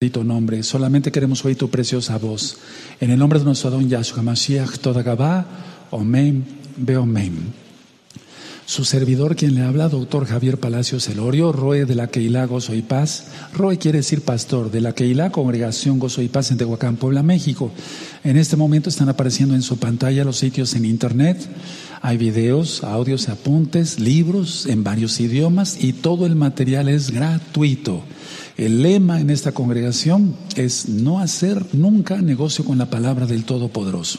bendito 0.00 0.22
nombre. 0.22 0.62
Solamente 0.62 1.10
queremos 1.10 1.44
oír 1.44 1.56
tu 1.56 1.70
preciosa 1.70 2.16
voz. 2.18 2.58
En 3.00 3.10
el 3.10 3.18
nombre 3.18 3.40
de 3.40 3.44
nuestro 3.44 3.68
don 3.68 3.88
Yahshua 3.88 4.22
Mashiach, 4.22 4.78
toda 4.78 5.02
Gabá, 5.02 5.44
Omen, 5.90 6.44
Beomen. 6.76 7.52
Su 8.64 8.84
servidor, 8.84 9.34
quien 9.34 9.56
le 9.56 9.62
habla, 9.62 9.88
doctor 9.88 10.24
Javier 10.24 10.60
Palacios 10.60 11.08
Elorio, 11.08 11.50
Roe 11.50 11.84
de 11.84 11.96
la 11.96 12.06
Keilah 12.06 12.46
Gozo 12.46 12.76
y 12.76 12.82
Paz. 12.82 13.32
Roe 13.52 13.76
quiere 13.76 13.98
decir 13.98 14.20
pastor 14.20 14.70
de 14.70 14.82
la 14.82 14.92
Keilah, 14.92 15.32
Congregación 15.32 15.98
Gozo 15.98 16.22
y 16.22 16.28
Paz 16.28 16.52
en 16.52 16.58
Tehuacán, 16.58 16.94
Puebla, 16.94 17.24
México. 17.24 17.72
En 18.22 18.36
este 18.36 18.54
momento 18.54 18.90
están 18.90 19.08
apareciendo 19.08 19.56
en 19.56 19.62
su 19.62 19.78
pantalla 19.78 20.22
los 20.22 20.36
sitios 20.36 20.76
en 20.76 20.84
internet. 20.84 21.44
Hay 22.02 22.18
videos, 22.18 22.84
audios, 22.84 23.28
apuntes, 23.28 23.98
libros 23.98 24.66
en 24.66 24.84
varios 24.84 25.18
idiomas 25.18 25.82
y 25.82 25.92
todo 25.92 26.24
el 26.24 26.36
material 26.36 26.88
es 26.88 27.10
gratuito. 27.10 28.04
El 28.58 28.82
lema 28.82 29.20
en 29.20 29.30
esta 29.30 29.52
congregación 29.52 30.34
es 30.56 30.88
no 30.88 31.20
hacer 31.20 31.64
nunca 31.74 32.20
negocio 32.20 32.64
con 32.64 32.76
la 32.76 32.90
palabra 32.90 33.24
del 33.24 33.44
Todopoderoso. 33.44 34.18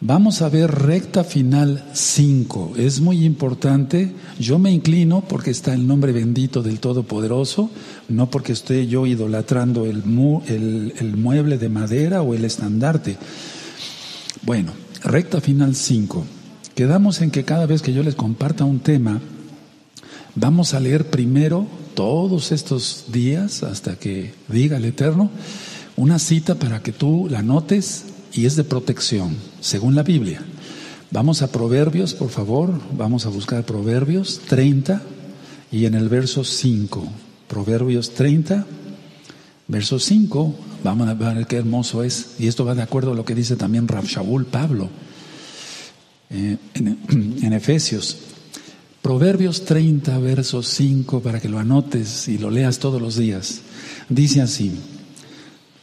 Vamos 0.00 0.42
a 0.42 0.48
ver 0.48 0.68
recta 0.68 1.22
final 1.22 1.84
5. 1.92 2.72
Es 2.76 3.00
muy 3.00 3.24
importante. 3.24 4.12
Yo 4.40 4.58
me 4.58 4.72
inclino 4.72 5.20
porque 5.28 5.52
está 5.52 5.74
el 5.74 5.86
nombre 5.86 6.10
bendito 6.10 6.60
del 6.60 6.80
Todopoderoso, 6.80 7.70
no 8.08 8.30
porque 8.30 8.52
esté 8.52 8.88
yo 8.88 9.06
idolatrando 9.06 9.86
el, 9.86 10.02
el 10.98 11.16
mueble 11.16 11.56
de 11.56 11.68
madera 11.68 12.20
o 12.20 12.34
el 12.34 12.44
estandarte. 12.44 13.16
Bueno, 14.42 14.72
recta 15.04 15.40
final 15.40 15.76
5. 15.76 16.24
Quedamos 16.74 17.20
en 17.22 17.30
que 17.30 17.44
cada 17.44 17.66
vez 17.66 17.80
que 17.80 17.92
yo 17.92 18.02
les 18.02 18.16
comparta 18.16 18.64
un 18.64 18.80
tema, 18.80 19.20
vamos 20.34 20.74
a 20.74 20.80
leer 20.80 21.08
primero 21.08 21.68
todos 21.94 22.52
estos 22.52 23.04
días 23.08 23.62
hasta 23.62 23.96
que 23.96 24.34
diga 24.48 24.76
el 24.76 24.84
Eterno 24.84 25.30
una 25.96 26.18
cita 26.18 26.56
para 26.56 26.82
que 26.82 26.92
tú 26.92 27.28
la 27.30 27.42
notes 27.42 28.06
y 28.32 28.46
es 28.46 28.56
de 28.56 28.64
protección, 28.64 29.36
según 29.60 29.94
la 29.94 30.02
Biblia. 30.02 30.42
Vamos 31.10 31.42
a 31.42 31.52
Proverbios, 31.52 32.14
por 32.14 32.30
favor, 32.30 32.80
vamos 32.96 33.26
a 33.26 33.28
buscar 33.28 33.64
Proverbios 33.64 34.40
30 34.48 35.00
y 35.70 35.86
en 35.86 35.94
el 35.94 36.08
verso 36.08 36.42
5, 36.42 37.06
Proverbios 37.46 38.10
30, 38.14 38.66
verso 39.68 39.98
5, 40.00 40.54
vamos 40.82 41.08
a 41.08 41.14
ver 41.14 41.46
qué 41.46 41.56
hermoso 41.56 42.02
es, 42.02 42.34
y 42.40 42.48
esto 42.48 42.64
va 42.64 42.74
de 42.74 42.82
acuerdo 42.82 43.12
a 43.12 43.14
lo 43.14 43.24
que 43.24 43.36
dice 43.36 43.54
también 43.54 43.86
Rav 43.86 44.04
Shaul 44.04 44.46
Pablo 44.46 44.88
eh, 46.30 46.56
en, 46.74 46.98
en 47.42 47.52
Efesios. 47.52 48.16
Proverbios 49.04 49.66
30, 49.66 50.16
verso 50.16 50.62
5, 50.62 51.20
para 51.20 51.38
que 51.38 51.50
lo 51.50 51.58
anotes 51.58 52.26
y 52.26 52.38
lo 52.38 52.48
leas 52.48 52.78
todos 52.78 53.02
los 53.02 53.16
días. 53.16 53.60
Dice 54.08 54.40
así, 54.40 54.72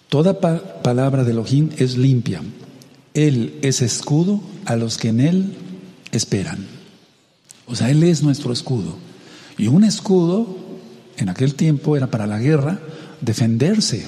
toda 0.09 0.39
palabra 0.39 1.23
de 1.23 1.29
Elohim 1.29 1.69
es 1.77 1.97
limpia. 1.97 2.41
Él 3.13 3.59
es 3.61 3.83
escudo 3.83 4.41
a 4.65 4.75
los 4.75 4.97
que 4.97 5.09
en 5.09 5.19
Él 5.19 5.53
esperan. 6.11 6.65
O 7.67 7.75
sea, 7.75 7.91
Él 7.91 8.01
es 8.01 8.23
nuestro 8.23 8.51
escudo. 8.53 8.95
Y 9.55 9.67
un 9.67 9.83
escudo 9.83 10.57
en 11.17 11.29
aquel 11.29 11.53
tiempo 11.53 11.95
era 11.95 12.07
para 12.07 12.25
la 12.25 12.39
guerra, 12.39 12.79
defenderse. 13.21 14.03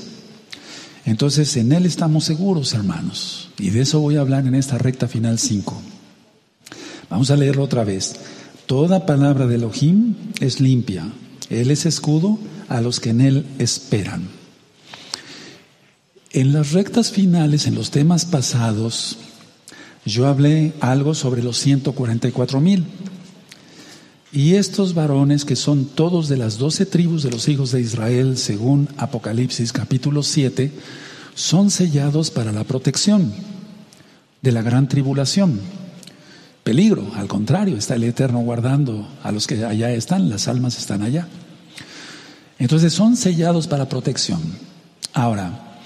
Entonces, 1.06 1.56
en 1.56 1.72
Él 1.72 1.86
estamos 1.86 2.23
seguros, 2.23 2.73
hermanos. 2.73 3.52
Y 3.59 3.69
de 3.69 3.81
eso 3.81 4.00
voy 4.00 4.16
a 4.16 4.22
hablar 4.22 4.47
en 4.47 4.56
esta 4.56 4.80
recta 4.80 5.08
final 5.08 5.38
5. 5.38 5.80
Vamos 7.11 7.30
a 7.30 7.36
leerlo 7.36 7.61
otra 7.61 7.84
vez. 7.84 8.16
Toda 8.66 9.06
palabra 9.06 9.45
de 9.45 9.56
Elohim 9.56 10.16
es 10.39 10.61
limpia. 10.61 11.06
Él 11.50 11.69
es 11.69 11.86
escudo 11.86 12.39
a 12.69 12.80
los 12.80 13.00
que 13.00 13.09
en 13.09 13.22
Él 13.22 13.45
esperan. 13.59 14.30
En 16.31 16.53
las 16.53 16.72
rectas 16.72 17.11
finales, 17.11 17.67
en 17.67 17.75
los 17.75 17.91
temas 17.91 18.25
pasados, 18.25 19.17
yo 20.06 20.28
hablé 20.28 20.73
algo 20.80 21.14
sobre 21.14 21.44
los 21.44 21.59
144 21.59 22.61
mil. 22.61 22.85
Y 24.31 24.56
estos 24.56 24.95
varones, 24.95 25.45
que 25.45 25.56
son 25.56 25.85
todos 25.85 26.28
de 26.28 26.38
las 26.38 26.57
doce 26.57 26.85
tribus 26.85 27.22
de 27.22 27.31
los 27.31 27.47
hijos 27.50 27.72
de 27.72 27.81
Israel, 27.81 28.38
según 28.38 28.88
Apocalipsis 28.97 29.72
capítulo 29.72 30.24
7, 30.24 30.72
son 31.35 31.69
sellados 31.69 32.31
para 32.31 32.51
la 32.51 32.63
protección 32.63 33.31
de 34.41 34.51
la 34.51 34.62
gran 34.62 34.88
tribulación 34.88 35.59
peligro, 36.63 37.12
al 37.16 37.28
contrario, 37.28 37.78
está 37.78 37.96
el 37.96 38.03
Eterno 38.03 38.40
guardando 38.40 39.07
a 39.22 39.31
los 39.31 39.47
que 39.47 39.63
allá 39.66 39.91
están, 39.91 40.29
las 40.29 40.47
almas 40.47 40.78
están 40.78 41.01
allá. 41.01 41.28
Entonces 42.57 42.94
son 42.94 43.18
sellados 43.18 43.68
para 43.68 43.90
protección. 43.90 44.41
Ahora, 45.13 45.79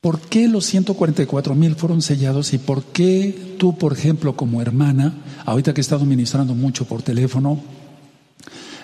¿por 0.00 0.20
qué 0.20 0.48
los 0.48 0.64
144 0.66 1.54
mil 1.54 1.74
fueron 1.74 2.02
sellados 2.02 2.52
y 2.52 2.58
por 2.58 2.84
qué 2.84 3.56
tú, 3.58 3.76
por 3.76 3.92
ejemplo, 3.92 4.36
como 4.36 4.62
hermana, 4.62 5.14
ahorita 5.44 5.74
que 5.74 5.80
he 5.80 5.82
estado 5.82 6.04
ministrando 6.04 6.54
mucho 6.54 6.84
por 6.84 7.02
teléfono, 7.02 7.60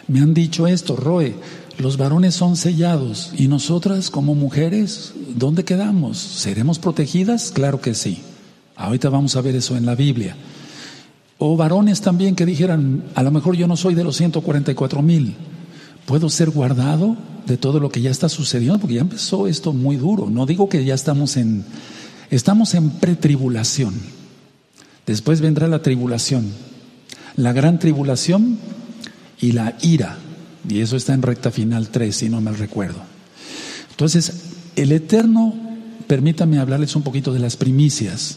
me 0.09 0.21
han 0.21 0.35
dicho 0.35 0.67
esto, 0.67 0.97
Roe, 0.97 1.35
los 1.79 1.97
varones 1.97 2.35
son 2.35 2.57
sellados 2.57 3.33
y 3.37 3.49
nosotras 3.49 4.11
como 4.11 4.35
mujeres, 4.35 5.15
¿dónde 5.35 5.65
quedamos? 5.65 6.19
¿Seremos 6.19 6.79
protegidas? 6.79 7.53
Claro 7.53 7.81
que 7.81 7.95
sí. 7.95 8.23
Ahorita 8.77 9.09
vamos 9.09 9.37
a 9.37 9.41
ver 9.41 9.57
eso 9.57 9.77
en 9.77 9.87
la 9.87 9.95
Biblia. 9.95 10.37
O 11.39 11.57
varones 11.57 12.01
también 12.01 12.35
que 12.35 12.47
dijeran, 12.47 13.05
a 13.15 13.23
lo 13.23 13.31
mejor 13.31 13.57
yo 13.57 13.67
no 13.67 13.77
soy 13.77 13.95
de 13.95 14.05
los 14.05 14.17
144 14.17 15.03
mil, 15.03 15.35
puedo 16.07 16.29
ser 16.29 16.51
guardado 16.51 17.17
de 17.47 17.57
todo 17.57 17.81
lo 17.81 17.91
que 17.91 18.01
ya 18.01 18.11
está 18.11 18.29
sucediendo, 18.29 18.79
porque 18.79 18.95
ya 18.95 19.01
empezó 19.01 19.47
esto 19.47 19.73
muy 19.73 19.97
duro. 19.97 20.31
No 20.31 20.47
digo 20.47 20.69
que 20.69 20.85
ya 20.85 20.95
estamos 20.95 21.37
en, 21.37 21.65
estamos 22.31 22.75
en 22.75 22.91
pretribulación. 22.91 23.95
Después 25.07 25.41
vendrá 25.41 25.69
la 25.69 25.83
tribulación, 25.83 26.51
la 27.37 27.53
gran 27.53 27.79
tribulación 27.79 28.59
y 29.41 29.53
la 29.53 29.77
ira. 29.83 30.17
Y 30.69 30.81
eso 30.81 30.97
está 30.97 31.13
en 31.13 31.23
recta 31.23 31.51
final 31.51 31.89
3, 31.89 32.17
si 32.17 32.29
no 32.29 32.41
mal 32.41 32.57
recuerdo. 32.57 33.01
Entonces, 33.91 34.33
el 34.77 34.93
Eterno 34.93 35.55
permítame 36.07 36.59
hablarles 36.59 36.97
un 36.97 37.03
poquito 37.03 37.33
de 37.33 37.39
las 37.39 37.57
primicias. 37.57 38.37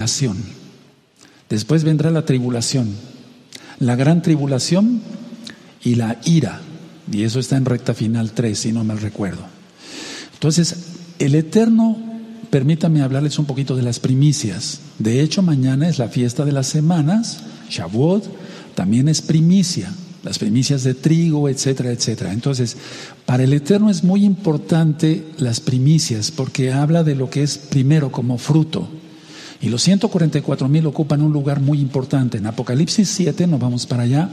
Después 1.49 1.83
vendrá 1.83 2.11
la 2.11 2.25
tribulación, 2.25 2.89
la 3.79 3.95
gran 3.95 4.21
tribulación 4.21 5.01
y 5.83 5.95
la 5.95 6.19
ira. 6.25 6.61
Y 7.11 7.23
eso 7.23 7.39
está 7.39 7.57
en 7.57 7.65
recta 7.65 7.93
final 7.93 8.31
3, 8.31 8.57
si 8.57 8.71
no 8.71 8.83
mal 8.83 8.99
recuerdo. 8.99 9.43
Entonces, 10.33 10.75
el 11.19 11.35
Eterno, 11.35 11.97
permítame 12.49 13.01
hablarles 13.01 13.39
un 13.39 13.45
poquito 13.45 13.75
de 13.75 13.83
las 13.83 13.99
primicias. 13.99 14.81
De 14.99 15.21
hecho, 15.21 15.41
mañana 15.41 15.87
es 15.87 15.99
la 15.99 16.09
fiesta 16.09 16.43
de 16.43 16.51
las 16.51 16.67
semanas, 16.67 17.39
Shavuot, 17.69 18.25
también 18.75 19.07
es 19.07 19.21
primicia 19.21 19.91
las 20.27 20.39
primicias 20.39 20.83
de 20.83 20.93
trigo, 20.93 21.47
etcétera, 21.47 21.89
etcétera. 21.91 22.33
Entonces, 22.33 22.75
para 23.25 23.43
el 23.43 23.53
Eterno 23.53 23.89
es 23.89 24.03
muy 24.03 24.25
importante 24.25 25.23
las 25.37 25.61
primicias 25.61 26.31
porque 26.31 26.73
habla 26.73 27.03
de 27.03 27.15
lo 27.15 27.29
que 27.29 27.43
es 27.43 27.57
primero 27.57 28.11
como 28.11 28.37
fruto. 28.37 28.89
Y 29.61 29.69
los 29.69 29.81
144 29.83 30.67
mil 30.67 30.85
ocupan 30.85 31.21
un 31.21 31.31
lugar 31.31 31.61
muy 31.61 31.79
importante. 31.79 32.39
En 32.39 32.45
Apocalipsis 32.45 33.07
7, 33.07 33.47
nos 33.47 33.59
vamos 33.59 33.85
para 33.85 34.03
allá, 34.03 34.29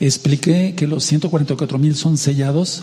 expliqué 0.00 0.74
que 0.76 0.86
los 0.86 1.02
144 1.04 1.78
mil 1.78 1.96
son 1.96 2.18
sellados 2.18 2.82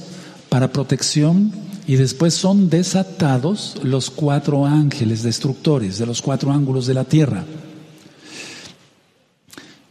para 0.49 0.71
protección 0.71 1.51
y 1.85 1.97
después 1.97 2.33
son 2.33 2.67
desatados 2.69 3.75
los 3.83 4.09
cuatro 4.09 4.65
ángeles 4.65 5.21
destructores 5.21 5.99
de 5.99 6.07
los 6.07 6.23
cuatro 6.23 6.51
ángulos 6.51 6.87
de 6.87 6.95
la 6.95 7.03
tierra. 7.03 7.45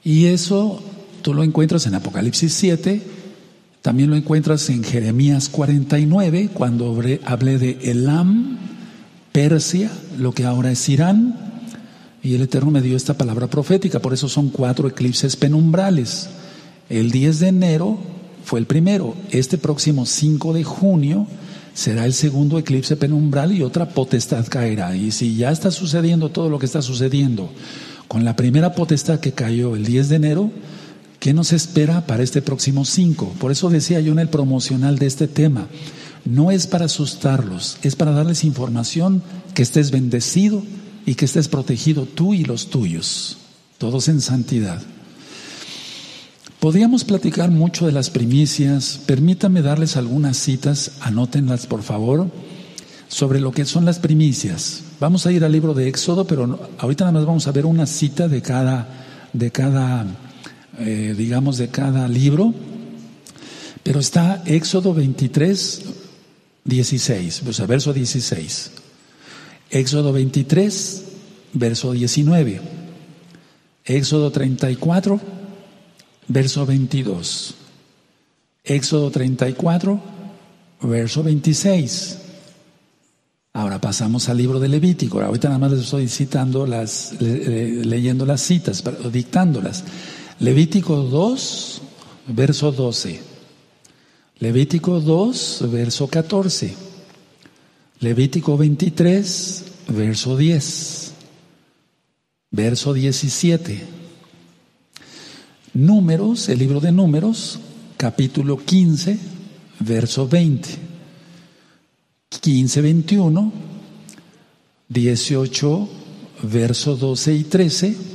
Y 0.03 0.27
eso 0.27 0.83
Tú 1.22 1.34
lo 1.34 1.44
encuentras 1.44 1.87
en 1.87 1.94
Apocalipsis 1.94 2.53
7, 2.53 3.00
también 3.81 4.10
lo 4.10 4.16
encuentras 4.16 4.69
en 4.71 4.83
Jeremías 4.83 5.49
49, 5.49 6.50
cuando 6.53 7.00
hablé 7.25 7.59
de 7.59 7.78
Elam, 7.83 8.58
Persia, 9.31 9.91
lo 10.19 10.32
que 10.32 10.44
ahora 10.44 10.73
es 10.73 10.88
Irán, 10.88 11.61
y 12.25 12.35
el 12.35 12.43
Eterno 12.43 12.73
me 12.73 12.82
dio 12.82 12.97
esta 12.97 13.14
palabra 13.14 13.47
profética, 13.47 14.00
por 14.00 14.12
eso 14.12 14.29
son 14.29 14.49
cuatro 14.50 14.88
eclipses 14.88 15.37
penumbrales. 15.37 16.29
El 16.88 17.12
10 17.12 17.38
de 17.38 17.49
enero 17.49 17.99
fue 18.44 18.58
el 18.58 18.67
primero, 18.67 19.14
este 19.31 19.58
próximo 19.58 20.06
5 20.06 20.52
de 20.52 20.64
junio 20.64 21.29
será 21.73 22.05
el 22.05 22.12
segundo 22.12 22.58
eclipse 22.58 22.97
penumbral 22.97 23.52
y 23.52 23.62
otra 23.62 23.88
potestad 23.88 24.44
caerá. 24.49 24.94
Y 24.97 25.12
si 25.12 25.37
ya 25.37 25.52
está 25.52 25.70
sucediendo 25.70 26.31
todo 26.31 26.49
lo 26.49 26.58
que 26.58 26.67
está 26.67 26.82
sucediendo 26.82 27.50
con 28.08 28.25
la 28.25 28.37
primera 28.37 28.75
potestad 28.75 29.20
que 29.20 29.32
cayó 29.32 29.75
el 29.75 29.85
10 29.85 30.08
de 30.08 30.17
enero, 30.17 30.50
¿Qué 31.23 31.33
nos 31.33 31.53
espera 31.53 32.05
para 32.05 32.25
este 32.25 32.43
próximo 32.43 32.85
5? 32.85 33.37
Por 33.39 33.53
eso 33.53 33.71
decía 33.71 34.01
yo 34.01 34.11
en 34.11 34.19
el 34.19 34.29
promocional 34.29 34.99
de 34.99 35.07
este 35.07 35.29
tema, 35.29 35.69
no 36.25 36.51
es 36.51 36.67
para 36.67 36.87
asustarlos, 36.87 37.79
es 37.85 37.95
para 37.95 38.11
darles 38.11 38.43
información 38.43 39.23
que 39.55 39.63
estés 39.63 39.93
bendecido 39.93 40.65
y 41.07 41.15
que 41.15 41.27
estés 41.27 41.47
protegido 41.47 42.07
tú 42.07 42.35
y 42.35 42.43
los 42.43 42.71
tuyos, 42.71 43.37
todos 43.79 44.09
en 44.09 44.21
santidad. 44.21 44.83
Podríamos 46.59 47.05
platicar 47.05 47.53
mucho 47.53 47.87
de 47.87 47.93
las 47.93 48.11
primicias. 48.11 48.99
Permítame 49.07 49.63
darles 49.63 49.97
algunas 49.97 50.37
citas, 50.37 50.95
anótenlas 51.03 51.69
por 51.69 51.85
favor, 51.85 52.33
sobre 53.07 53.39
lo 53.39 53.53
que 53.53 53.65
son 53.65 53.85
las 53.85 54.01
primicias. 54.01 54.83
Vamos 54.99 55.25
a 55.25 55.31
ir 55.31 55.45
al 55.45 55.53
libro 55.53 55.73
de 55.73 55.87
Éxodo, 55.87 56.27
pero 56.27 56.69
ahorita 56.79 57.05
nada 57.05 57.13
más 57.13 57.27
vamos 57.27 57.47
a 57.47 57.53
ver 57.53 57.65
una 57.65 57.87
cita 57.87 58.27
de 58.27 58.43
cada, 58.43 58.89
de 59.33 59.53
cada, 59.53 60.05
eh, 60.79 61.15
digamos, 61.17 61.59
de 61.59 61.69
cada 61.69 62.09
libro. 62.09 62.55
Pero 63.83 64.01
está 64.01 64.43
Éxodo 64.47 64.95
23, 64.95 65.83
16, 66.65 67.43
o 67.47 67.53
sea, 67.53 67.67
verso 67.67 67.93
16. 67.93 68.71
Éxodo 69.71 70.13
23, 70.13 71.03
verso 71.55 71.93
19. 71.93 72.61
Éxodo 73.85 74.31
34, 74.31 75.21
verso 76.29 76.67
22. 76.67 77.55
Éxodo 78.65 79.11
34, 79.11 80.01
verso 80.83 81.23
26. 81.23 82.19
Ahora 83.55 83.81
pasamos 83.81 84.29
al 84.29 84.39
libro 84.39 84.61
de 84.61 84.69
Levítico. 84.69 85.21
Ahorita 85.21 85.49
nada 85.49 85.59
más 85.59 85.73
les 85.73 85.83
estoy 85.83 86.09
citando 86.09 86.67
las, 86.67 87.15
leyendo 87.21 88.25
las 88.25 88.41
citas, 88.41 88.83
dictándolas. 89.13 89.85
Levítico 90.38 90.96
2, 90.96 91.82
verso 92.29 92.73
12. 92.73 93.20
Levítico 94.38 95.00
2, 95.00 95.70
verso 95.70 96.08
14. 96.08 96.75
Levítico 98.00 98.56
23, 98.56 99.64
verso 99.88 100.37
10. 100.37 101.12
Verso 102.50 102.93
17. 102.93 103.87
Números, 105.75 106.49
el 106.49 106.58
libro 106.58 106.81
de 106.81 106.93
Números, 106.93 107.61
capítulo 107.96 108.58
15, 108.58 109.19
verso 109.81 110.26
20. 110.26 110.69
15, 112.40 112.81
21, 112.81 113.52
18, 114.88 115.88
verso 116.43 116.96
12 116.96 117.35
y 117.35 117.44
13. 117.44 118.12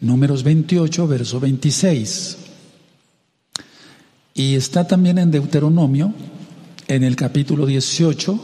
Números 0.00 0.42
28, 0.42 1.06
verso 1.08 1.40
26. 1.40 2.38
Y 4.34 4.54
está 4.54 4.86
también 4.86 5.18
en 5.18 5.30
Deuteronomio, 5.30 6.14
en 6.86 7.02
el 7.02 7.16
capítulo 7.16 7.66
18, 7.66 8.38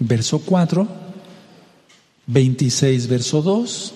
verso 0.00 0.40
4, 0.40 0.88
26, 2.26 3.06
verso 3.06 3.42
2 3.42 3.94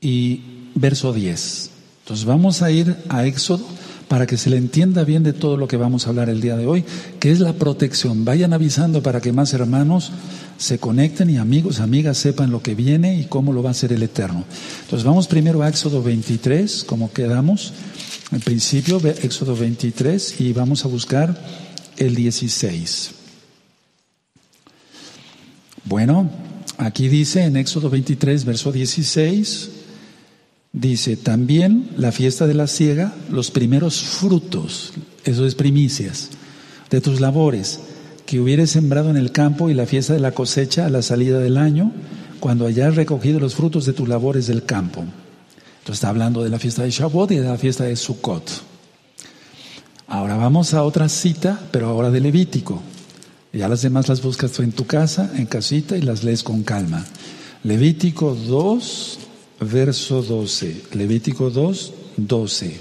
y 0.00 0.40
verso 0.74 1.12
10. 1.12 1.70
Entonces 2.02 2.24
vamos 2.24 2.62
a 2.62 2.70
ir 2.70 2.96
a 3.08 3.26
Éxodo 3.26 3.64
para 4.12 4.26
que 4.26 4.36
se 4.36 4.50
le 4.50 4.58
entienda 4.58 5.04
bien 5.04 5.22
de 5.22 5.32
todo 5.32 5.56
lo 5.56 5.66
que 5.66 5.78
vamos 5.78 6.04
a 6.04 6.10
hablar 6.10 6.28
el 6.28 6.42
día 6.42 6.54
de 6.54 6.66
hoy, 6.66 6.84
que 7.18 7.32
es 7.32 7.40
la 7.40 7.54
protección. 7.54 8.26
Vayan 8.26 8.52
avisando 8.52 9.02
para 9.02 9.22
que 9.22 9.32
más 9.32 9.54
hermanos 9.54 10.12
se 10.58 10.78
conecten 10.78 11.30
y 11.30 11.38
amigos, 11.38 11.80
amigas 11.80 12.18
sepan 12.18 12.50
lo 12.50 12.62
que 12.62 12.74
viene 12.74 13.18
y 13.18 13.24
cómo 13.24 13.54
lo 13.54 13.62
va 13.62 13.70
a 13.70 13.72
hacer 13.72 13.90
el 13.90 14.02
Eterno. 14.02 14.44
Entonces 14.82 15.06
vamos 15.06 15.28
primero 15.28 15.62
a 15.62 15.68
Éxodo 15.70 16.02
23, 16.02 16.84
como 16.84 17.10
quedamos. 17.10 17.72
En 18.32 18.40
principio, 18.40 19.00
Éxodo 19.02 19.56
23 19.56 20.42
y 20.42 20.52
vamos 20.52 20.84
a 20.84 20.88
buscar 20.88 21.34
el 21.96 22.14
16. 22.14 23.12
Bueno, 25.84 26.30
aquí 26.76 27.08
dice 27.08 27.44
en 27.44 27.56
Éxodo 27.56 27.88
23, 27.88 28.44
verso 28.44 28.72
16. 28.72 29.70
Dice, 30.72 31.16
también 31.16 31.90
la 31.96 32.12
fiesta 32.12 32.46
de 32.46 32.54
la 32.54 32.66
siega, 32.66 33.12
los 33.30 33.50
primeros 33.50 34.00
frutos, 34.00 34.94
eso 35.24 35.44
es 35.44 35.54
primicias, 35.54 36.30
de 36.88 37.02
tus 37.02 37.20
labores, 37.20 37.80
que 38.24 38.40
hubieres 38.40 38.70
sembrado 38.70 39.10
en 39.10 39.18
el 39.18 39.32
campo 39.32 39.68
y 39.68 39.74
la 39.74 39.84
fiesta 39.84 40.14
de 40.14 40.20
la 40.20 40.32
cosecha 40.32 40.86
a 40.86 40.90
la 40.90 41.02
salida 41.02 41.40
del 41.40 41.58
año, 41.58 41.92
cuando 42.40 42.66
hayas 42.66 42.96
recogido 42.96 43.38
los 43.38 43.54
frutos 43.54 43.84
de 43.84 43.92
tus 43.92 44.08
labores 44.08 44.46
del 44.46 44.64
campo. 44.64 45.00
Entonces 45.00 45.94
está 45.94 46.08
hablando 46.08 46.42
de 46.42 46.48
la 46.48 46.58
fiesta 46.58 46.84
de 46.84 46.90
Shavuot 46.90 47.32
y 47.32 47.36
de 47.36 47.48
la 47.48 47.58
fiesta 47.58 47.84
de 47.84 47.94
Sukkot. 47.94 48.62
Ahora 50.06 50.36
vamos 50.36 50.74
a 50.74 50.84
otra 50.84 51.08
cita, 51.08 51.60
pero 51.70 51.88
ahora 51.88 52.10
de 52.10 52.20
Levítico. 52.20 52.80
Ya 53.52 53.68
las 53.68 53.82
demás 53.82 54.08
las 54.08 54.22
buscas 54.22 54.52
tú 54.52 54.62
en 54.62 54.72
tu 54.72 54.86
casa, 54.86 55.32
en 55.36 55.46
casita, 55.46 55.96
y 55.96 56.02
las 56.02 56.24
lees 56.24 56.42
con 56.42 56.62
calma. 56.62 57.04
Levítico 57.62 58.34
2, 58.34 59.18
verso 59.62 60.22
12. 60.22 60.82
Levítico 60.92 61.50
2, 61.50 61.94
12. 62.16 62.76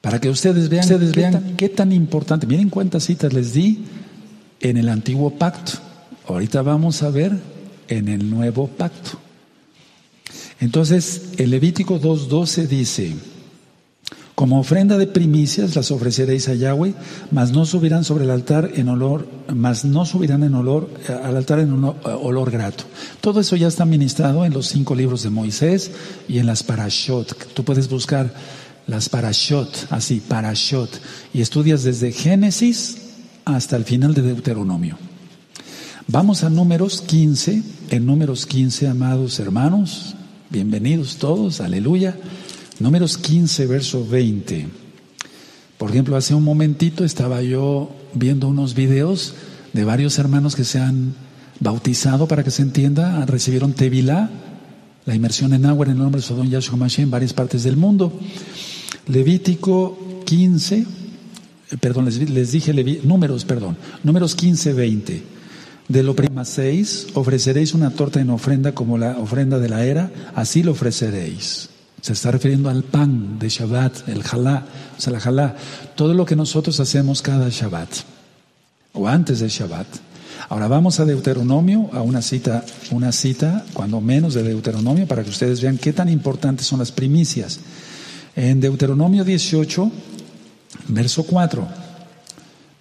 Para 0.00 0.20
que 0.20 0.28
ustedes 0.28 0.68
vean, 0.68 0.84
ustedes 0.84 1.14
vean 1.14 1.54
qué 1.56 1.68
tan 1.68 1.92
importante. 1.92 2.46
Miren 2.46 2.70
cuántas 2.70 3.04
citas 3.04 3.32
les 3.32 3.52
di 3.52 3.84
en 4.60 4.76
el 4.76 4.88
antiguo 4.88 5.30
pacto. 5.30 5.72
Ahorita 6.28 6.62
vamos 6.62 7.02
a 7.02 7.10
ver 7.10 7.32
en 7.88 8.08
el 8.08 8.28
nuevo 8.30 8.68
pacto. 8.68 9.18
Entonces, 10.60 11.30
el 11.36 11.50
Levítico 11.50 12.00
2.12 12.00 12.66
dice, 12.66 13.14
como 14.36 14.60
ofrenda 14.60 14.98
de 14.98 15.06
primicias 15.06 15.74
las 15.76 15.90
ofreceréis 15.90 16.48
a 16.48 16.54
Yahweh, 16.54 16.94
mas 17.30 17.52
no 17.52 17.64
subirán 17.64 18.04
sobre 18.04 18.24
el 18.24 18.30
altar 18.30 18.70
en 18.74 18.90
olor, 18.90 19.26
mas 19.52 19.86
no 19.86 20.04
subirán 20.04 20.44
en 20.44 20.54
olor 20.54 20.90
eh, 21.08 21.12
al 21.24 21.38
altar 21.38 21.60
en 21.60 21.72
olor, 21.72 21.96
eh, 22.04 22.10
olor 22.10 22.50
grato. 22.50 22.84
Todo 23.22 23.40
eso 23.40 23.56
ya 23.56 23.66
está 23.66 23.86
ministrado 23.86 24.44
en 24.44 24.52
los 24.52 24.68
cinco 24.68 24.94
libros 24.94 25.22
de 25.22 25.30
Moisés 25.30 25.90
y 26.28 26.38
en 26.38 26.44
las 26.44 26.62
parashot. 26.62 27.54
Tú 27.54 27.64
puedes 27.64 27.88
buscar 27.88 28.34
las 28.86 29.08
parashot, 29.08 29.86
así, 29.88 30.20
parashot, 30.20 30.90
y 31.32 31.40
estudias 31.40 31.82
desde 31.82 32.12
Génesis 32.12 32.98
hasta 33.46 33.76
el 33.76 33.84
final 33.84 34.12
de 34.12 34.20
Deuteronomio. 34.20 34.98
Vamos 36.08 36.44
a 36.44 36.50
números 36.50 37.00
15, 37.00 37.62
en 37.88 38.04
números 38.04 38.44
15, 38.44 38.86
amados 38.86 39.40
hermanos, 39.40 40.14
bienvenidos 40.50 41.16
todos, 41.16 41.62
aleluya. 41.62 42.14
Números 42.78 43.16
15, 43.16 43.66
verso 43.66 44.06
20. 44.06 44.68
Por 45.78 45.90
ejemplo, 45.90 46.16
hace 46.16 46.34
un 46.34 46.44
momentito 46.44 47.04
estaba 47.04 47.40
yo 47.40 47.90
viendo 48.12 48.48
unos 48.48 48.74
videos 48.74 49.34
de 49.72 49.84
varios 49.84 50.18
hermanos 50.18 50.54
que 50.56 50.64
se 50.64 50.78
han 50.78 51.14
bautizado, 51.58 52.28
para 52.28 52.44
que 52.44 52.50
se 52.50 52.62
entienda, 52.62 53.24
recibieron 53.24 53.72
Tevilá, 53.72 54.30
la 55.06 55.14
inmersión 55.14 55.54
en 55.54 55.64
agua 55.64 55.86
en 55.86 55.92
el 55.92 55.98
nombre 55.98 56.20
de 56.20 56.26
Sodom 56.26 56.50
Yahshua 56.50 56.76
Mashiach 56.76 57.04
en 57.04 57.10
varias 57.10 57.32
partes 57.32 57.62
del 57.62 57.76
mundo. 57.76 58.12
Levítico 59.06 60.22
15, 60.26 60.78
eh, 60.78 61.76
perdón, 61.80 62.06
les, 62.06 62.52
dije 62.52 62.74
números, 63.04 63.46
perdón, 63.46 63.78
números 64.02 64.34
15, 64.34 64.74
20. 64.74 65.22
De 65.88 66.02
lo 66.02 66.14
prima 66.14 66.44
6, 66.44 67.08
ofreceréis 67.14 67.72
una 67.72 67.90
torta 67.90 68.20
en 68.20 68.28
ofrenda 68.30 68.72
como 68.72 68.98
la 68.98 69.18
ofrenda 69.18 69.58
de 69.58 69.68
la 69.68 69.84
era, 69.84 70.10
así 70.34 70.62
lo 70.62 70.72
ofreceréis. 70.72 71.70
Se 72.06 72.12
está 72.12 72.30
refiriendo 72.30 72.70
al 72.70 72.84
pan 72.84 73.36
de 73.36 73.48
Shabbat, 73.48 74.08
el 74.08 74.22
jalá, 74.22 74.64
o 74.96 75.00
sea, 75.00 75.12
la 75.12 75.18
jalá, 75.18 75.56
todo 75.96 76.14
lo 76.14 76.24
que 76.24 76.36
nosotros 76.36 76.78
hacemos 76.78 77.20
cada 77.20 77.48
Shabbat 77.48 77.88
o 78.92 79.08
antes 79.08 79.40
de 79.40 79.48
Shabbat. 79.48 79.88
Ahora 80.48 80.68
vamos 80.68 81.00
a 81.00 81.04
Deuteronomio, 81.04 81.90
a 81.92 82.02
una 82.02 82.22
cita, 82.22 82.64
una 82.92 83.10
cita, 83.10 83.64
cuando 83.72 84.00
menos 84.00 84.34
de 84.34 84.44
Deuteronomio, 84.44 85.08
para 85.08 85.24
que 85.24 85.30
ustedes 85.30 85.60
vean 85.60 85.78
qué 85.78 85.92
tan 85.92 86.08
importantes 86.08 86.68
son 86.68 86.78
las 86.78 86.92
primicias. 86.92 87.58
En 88.36 88.60
Deuteronomio 88.60 89.24
18, 89.24 89.90
verso 90.86 91.24
4. 91.24 91.66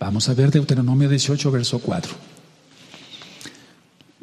Vamos 0.01 0.29
a 0.29 0.35
ver 0.35 0.51
Deuteronomio 0.51 1.09
18, 1.09 1.49
verso 1.49 1.79
4. 1.79 2.34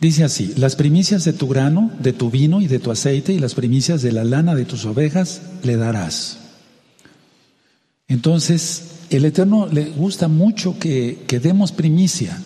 Dice 0.03 0.25
así, 0.25 0.53
las 0.57 0.75
primicias 0.75 1.25
de 1.25 1.33
tu 1.33 1.47
grano, 1.47 1.93
de 2.01 2.13
tu 2.13 2.29
vino 2.29 2.61
y 2.61 2.67
de 2.67 2.81
tu 2.81 2.91
aceite 2.91 3.33
y 3.33 3.39
las 3.39 3.55
primicias 3.55 4.03
de 4.03 4.11
la 4.11 4.25
lana 4.25 4.57
de 4.57 4.65
tus 4.65 4.85
ovejas 4.85 5.43
le 5.63 5.77
darás. 5.77 6.39
Entonces, 8.09 8.97
el 9.11 9.25
Eterno 9.25 9.69
le 9.69 9.91
gusta 9.91 10.27
mucho 10.27 10.77
que, 10.77 11.25
demos 11.41 11.71
primicia 11.71 12.37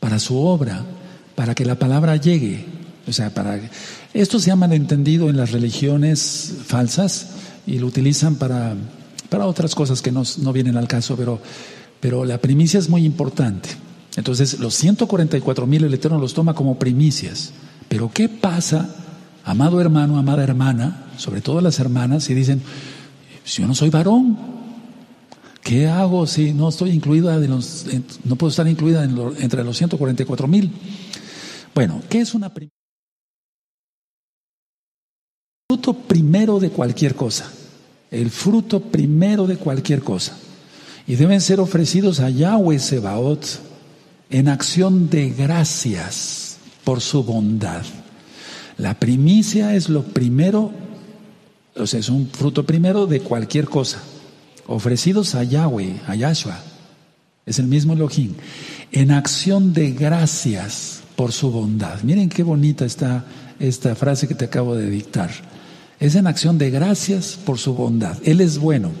para 0.00 0.18
su 0.18 0.36
obra, 0.36 0.84
para 1.36 1.54
que 1.54 1.64
la 1.64 1.78
palabra 1.78 2.16
llegue. 2.16 2.64
O 3.06 3.12
sea, 3.12 3.30
para 3.30 3.60
esto 4.12 4.40
se 4.40 4.48
llama 4.48 4.66
entendido 4.74 5.30
en 5.30 5.36
las 5.36 5.52
religiones 5.52 6.52
falsas 6.66 7.28
y 7.64 7.78
lo 7.78 7.86
utilizan 7.86 8.34
para, 8.34 8.74
para 9.28 9.46
otras 9.46 9.76
cosas 9.76 10.02
que 10.02 10.10
no, 10.10 10.24
no 10.38 10.52
vienen 10.52 10.76
al 10.76 10.88
caso, 10.88 11.14
pero, 11.14 11.40
pero 12.00 12.24
la 12.24 12.38
primicia 12.38 12.80
es 12.80 12.88
muy 12.88 13.04
importante. 13.04 13.68
Entonces, 14.16 14.58
los 14.58 14.74
144 14.74 15.66
mil 15.66 15.84
el 15.84 15.94
Eterno 15.94 16.18
los 16.18 16.34
toma 16.34 16.54
como 16.54 16.78
primicias. 16.78 17.52
Pero 17.88 18.10
¿qué 18.12 18.28
pasa, 18.28 18.94
amado 19.44 19.80
hermano, 19.80 20.18
amada 20.18 20.42
hermana, 20.44 21.06
sobre 21.16 21.40
todo 21.40 21.60
las 21.60 21.78
hermanas, 21.78 22.24
si 22.24 22.34
dicen, 22.34 22.62
si 23.44 23.62
yo 23.62 23.68
no 23.68 23.74
soy 23.74 23.90
varón, 23.90 24.36
¿qué 25.62 25.88
hago 25.88 26.26
si 26.26 26.52
no 26.52 26.68
estoy 26.68 26.90
incluida, 26.90 27.38
de 27.40 27.48
los, 27.48 27.86
no 28.24 28.36
puedo 28.36 28.50
estar 28.50 28.68
incluida 28.68 29.04
entre 29.04 29.64
los 29.64 29.76
144 29.78 30.46
mil? 30.46 30.70
Bueno, 31.74 32.02
¿qué 32.10 32.20
es 32.20 32.34
una 32.34 32.52
primicia? 32.52 32.76
Fruto 35.70 35.94
primero 35.94 36.60
de 36.60 36.68
cualquier 36.68 37.14
cosa. 37.14 37.50
el 38.10 38.30
fruto 38.30 38.78
primero 38.80 39.46
de 39.46 39.56
cualquier 39.56 40.02
cosa. 40.02 40.36
Y 41.06 41.14
deben 41.14 41.40
ser 41.40 41.60
ofrecidos 41.60 42.20
a 42.20 42.28
Yahweh 42.28 42.78
Sebaot 42.78 43.71
en 44.32 44.48
acción 44.48 45.10
de 45.10 45.28
gracias 45.28 46.56
por 46.84 47.02
su 47.02 47.22
bondad. 47.22 47.82
La 48.78 48.98
primicia 48.98 49.74
es 49.74 49.90
lo 49.90 50.04
primero, 50.04 50.72
o 51.76 51.86
sea, 51.86 52.00
es 52.00 52.08
un 52.08 52.28
fruto 52.28 52.64
primero 52.64 53.06
de 53.06 53.20
cualquier 53.20 53.66
cosa, 53.66 54.02
ofrecidos 54.66 55.34
a 55.34 55.44
Yahweh, 55.44 56.00
a 56.06 56.14
Yahshua. 56.14 56.58
Es 57.44 57.58
el 57.58 57.66
mismo 57.66 57.92
Elohim, 57.92 58.32
en 58.90 59.10
acción 59.10 59.74
de 59.74 59.90
gracias 59.90 61.02
por 61.14 61.32
su 61.32 61.50
bondad. 61.50 62.02
Miren 62.02 62.30
qué 62.30 62.42
bonita 62.42 62.86
está 62.86 63.26
esta 63.60 63.94
frase 63.94 64.28
que 64.28 64.34
te 64.34 64.46
acabo 64.46 64.74
de 64.74 64.88
dictar. 64.88 65.30
Es 66.00 66.14
en 66.14 66.26
acción 66.26 66.56
de 66.56 66.70
gracias 66.70 67.38
por 67.44 67.58
su 67.58 67.74
bondad. 67.74 68.16
Él 68.24 68.40
es 68.40 68.58
bueno. 68.58 68.92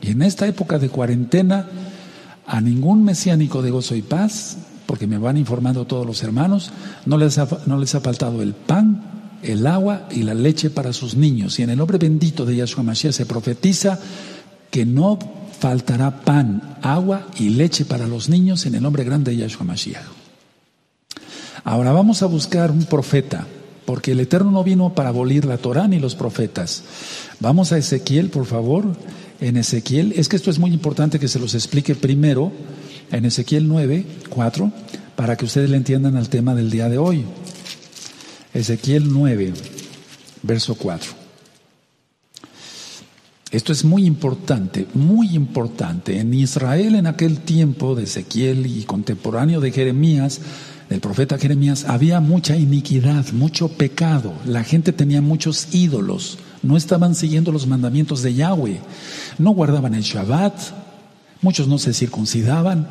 Y 0.00 0.10
en 0.10 0.22
esta 0.22 0.46
época 0.46 0.78
de 0.78 0.90
cuarentena, 0.90 1.68
a 2.46 2.60
ningún 2.60 3.02
mesiánico 3.02 3.62
de 3.62 3.70
gozo 3.70 3.96
y 3.96 4.02
paz, 4.02 4.58
porque 4.86 5.06
me 5.06 5.18
van 5.18 5.36
informando 5.36 5.86
todos 5.86 6.06
los 6.06 6.22
hermanos, 6.22 6.70
no 7.04 7.18
les 7.18 7.38
ha, 7.38 7.48
no 7.66 7.78
les 7.78 7.94
ha 7.94 8.00
faltado 8.00 8.42
el 8.42 8.54
pan, 8.54 9.38
el 9.42 9.66
agua 9.66 10.08
y 10.10 10.22
la 10.22 10.34
leche 10.34 10.70
para 10.70 10.92
sus 10.92 11.16
niños. 11.16 11.58
Y 11.58 11.62
en 11.62 11.70
el 11.70 11.78
nombre 11.78 11.98
bendito 11.98 12.46
de 12.46 12.56
Yahshua 12.56 12.82
Mashiach 12.82 13.12
se 13.12 13.26
profetiza 13.26 13.98
que 14.70 14.86
no 14.86 15.18
faltará 15.58 16.22
pan, 16.22 16.78
agua 16.82 17.26
y 17.38 17.50
leche 17.50 17.84
para 17.84 18.06
los 18.06 18.28
niños 18.28 18.66
en 18.66 18.74
el 18.74 18.82
nombre 18.82 19.04
grande 19.04 19.32
de 19.32 19.38
Yahshua 19.38 19.64
Mashiach. 19.64 20.04
Ahora 21.64 21.92
vamos 21.92 22.22
a 22.22 22.26
buscar 22.26 22.70
un 22.70 22.84
profeta 22.84 23.46
porque 23.86 24.12
el 24.12 24.20
Eterno 24.20 24.50
no 24.50 24.64
vino 24.64 24.94
para 24.94 25.08
abolir 25.08 25.44
la 25.44 25.58
Torah 25.58 25.88
ni 25.88 25.98
los 25.98 26.14
profetas. 26.14 26.82
Vamos 27.40 27.72
a 27.72 27.78
Ezequiel, 27.78 28.30
por 28.30 28.44
favor. 28.44 28.84
En 29.38 29.56
Ezequiel, 29.56 30.14
es 30.16 30.28
que 30.28 30.36
esto 30.36 30.50
es 30.50 30.58
muy 30.58 30.72
importante 30.72 31.18
que 31.18 31.28
se 31.28 31.38
los 31.38 31.54
explique 31.54 31.94
primero, 31.94 32.52
en 33.10 33.24
Ezequiel 33.24 33.68
9, 33.68 34.04
4, 34.28 34.72
para 35.14 35.36
que 35.36 35.44
ustedes 35.44 35.70
le 35.70 35.76
entiendan 35.76 36.16
al 36.16 36.28
tema 36.28 36.54
del 36.54 36.70
día 36.70 36.88
de 36.88 36.98
hoy. 36.98 37.24
Ezequiel 38.54 39.12
9, 39.12 39.52
verso 40.42 40.74
4. 40.74 41.26
Esto 43.52 43.72
es 43.72 43.84
muy 43.84 44.04
importante, 44.06 44.86
muy 44.94 45.34
importante. 45.34 46.18
En 46.18 46.34
Israel 46.34 46.94
en 46.94 47.06
aquel 47.06 47.38
tiempo 47.40 47.94
de 47.94 48.04
Ezequiel 48.04 48.66
y 48.66 48.82
contemporáneo 48.82 49.60
de 49.60 49.70
Jeremías, 49.70 50.40
del 50.90 51.00
profeta 51.00 51.38
Jeremías, 51.38 51.84
había 51.88 52.20
mucha 52.20 52.56
iniquidad, 52.56 53.32
mucho 53.32 53.68
pecado. 53.68 54.32
La 54.44 54.64
gente 54.64 54.92
tenía 54.92 55.22
muchos 55.22 55.74
ídolos. 55.74 56.38
No 56.62 56.76
estaban 56.76 57.14
siguiendo 57.14 57.52
los 57.52 57.66
mandamientos 57.66 58.22
de 58.22 58.34
Yahweh. 58.34 58.80
No 59.38 59.50
guardaban 59.50 59.94
el 59.94 60.02
Shabbat. 60.02 60.85
Muchos 61.46 61.68
no 61.68 61.78
se 61.78 61.94
circuncidaban. 61.94 62.88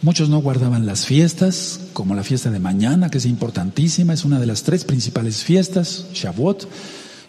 Muchos 0.00 0.28
no 0.28 0.38
guardaban 0.38 0.86
las 0.86 1.06
fiestas, 1.06 1.80
como 1.92 2.14
la 2.14 2.22
fiesta 2.22 2.52
de 2.52 2.60
mañana, 2.60 3.10
que 3.10 3.18
es 3.18 3.26
importantísima, 3.26 4.12
es 4.14 4.24
una 4.24 4.38
de 4.38 4.46
las 4.46 4.62
tres 4.62 4.84
principales 4.84 5.42
fiestas, 5.42 6.06
Shavuot. 6.14 6.68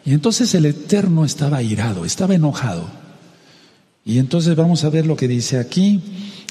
Y 0.05 0.13
entonces 0.13 0.53
el 0.53 0.67
Eterno 0.67 1.25
estaba 1.25 1.63
irado, 1.63 2.05
estaba 2.05 2.35
enojado. 2.35 2.87
Y 4.05 4.19
entonces 4.19 4.55
vamos 4.55 4.83
a 4.83 4.91
ver 4.91 5.07
lo 5.07 5.15
que 5.15 5.27
dice 5.27 5.57
aquí 5.57 5.99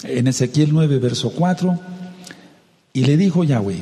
en 0.02 0.26
Ezequiel 0.26 0.70
9, 0.72 0.98
verso 0.98 1.30
4. 1.30 1.78
Y 2.94 3.04
le 3.04 3.16
dijo 3.16 3.44
Yahweh, 3.44 3.78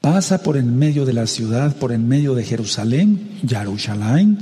pasa 0.00 0.42
por 0.42 0.56
en 0.56 0.78
medio 0.78 1.04
de 1.04 1.12
la 1.12 1.26
ciudad, 1.26 1.76
por 1.76 1.92
en 1.92 2.08
medio 2.08 2.34
de 2.34 2.44
Jerusalén, 2.44 3.28
Jerusalén, 3.46 4.38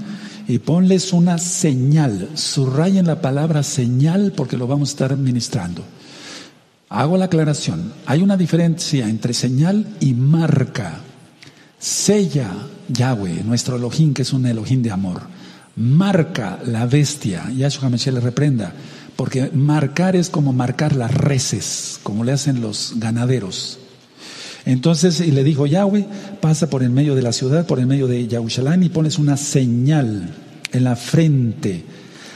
y 0.49 0.59
ponles 0.59 1.12
una 1.12 1.38
señal. 1.38 2.31
Subrayen 2.35 3.07
la 3.07 3.21
palabra 3.21 3.62
señal 3.62 4.33
porque 4.37 4.57
lo 4.57 4.67
vamos 4.67 4.91
a 4.91 4.93
estar 4.93 5.17
ministrando. 5.17 5.83
Hago 6.88 7.17
la 7.17 7.26
aclaración. 7.26 7.93
Hay 8.07 8.23
una 8.23 8.37
diferencia 8.37 9.09
entre 9.09 9.35
señal 9.35 9.87
y 10.00 10.15
marca. 10.15 11.00
Sella 11.79 12.50
Yahweh, 12.88 13.43
nuestro 13.45 13.76
Elohim, 13.76 14.15
que 14.15 14.23
es 14.23 14.33
un 14.33 14.47
Elohim 14.47 14.83
de 14.83 14.91
amor. 14.91 15.23
Marca 15.76 16.59
la 16.65 16.87
bestia. 16.87 17.50
Yahshua 17.50 17.91
Mashiach 17.91 18.15
le 18.15 18.21
reprenda 18.21 18.73
porque 19.17 19.50
marcar 19.53 20.15
es 20.15 20.29
como 20.29 20.53
marcar 20.53 20.95
las 20.95 21.12
reses, 21.12 21.99
como 22.03 22.23
le 22.23 22.33
hacen 22.33 22.61
los 22.61 22.95
ganaderos. 22.97 23.79
Entonces, 24.67 25.21
y 25.21 25.31
le 25.31 25.45
dijo 25.45 25.67
Yahweh, 25.67 26.07
pasa 26.41 26.69
por 26.69 26.83
el 26.83 26.91
medio 26.91 27.15
de 27.15 27.23
la 27.23 27.33
ciudad, 27.33 27.67
por 27.67 27.79
el 27.79 27.87
medio 27.87 28.07
de 28.07 28.27
Yahushalán 28.27 28.83
y 28.83 28.91
pones 28.91 29.19
una 29.19 29.39
señal 29.39 30.35
en 30.73 30.85
la 30.85 30.97
frente 30.97 31.85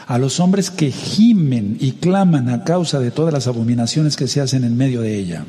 a 0.06 0.18
los 0.18 0.40
hombres 0.40 0.70
que 0.70 0.90
gimen 0.90 1.76
y 1.80 1.92
claman 1.92 2.48
a 2.48 2.64
causa 2.64 2.98
de 3.00 3.10
todas 3.10 3.34
las 3.34 3.46
abominaciones 3.46 4.16
que 4.16 4.28
se 4.28 4.40
hacen 4.40 4.64
en 4.64 4.76
medio 4.76 5.02
de 5.02 5.18
ella. 5.18 5.44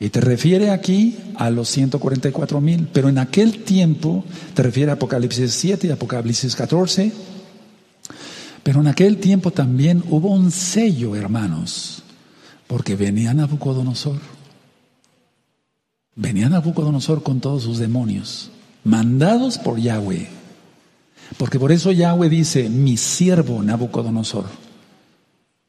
Y 0.00 0.08
te 0.08 0.20
refiere 0.20 0.70
aquí 0.70 1.16
a 1.36 1.50
los 1.50 1.68
144 1.68 2.60
mil, 2.60 2.88
pero 2.92 3.08
en 3.08 3.18
aquel 3.18 3.64
tiempo 3.64 4.24
te 4.54 4.62
refiere 4.62 4.90
a 4.90 4.94
Apocalipsis 4.94 5.52
7 5.52 5.88
y 5.88 5.90
Apocalipsis 5.90 6.56
14 6.56 7.12
pero 8.64 8.80
en 8.80 8.88
aquel 8.88 9.18
tiempo 9.18 9.50
también 9.50 10.02
hubo 10.08 10.30
un 10.30 10.50
sello, 10.50 11.14
hermanos, 11.14 12.02
porque 12.66 12.96
venía 12.96 13.34
Nabucodonosor. 13.34 14.33
Venía 16.16 16.48
Nabucodonosor 16.48 17.22
con 17.22 17.40
todos 17.40 17.64
sus 17.64 17.78
demonios, 17.78 18.50
mandados 18.84 19.58
por 19.58 19.78
Yahweh. 19.78 20.28
Porque 21.36 21.58
por 21.58 21.72
eso 21.72 21.90
Yahweh 21.90 22.28
dice, 22.28 22.68
mi 22.68 22.96
siervo 22.96 23.62
Nabucodonosor. 23.62 24.44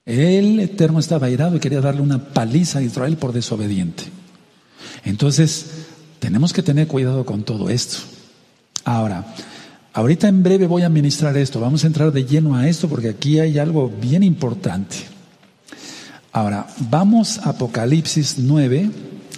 El 0.06 0.60
Eterno 0.60 1.00
estaba 1.00 1.28
airado 1.28 1.56
y 1.56 1.60
quería 1.60 1.82
darle 1.82 2.02
una 2.02 2.34
paliza 2.34 2.80
a 2.80 2.84
Israel 2.84 3.18
por 3.18 3.34
desobediente. 3.34 4.04
Entonces, 5.04 5.88
tenemos 6.20 6.54
que 6.54 6.62
tener 6.62 6.88
cuidado 6.88 7.26
con 7.26 7.44
todo 7.44 7.70
esto. 7.70 7.98
Ahora, 8.84 9.26
Ahorita 9.96 10.28
en 10.28 10.44
breve 10.44 10.68
voy 10.68 10.82
a 10.82 10.90
ministrar 10.90 11.38
esto, 11.38 11.62
vamos 11.62 11.86
a 11.86 11.88
entrar 11.88 12.12
de 12.12 12.26
lleno 12.26 12.54
a 12.54 12.68
esto 12.68 12.90
porque 12.90 13.08
aquí 13.08 13.40
hay 13.40 13.58
algo 13.58 13.90
bien 13.90 14.24
importante. 14.24 14.98
Ahora, 16.34 16.68
vamos 16.90 17.40
a 17.40 17.52
Apocalipsis 17.52 18.36
9. 18.38 18.92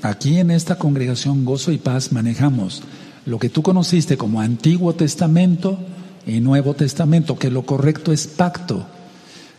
Aquí 0.04 0.38
en 0.38 0.51
esta 0.51 0.77
congregación 0.77 1.44
Gozo 1.44 1.72
y 1.72 1.77
Paz 1.77 2.12
manejamos 2.12 2.84
lo 3.25 3.39
que 3.39 3.50
tú 3.50 3.62
conociste 3.62 4.18
como 4.18 4.39
Antiguo 4.39 4.94
Testamento 4.94 5.77
y 6.25 6.39
Nuevo 6.39 6.75
Testamento, 6.75 7.38
que 7.38 7.50
lo 7.50 7.66
correcto 7.66 8.13
es 8.13 8.27
pacto. 8.27 8.86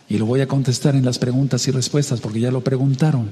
Y 0.07 0.17
lo 0.17 0.25
voy 0.25 0.41
a 0.41 0.47
contestar 0.47 0.95
en 0.95 1.05
las 1.05 1.19
preguntas 1.19 1.67
y 1.67 1.71
respuestas 1.71 2.19
porque 2.19 2.39
ya 2.39 2.51
lo 2.51 2.63
preguntaron. 2.63 3.29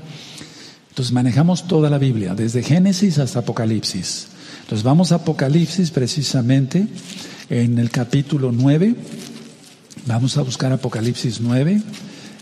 Entonces 0.89 1.13
manejamos 1.13 1.67
toda 1.67 1.89
la 1.89 1.97
Biblia, 1.97 2.35
desde 2.35 2.61
Génesis 2.61 3.19
hasta 3.19 3.39
Apocalipsis. 3.39 4.27
Entonces 4.61 4.83
vamos 4.83 5.11
a 5.11 5.15
Apocalipsis 5.15 5.91
precisamente 5.91 6.87
en 7.49 7.79
el 7.79 7.89
capítulo 7.89 8.51
9. 8.51 8.95
Vamos 10.05 10.37
a 10.37 10.41
buscar 10.41 10.71
Apocalipsis 10.71 11.39
9 11.41 11.81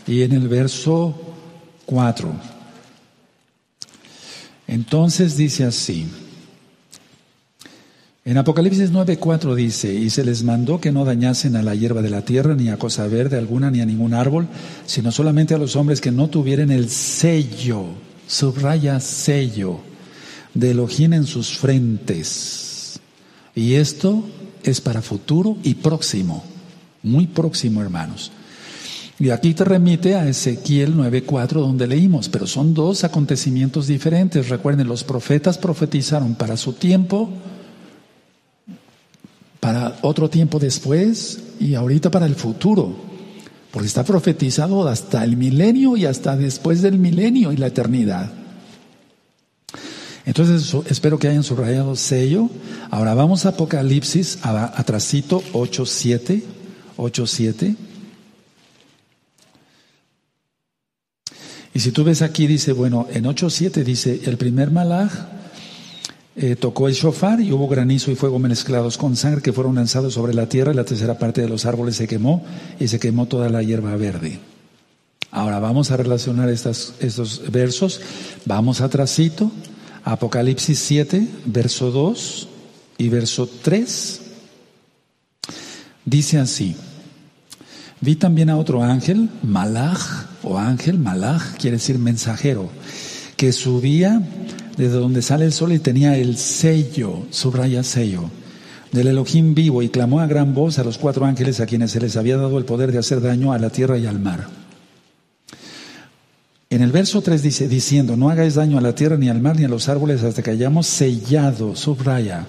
y 0.06 0.22
en 0.22 0.32
el 0.32 0.48
verso 0.48 1.14
4. 1.86 2.55
Entonces 4.68 5.36
dice 5.36 5.64
así. 5.64 6.06
En 8.24 8.38
Apocalipsis 8.38 8.90
9:4 8.90 9.54
dice, 9.54 9.94
y 9.94 10.10
se 10.10 10.24
les 10.24 10.42
mandó 10.42 10.80
que 10.80 10.90
no 10.90 11.04
dañasen 11.04 11.54
a 11.54 11.62
la 11.62 11.76
hierba 11.76 12.02
de 12.02 12.10
la 12.10 12.22
tierra, 12.22 12.56
ni 12.56 12.70
a 12.70 12.76
cosa 12.76 13.06
verde 13.06 13.38
alguna, 13.38 13.70
ni 13.70 13.80
a 13.80 13.86
ningún 13.86 14.14
árbol, 14.14 14.48
sino 14.84 15.12
solamente 15.12 15.54
a 15.54 15.58
los 15.58 15.76
hombres 15.76 16.00
que 16.00 16.10
no 16.10 16.28
tuvieran 16.28 16.72
el 16.72 16.90
sello, 16.90 17.84
subraya 18.26 18.98
sello, 18.98 19.78
de 20.54 20.72
Elohim 20.72 21.12
en 21.12 21.26
sus 21.26 21.56
frentes. 21.56 22.98
Y 23.54 23.74
esto 23.74 24.24
es 24.64 24.80
para 24.80 25.02
futuro 25.02 25.56
y 25.62 25.74
próximo, 25.74 26.42
muy 27.04 27.28
próximo, 27.28 27.80
hermanos. 27.80 28.32
Y 29.18 29.30
aquí 29.30 29.54
te 29.54 29.64
remite 29.64 30.14
a 30.14 30.28
Ezequiel 30.28 30.94
9:4 30.94 31.60
donde 31.60 31.86
leímos, 31.86 32.28
pero 32.28 32.46
son 32.46 32.74
dos 32.74 33.02
acontecimientos 33.02 33.86
diferentes. 33.86 34.50
Recuerden, 34.50 34.88
los 34.88 35.04
profetas 35.04 35.56
profetizaron 35.56 36.34
para 36.34 36.58
su 36.58 36.74
tiempo, 36.74 37.30
para 39.58 39.96
otro 40.02 40.28
tiempo 40.28 40.58
después 40.58 41.40
y 41.58 41.74
ahorita 41.74 42.10
para 42.10 42.26
el 42.26 42.34
futuro, 42.34 42.94
porque 43.70 43.88
está 43.88 44.04
profetizado 44.04 44.86
hasta 44.86 45.24
el 45.24 45.38
milenio 45.38 45.96
y 45.96 46.04
hasta 46.04 46.36
después 46.36 46.82
del 46.82 46.98
milenio 46.98 47.52
y 47.52 47.56
la 47.56 47.68
eternidad. 47.68 48.30
Entonces 50.26 50.76
espero 50.90 51.18
que 51.18 51.28
hayan 51.28 51.44
subrayado 51.44 51.96
sello. 51.96 52.50
Ahora 52.90 53.14
vamos 53.14 53.46
a 53.46 53.50
Apocalipsis, 53.50 54.40
atrasito 54.42 55.42
8.7, 55.54 56.42
8.7. 56.98 57.76
Y 61.76 61.80
si 61.80 61.92
tú 61.92 62.04
ves 62.04 62.22
aquí, 62.22 62.46
dice, 62.46 62.72
bueno, 62.72 63.06
en 63.10 63.24
8.7 63.24 63.84
dice, 63.84 64.22
el 64.24 64.38
primer 64.38 64.70
malaj 64.70 65.12
eh, 66.34 66.56
tocó 66.56 66.88
el 66.88 66.94
shofar 66.94 67.38
y 67.42 67.52
hubo 67.52 67.68
granizo 67.68 68.10
y 68.10 68.14
fuego 68.14 68.38
mezclados 68.38 68.96
con 68.96 69.14
sangre 69.14 69.42
que 69.42 69.52
fueron 69.52 69.74
lanzados 69.74 70.14
sobre 70.14 70.32
la 70.32 70.48
tierra 70.48 70.72
y 70.72 70.74
la 70.74 70.84
tercera 70.84 71.18
parte 71.18 71.42
de 71.42 71.50
los 71.50 71.66
árboles 71.66 71.96
se 71.96 72.08
quemó 72.08 72.42
y 72.80 72.88
se 72.88 72.98
quemó 72.98 73.26
toda 73.26 73.50
la 73.50 73.62
hierba 73.62 73.94
verde. 73.96 74.38
Ahora 75.30 75.58
vamos 75.58 75.90
a 75.90 75.98
relacionar 75.98 76.48
estos 76.48 77.42
versos. 77.52 78.00
Vamos 78.46 78.80
atrasito. 78.80 79.52
Apocalipsis 80.02 80.78
7, 80.78 81.28
verso 81.44 81.90
2 81.90 82.48
y 82.96 83.10
verso 83.10 83.50
3. 83.62 84.20
Dice 86.06 86.38
así. 86.38 86.74
Vi 88.00 88.16
también 88.16 88.48
a 88.48 88.56
otro 88.56 88.82
ángel, 88.82 89.28
malach, 89.42 90.35
o 90.46 90.58
ángel, 90.58 90.98
malach, 90.98 91.56
quiere 91.58 91.76
decir 91.76 91.98
mensajero, 91.98 92.70
que 93.36 93.52
subía 93.52 94.22
desde 94.76 94.94
donde 94.94 95.22
sale 95.22 95.44
el 95.44 95.52
sol 95.52 95.72
y 95.72 95.78
tenía 95.78 96.16
el 96.16 96.36
sello, 96.36 97.26
subraya 97.30 97.82
sello, 97.82 98.30
del 98.92 99.08
Elohim 99.08 99.54
vivo 99.54 99.82
y 99.82 99.88
clamó 99.88 100.20
a 100.20 100.26
gran 100.26 100.54
voz 100.54 100.78
a 100.78 100.84
los 100.84 100.98
cuatro 100.98 101.26
ángeles 101.26 101.60
a 101.60 101.66
quienes 101.66 101.90
se 101.90 102.00
les 102.00 102.16
había 102.16 102.36
dado 102.36 102.58
el 102.58 102.64
poder 102.64 102.92
de 102.92 102.98
hacer 102.98 103.20
daño 103.20 103.52
a 103.52 103.58
la 103.58 103.70
tierra 103.70 103.98
y 103.98 104.06
al 104.06 104.20
mar. 104.20 104.46
En 106.70 106.82
el 106.82 106.92
verso 106.92 107.22
3 107.22 107.42
dice, 107.42 107.68
diciendo, 107.68 108.16
no 108.16 108.28
hagáis 108.28 108.54
daño 108.54 108.78
a 108.78 108.80
la 108.80 108.94
tierra 108.94 109.16
ni 109.16 109.28
al 109.28 109.40
mar 109.40 109.56
ni 109.56 109.64
a 109.64 109.68
los 109.68 109.88
árboles 109.88 110.22
hasta 110.22 110.42
que 110.42 110.50
hayamos 110.50 110.86
sellado, 110.86 111.74
subraya, 111.74 112.46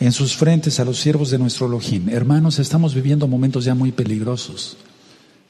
en 0.00 0.12
sus 0.12 0.36
frentes 0.36 0.80
a 0.80 0.84
los 0.84 0.98
siervos 0.98 1.30
de 1.30 1.38
nuestro 1.38 1.66
Elohim. 1.66 2.08
Hermanos, 2.08 2.58
estamos 2.58 2.94
viviendo 2.94 3.26
momentos 3.26 3.64
ya 3.64 3.74
muy 3.74 3.92
peligrosos. 3.92 4.76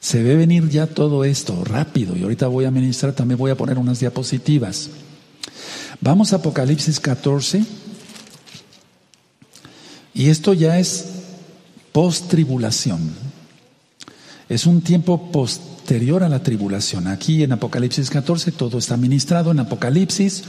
Se 0.05 0.21
ve 0.21 0.35
venir 0.35 0.69
ya 0.69 0.85
todo 0.85 1.23
esto 1.25 1.63
rápido 1.63 2.15
y 2.15 2.21
ahorita 2.21 2.45
voy 2.45 2.65
a 2.65 2.69
ministrar, 2.69 3.13
también 3.13 3.39
voy 3.39 3.49
a 3.49 3.57
poner 3.57 3.79
unas 3.79 3.99
diapositivas. 3.99 4.91
Vamos 5.99 6.31
a 6.31 6.35
Apocalipsis 6.35 6.99
14. 6.99 7.65
Y 10.13 10.29
esto 10.29 10.53
ya 10.53 10.77
es 10.77 11.07
post-tribulación. 11.91 13.15
Es 14.47 14.67
un 14.67 14.81
tiempo 14.81 15.31
posterior 15.31 16.23
a 16.23 16.29
la 16.29 16.43
tribulación. 16.43 17.07
Aquí 17.07 17.41
en 17.41 17.53
Apocalipsis 17.53 18.11
14 18.11 18.51
todo 18.51 18.77
está 18.77 18.97
ministrado 18.97 19.49
en 19.49 19.59
Apocalipsis. 19.59 20.43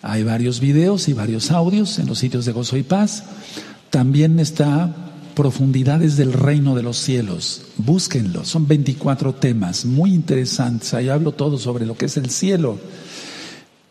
Hay 0.00 0.22
varios 0.22 0.58
videos 0.58 1.08
y 1.08 1.12
varios 1.12 1.50
audios 1.50 1.98
en 1.98 2.06
los 2.06 2.18
sitios 2.18 2.46
de 2.46 2.52
gozo 2.52 2.78
y 2.78 2.82
paz. 2.82 3.24
También 3.90 4.40
está 4.40 5.05
profundidades 5.36 6.16
del 6.16 6.32
reino 6.32 6.74
de 6.74 6.82
los 6.82 6.96
cielos. 6.96 7.66
Búsquenlo. 7.76 8.44
Son 8.44 8.66
24 8.66 9.34
temas 9.34 9.84
muy 9.84 10.12
interesantes. 10.12 10.92
Ahí 10.94 11.08
hablo 11.08 11.30
todo 11.30 11.58
sobre 11.58 11.86
lo 11.86 11.96
que 11.96 12.06
es 12.06 12.16
el 12.16 12.30
cielo 12.30 12.78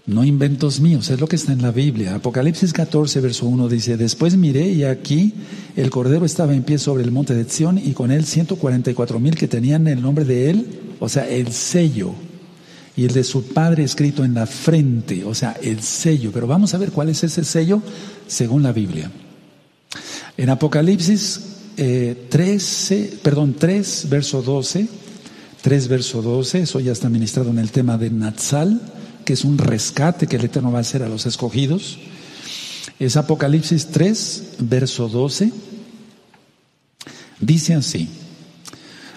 no 0.08 0.24
inventos 0.24 0.80
míos, 0.80 1.10
es 1.10 1.20
lo 1.20 1.28
que 1.28 1.36
está 1.36 1.52
en 1.52 1.64
la 1.64 1.72
Biblia. 1.72 2.16
Apocalipsis 2.16 2.74
14, 2.74 3.22
verso 3.22 3.48
1 3.48 3.68
dice, 3.70 3.98
después 3.98 4.38
miré 4.38 4.70
y 4.70 4.84
aquí 4.84 5.34
el 5.76 5.90
Cordero 5.90 6.26
estaba 6.26 6.54
en 6.54 6.64
pie 6.64 6.78
sobre 6.78 7.04
el 7.04 7.12
monte 7.12 7.34
de 7.34 7.50
Sión 7.50 7.80
y 7.84 7.94
con 7.94 8.12
él 8.12 8.26
144 8.26 9.20
mil 9.20 9.36
que 9.36 9.48
tenían 9.48 9.88
el 9.88 10.02
nombre 10.02 10.24
de 10.24 10.52
él, 10.52 10.68
o 11.00 11.10
sea, 11.10 11.28
el 11.28 11.52
sello, 11.52 12.14
y 12.96 13.06
el 13.06 13.14
de 13.14 13.24
su 13.24 13.48
Padre 13.48 13.84
escrito 13.84 14.24
en 14.24 14.36
la 14.36 14.46
frente, 14.46 15.26
o 15.26 15.34
sea, 15.34 15.58
el 15.62 15.82
sello. 15.82 16.32
Pero 16.32 16.48
vamos 16.48 16.74
a 16.74 16.78
ver 16.78 16.92
cuál 16.92 17.10
es 17.10 17.24
ese 17.24 17.44
sello 17.44 17.82
según 18.28 18.64
la 18.64 18.72
Biblia. 18.72 19.12
En 20.38 20.50
Apocalipsis 20.50 21.42
13, 21.76 22.96
eh, 22.98 23.20
perdón, 23.22 23.56
3, 23.58 24.08
verso 24.10 24.42
12, 24.42 24.88
3, 25.62 25.88
verso 25.88 26.22
12, 26.22 26.62
eso 26.62 26.80
ya 26.80 26.92
está 26.92 27.10
ministrado 27.10 27.50
en 27.50 27.60
el 27.60 27.72
tema 27.72 27.98
de 27.98 28.10
Natsal 28.10 28.82
que 29.26 29.34
es 29.34 29.44
un 29.44 29.58
rescate 29.58 30.28
que 30.28 30.38
el 30.38 30.46
Eterno 30.46 30.72
va 30.72 30.78
a 30.78 30.82
hacer 30.82 31.04
a 31.04 31.10
los 31.10 31.26
escogidos. 31.26 31.98
Es 33.00 33.18
Apocalipsis 33.18 33.88
3, 33.88 34.44
verso 34.60 35.10
12. 35.10 35.52
Dice 37.42 37.74
así, 37.74 38.08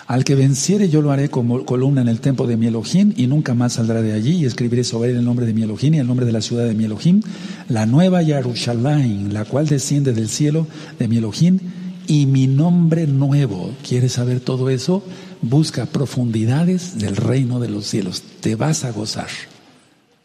al 0.09 0.25
que 0.25 0.35
venciere 0.35 0.88
yo 0.88 1.03
lo 1.03 1.12
haré 1.12 1.29
como 1.29 1.67
columna 1.67 2.00
en 2.00 2.09
el 2.09 2.21
templo 2.21 2.47
de 2.47 2.57
mi 2.57 2.67
Elohim 2.67 3.12
y 3.15 3.27
nunca 3.27 3.53
más 3.53 3.75
saldrá 3.75 4.00
de 4.00 4.15
allí 4.15 4.37
y 4.37 4.47
escribiré 4.47 4.83
sobre 4.83 5.11
él 5.11 5.19
el 5.19 5.25
nombre 5.25 5.45
de 5.45 5.53
mi 5.53 5.62
Elohim 5.62 5.93
y 5.93 5.99
el 5.99 6.07
nombre 6.07 6.25
de 6.25 6.33
la 6.33 6.41
ciudad 6.41 6.65
de 6.65 6.75
mi 6.75 6.87
Elohim, 6.87 7.21
la 7.69 7.85
nueva 7.85 8.23
Yarushalayim, 8.23 9.29
la 9.33 9.45
cual 9.45 9.69
desciende 9.69 10.14
del 10.14 10.31
cielo 10.31 10.66
de 10.99 11.09
mi 11.09 11.18
Elohim 11.18 11.59
y 12.07 12.25
mi 12.25 12.47
nombre 12.47 13.07
nuevo. 13.07 13.75
¿Quieres 13.87 14.12
saber 14.12 14.40
todo 14.40 14.71
eso? 14.71 15.05
Busca 15.42 15.85
profundidades 15.85 16.99
del 16.99 17.14
reino 17.14 17.61
de 17.61 17.68
los 17.68 17.87
cielos. 17.87 18.23
Te 18.40 18.55
vas 18.55 18.87
a 18.87 18.92
gozar. 18.92 19.29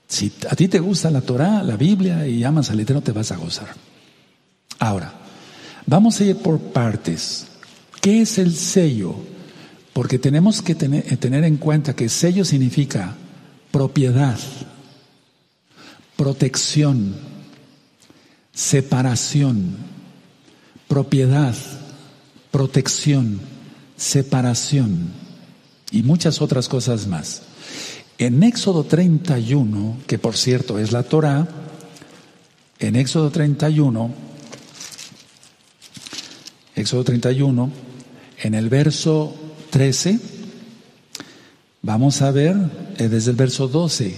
Si 0.08 0.32
a 0.50 0.56
ti 0.56 0.69
te 0.69 0.80
gusta 0.80 1.12
la 1.12 1.19
Torah, 1.19 1.62
la 1.62 1.76
Biblia 1.76 2.26
y 2.26 2.46
amas 2.46 2.72
al 2.72 2.80
Eterno, 2.80 3.04
te 3.04 3.12
vas 3.12 3.34
a 3.34 3.36
gozar. 3.36 3.67
Ahora, 4.80 5.13
vamos 5.86 6.22
a 6.22 6.24
ir 6.24 6.38
por 6.38 6.58
partes. 6.58 7.48
¿Qué 8.00 8.22
es 8.22 8.38
el 8.38 8.54
sello? 8.54 9.33
Porque 9.93 10.17
tenemos 10.17 10.62
que 10.62 10.75
tener, 10.75 11.06
eh, 11.12 11.17
tener 11.17 11.43
en 11.43 11.58
cuenta 11.58 11.95
que 11.95 12.10
sello 12.10 12.43
significa 12.43 13.15
propiedad, 13.71 14.39
protección, 16.15 17.15
separación, 18.53 19.75
propiedad, 20.88 21.56
protección, 22.51 23.41
separación 23.97 25.12
y 25.91 26.03
muchas 26.03 26.41
otras 26.41 26.67
cosas 26.67 27.08
más. 27.08 27.43
En 28.17 28.43
Éxodo 28.43 28.84
31, 28.84 29.97
que 30.06 30.19
por 30.19 30.38
cierto 30.38 30.77
es 30.77 30.91
la 30.91 31.03
Torah, 31.03 31.47
en 32.79 32.95
Éxodo 32.95 33.32
31, 33.32 34.13
Éxodo 36.75 37.03
31, 37.03 37.71
en 38.43 38.53
el 38.53 38.69
verso 38.69 39.36
13, 39.73 40.19
vamos 41.81 42.21
a 42.21 42.29
ver 42.29 42.55
eh, 42.99 43.07
desde 43.07 43.31
el 43.31 43.38
verso 43.38 43.67
12. 43.67 44.15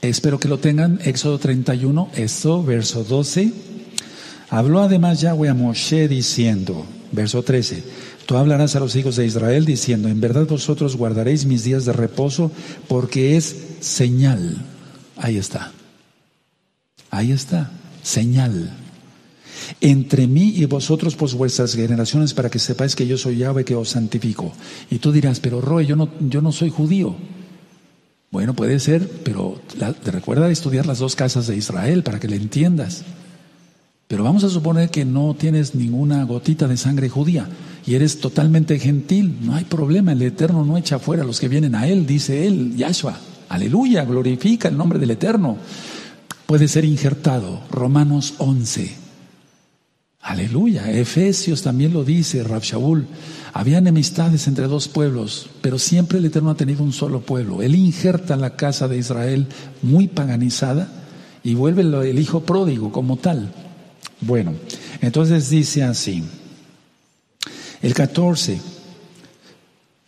Espero 0.00 0.38
que 0.38 0.46
lo 0.46 0.58
tengan, 0.58 1.00
Éxodo 1.04 1.40
31, 1.40 2.10
esto, 2.14 2.62
verso 2.62 3.02
12. 3.02 3.52
Habló 4.50 4.80
además 4.80 5.20
Yahweh 5.20 5.48
a 5.48 5.54
Moshe 5.54 6.06
diciendo, 6.06 6.86
verso 7.10 7.42
13, 7.42 7.82
Tú 8.26 8.36
hablarás 8.36 8.76
a 8.76 8.80
los 8.80 8.94
hijos 8.94 9.16
de 9.16 9.26
Israel 9.26 9.64
diciendo, 9.64 10.08
en 10.08 10.20
verdad 10.20 10.46
vosotros 10.46 10.94
guardaréis 10.94 11.44
mis 11.44 11.64
días 11.64 11.84
de 11.84 11.92
reposo 11.92 12.52
porque 12.86 13.36
es 13.36 13.56
señal. 13.80 14.64
Ahí 15.16 15.36
está. 15.36 15.72
Ahí 17.10 17.32
está. 17.32 17.72
Señal. 18.04 18.70
Entre 19.80 20.26
mí 20.26 20.54
y 20.56 20.64
vosotros, 20.66 21.16
pues 21.16 21.34
vuestras 21.34 21.74
generaciones, 21.74 22.34
para 22.34 22.50
que 22.50 22.58
sepáis 22.58 22.96
que 22.96 23.06
yo 23.06 23.16
soy 23.16 23.38
Yahweh 23.38 23.64
que 23.64 23.74
os 23.74 23.90
santifico. 23.90 24.52
Y 24.90 24.98
tú 24.98 25.12
dirás, 25.12 25.40
pero 25.40 25.60
Roy, 25.60 25.86
yo 25.86 25.96
no, 25.96 26.08
yo 26.20 26.40
no 26.40 26.52
soy 26.52 26.70
judío. 26.70 27.16
Bueno, 28.30 28.54
puede 28.54 28.78
ser, 28.78 29.08
pero 29.24 29.58
te 30.02 30.10
recuerda 30.10 30.50
estudiar 30.50 30.84
las 30.86 30.98
dos 30.98 31.16
casas 31.16 31.46
de 31.46 31.56
Israel 31.56 32.02
para 32.02 32.20
que 32.20 32.28
le 32.28 32.36
entiendas. 32.36 33.04
Pero 34.06 34.24
vamos 34.24 34.44
a 34.44 34.50
suponer 34.50 34.90
que 34.90 35.04
no 35.04 35.34
tienes 35.34 35.74
ninguna 35.74 36.24
gotita 36.24 36.66
de 36.66 36.76
sangre 36.76 37.08
judía 37.08 37.48
y 37.86 37.94
eres 37.94 38.20
totalmente 38.20 38.78
gentil. 38.78 39.38
No 39.42 39.54
hay 39.54 39.64
problema, 39.64 40.12
el 40.12 40.22
Eterno 40.22 40.64
no 40.64 40.76
echa 40.76 40.98
fuera 40.98 41.22
a 41.22 41.26
los 41.26 41.40
que 41.40 41.48
vienen 41.48 41.74
a 41.74 41.86
Él, 41.86 42.06
dice 42.06 42.46
Él, 42.46 42.74
Yahshua. 42.76 43.18
Aleluya, 43.50 44.04
glorifica 44.04 44.68
el 44.68 44.76
nombre 44.76 44.98
del 44.98 45.10
Eterno. 45.10 45.56
Puede 46.46 46.68
ser 46.68 46.84
injertado. 46.84 47.60
Romanos 47.70 48.34
11. 48.38 49.07
Aleluya. 50.28 50.90
Efesios 50.90 51.62
también 51.62 51.94
lo 51.94 52.04
dice, 52.04 52.44
Rab 52.44 52.62
Shaul. 52.62 53.06
Había 53.54 53.78
enemistades 53.78 54.46
entre 54.46 54.66
dos 54.66 54.86
pueblos, 54.86 55.48
pero 55.62 55.78
siempre 55.78 56.18
el 56.18 56.26
Eterno 56.26 56.50
ha 56.50 56.54
tenido 56.54 56.84
un 56.84 56.92
solo 56.92 57.20
pueblo. 57.20 57.62
Él 57.62 57.74
injerta 57.74 58.36
la 58.36 58.54
casa 58.54 58.88
de 58.88 58.98
Israel 58.98 59.46
muy 59.80 60.06
paganizada 60.06 60.86
y 61.42 61.54
vuelve 61.54 61.80
el 61.80 62.18
hijo 62.18 62.40
pródigo 62.40 62.92
como 62.92 63.16
tal. 63.16 63.50
Bueno, 64.20 64.52
entonces 65.00 65.48
dice 65.48 65.82
así. 65.82 66.22
El 67.80 67.94
14. 67.94 68.60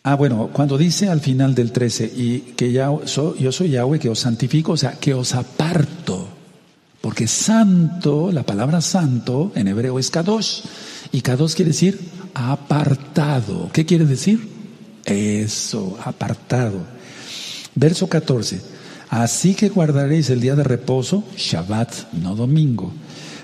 Ah, 0.03 0.15
bueno, 0.15 0.51
cuando 0.53 0.77
dice 0.77 1.09
al 1.09 1.21
final 1.21 1.55
del 1.55 1.71
13, 1.71 2.13
y 2.15 2.39
que 2.55 2.71
ya 2.71 2.91
yo 3.39 3.51
soy 3.51 3.71
Yahweh 3.71 3.97
que 3.97 4.09
os 4.09 4.19
santifico, 4.19 4.73
o 4.73 4.77
sea, 4.77 4.99
que 4.99 5.15
os 5.15 5.33
aparto. 5.33 6.27
Porque 7.01 7.27
santo, 7.27 8.31
la 8.31 8.43
palabra 8.43 8.79
santo 8.79 9.51
en 9.55 9.67
hebreo 9.67 9.99
es 9.99 10.09
kadosh. 10.09 10.61
Y 11.11 11.21
kadosh 11.21 11.55
quiere 11.55 11.71
decir 11.71 11.99
apartado. 12.33 13.69
¿Qué 13.73 13.85
quiere 13.85 14.05
decir? 14.05 14.47
Eso, 15.03 15.97
apartado. 16.03 16.79
Verso 17.75 18.07
14. 18.07 18.61
Así 19.09 19.55
que 19.55 19.69
guardaréis 19.69 20.29
el 20.29 20.39
día 20.39 20.55
de 20.55 20.63
reposo, 20.63 21.23
Shabbat, 21.35 22.13
no 22.13 22.35
domingo 22.35 22.93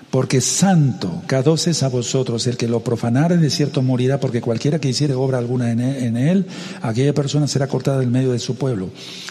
Porque 0.09 0.39
santo, 0.39 1.21
K2 1.27 1.67
es 1.67 1.83
a 1.83 1.89
vosotros, 1.89 2.47
el 2.47 2.55
que 2.55 2.69
lo 2.69 2.79
profanare 2.79 3.35
de 3.37 3.49
cierto 3.49 3.81
morirá, 3.81 4.21
porque 4.21 4.39
cualquiera 4.39 4.79
que 4.79 4.87
hiciere 4.87 5.13
obra 5.13 5.37
alguna 5.37 5.69
en 5.69 6.15
él, 6.15 6.45
aquella 6.81 7.13
persona 7.13 7.45
será 7.45 7.67
cortada 7.67 7.99
del 7.99 8.09
medio 8.09 8.31
de 8.31 8.39
su 8.39 8.55
pueblo. 8.55 8.89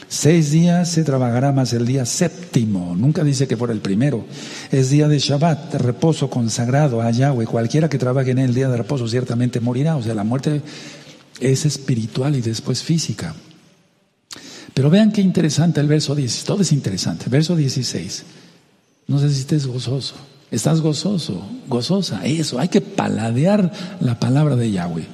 Seis 0.08 0.50
días 0.50 0.90
se 0.90 1.02
trabajará 1.02 1.52
más 1.52 1.72
el 1.72 1.86
día 1.86 2.04
séptimo, 2.04 2.94
nunca 2.94 3.24
dice 3.24 3.48
que 3.48 3.56
fuera 3.56 3.72
el 3.72 3.80
primero. 3.80 4.26
Es 4.70 4.90
día 4.90 5.08
de 5.08 5.18
Shabbat, 5.18 5.74
reposo 5.76 6.28
consagrado 6.28 7.00
a 7.00 7.10
Yahweh. 7.10 7.46
Cualquiera 7.46 7.88
que 7.88 7.98
trabaje 7.98 8.32
en 8.32 8.38
el 8.38 8.54
día 8.54 8.68
de 8.68 8.76
reposo 8.76 9.08
ciertamente 9.08 9.60
morirá. 9.60 9.96
O 9.96 10.02
sea, 10.02 10.14
la 10.14 10.24
muerte 10.24 10.60
es 11.40 11.64
espiritual 11.64 12.36
y 12.36 12.42
después 12.42 12.82
física. 12.82 13.34
Pero 14.74 14.90
vean 14.90 15.10
qué 15.10 15.22
interesante 15.22 15.80
el 15.80 15.88
verso 15.88 16.14
16, 16.14 16.44
todo 16.44 16.60
es 16.60 16.70
interesante. 16.72 17.30
Verso 17.30 17.56
16. 17.56 18.24
No 19.08 19.18
sé 19.18 19.32
si 19.32 19.40
estés 19.40 19.66
gozoso. 19.66 20.16
Estás 20.50 20.80
gozoso, 20.80 21.42
gozosa. 21.68 22.24
Eso, 22.24 22.59
hay 22.59 22.68
que 22.68 22.80
paladear 22.80 23.72
la 24.00 24.18
palabra 24.18 24.56
de 24.56 24.70
Yahweh. 24.70 25.06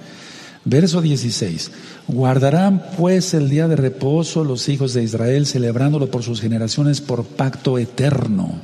Verso 0.65 1.01
16. 1.01 1.71
Guardarán 2.09 2.83
pues 2.97 3.35
el 3.35 3.49
día 3.49 3.67
de 3.67 3.77
reposo 3.77 4.45
los 4.45 4.69
hijos 4.69 4.95
de 4.95 5.03
Israel, 5.03 5.47
celebrándolo 5.47 6.11
por 6.11 6.23
sus 6.23 6.41
generaciones 6.41 7.01
por 7.01 7.25
pacto 7.25 7.79
eterno. 7.79 8.61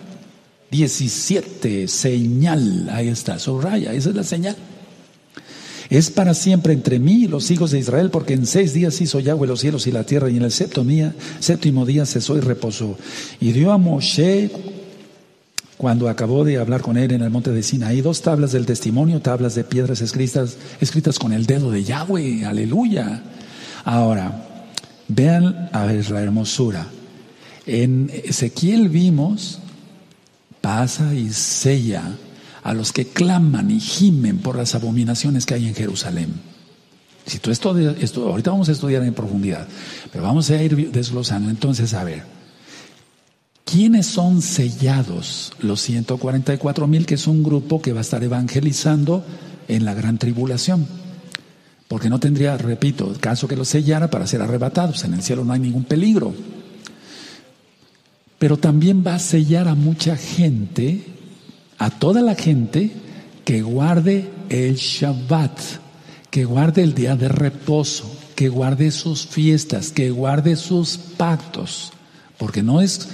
17. 0.71 1.89
Señal. 1.89 2.89
Ahí 2.93 3.09
está, 3.09 3.39
subraya, 3.39 3.93
esa 3.95 4.11
es 4.11 4.15
la 4.15 4.25
señal. 4.25 4.57
Es 5.91 6.11
para 6.11 6.35
siempre 6.35 6.75
entre 6.75 6.99
mí 6.99 7.25
y 7.25 7.29
los 7.29 7.51
hijos 7.51 7.71
de 7.71 7.79
Israel, 7.79 8.11
porque 8.11 8.35
en 8.35 8.47
seis 8.47 8.75
días 8.75 9.01
hizo 9.01 9.21
Yahweh 9.21 9.47
los 9.47 9.61
cielos 9.61 9.87
y 9.87 9.93
la 9.93 10.05
tierra, 10.05 10.31
y 10.31 10.37
en 10.37 10.43
el 10.43 10.53
séptimo 10.53 10.85
día, 10.85 11.15
séptimo 11.41 11.87
día 11.87 12.05
cesó 12.05 12.37
y 12.37 12.41
reposó. 12.41 12.99
Y 13.41 13.53
dio 13.53 13.73
a 13.73 13.79
Moshe, 13.79 14.51
cuando 15.79 16.09
acabó 16.09 16.45
de 16.45 16.59
hablar 16.59 16.83
con 16.83 16.97
él 16.97 17.13
en 17.13 17.23
el 17.23 17.31
monte 17.31 17.53
de 17.53 17.63
Sinaí, 17.63 18.01
dos 18.01 18.21
tablas 18.21 18.51
del 18.51 18.67
testimonio, 18.67 19.23
tablas 19.23 19.55
de 19.55 19.63
piedras 19.63 20.01
escritas, 20.01 20.57
escritas 20.81 21.21
con 21.21 21.33
el 21.33 21.47
dedo 21.47 21.71
de 21.71 21.85
Yahweh, 21.85 22.45
aleluya. 22.45 23.23
Ahora, 23.85 24.45
vean 25.07 25.71
a 25.73 25.87
ver 25.87 26.11
la 26.11 26.21
hermosura. 26.21 26.89
En 27.65 28.11
Ezequiel 28.13 28.89
vimos, 28.89 29.61
pasa 30.61 31.15
y 31.15 31.31
sella 31.31 32.03
a 32.65 32.75
los 32.75 32.93
que 32.93 33.07
claman 33.07 33.71
y 33.71 33.79
gimen 33.79 34.39
por 34.39 34.57
las 34.57 34.75
abominaciones 34.75 35.47
que 35.47 35.55
hay 35.55 35.69
en 35.69 35.77
Jerusalén. 35.77 36.33
Si 37.25 37.39
tú 37.39 37.53
estudias, 37.53 37.95
esto, 38.01 38.29
ahorita 38.29 38.51
vamos 38.51 38.69
a 38.69 38.73
estudiar 38.73 39.05
en 39.05 39.15
profundidad, 39.15 39.69
pero 40.11 40.25
vamos 40.25 40.51
a 40.51 40.61
ir 40.61 40.91
desglosando. 40.91 41.51
Entonces, 41.51 41.95
a 41.95 42.03
ver, 42.03 42.38
¿quiénes 43.71 44.07
son 44.07 44.41
sellados 44.41 45.53
los 45.61 45.83
144 45.83 46.87
mil, 46.87 47.05
que 47.05 47.17
es 47.17 47.27
un 47.27 47.43
grupo 47.43 47.83
que 47.83 47.93
va 47.93 47.99
a 47.99 48.03
estar 48.03 48.25
evangelizando 48.25 49.25
en 49.69 49.85
la 49.85 49.93
gran 49.93 50.17
tribulación? 50.17 50.87
Porque 51.87 52.09
no 52.09 52.19
tendría, 52.19 52.57
repito, 52.57 53.15
caso 53.21 53.47
que 53.47 53.57
los 53.57 53.69
sellara 53.69 54.11
para 54.11 54.27
ser 54.27 54.41
arrebatados. 54.41 55.05
En 55.05 55.15
el 55.15 55.23
cielo 55.23 55.45
no 55.45 55.53
hay 55.53 55.61
ningún 55.61 55.85
peligro. 55.85 56.35
Pero 58.39 58.57
también 58.57 59.05
va 59.07 59.17
a 59.17 59.19
sellar 59.19 59.69
a 59.69 59.75
mucha 59.75 60.17
gente 60.17 61.05
a 61.77 61.91
toda 61.91 62.23
la 62.23 62.35
gente 62.35 62.91
que 63.45 63.63
guarde 63.63 64.31
el 64.49 64.77
Shabbat, 64.77 65.59
que 66.31 66.45
guarde 66.45 66.83
el 66.83 66.95
día 66.95 67.17
de 67.17 67.29
reposo, 67.29 68.11
que 68.35 68.49
guarde 68.49 68.91
sus 68.93 69.27
fiestas, 69.27 69.91
que 69.91 70.11
guarde 70.11 70.57
sus 70.57 70.97
pactos, 70.97 71.93
porque 72.39 72.63
no 72.63 72.81
es 72.81 73.09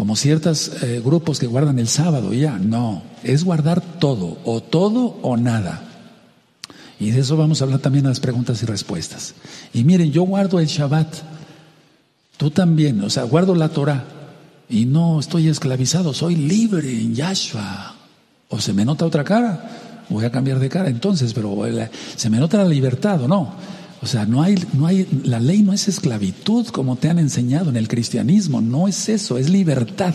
como 0.00 0.16
ciertos 0.16 0.82
eh, 0.82 1.02
grupos 1.04 1.38
que 1.38 1.46
guardan 1.46 1.78
el 1.78 1.86
sábado 1.86 2.32
ya, 2.32 2.56
no, 2.58 3.02
es 3.22 3.44
guardar 3.44 3.82
todo, 3.82 4.38
o 4.46 4.62
todo 4.62 5.18
o 5.20 5.36
nada. 5.36 5.82
Y 6.98 7.10
de 7.10 7.20
eso 7.20 7.36
vamos 7.36 7.60
a 7.60 7.64
hablar 7.64 7.80
también 7.80 8.06
en 8.06 8.08
las 8.08 8.18
preguntas 8.18 8.62
y 8.62 8.64
respuestas. 8.64 9.34
Y 9.74 9.84
miren, 9.84 10.10
yo 10.10 10.22
guardo 10.22 10.58
el 10.58 10.68
Shabbat, 10.68 11.16
tú 12.38 12.50
también, 12.50 13.04
o 13.04 13.10
sea, 13.10 13.24
guardo 13.24 13.54
la 13.54 13.68
Torah 13.68 14.06
y 14.70 14.86
no 14.86 15.20
estoy 15.20 15.48
esclavizado, 15.48 16.14
soy 16.14 16.34
libre 16.34 16.88
en 16.88 17.14
Yahshua. 17.14 17.94
O 18.48 18.58
se 18.58 18.72
me 18.72 18.86
nota 18.86 19.04
otra 19.04 19.22
cara, 19.22 20.06
voy 20.08 20.24
a 20.24 20.32
cambiar 20.32 20.60
de 20.60 20.70
cara 20.70 20.88
entonces, 20.88 21.34
pero 21.34 21.58
se 22.16 22.30
me 22.30 22.38
nota 22.38 22.56
la 22.56 22.64
libertad 22.64 23.20
o 23.20 23.28
no. 23.28 23.52
O 24.02 24.06
sea, 24.06 24.24
no 24.24 24.42
hay, 24.42 24.56
no 24.72 24.86
hay, 24.86 25.06
la 25.24 25.40
ley 25.40 25.62
no 25.62 25.72
es 25.72 25.86
esclavitud 25.86 26.66
como 26.68 26.96
te 26.96 27.10
han 27.10 27.18
enseñado 27.18 27.68
en 27.68 27.76
el 27.76 27.86
cristianismo, 27.86 28.60
no 28.60 28.88
es 28.88 29.08
eso, 29.08 29.36
es 29.36 29.50
libertad. 29.50 30.14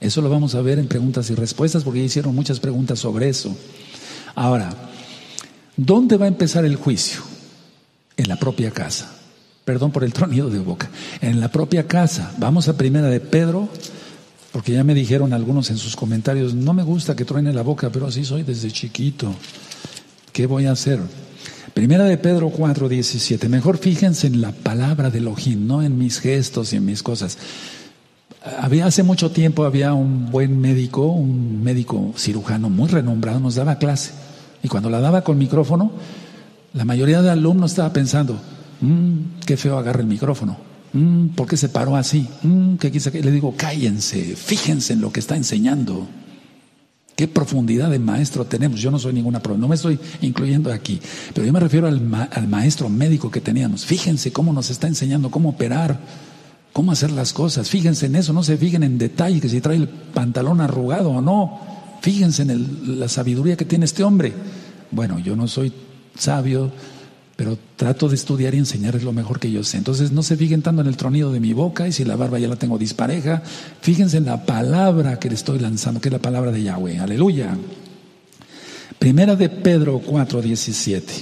Eso 0.00 0.22
lo 0.22 0.30
vamos 0.30 0.54
a 0.54 0.62
ver 0.62 0.78
en 0.78 0.88
preguntas 0.88 1.30
y 1.30 1.34
respuestas 1.34 1.84
porque 1.84 2.02
hicieron 2.02 2.34
muchas 2.34 2.58
preguntas 2.58 2.98
sobre 2.98 3.28
eso. 3.28 3.54
Ahora, 4.34 4.74
¿dónde 5.76 6.16
va 6.16 6.24
a 6.24 6.28
empezar 6.28 6.64
el 6.64 6.76
juicio? 6.76 7.20
En 8.16 8.28
la 8.28 8.36
propia 8.36 8.70
casa. 8.70 9.12
Perdón 9.64 9.92
por 9.92 10.04
el 10.04 10.12
tronido 10.12 10.50
de 10.50 10.58
boca. 10.58 10.90
En 11.20 11.38
la 11.38 11.48
propia 11.52 11.86
casa. 11.86 12.34
Vamos 12.38 12.68
a 12.68 12.76
primera 12.76 13.08
de 13.08 13.20
Pedro 13.20 13.68
porque 14.52 14.72
ya 14.72 14.84
me 14.84 14.94
dijeron 14.94 15.32
algunos 15.32 15.70
en 15.70 15.78
sus 15.78 15.96
comentarios, 15.96 16.54
no 16.54 16.74
me 16.74 16.82
gusta 16.82 17.16
que 17.16 17.24
truene 17.24 17.54
la 17.54 17.62
boca, 17.62 17.90
pero 17.90 18.06
así 18.06 18.24
soy 18.24 18.42
desde 18.42 18.70
chiquito. 18.70 19.34
¿Qué 20.30 20.46
voy 20.46 20.66
a 20.66 20.72
hacer? 20.72 21.00
Primera 21.74 22.04
de 22.04 22.18
Pedro 22.18 22.50
4, 22.50 22.88
17. 22.88 23.48
Mejor 23.48 23.78
fíjense 23.78 24.26
en 24.26 24.42
la 24.42 24.52
palabra 24.52 25.10
de 25.10 25.18
Elohim, 25.18 25.66
no 25.66 25.82
en 25.82 25.98
mis 25.98 26.20
gestos 26.20 26.72
y 26.72 26.76
en 26.76 26.84
mis 26.84 27.02
cosas. 27.02 27.38
Había 28.60 28.86
hace 28.86 29.02
mucho 29.02 29.30
tiempo 29.30 29.64
había 29.64 29.94
un 29.94 30.30
buen 30.30 30.60
médico, 30.60 31.06
un 31.06 31.62
médico 31.62 32.12
cirujano 32.16 32.68
muy 32.68 32.88
renombrado, 32.88 33.40
nos 33.40 33.54
daba 33.54 33.78
clase. 33.78 34.12
Y 34.62 34.68
cuando 34.68 34.90
la 34.90 35.00
daba 35.00 35.22
con 35.22 35.38
micrófono, 35.38 35.92
la 36.74 36.84
mayoría 36.84 37.22
de 37.22 37.30
alumnos 37.30 37.72
estaba 37.72 37.92
pensando, 37.92 38.38
mmm, 38.80 39.40
qué 39.46 39.56
feo 39.56 39.78
agarra 39.78 40.00
el 40.00 40.06
micrófono. 40.06 40.58
Mm, 40.92 41.28
¿Por 41.28 41.46
qué 41.46 41.56
se 41.56 41.70
paró 41.70 41.96
así? 41.96 42.28
Mm, 42.42 42.76
¿qué 42.76 42.90
quise 42.90 43.10
Le 43.10 43.30
digo, 43.30 43.54
cállense, 43.56 44.36
fíjense 44.36 44.92
en 44.92 45.00
lo 45.00 45.10
que 45.10 45.20
está 45.20 45.36
enseñando. 45.36 46.06
¿Qué 47.16 47.28
profundidad 47.28 47.90
de 47.90 47.98
maestro 47.98 48.44
tenemos? 48.46 48.80
Yo 48.80 48.90
no 48.90 48.98
soy 48.98 49.12
ninguna 49.12 49.42
no 49.58 49.68
me 49.68 49.74
estoy 49.74 49.98
incluyendo 50.22 50.72
aquí, 50.72 51.00
pero 51.34 51.46
yo 51.46 51.52
me 51.52 51.60
refiero 51.60 51.86
al, 51.86 52.00
al 52.30 52.48
maestro 52.48 52.88
médico 52.88 53.30
que 53.30 53.40
teníamos. 53.40 53.84
Fíjense 53.84 54.32
cómo 54.32 54.52
nos 54.52 54.70
está 54.70 54.86
enseñando 54.86 55.30
cómo 55.30 55.50
operar, 55.50 56.00
cómo 56.72 56.90
hacer 56.90 57.10
las 57.10 57.32
cosas. 57.32 57.68
Fíjense 57.68 58.06
en 58.06 58.16
eso, 58.16 58.32
no 58.32 58.42
se 58.42 58.56
fijen 58.56 58.82
en 58.82 58.98
detalle, 58.98 59.40
que 59.40 59.48
si 59.48 59.60
trae 59.60 59.76
el 59.76 59.88
pantalón 59.88 60.60
arrugado 60.60 61.10
o 61.10 61.20
no. 61.20 61.60
Fíjense 62.00 62.42
en 62.42 62.98
la 62.98 63.08
sabiduría 63.08 63.56
que 63.56 63.64
tiene 63.64 63.84
este 63.84 64.02
hombre. 64.02 64.32
Bueno, 64.90 65.18
yo 65.18 65.36
no 65.36 65.46
soy 65.48 65.72
sabio, 66.18 66.72
pero 67.42 67.58
trato 67.74 68.08
de 68.08 68.14
estudiar 68.14 68.54
y 68.54 68.58
enseñarles 68.58 69.02
lo 69.02 69.12
mejor 69.12 69.40
que 69.40 69.50
yo 69.50 69.64
sé. 69.64 69.76
Entonces 69.76 70.12
no 70.12 70.22
se 70.22 70.36
fijen 70.36 70.62
tanto 70.62 70.80
en 70.80 70.86
el 70.86 70.96
tronido 70.96 71.32
de 71.32 71.40
mi 71.40 71.52
boca 71.52 71.88
y 71.88 71.92
si 71.92 72.04
la 72.04 72.14
barba 72.14 72.38
ya 72.38 72.46
la 72.46 72.54
tengo 72.54 72.78
dispareja, 72.78 73.42
fíjense 73.80 74.18
en 74.18 74.26
la 74.26 74.46
palabra 74.46 75.18
que 75.18 75.28
le 75.28 75.34
estoy 75.34 75.58
lanzando, 75.58 76.00
que 76.00 76.08
es 76.08 76.12
la 76.12 76.20
palabra 76.20 76.52
de 76.52 76.62
Yahweh. 76.62 77.00
Aleluya. 77.00 77.58
Primera 78.96 79.34
de 79.34 79.48
Pedro 79.48 79.98
4, 79.98 80.40
17. 80.40 81.12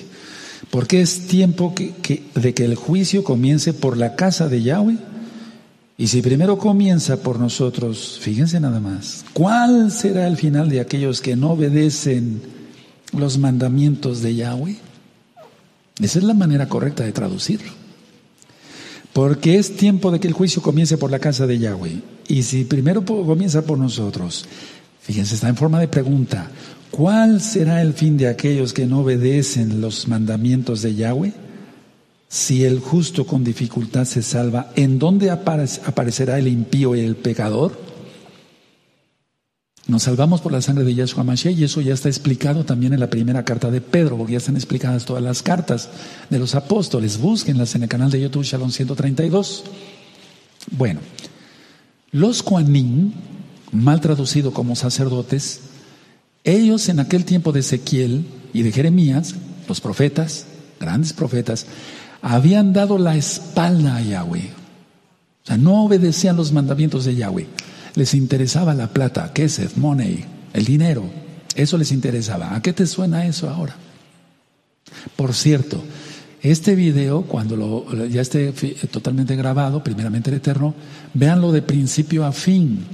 Porque 0.71 1.01
es 1.01 1.27
tiempo 1.27 1.75
de 2.35 2.53
que 2.53 2.65
el 2.67 2.75
juicio 2.75 3.25
comience 3.25 3.73
por 3.73 3.97
la 3.97 4.15
casa 4.15 4.47
de 4.51 4.63
Yahweh. 4.63 4.99
Y 5.97 6.09
si 6.09 6.21
primero 6.21 6.59
comienza 6.59 7.17
por 7.17 7.41
nosotros, 7.41 8.19
fíjense 8.21 8.61
nada 8.61 8.79
más, 8.79 9.25
¿cuál 9.33 9.91
será 9.91 10.29
el 10.29 10.37
final 10.37 10.69
de 10.69 10.81
aquellos 10.81 11.23
que 11.23 11.35
no 11.35 11.53
obedecen 11.53 12.43
los 13.17 13.39
mandamientos 13.39 14.21
de 14.21 14.35
Yahweh? 14.35 14.90
Esa 16.01 16.19
es 16.19 16.25
la 16.25 16.35
manera 16.35 16.69
correcta 16.69 17.05
de 17.05 17.13
traducirlo. 17.13 17.73
Porque 19.13 19.59
es 19.59 19.77
tiempo 19.77 20.11
de 20.11 20.21
que 20.21 20.29
el 20.29 20.35
juicio 20.35 20.63
comience 20.63 20.97
por 20.97 21.11
la 21.11 21.19
casa 21.19 21.47
de 21.47 21.59
Yahweh. 21.59 22.01
Y 22.29 22.43
si 22.45 22.65
primero 22.65 23.05
comienza 23.05 23.63
por 23.63 23.77
nosotros, 23.77 24.47
fíjense, 25.01 25.35
está 25.35 25.49
en 25.49 25.57
forma 25.57 25.81
de 25.81 25.89
pregunta, 25.89 26.51
¿cuál 26.91 27.41
será 27.41 27.83
el 27.83 27.93
fin 27.93 28.17
de 28.17 28.29
aquellos 28.29 28.73
que 28.73 28.87
no 28.87 29.01
obedecen 29.01 29.81
los 29.81 30.07
mandamientos 30.07 30.83
de 30.83 30.95
Yahweh? 30.95 31.33
Si 32.29 32.65
el 32.65 32.79
justo 32.79 33.27
con 33.27 33.43
dificultad 33.43 34.05
se 34.05 34.23
salva, 34.23 34.71
¿en 34.77 35.01
dónde 35.01 35.31
aparecerá 35.31 36.39
el 36.39 36.47
impío 36.47 36.95
y 36.95 37.01
el 37.01 37.17
pecador? 37.17 37.90
Nos 39.91 40.05
salvamos 40.05 40.41
por 40.41 40.53
la 40.53 40.63
sangre 40.63 40.85
de 40.85 40.95
Yahshua 40.95 41.25
Mashiach 41.25 41.59
y 41.59 41.65
eso 41.65 41.81
ya 41.81 41.95
está 41.95 42.09
explicado 42.09 42.65
también 42.65 42.93
en 42.93 43.01
la 43.01 43.11
primera 43.11 43.45
carta 43.45 43.73
de 43.73 43.81
Pedro, 43.81 44.17
porque 44.17 44.35
ya 44.35 44.39
están 44.39 44.55
explicadas 44.55 45.05
todas 45.05 45.21
las 45.21 45.43
cartas 45.43 45.89
de 46.31 46.39
los 46.39 46.55
apóstoles. 46.55 47.19
Búsquenlas 47.19 47.75
en 47.75 47.83
el 47.83 47.89
canal 47.89 48.09
de 48.09 48.21
YouTube 48.21 48.45
Shalom 48.45 48.71
132. 48.71 49.65
Bueno, 50.71 51.01
los 52.13 52.45
Kuanim, 52.45 53.15
mal 53.73 54.01
traducido 54.01 54.53
como 54.53 54.77
sacerdotes, 54.77 55.63
ellos 56.45 56.89
en 56.89 57.01
aquel 57.01 57.25
tiempo 57.25 57.51
de 57.51 57.59
Ezequiel 57.59 58.27
y 58.53 58.63
de 58.63 58.71
Jeremías, 58.71 59.35
los 59.67 59.81
profetas, 59.81 60.47
grandes 60.79 61.13
profetas, 61.13 61.67
habían 62.23 62.73
dado 62.73 62.97
la 62.97 63.17
espalda 63.17 63.97
a 63.97 64.03
Yahweh. 64.03 64.51
O 65.43 65.47
sea, 65.49 65.57
no 65.57 65.83
obedecían 65.83 66.37
los 66.37 66.53
mandamientos 66.53 67.07
de 67.07 67.17
Yahweh 67.17 67.49
les 67.95 68.15
interesaba 68.15 68.75
la 68.75 68.89
plata, 68.89 69.33
kesef, 69.33 69.77
money, 69.77 70.25
el 70.53 70.65
dinero. 70.65 71.05
Eso 71.55 71.77
les 71.79 71.93
interesaba. 71.93 72.55
¿A 72.55 72.63
qué 72.63 72.73
te 72.73 72.87
suena 72.87 73.27
eso 73.27 73.49
ahora? 73.49 73.77
Por 75.17 75.35
cierto, 75.35 75.83
este 76.43 76.75
video, 76.75 77.23
cuando 77.23 77.57
lo, 77.57 78.07
ya 78.07 78.23
esté 78.23 78.53
totalmente 78.91 79.37
grabado, 79.37 79.85
primeramente 79.85 80.31
el 80.31 80.37
Eterno, 80.37 80.75
véanlo 81.13 81.53
de 81.53 81.63
principio 81.63 82.25
a 82.25 82.33
fin. 82.33 82.85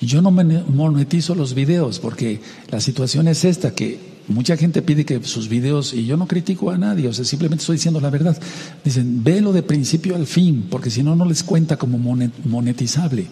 Yo 0.00 0.22
no 0.22 0.30
monetizo 0.30 1.34
los 1.34 1.54
videos 1.54 1.98
porque 1.98 2.40
la 2.70 2.80
situación 2.80 3.28
es 3.28 3.44
esta, 3.44 3.74
que 3.74 3.98
mucha 4.28 4.56
gente 4.56 4.80
pide 4.80 5.04
que 5.04 5.22
sus 5.24 5.48
videos, 5.48 5.92
y 5.92 6.06
yo 6.06 6.16
no 6.16 6.26
critico 6.26 6.70
a 6.70 6.78
nadie, 6.78 7.08
o 7.08 7.12
sea, 7.12 7.24
simplemente 7.24 7.62
estoy 7.62 7.76
diciendo 7.76 8.00
la 8.00 8.10
verdad. 8.10 8.40
Dicen, 8.84 9.22
vélo 9.24 9.52
de 9.52 9.62
principio 9.62 10.14
al 10.14 10.26
fin, 10.26 10.66
porque 10.70 10.90
si 10.90 11.02
no, 11.02 11.16
no 11.16 11.24
les 11.24 11.42
cuenta 11.42 11.76
como 11.76 11.98
monetizable. 11.98 13.26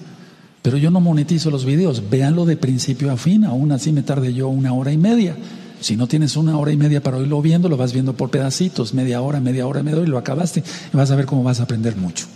Pero 0.63 0.77
yo 0.77 0.91
no 0.91 1.01
monetizo 1.01 1.51
los 1.51 1.65
videos, 1.65 2.11
véanlo 2.11 2.45
de 2.45 2.57
principio 2.57 3.13
a 3.13 3.17
fin, 3.17 3.45
aún 3.45 3.73
así 3.73 3.93
me 3.93 4.03
tarde 4.03 4.35
yo 4.35 4.49
una 4.49 4.73
hora 4.73 4.93
y 4.93 4.99
media. 4.99 5.37
Si 5.81 5.97
no 5.97 6.09
tienes 6.09 6.37
una 6.37 6.59
hora 6.59 6.73
y 6.73 6.77
media 6.77 7.03
para 7.03 7.19
irlo 7.19 7.41
viendo, 7.41 7.69
lo 7.69 7.77
vas 7.77 7.93
viendo 7.93 8.15
por 8.15 8.31
pedacitos, 8.31 8.95
media 8.95 9.21
hora, 9.23 9.41
media 9.41 9.67
hora, 9.67 9.83
media 9.83 9.99
hora, 9.99 10.09
y 10.09 10.11
lo 10.11 10.19
acabaste, 10.19 10.65
y 10.93 10.97
vas 10.97 11.11
a 11.11 11.17
ver 11.17 11.27
cómo 11.27 11.45
vas 11.45 11.61
a 11.61 11.65
aprender 11.65 11.97
mucho. 11.97 12.27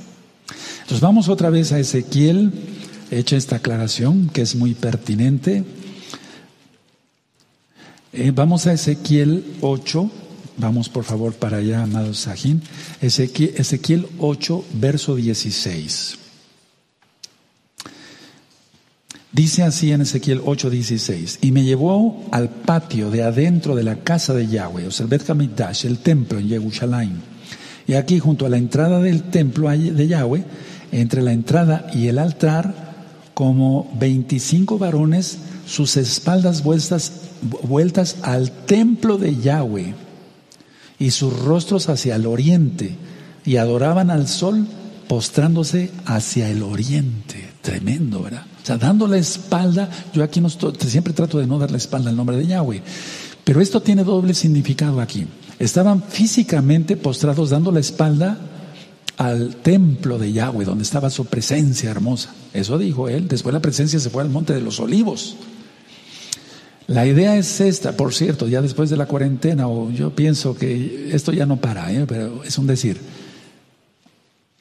Entonces 0.82 1.00
vamos 1.00 1.28
otra 1.28 1.50
vez 1.50 1.72
a 1.72 1.80
Ezequiel, 1.80 2.52
hecha 3.10 3.36
esta 3.36 3.56
aclaración 3.56 4.28
que 4.28 4.42
es 4.42 4.54
muy 4.54 4.74
pertinente. 4.74 5.64
Eh, 8.12 8.30
vamos 8.34 8.66
a 8.66 8.72
Ezequiel 8.72 9.44
8, 9.60 10.10
vamos 10.58 10.88
por 10.88 11.04
favor 11.04 11.32
para 11.32 11.58
allá, 11.58 11.82
amado 11.82 12.14
Sajín. 12.14 12.62
Ezequiel, 13.00 13.54
Ezequiel 13.56 14.06
8, 14.18 14.64
verso 14.74 15.16
16. 15.16 16.21
Dice 19.32 19.62
así 19.62 19.92
en 19.92 20.02
Ezequiel 20.02 20.42
8:16, 20.42 21.38
y 21.40 21.52
me 21.52 21.64
llevó 21.64 22.22
al 22.30 22.50
patio 22.50 23.10
de 23.10 23.22
adentro 23.22 23.74
de 23.74 23.82
la 23.82 23.96
casa 23.96 24.34
de 24.34 24.46
Yahweh, 24.46 24.86
o 24.86 24.90
sea, 24.90 25.06
el 25.06 25.84
el 25.84 25.98
templo 25.98 26.38
en 26.38 26.48
Jerusalén. 26.50 27.22
Y 27.86 27.94
aquí 27.94 28.18
junto 28.18 28.44
a 28.44 28.50
la 28.50 28.58
entrada 28.58 29.00
del 29.00 29.22
templo 29.22 29.70
de 29.70 30.06
Yahweh, 30.06 30.44
entre 30.92 31.22
la 31.22 31.32
entrada 31.32 31.86
y 31.94 32.08
el 32.08 32.18
altar, 32.18 32.74
como 33.32 33.90
25 33.98 34.78
varones, 34.78 35.38
sus 35.66 35.96
espaldas 35.96 36.62
vueltas, 36.62 37.12
vueltas 37.62 38.16
al 38.20 38.50
templo 38.50 39.16
de 39.16 39.34
Yahweh 39.40 39.94
y 40.98 41.10
sus 41.10 41.40
rostros 41.40 41.88
hacia 41.88 42.16
el 42.16 42.26
oriente, 42.26 42.96
y 43.46 43.56
adoraban 43.56 44.10
al 44.10 44.28
sol 44.28 44.66
postrándose 45.08 45.90
hacia 46.04 46.50
el 46.50 46.62
oriente. 46.62 47.51
Tremendo, 47.62 48.22
¿verdad? 48.22 48.44
O 48.62 48.66
sea, 48.66 48.76
dando 48.76 49.06
la 49.06 49.18
espalda, 49.18 49.88
yo 50.12 50.24
aquí 50.24 50.40
no 50.40 50.48
siempre 50.50 51.12
trato 51.12 51.38
de 51.38 51.46
no 51.46 51.58
dar 51.58 51.70
la 51.70 51.76
espalda 51.76 52.10
al 52.10 52.16
nombre 52.16 52.36
de 52.36 52.46
Yahweh, 52.46 52.82
pero 53.44 53.60
esto 53.60 53.80
tiene 53.80 54.02
doble 54.02 54.34
significado 54.34 55.00
aquí. 55.00 55.26
Estaban 55.60 56.02
físicamente 56.02 56.96
postrados 56.96 57.50
dando 57.50 57.70
la 57.70 57.78
espalda 57.78 58.36
al 59.16 59.56
templo 59.56 60.18
de 60.18 60.32
Yahweh, 60.32 60.64
donde 60.64 60.82
estaba 60.82 61.08
su 61.08 61.26
presencia 61.26 61.90
hermosa. 61.90 62.34
Eso 62.52 62.78
dijo 62.78 63.08
él. 63.08 63.28
Después 63.28 63.52
la 63.52 63.62
presencia 63.62 64.00
se 64.00 64.10
fue 64.10 64.22
al 64.22 64.30
monte 64.30 64.52
de 64.52 64.60
los 64.60 64.80
olivos. 64.80 65.36
La 66.88 67.06
idea 67.06 67.36
es 67.36 67.60
esta, 67.60 67.96
por 67.96 68.12
cierto, 68.12 68.48
ya 68.48 68.60
después 68.60 68.90
de 68.90 68.96
la 68.96 69.06
cuarentena, 69.06 69.68
o 69.68 69.90
yo 69.92 70.14
pienso 70.14 70.56
que 70.56 71.10
esto 71.12 71.32
ya 71.32 71.46
no 71.46 71.58
para, 71.58 71.92
¿eh? 71.92 72.04
pero 72.08 72.42
es 72.42 72.58
un 72.58 72.66
decir 72.66 72.98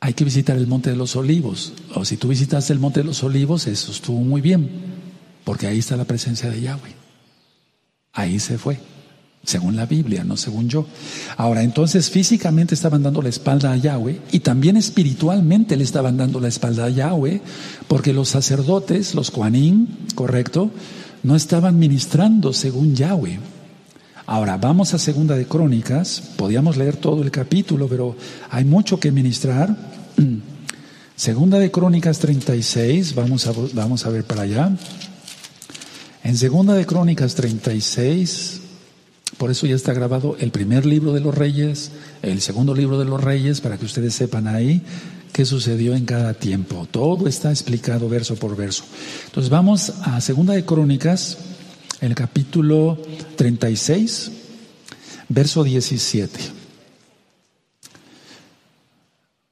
hay 0.04 0.16
que 0.16 0.26
visitar 0.26 0.58
el 0.58 0.66
Monte 0.66 0.90
de 0.90 0.96
los 0.96 1.16
Olivos. 1.16 1.74
O 1.94 2.04
si 2.04 2.18
tú 2.18 2.28
visitaste 2.28 2.74
el 2.74 2.80
Monte 2.80 3.02
de 3.02 3.06
los 3.06 3.24
Olivos, 3.24 3.68
eso 3.68 3.92
estuvo 3.92 4.20
muy 4.20 4.42
bien, 4.42 4.68
porque 5.46 5.68
ahí 5.68 5.78
está 5.78 5.96
la 5.96 6.06
presencia 6.06 6.50
de 6.50 6.60
Yahweh. 6.60 6.96
Ahí 8.12 8.40
se 8.40 8.58
fue, 8.58 8.80
según 9.46 9.76
la 9.76 9.86
Biblia, 9.86 10.24
no 10.24 10.38
según 10.38 10.70
yo. 10.70 10.88
Ahora, 11.38 11.62
entonces 11.62 12.10
físicamente 12.10 12.74
estaban 12.74 13.04
dando 13.04 13.22
la 13.22 13.30
espalda 13.30 13.72
a 13.72 13.78
Yahweh 13.78 14.20
y 14.32 14.40
también 14.40 14.76
espiritualmente 14.76 15.78
le 15.78 15.84
estaban 15.84 16.18
dando 16.18 16.40
la 16.40 16.48
espalda 16.48 16.86
a 16.86 16.90
Yahweh, 16.90 17.40
porque 17.88 18.12
los 18.12 18.30
sacerdotes, 18.30 19.14
los 19.14 19.30
Juanín, 19.30 19.88
correcto, 20.16 20.72
no 21.22 21.36
estaban 21.36 21.78
ministrando 21.78 22.54
según 22.54 22.96
Yahweh. 22.96 23.40
Ahora, 24.32 24.56
vamos 24.56 24.94
a 24.94 24.98
Segunda 24.98 25.36
de 25.36 25.46
Crónicas, 25.46 26.24
podíamos 26.38 26.78
leer 26.78 26.96
todo 26.96 27.22
el 27.22 27.32
capítulo, 27.32 27.90
pero 27.90 28.16
hay 28.50 28.64
mucho 28.64 28.98
que 28.98 29.12
ministrar. 29.12 29.76
Segunda 31.18 31.60
de 31.60 31.70
Crónicas 31.70 32.20
36, 32.20 33.14
vamos 33.14 33.46
a, 33.48 33.52
vamos 33.74 34.06
a 34.06 34.10
ver 34.10 34.24
para 34.24 34.44
allá. 34.44 34.72
En 36.24 36.38
Segunda 36.38 36.76
de 36.76 36.86
Crónicas 36.86 37.36
36, 37.36 38.62
por 39.38 39.52
eso 39.52 39.68
ya 39.68 39.76
está 39.76 39.92
grabado 39.92 40.38
el 40.40 40.52
primer 40.52 40.86
libro 40.86 41.12
de 41.12 41.20
los 41.20 41.36
reyes, 41.36 41.92
el 42.22 42.40
segundo 42.40 42.74
libro 42.74 42.98
de 42.98 43.04
los 43.04 43.22
reyes, 43.22 43.60
para 43.60 43.78
que 43.78 43.84
ustedes 43.84 44.16
sepan 44.16 44.48
ahí 44.48 44.82
qué 45.34 45.44
sucedió 45.44 45.94
en 45.94 46.06
cada 46.06 46.36
tiempo. 46.36 46.88
Todo 46.90 47.28
está 47.28 47.50
explicado 47.50 48.08
verso 48.08 48.38
por 48.38 48.56
verso. 48.56 48.86
Entonces 49.26 49.50
vamos 49.50 49.92
a 50.04 50.22
Segunda 50.22 50.54
de 50.54 50.64
Crónicas 50.64 51.38
el 52.02 52.16
capítulo 52.16 52.98
36, 53.36 54.32
verso 55.30 55.64
17. 55.64 56.40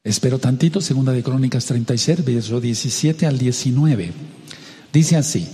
Espero 0.03 0.39
tantito, 0.39 0.81
segunda 0.81 1.11
de 1.11 1.21
Crónicas 1.21 1.65
36, 1.65 2.25
verso 2.25 2.59
17 2.59 3.27
al 3.27 3.37
19. 3.37 4.11
Dice 4.91 5.15
así, 5.15 5.47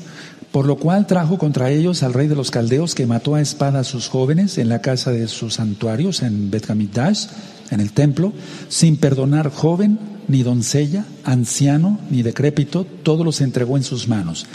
por 0.54 0.66
lo 0.66 0.78
cual 0.78 1.06
trajo 1.06 1.38
contra 1.38 1.70
ellos 1.70 2.02
al 2.02 2.14
rey 2.14 2.30
de 2.30 2.36
los 2.36 2.50
caldeos 2.50 2.96
que 2.96 3.06
mató 3.06 3.36
a 3.36 3.42
espada 3.42 3.82
a 3.82 3.84
sus 3.84 4.08
jóvenes 4.08 4.58
en 4.58 4.70
la 4.70 4.82
casa 4.82 5.12
de 5.12 5.28
sus 5.28 5.56
santuarios 5.56 6.22
en 6.22 6.50
Betcamidash, 6.50 7.26
en 7.72 7.82
el 7.82 7.92
templo, 7.92 8.32
sin 8.70 8.96
perdonar 8.96 9.52
joven, 9.52 10.00
ni 10.30 10.44
doncella, 10.44 11.06
anciano, 11.26 12.00
ni 12.10 12.24
decrépito, 12.24 12.86
todos 12.86 13.26
los 13.26 13.42
entregó 13.42 13.76
en 13.76 13.84
sus 13.84 14.08
manos. 14.08 14.46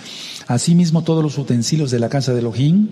Asimismo 0.50 1.04
todos 1.04 1.22
los 1.22 1.38
utensilios 1.38 1.92
de 1.92 2.00
la 2.00 2.08
casa 2.08 2.32
de 2.32 2.40
Elohim, 2.40 2.88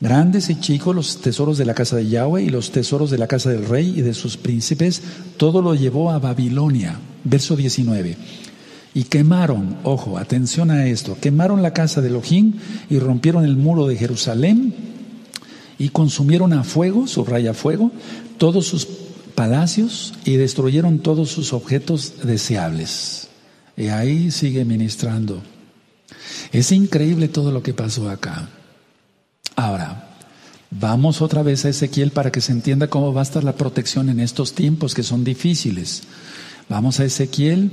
grandes 0.00 0.48
y 0.48 0.58
chicos, 0.58 0.96
los 0.96 1.20
tesoros 1.20 1.58
de 1.58 1.66
la 1.66 1.74
casa 1.74 1.96
de 1.96 2.08
Yahweh 2.08 2.44
y 2.44 2.48
los 2.48 2.70
tesoros 2.70 3.10
de 3.10 3.18
la 3.18 3.26
casa 3.26 3.50
del 3.50 3.66
rey 3.66 3.92
y 3.94 4.00
de 4.00 4.14
sus 4.14 4.38
príncipes, 4.38 5.02
todo 5.36 5.60
lo 5.60 5.74
llevó 5.74 6.10
a 6.10 6.18
Babilonia. 6.18 6.98
Verso 7.22 7.54
19. 7.54 8.16
Y 8.94 9.04
quemaron, 9.04 9.76
ojo, 9.82 10.16
atención 10.16 10.70
a 10.70 10.86
esto, 10.86 11.18
quemaron 11.20 11.60
la 11.60 11.74
casa 11.74 12.00
de 12.00 12.08
Elohim 12.08 12.54
y 12.88 12.98
rompieron 12.98 13.44
el 13.44 13.56
muro 13.56 13.86
de 13.86 13.96
Jerusalén 13.96 14.74
y 15.78 15.90
consumieron 15.90 16.54
a 16.54 16.64
fuego, 16.64 17.06
subraya 17.06 17.52
fuego, 17.52 17.92
todos 18.38 18.66
sus 18.66 18.88
palacios 19.34 20.14
y 20.24 20.36
destruyeron 20.36 21.00
todos 21.00 21.28
sus 21.28 21.52
objetos 21.52 22.14
deseables. 22.24 23.28
Y 23.76 23.88
ahí 23.88 24.30
sigue 24.30 24.64
ministrando. 24.64 25.42
Es 26.52 26.72
increíble 26.72 27.28
todo 27.28 27.52
lo 27.52 27.62
que 27.62 27.74
pasó 27.74 28.08
acá. 28.08 28.48
Ahora, 29.56 30.16
vamos 30.70 31.22
otra 31.22 31.42
vez 31.42 31.64
a 31.64 31.68
Ezequiel 31.68 32.10
para 32.10 32.32
que 32.32 32.40
se 32.40 32.52
entienda 32.52 32.88
cómo 32.88 33.12
va 33.12 33.20
a 33.20 33.24
estar 33.24 33.44
la 33.44 33.56
protección 33.56 34.08
en 34.08 34.20
estos 34.20 34.54
tiempos 34.54 34.94
que 34.94 35.02
son 35.02 35.24
difíciles. 35.24 36.02
Vamos 36.68 37.00
a 37.00 37.04
Ezequiel 37.04 37.70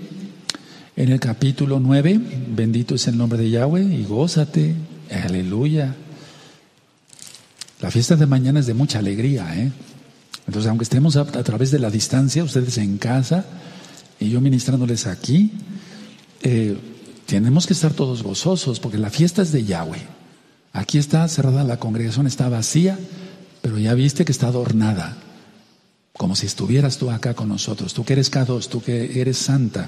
en 0.95 1.09
el 1.09 1.19
capítulo 1.19 1.79
9. 1.79 2.19
Bendito 2.49 2.95
es 2.95 3.07
el 3.07 3.17
nombre 3.17 3.39
de 3.39 3.49
Yahweh 3.49 3.83
y 3.83 4.05
gózate. 4.05 4.75
Aleluya. 5.25 5.95
La 7.81 7.89
fiesta 7.89 8.15
de 8.15 8.27
mañana 8.27 8.59
es 8.59 8.67
de 8.67 8.75
mucha 8.75 8.99
alegría, 8.99 9.55
¿eh? 9.57 9.71
Entonces, 10.45 10.69
aunque 10.69 10.83
estemos 10.83 11.15
a, 11.15 11.25
través 11.25 11.71
de 11.71 11.79
la 11.79 11.89
distancia, 11.89 12.43
ustedes 12.43 12.77
en 12.77 12.97
casa 12.97 13.45
y 14.19 14.29
yo 14.29 14.41
ministrándoles 14.41 15.07
aquí, 15.07 15.51
eh, 16.43 16.77
tenemos 17.31 17.65
que 17.65 17.71
estar 17.71 17.93
todos 17.93 18.23
gozosos 18.23 18.81
porque 18.81 18.97
la 18.97 19.09
fiesta 19.09 19.41
es 19.41 19.53
de 19.53 19.63
Yahweh. 19.63 20.01
Aquí 20.73 20.97
está 20.97 21.25
cerrada 21.29 21.63
la 21.63 21.79
congregación, 21.79 22.27
está 22.27 22.49
vacía, 22.49 22.99
pero 23.61 23.79
ya 23.79 23.93
viste 23.93 24.25
que 24.25 24.33
está 24.33 24.47
adornada, 24.47 25.15
como 26.11 26.35
si 26.35 26.45
estuvieras 26.45 26.97
tú 26.97 27.09
acá 27.09 27.33
con 27.33 27.47
nosotros, 27.47 27.93
tú 27.93 28.03
que 28.03 28.13
eres 28.13 28.29
K2, 28.29 28.67
tú 28.67 28.83
que 28.83 29.21
eres 29.21 29.37
santa. 29.37 29.87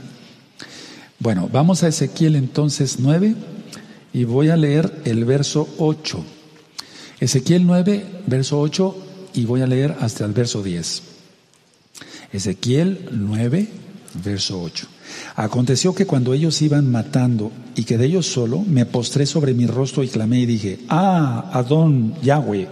Bueno, 1.20 1.50
vamos 1.52 1.84
a 1.84 1.90
Ezequiel 1.90 2.38
entonces 2.38 3.00
9 3.00 3.36
y 4.14 4.24
voy 4.24 4.48
a 4.48 4.56
leer 4.56 5.02
el 5.04 5.26
verso 5.26 5.68
8. 5.80 6.24
Ezequiel 7.20 7.66
9, 7.66 8.22
verso 8.26 8.62
8 8.62 8.98
y 9.34 9.44
voy 9.44 9.60
a 9.60 9.68
leer 9.68 9.98
hasta 10.00 10.24
el 10.24 10.32
verso 10.32 10.64
10. 10.64 11.04
Ezequiel 12.32 13.10
9, 13.12 13.68
verso 14.24 14.62
8. 14.62 14.93
Aconteció 15.36 15.96
que 15.96 16.06
cuando 16.06 16.34
ellos 16.34 16.62
iban 16.62 16.92
matando 16.92 17.52
y 17.76 17.84
quedé 17.84 18.10
yo 18.10 18.22
solo, 18.22 18.60
me 18.60 18.86
postré 18.86 19.26
sobre 19.26 19.54
mi 19.54 19.66
rostro 19.66 20.04
y 20.04 20.08
clamé 20.08 20.42
y 20.42 20.46
dije, 20.46 20.80
ah, 20.90 21.50
Adón 21.54 22.14
Yahweh, 22.22 22.68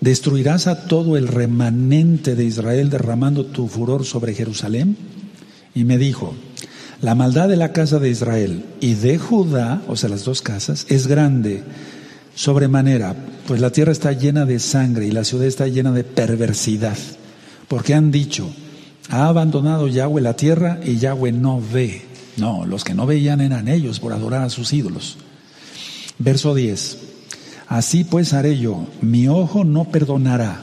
¿destruirás 0.00 0.66
a 0.66 0.86
todo 0.86 1.16
el 1.16 1.28
remanente 1.28 2.34
de 2.34 2.44
Israel 2.44 2.90
derramando 2.90 3.46
tu 3.46 3.68
furor 3.68 4.04
sobre 4.04 4.34
Jerusalén? 4.34 4.96
Y 5.74 5.84
me 5.84 5.98
dijo, 5.98 6.34
La 7.00 7.14
maldad 7.14 7.48
de 7.48 7.56
la 7.56 7.72
casa 7.72 7.98
de 7.98 8.10
Israel 8.10 8.64
y 8.80 8.94
de 8.94 9.18
Judá, 9.18 9.82
o 9.88 9.96
sea, 9.96 10.08
las 10.08 10.24
dos 10.24 10.42
casas, 10.42 10.86
es 10.88 11.06
grande, 11.06 11.62
sobremanera, 12.34 13.14
pues 13.46 13.60
la 13.60 13.70
tierra 13.70 13.92
está 13.92 14.12
llena 14.12 14.44
de 14.44 14.58
sangre 14.58 15.06
y 15.06 15.10
la 15.10 15.24
ciudad 15.24 15.46
está 15.46 15.66
llena 15.66 15.92
de 15.92 16.04
perversidad, 16.04 16.96
porque 17.68 17.94
han 17.94 18.10
dicho, 18.10 18.50
ha 19.08 19.28
abandonado 19.28 19.88
Yahweh 19.88 20.20
la 20.20 20.34
tierra 20.34 20.80
y 20.84 20.96
Yahweh 20.96 21.32
no 21.32 21.60
ve. 21.60 22.02
No, 22.36 22.66
los 22.66 22.84
que 22.84 22.94
no 22.94 23.06
veían 23.06 23.40
eran 23.40 23.68
ellos 23.68 24.00
por 24.00 24.12
adorar 24.12 24.42
a 24.42 24.50
sus 24.50 24.72
ídolos. 24.72 25.16
Verso 26.18 26.54
10. 26.54 26.98
Así 27.68 28.04
pues 28.04 28.32
haré 28.32 28.58
yo, 28.58 28.86
mi 29.00 29.26
ojo 29.28 29.64
no 29.64 29.84
perdonará, 29.90 30.60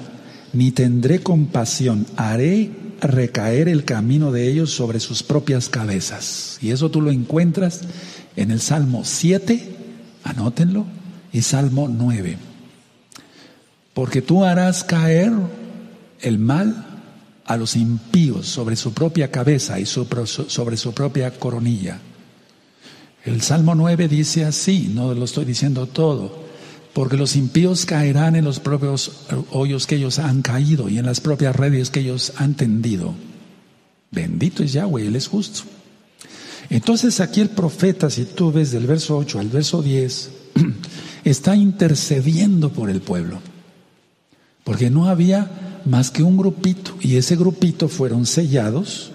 ni 0.54 0.72
tendré 0.72 1.20
compasión, 1.20 2.06
haré 2.16 2.72
recaer 3.02 3.68
el 3.68 3.84
camino 3.84 4.32
de 4.32 4.50
ellos 4.50 4.72
sobre 4.72 5.00
sus 5.00 5.22
propias 5.22 5.68
cabezas. 5.68 6.58
Y 6.62 6.72
eso 6.72 6.90
tú 6.90 7.02
lo 7.02 7.12
encuentras 7.12 7.82
en 8.38 8.52
el 8.52 8.62
Salmo 8.62 9.04
7, 9.04 9.76
anótenlo, 10.24 10.86
y 11.34 11.42
Salmo 11.42 11.90
9. 11.90 12.38
Porque 13.94 14.22
tú 14.22 14.46
harás 14.46 14.84
caer 14.84 15.34
el 16.22 16.40
mal 16.40 16.93
a 17.46 17.58
los 17.58 17.76
impíos 17.76 18.48
sobre 18.48 18.76
su 18.76 18.94
propia 18.94 19.30
cabeza 19.32 19.80
y 19.80 19.86
sobre 19.86 20.78
su 20.78 20.94
propia 20.94 21.32
coronilla. 21.32 22.00
El 23.26 23.42
Salmo 23.42 23.76
9 23.76 24.08
dice 24.08 24.46
así, 24.46 24.92
no 24.94 25.14
lo 25.14 25.26
estoy 25.26 25.46
diciendo 25.46 25.88
todo, 25.88 26.44
porque 26.94 27.18
los 27.18 27.36
impíos 27.36 27.86
caerán 27.86 28.36
en 28.36 28.46
los 28.46 28.60
propios 28.60 29.12
hoyos 29.52 29.88
que 29.88 29.96
ellos 29.96 30.20
han 30.20 30.42
caído 30.42 30.90
y 30.90 30.98
en 30.98 31.06
las 31.06 31.22
propias 31.22 31.56
redes 31.56 31.90
que 31.90 32.02
ellos 32.02 32.34
han 32.38 32.56
tendido. 32.56 33.14
Bendito 34.12 34.64
es 34.64 34.74
Yahweh, 34.74 35.08
Él 35.08 35.16
es 35.16 35.28
justo. 35.28 35.62
Entonces 36.70 37.20
aquí 37.20 37.42
el 37.42 37.50
profeta, 37.50 38.10
si 38.10 38.26
tú 38.26 38.52
ves 38.52 38.72
del 38.72 38.88
verso 38.88 39.18
8 39.18 39.40
al 39.40 39.50
verso 39.50 39.82
10, 39.82 40.32
está 41.24 41.56
intercediendo 41.56 42.72
por 42.72 42.90
el 42.90 43.02
pueblo, 43.02 43.40
porque 44.64 44.90
no 44.90 45.08
había 45.08 45.50
más 45.86 46.12
que 46.12 46.24
un 46.24 46.38
grupito 46.38 46.96
y 47.02 47.16
ese 47.16 47.36
grupito 47.36 47.88
fueron 47.88 48.26
sellados. 48.26 49.12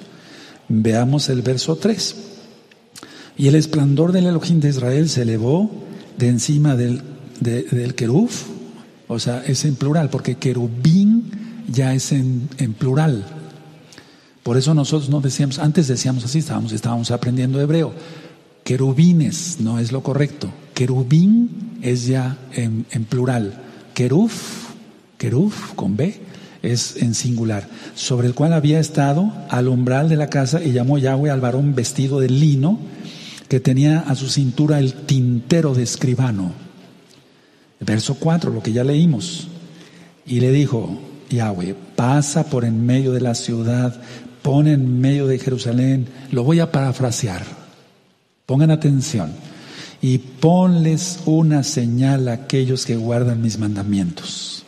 Veamos 0.68 1.28
el 1.28 1.42
verso 1.42 1.76
3. 1.76 2.16
Y 3.36 3.48
el 3.48 3.54
esplendor 3.54 4.12
del 4.12 4.26
Elohim 4.26 4.60
de 4.60 4.68
Israel 4.68 5.08
se 5.08 5.22
elevó 5.22 5.70
de 6.16 6.28
encima 6.28 6.74
del 6.74 7.02
del 7.40 7.94
queruf, 7.94 8.44
o 9.06 9.18
sea, 9.18 9.42
es 9.46 9.64
en 9.64 9.76
plural, 9.76 10.10
porque 10.10 10.36
querubín 10.36 11.30
ya 11.68 11.94
es 11.94 12.12
en, 12.12 12.48
plural. 12.78 13.24
Por 14.42 14.56
eso 14.56 14.74
nosotros 14.74 15.10
no 15.10 15.20
decíamos, 15.20 15.58
antes 15.58 15.88
decíamos 15.88 16.24
así, 16.24 16.38
estábamos, 16.38 16.72
estábamos 16.72 17.10
aprendiendo 17.10 17.60
hebreo. 17.60 17.92
Querubines 18.64 19.60
no 19.60 19.78
es 19.78 19.92
lo 19.92 20.02
correcto. 20.02 20.50
Querubín 20.74 21.78
es 21.82 22.06
ya 22.06 22.36
en, 22.52 22.84
plural. 23.04 23.62
Queruf, 23.94 24.68
queruf 25.16 25.74
con 25.74 25.96
B, 25.96 26.20
es 26.62 26.96
en 26.96 27.14
singular, 27.14 27.68
sobre 27.94 28.26
el 28.26 28.34
cual 28.34 28.52
había 28.52 28.80
estado 28.80 29.32
al 29.48 29.68
umbral 29.68 30.08
de 30.08 30.16
la 30.16 30.28
casa 30.28 30.62
y 30.62 30.72
llamó 30.72 30.98
Yahweh 30.98 31.30
al 31.30 31.40
varón 31.40 31.74
vestido 31.74 32.20
de 32.20 32.28
lino 32.28 32.78
que 33.48 33.60
tenía 33.60 34.00
a 34.00 34.14
su 34.14 34.28
cintura 34.28 34.78
el 34.78 34.92
tintero 34.92 35.74
de 35.74 35.82
escribano. 35.82 36.52
Verso 37.80 38.16
4, 38.16 38.52
lo 38.52 38.62
que 38.62 38.72
ya 38.72 38.84
leímos. 38.84 39.48
Y 40.26 40.40
le 40.40 40.52
dijo, 40.52 40.98
Yahweh, 41.30 41.74
pasa 41.96 42.44
por 42.44 42.64
en 42.64 42.84
medio 42.84 43.12
de 43.12 43.20
la 43.20 43.34
ciudad, 43.34 44.00
pon 44.42 44.66
en 44.66 45.00
medio 45.00 45.26
de 45.26 45.38
Jerusalén, 45.38 46.06
lo 46.30 46.44
voy 46.44 46.60
a 46.60 46.70
parafrasear, 46.70 47.42
pongan 48.46 48.70
atención, 48.70 49.32
y 50.00 50.18
ponles 50.18 51.20
una 51.24 51.62
señal 51.62 52.28
a 52.28 52.32
aquellos 52.32 52.84
que 52.84 52.96
guardan 52.96 53.42
mis 53.42 53.58
mandamientos. 53.58 54.64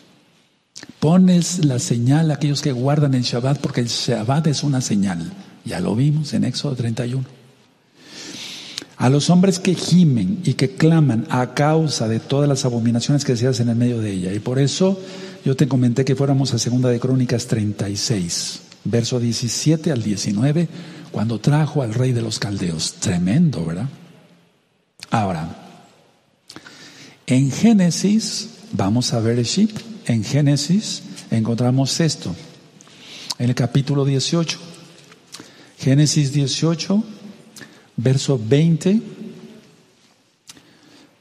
Ponles 1.01 1.65
la 1.65 1.79
señal 1.79 2.31
a 2.31 2.35
aquellos 2.35 2.61
que 2.61 2.73
guardan 2.73 3.15
el 3.15 3.23
Shabbat, 3.23 3.59
porque 3.59 3.81
el 3.81 3.89
Shabbat 3.89 4.47
es 4.49 4.63
una 4.63 4.83
señal. 4.83 5.33
Ya 5.65 5.81
lo 5.81 5.97
vimos 5.97 6.35
en 6.35 6.45
Éxodo 6.45 6.77
31. 6.77 7.25
A 8.99 9.09
los 9.09 9.31
hombres 9.31 9.59
que 9.59 9.75
gimen 9.75 10.43
y 10.45 10.55
que 10.55 10.73
claman 10.77 11.27
a 11.31 11.55
causa 11.55 12.07
de 12.07 12.21
todas 12.21 12.47
las 12.47 12.67
abominaciones 12.67 13.25
que 13.25 13.35
se 13.35 13.47
hacen 13.47 13.71
en 13.71 13.79
medio 13.79 13.99
de 14.03 14.13
ella. 14.13 14.35
Y 14.35 14.41
por 14.41 14.59
eso 14.59 15.01
yo 15.43 15.57
te 15.57 15.67
comenté 15.67 16.05
que 16.05 16.15
fuéramos 16.15 16.53
a 16.53 16.59
Segunda 16.59 16.91
de 16.91 17.01
Crónicas 17.01 17.47
36, 17.47 18.61
verso 18.85 19.19
17 19.19 19.91
al 19.91 20.03
19, 20.03 20.69
cuando 21.11 21.41
trajo 21.41 21.83
al 21.83 21.95
rey 21.95 22.13
de 22.13 22.21
los 22.21 22.39
caldeos. 22.39 22.93
Tremendo, 23.01 23.65
¿verdad? 23.65 23.89
Ahora, 25.11 25.49
en 27.27 27.51
Génesis, 27.51 28.51
vamos 28.73 29.15
a 29.15 29.21
ver 29.21 29.39
el 29.39 29.47
ship, 29.47 29.71
en 30.07 30.25
Génesis 30.25 31.03
encontramos 31.31 32.01
esto, 32.01 32.35
en 33.39 33.49
el 33.49 33.55
capítulo 33.55 34.05
18. 34.05 34.59
Génesis 35.79 36.33
18 36.33 37.05
verso 38.03 38.39
20. 38.39 39.01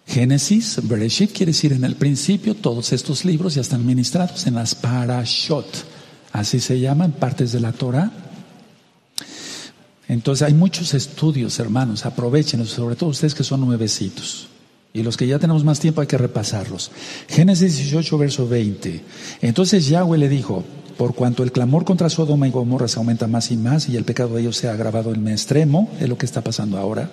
Génesis, 0.07 0.79
Bereshit 0.83 1.31
quiere 1.31 1.51
decir 1.51 1.73
en 1.73 1.83
el 1.83 1.95
principio, 1.95 2.55
todos 2.55 2.91
estos 2.93 3.25
libros 3.25 3.53
ya 3.53 3.61
están 3.61 3.85
ministrados 3.85 4.47
en 4.47 4.55
las 4.55 4.73
parashot, 4.73 5.67
así 6.31 6.59
se 6.59 6.79
llaman, 6.79 7.11
partes 7.11 7.51
de 7.51 7.59
la 7.59 7.71
Torah. 7.73 8.11
Entonces 10.07 10.47
hay 10.47 10.55
muchos 10.55 10.95
estudios, 10.95 11.59
hermanos, 11.59 12.07
aprovechen, 12.07 12.65
sobre 12.65 12.95
todo 12.95 13.11
ustedes 13.11 13.35
que 13.35 13.43
son 13.43 13.61
nuevecitos. 13.61 14.47
Y 14.93 15.03
los 15.03 15.17
que 15.17 15.27
ya 15.27 15.39
tenemos 15.39 15.63
más 15.63 15.79
tiempo 15.79 16.01
hay 16.01 16.07
que 16.07 16.17
repasarlos. 16.17 16.91
Génesis 17.27 17.77
18, 17.77 18.17
verso 18.17 18.47
20. 18.47 19.01
Entonces 19.41 19.87
Yahweh 19.87 20.17
le 20.17 20.29
dijo, 20.29 20.63
por 20.97 21.13
cuanto 21.13 21.43
el 21.43 21.51
clamor 21.51 21.85
contra 21.85 22.09
Sodoma 22.09 22.47
y 22.47 22.51
Gomorra 22.51 22.87
se 22.87 22.97
aumenta 22.97 23.27
más 23.27 23.51
y 23.51 23.57
más 23.57 23.87
y 23.87 23.95
el 23.95 24.03
pecado 24.03 24.35
de 24.35 24.41
ellos 24.41 24.57
se 24.57 24.67
ha 24.67 24.73
agravado 24.73 25.13
en 25.13 25.23
mi 25.23 25.31
extremo, 25.31 25.89
es 25.99 26.09
lo 26.09 26.17
que 26.17 26.25
está 26.25 26.41
pasando 26.41 26.77
ahora. 26.77 27.09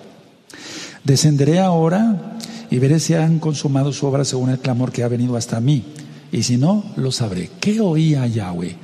Descenderé 1.03 1.59
ahora 1.59 2.37
y 2.69 2.79
veré 2.79 2.99
si 2.99 3.13
han 3.13 3.39
consumado 3.39 3.93
su 3.93 4.07
obra 4.07 4.25
según 4.25 4.49
el 4.49 4.59
clamor 4.59 4.91
que 4.91 5.03
ha 5.03 5.07
venido 5.07 5.37
hasta 5.37 5.61
mí. 5.61 5.85
Y 6.31 6.43
si 6.43 6.57
no, 6.57 6.83
lo 6.95 7.11
sabré. 7.11 7.49
¿Qué 7.61 7.79
oía 7.79 8.27
Yahweh? 8.27 8.75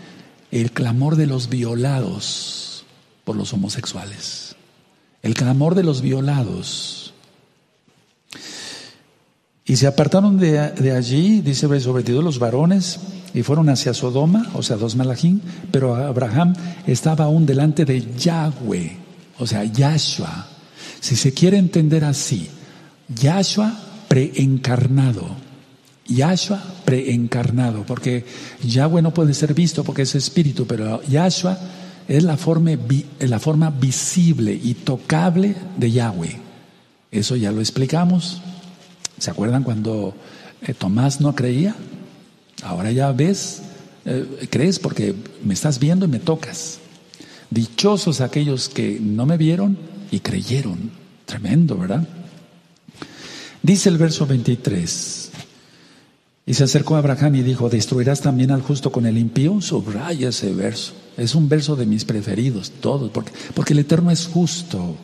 El 0.52 0.72
clamor 0.72 1.16
de 1.16 1.28
los 1.28 1.50
violados 1.50 2.86
por 3.24 3.36
los 3.36 3.52
homosexuales. 3.54 4.56
El 5.22 5.34
clamor 5.34 5.76
de 5.76 5.84
los 5.84 6.02
violados. 6.02 7.13
Y 9.66 9.78
se 9.78 9.88
apartaron 9.88 10.38
de, 10.38 10.92
allí, 10.92 11.42
dice 11.42 11.68
verso 11.68 11.94
22, 11.94 12.24
los 12.24 12.40
varones 12.40 13.00
y 13.34 13.44
fueron 13.44 13.70
hacia 13.70 13.94
Sodoma, 13.94 14.52
o 14.54 14.62
sea, 14.62 14.76
dos 14.76 14.96
Malachín, 14.96 15.42
pero 15.72 15.96
Abraham 15.96 16.54
estaba 16.86 17.26
aún 17.26 17.46
delante 17.46 17.86
de 17.86 18.06
Yahweh, 18.18 18.98
o 19.40 19.48
sea, 19.48 19.64
Yahshua. 19.64 20.48
Si 21.00 21.16
se 21.16 21.34
quiere 21.34 21.58
entender 21.58 22.04
así, 22.04 22.50
Yahshua 23.08 23.74
preencarnado. 24.10 25.28
Yahshua 26.08 26.62
preencarnado, 26.84 27.86
porque 27.86 28.26
Yahweh 28.64 29.02
no 29.02 29.14
puede 29.14 29.34
ser 29.34 29.54
visto 29.54 29.86
porque 29.86 30.02
es 30.02 30.14
espíritu, 30.16 30.68
pero 30.68 31.02
Yahshua 31.04 31.58
es 32.10 32.24
la 32.24 32.36
forma, 32.36 32.72
la 33.20 33.40
forma 33.40 33.70
visible 33.70 34.60
y 34.62 34.74
tocable 34.74 35.56
de 35.78 35.92
Yahweh. 35.92 36.38
Eso 37.12 37.38
ya 37.38 37.52
lo 37.52 37.62
explicamos. 37.62 38.42
¿Se 39.18 39.32
acuerdan 39.32 39.64
cuando 39.64 40.14
eh, 40.62 40.74
Tomás 40.74 41.22
no 41.22 41.36
creía? 41.36 41.76
Ahora 42.64 42.92
ya 42.92 43.12
ves, 43.12 43.62
eh, 44.06 44.48
crees 44.50 44.80
porque 44.80 45.16
me 45.44 45.54
estás 45.54 45.80
viendo 45.80 46.06
y 46.06 46.10
me 46.10 46.20
tocas. 46.20 46.80
Dichosos 47.50 48.22
aquellos 48.22 48.70
que 48.70 49.00
no 49.00 49.26
me 49.26 49.38
vieron 49.38 49.78
y 50.12 50.20
creyeron. 50.20 50.92
Tremendo, 51.26 51.78
¿verdad? 51.78 52.08
Dice 53.62 53.90
el 53.90 53.98
verso 53.98 54.26
23. 54.26 55.32
Y 56.46 56.54
se 56.56 56.66
acercó 56.66 56.96
a 56.96 57.00
Abraham 57.00 57.36
y 57.36 57.44
dijo, 57.44 57.70
¿destruirás 57.70 58.22
también 58.22 58.52
al 58.52 58.62
justo 58.62 58.92
con 58.92 59.06
el 59.06 59.18
impío? 59.18 59.62
Subraya 59.62 60.30
ese 60.30 60.54
verso. 60.54 60.94
Es 61.16 61.36
un 61.36 61.48
verso 61.48 61.76
de 61.76 61.86
mis 61.86 62.04
preferidos, 62.04 62.72
todos, 62.82 63.12
porque, 63.12 63.32
porque 63.54 63.74
el 63.74 63.80
Eterno 63.80 64.12
es 64.12 64.28
justo. 64.28 64.98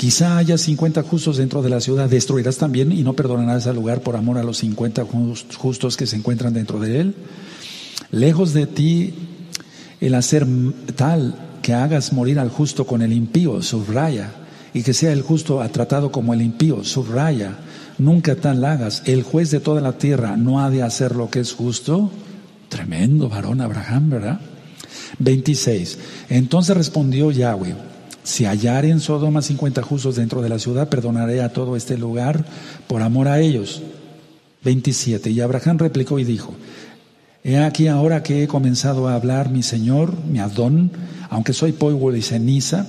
Quizá 0.00 0.38
haya 0.38 0.56
50 0.56 1.02
justos 1.02 1.36
dentro 1.36 1.60
de 1.60 1.68
la 1.68 1.78
ciudad, 1.78 2.08
destruirás 2.08 2.56
también 2.56 2.90
y 2.90 3.02
no 3.02 3.12
perdonarás 3.12 3.66
al 3.66 3.76
lugar 3.76 4.00
por 4.00 4.16
amor 4.16 4.38
a 4.38 4.42
los 4.42 4.56
50 4.56 5.04
justos 5.58 5.98
que 5.98 6.06
se 6.06 6.16
encuentran 6.16 6.54
dentro 6.54 6.80
de 6.80 7.00
él. 7.00 7.14
Lejos 8.10 8.54
de 8.54 8.66
ti 8.66 9.12
el 10.00 10.14
hacer 10.14 10.46
tal 10.96 11.34
que 11.60 11.74
hagas 11.74 12.14
morir 12.14 12.38
al 12.38 12.48
justo 12.48 12.86
con 12.86 13.02
el 13.02 13.12
impío, 13.12 13.60
subraya, 13.60 14.30
y 14.72 14.84
que 14.84 14.94
sea 14.94 15.12
el 15.12 15.20
justo 15.20 15.62
tratado 15.70 16.10
como 16.10 16.32
el 16.32 16.40
impío, 16.40 16.82
subraya. 16.82 17.58
Nunca 17.98 18.36
tal 18.36 18.64
hagas. 18.64 19.02
El 19.04 19.22
juez 19.22 19.50
de 19.50 19.60
toda 19.60 19.82
la 19.82 19.98
tierra 19.98 20.34
no 20.38 20.60
ha 20.60 20.70
de 20.70 20.82
hacer 20.82 21.14
lo 21.14 21.28
que 21.28 21.40
es 21.40 21.52
justo. 21.52 22.10
Tremendo 22.70 23.28
varón 23.28 23.60
Abraham, 23.60 24.08
¿verdad? 24.08 24.40
26. 25.18 25.98
Entonces 26.30 26.74
respondió 26.74 27.30
Yahweh 27.30 27.89
Si 28.30 28.44
hallare 28.44 28.90
en 28.90 29.00
Sodoma 29.00 29.42
50 29.42 29.82
justos 29.82 30.14
dentro 30.14 30.40
de 30.40 30.48
la 30.48 30.60
ciudad, 30.60 30.88
perdonaré 30.88 31.42
a 31.42 31.52
todo 31.52 31.74
este 31.74 31.98
lugar 31.98 32.44
por 32.86 33.02
amor 33.02 33.26
a 33.26 33.40
ellos. 33.40 33.82
27. 34.62 35.30
Y 35.30 35.40
Abraham 35.40 35.78
replicó 35.78 36.16
y 36.20 36.22
dijo, 36.22 36.54
He 37.42 37.58
aquí 37.58 37.88
ahora 37.88 38.22
que 38.22 38.44
he 38.44 38.46
comenzado 38.46 39.08
a 39.08 39.16
hablar 39.16 39.50
mi 39.50 39.64
Señor, 39.64 40.14
mi 40.30 40.38
Adón, 40.38 40.92
aunque 41.28 41.52
soy 41.52 41.72
polvo 41.72 42.14
y 42.14 42.22
ceniza, 42.22 42.86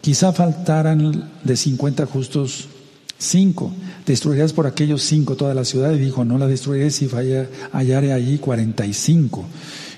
quizá 0.00 0.32
faltaran 0.32 1.30
de 1.44 1.56
50 1.56 2.04
justos 2.06 2.66
cinco. 3.18 3.70
Destruirás 4.04 4.52
por 4.52 4.66
aquellos 4.66 5.02
cinco 5.02 5.36
toda 5.36 5.54
la 5.54 5.64
ciudad. 5.64 5.92
Y 5.92 5.98
dijo, 5.98 6.24
no 6.24 6.38
la 6.38 6.48
destruiré 6.48 6.90
si 6.90 7.06
falla, 7.06 7.48
hallare 7.70 8.12
allí 8.12 8.38
45. 8.38 9.44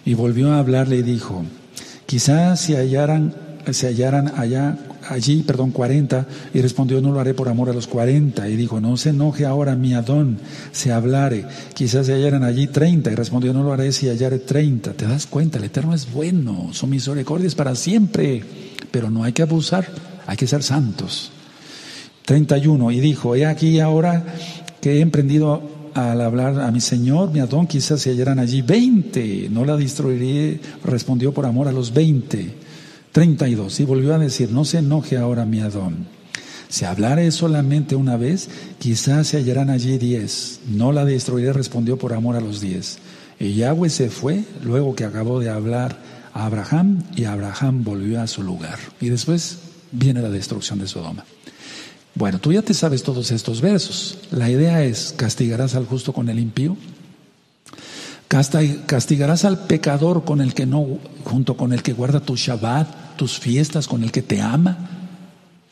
Y 0.04 0.12
volvió 0.12 0.52
a 0.52 0.58
hablarle 0.58 0.96
y 0.96 1.02
dijo, 1.02 1.42
quizá 2.04 2.54
si 2.56 2.74
hallaran 2.74 3.53
se 3.72 3.86
hallaran 3.86 4.32
allá, 4.36 4.76
allí, 5.08 5.42
perdón, 5.42 5.70
cuarenta, 5.70 6.26
y 6.52 6.60
respondió, 6.60 7.00
no 7.00 7.12
lo 7.12 7.20
haré 7.20 7.34
por 7.34 7.48
amor 7.48 7.70
a 7.70 7.72
los 7.72 7.86
cuarenta, 7.86 8.48
y 8.48 8.56
dijo, 8.56 8.80
no 8.80 8.96
se 8.96 9.10
enoje 9.10 9.46
ahora 9.46 9.74
mi 9.76 9.94
Adón, 9.94 10.38
se 10.72 10.92
hablare, 10.92 11.46
quizás 11.74 12.06
se 12.06 12.12
hallaran 12.12 12.44
allí 12.44 12.66
treinta, 12.66 13.10
y 13.10 13.14
respondió, 13.14 13.52
no 13.52 13.62
lo 13.62 13.72
haré 13.72 13.92
si 13.92 14.08
hallare 14.08 14.38
treinta, 14.38 14.92
te 14.92 15.06
das 15.06 15.26
cuenta, 15.26 15.58
el 15.58 15.64
Eterno 15.64 15.94
es 15.94 16.12
bueno, 16.12 16.70
su 16.72 16.86
misericordia 16.86 17.46
es 17.46 17.54
para 17.54 17.74
siempre, 17.74 18.42
pero 18.90 19.10
no 19.10 19.24
hay 19.24 19.32
que 19.32 19.42
abusar, 19.42 19.86
hay 20.26 20.36
que 20.36 20.46
ser 20.46 20.62
santos. 20.62 21.30
Treinta 22.24 22.56
y 22.58 22.66
uno, 22.66 22.90
y 22.90 23.00
dijo, 23.00 23.34
he 23.34 23.46
aquí 23.46 23.80
ahora 23.80 24.24
que 24.80 24.98
he 24.98 25.00
emprendido 25.00 25.62
al 25.94 26.20
hablar 26.20 26.60
a 26.60 26.70
mi 26.72 26.80
Señor, 26.80 27.30
mi 27.30 27.38
Adón, 27.38 27.66
quizás 27.66 28.00
se 28.00 28.10
hallaran 28.10 28.38
allí 28.38 28.62
veinte, 28.62 29.48
no 29.50 29.64
la 29.64 29.76
destruiré, 29.76 30.58
respondió 30.84 31.32
por 31.32 31.46
amor 31.46 31.68
a 31.68 31.72
los 31.72 31.92
veinte. 31.92 32.63
32. 33.14 33.78
Y 33.78 33.84
volvió 33.84 34.12
a 34.12 34.18
decir, 34.18 34.50
no 34.50 34.64
se 34.64 34.78
enoje 34.78 35.16
ahora 35.16 35.46
mi 35.46 35.60
Adón. 35.60 36.08
Si 36.68 36.84
hablare 36.84 37.30
solamente 37.30 37.94
una 37.94 38.16
vez, 38.16 38.48
quizás 38.80 39.28
se 39.28 39.36
hallarán 39.36 39.70
allí 39.70 39.98
diez. 39.98 40.58
No 40.66 40.90
la 40.90 41.04
destruiré, 41.04 41.52
respondió 41.52 41.96
por 41.96 42.12
amor 42.12 42.34
a 42.34 42.40
los 42.40 42.60
diez. 42.60 42.98
Y 43.38 43.54
Yahweh 43.54 43.88
se 43.88 44.10
fue 44.10 44.42
luego 44.64 44.96
que 44.96 45.04
acabó 45.04 45.38
de 45.38 45.48
hablar 45.48 45.96
a 46.32 46.46
Abraham 46.46 47.04
y 47.14 47.24
Abraham 47.24 47.84
volvió 47.84 48.20
a 48.20 48.26
su 48.26 48.42
lugar. 48.42 48.80
Y 49.00 49.10
después 49.10 49.58
viene 49.92 50.20
la 50.20 50.30
destrucción 50.30 50.80
de 50.80 50.88
Sodoma. 50.88 51.24
Bueno, 52.16 52.40
tú 52.40 52.52
ya 52.52 52.62
te 52.62 52.74
sabes 52.74 53.04
todos 53.04 53.30
estos 53.30 53.60
versos. 53.60 54.18
La 54.32 54.50
idea 54.50 54.82
es, 54.82 55.14
¿castigarás 55.16 55.76
al 55.76 55.86
justo 55.86 56.12
con 56.12 56.28
el 56.28 56.40
impío? 56.40 56.76
¿Castigarás 58.26 59.44
al 59.44 59.66
pecador 59.66 60.24
con 60.24 60.40
el 60.40 60.52
que 60.52 60.66
no, 60.66 60.98
junto 61.22 61.56
con 61.56 61.72
el 61.72 61.84
que 61.84 61.92
guarda 61.92 62.18
tu 62.18 62.34
Shabbat, 62.34 63.03
tus 63.16 63.38
fiestas, 63.38 63.88
con 63.88 64.04
el 64.04 64.12
que 64.12 64.22
te 64.22 64.40
ama, 64.40 64.76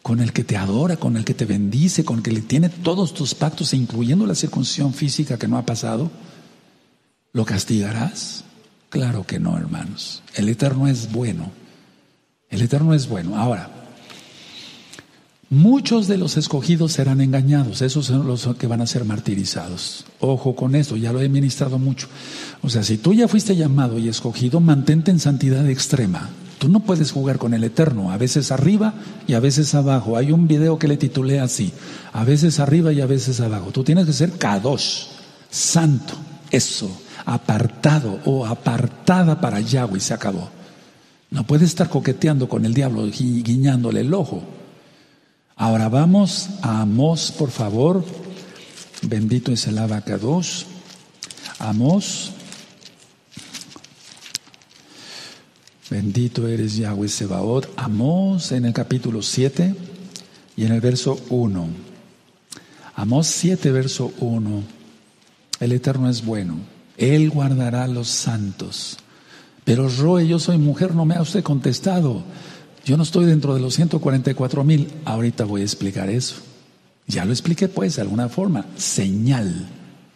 con 0.03 0.20
el 0.20 0.32
que 0.32 0.45
te 0.45 0.57
adora, 0.57 0.97
con 0.97 1.16
el 1.16 1.24
que 1.24 1.34
te 1.34 1.45
bendice, 1.45 2.05
con 2.05 2.18
el 2.18 2.22
que 2.22 2.40
tiene 2.40 2.68
todos 2.68 3.14
tus 3.14 3.34
pactos, 3.34 3.72
incluyendo 3.72 4.26
la 4.26 4.34
circuncisión 4.34 4.93
física 4.93 5.38
que 5.38 5.49
no 5.49 5.59
ha 5.59 5.64
pasado, 5.64 6.11
¿lo 7.32 7.45
castigarás? 7.45 8.45
Claro 8.90 9.24
que 9.24 9.38
no, 9.38 9.57
hermanos. 9.57 10.22
El 10.34 10.49
Eterno 10.49 10.88
es 10.88 11.11
bueno. 11.12 11.51
El 12.51 12.61
Eterno 12.61 12.93
es 12.93 13.09
bueno. 13.09 13.38
Ahora, 13.38 13.70
muchos 15.49 16.09
de 16.09 16.18
los 16.18 16.36
escogidos 16.36 16.93
serán 16.93 17.20
engañados. 17.20 17.80
Esos 17.80 18.07
son 18.07 18.26
los 18.26 18.47
que 18.59 18.66
van 18.66 18.82
a 18.82 18.86
ser 18.86 19.05
martirizados. 19.05 20.05
Ojo 20.20 20.55
con 20.55 20.74
esto, 20.74 20.97
ya 20.97 21.12
lo 21.12 21.22
he 21.22 21.28
ministrado 21.28 21.78
mucho. 21.78 22.09
O 22.61 22.68
sea, 22.68 22.82
si 22.82 22.99
tú 22.99 23.14
ya 23.14 23.28
fuiste 23.28 23.57
llamado 23.57 23.99
y 23.99 24.09
escogido, 24.09 24.61
mantente 24.61 25.11
en 25.11 25.20
santidad 25.20 25.66
extrema. 25.70 26.28
Tú 26.63 26.69
no 26.69 26.79
puedes 26.79 27.11
jugar 27.11 27.39
con 27.39 27.55
el 27.55 27.65
eterno, 27.65 28.13
a 28.13 28.17
veces 28.17 28.53
arriba 28.53 28.95
y 29.27 29.35
a 29.35 29.41
veces 29.41 29.75
abajo. 29.75 30.17
Hay 30.17 30.31
un 30.31 30.47
video 30.47 30.79
que 30.79 30.87
le 30.87 30.97
titulé 30.97 31.41
así, 31.41 31.73
a 32.13 32.23
veces 32.23 32.61
arriba 32.61 32.93
y 32.93 33.01
a 33.01 33.07
veces 33.07 33.41
abajo. 33.41 33.73
Tú 33.73 33.83
tienes 33.83 34.07
que 34.07 34.13
ser 34.13 34.31
kadosh, 34.39 35.07
santo, 35.51 36.15
eso, 36.53 36.89
apartado 37.27 38.21
o 38.27 38.47
apartada 38.47 39.41
para 39.41 39.59
Yahweh 39.59 39.99
se 39.99 40.15
acabó. 40.15 40.51
No 41.33 41.45
puedes 41.45 41.69
estar 41.69 41.89
coqueteando 41.89 42.49
con 42.49 42.65
el 42.65 42.75
diablo, 42.75 43.07
guiñándole 43.07 44.03
el 44.03 44.15
ojo. 44.15 44.45
Ahora 45.57 45.89
vamos 45.89 46.49
a 46.63 46.83
Amós, 46.83 47.33
por 47.37 47.51
favor. 47.51 48.05
Bendito 49.03 49.51
es 49.51 49.67
el 49.67 49.79
abacados. 49.79 50.67
Amós 51.59 52.31
Bendito 55.93 56.49
eres 56.49 56.76
Yahweh 56.76 57.07
Sebaot. 57.07 57.68
Amós 57.76 58.53
en 58.53 58.64
el 58.64 58.72
capítulo 58.72 59.20
7 59.20 59.74
y 60.57 60.64
en 60.64 60.72
el 60.72 60.80
verso 60.80 61.20
1. 61.28 61.66
Amós 62.95 63.26
7, 63.26 63.70
verso 63.72 64.11
1. 64.18 64.62
El 65.61 65.72
Eterno 65.72 66.09
es 66.09 66.24
bueno. 66.24 66.57
Él 66.97 67.28
guardará 67.28 67.86
los 67.88 68.09
santos. 68.09 68.97
Pero 69.64 69.86
Roe, 69.86 70.26
yo 70.26 70.38
soy 70.38 70.57
mujer, 70.57 70.95
no 70.95 71.05
me 71.05 71.14
ha 71.14 71.20
usted 71.20 71.43
contestado. 71.43 72.22
Yo 72.86 72.97
no 72.97 73.03
estoy 73.03 73.26
dentro 73.26 73.53
de 73.53 73.61
los 73.61 73.74
144 73.74 74.64
mil. 74.64 74.90
Ahorita 75.05 75.45
voy 75.45 75.61
a 75.61 75.64
explicar 75.64 76.09
eso. 76.09 76.36
Ya 77.07 77.26
lo 77.26 77.32
expliqué 77.32 77.68
pues 77.68 77.97
de 77.97 78.03
alguna 78.03 78.30
forma. 78.30 78.64
Señal, 78.78 79.68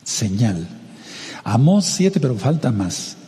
señal. 0.04 0.66
Amós 1.44 1.84
7, 1.84 2.18
pero 2.18 2.34
falta 2.38 2.72
más. 2.72 3.18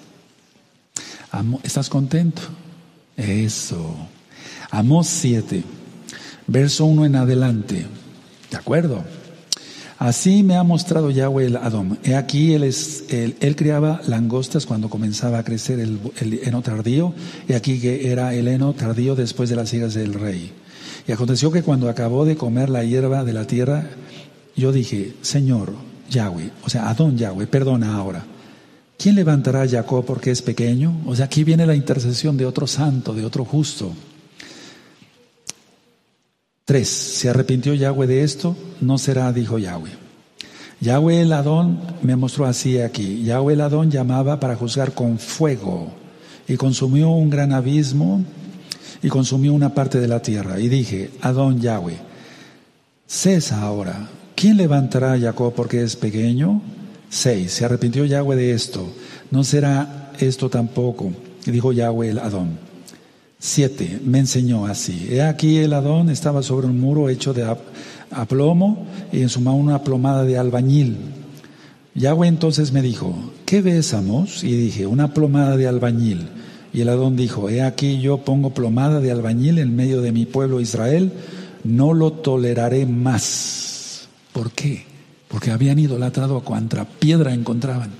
¿Estás 1.62 1.88
contento? 1.88 2.42
Eso. 3.16 3.94
Amós 4.70 5.06
7, 5.08 5.62
verso 6.46 6.84
1 6.86 7.06
en 7.06 7.16
adelante. 7.16 7.86
¿De 8.50 8.56
acuerdo? 8.56 9.04
Así 9.98 10.44
me 10.44 10.56
ha 10.56 10.62
mostrado 10.62 11.10
Yahweh 11.10 11.46
el 11.46 11.56
Adom. 11.56 11.96
He 12.04 12.14
aquí, 12.14 12.54
él, 12.54 12.62
es, 12.62 13.04
criaba 13.56 14.00
langostas 14.06 14.64
cuando 14.64 14.88
comenzaba 14.88 15.38
a 15.38 15.42
crecer 15.42 15.80
el, 15.80 15.98
heno 16.44 16.62
tardío. 16.62 17.14
He 17.48 17.56
aquí 17.56 17.80
que 17.80 18.10
era 18.12 18.32
el 18.32 18.46
heno 18.46 18.72
tardío 18.74 19.16
después 19.16 19.50
de 19.50 19.56
las 19.56 19.74
hijas 19.74 19.94
del 19.94 20.14
rey. 20.14 20.52
Y 21.08 21.12
aconteció 21.12 21.50
que 21.50 21.62
cuando 21.62 21.88
acabó 21.88 22.24
de 22.24 22.36
comer 22.36 22.70
la 22.70 22.84
hierba 22.84 23.24
de 23.24 23.32
la 23.32 23.46
tierra, 23.46 23.86
yo 24.54 24.70
dije, 24.70 25.14
Señor 25.20 25.72
Yahweh, 26.10 26.52
o 26.64 26.70
sea, 26.70 26.88
Adón 26.88 27.18
Yahweh, 27.18 27.46
perdona 27.46 27.96
ahora. 27.96 28.24
¿Quién 28.98 29.14
levantará 29.14 29.62
a 29.62 29.68
Jacob 29.68 30.04
porque 30.04 30.32
es 30.32 30.42
pequeño? 30.42 31.02
O 31.06 31.14
sea, 31.14 31.26
aquí 31.26 31.44
viene 31.44 31.64
la 31.64 31.76
intercesión 31.76 32.36
de 32.36 32.44
otro 32.44 32.66
santo, 32.66 33.14
de 33.14 33.24
otro 33.24 33.44
justo. 33.44 33.92
Tres, 36.64 36.88
¿se 36.88 37.28
arrepintió 37.28 37.74
Yahweh 37.74 38.08
de 38.08 38.24
esto? 38.24 38.56
No 38.80 38.98
será, 38.98 39.32
dijo 39.32 39.56
Yahweh. 39.56 39.92
Yahweh 40.80 41.22
el 41.22 41.32
Adón 41.32 41.80
me 42.02 42.16
mostró 42.16 42.44
así 42.44 42.80
aquí. 42.80 43.22
Yahweh 43.22 43.54
el 43.54 43.60
Adón 43.60 43.88
llamaba 43.88 44.40
para 44.40 44.56
juzgar 44.56 44.92
con 44.92 45.20
fuego 45.20 45.92
y 46.48 46.56
consumió 46.56 47.10
un 47.10 47.30
gran 47.30 47.52
abismo 47.52 48.24
y 49.00 49.08
consumió 49.08 49.54
una 49.54 49.74
parte 49.74 50.00
de 50.00 50.08
la 50.08 50.22
tierra. 50.22 50.58
Y 50.58 50.68
dije, 50.68 51.12
Adón 51.20 51.60
Yahweh, 51.60 51.98
cesa 53.06 53.62
ahora. 53.62 54.08
¿Quién 54.34 54.56
levantará 54.56 55.12
a 55.12 55.20
Jacob 55.20 55.54
porque 55.54 55.84
es 55.84 55.94
pequeño? 55.94 56.60
6. 57.10 57.50
Se 57.50 57.64
arrepintió 57.64 58.04
Yahweh 58.04 58.36
de 58.36 58.52
esto. 58.52 58.86
No 59.30 59.44
será 59.44 60.12
esto 60.18 60.48
tampoco. 60.48 61.10
Dijo 61.46 61.72
Yahweh 61.72 62.10
el 62.10 62.18
Adón. 62.18 62.58
7. 63.38 64.00
Me 64.04 64.18
enseñó 64.18 64.66
así. 64.66 65.08
He 65.10 65.22
aquí 65.22 65.58
el 65.58 65.72
Adón 65.72 66.10
estaba 66.10 66.42
sobre 66.42 66.66
un 66.66 66.80
muro 66.80 67.08
hecho 67.08 67.32
de 67.32 67.46
aplomo 68.10 68.86
y 69.12 69.22
en 69.22 69.28
su 69.28 69.40
mano 69.40 69.56
una 69.56 69.82
plomada 69.84 70.24
de 70.24 70.36
albañil. 70.38 70.96
Yahweh 71.94 72.28
entonces 72.28 72.72
me 72.72 72.82
dijo, 72.82 73.14
¿qué 73.44 73.62
ves, 73.62 73.94
Amos? 73.94 74.44
Y 74.44 74.52
dije, 74.56 74.86
una 74.86 75.14
plomada 75.14 75.56
de 75.56 75.66
albañil. 75.66 76.28
Y 76.72 76.82
el 76.82 76.90
Adón 76.90 77.16
dijo, 77.16 77.48
he 77.48 77.62
aquí 77.62 78.00
yo 78.00 78.18
pongo 78.18 78.50
plomada 78.50 79.00
de 79.00 79.10
albañil 79.10 79.58
en 79.58 79.74
medio 79.74 80.02
de 80.02 80.12
mi 80.12 80.26
pueblo 80.26 80.60
Israel, 80.60 81.12
no 81.64 81.94
lo 81.94 82.12
toleraré 82.12 82.86
más. 82.86 84.08
¿Por 84.32 84.52
qué? 84.52 84.87
Porque 85.28 85.50
habían 85.50 85.78
idolatrado 85.78 86.36
a 86.36 86.44
cuanta 86.44 86.84
piedra 86.84 87.34
encontraban. 87.34 87.90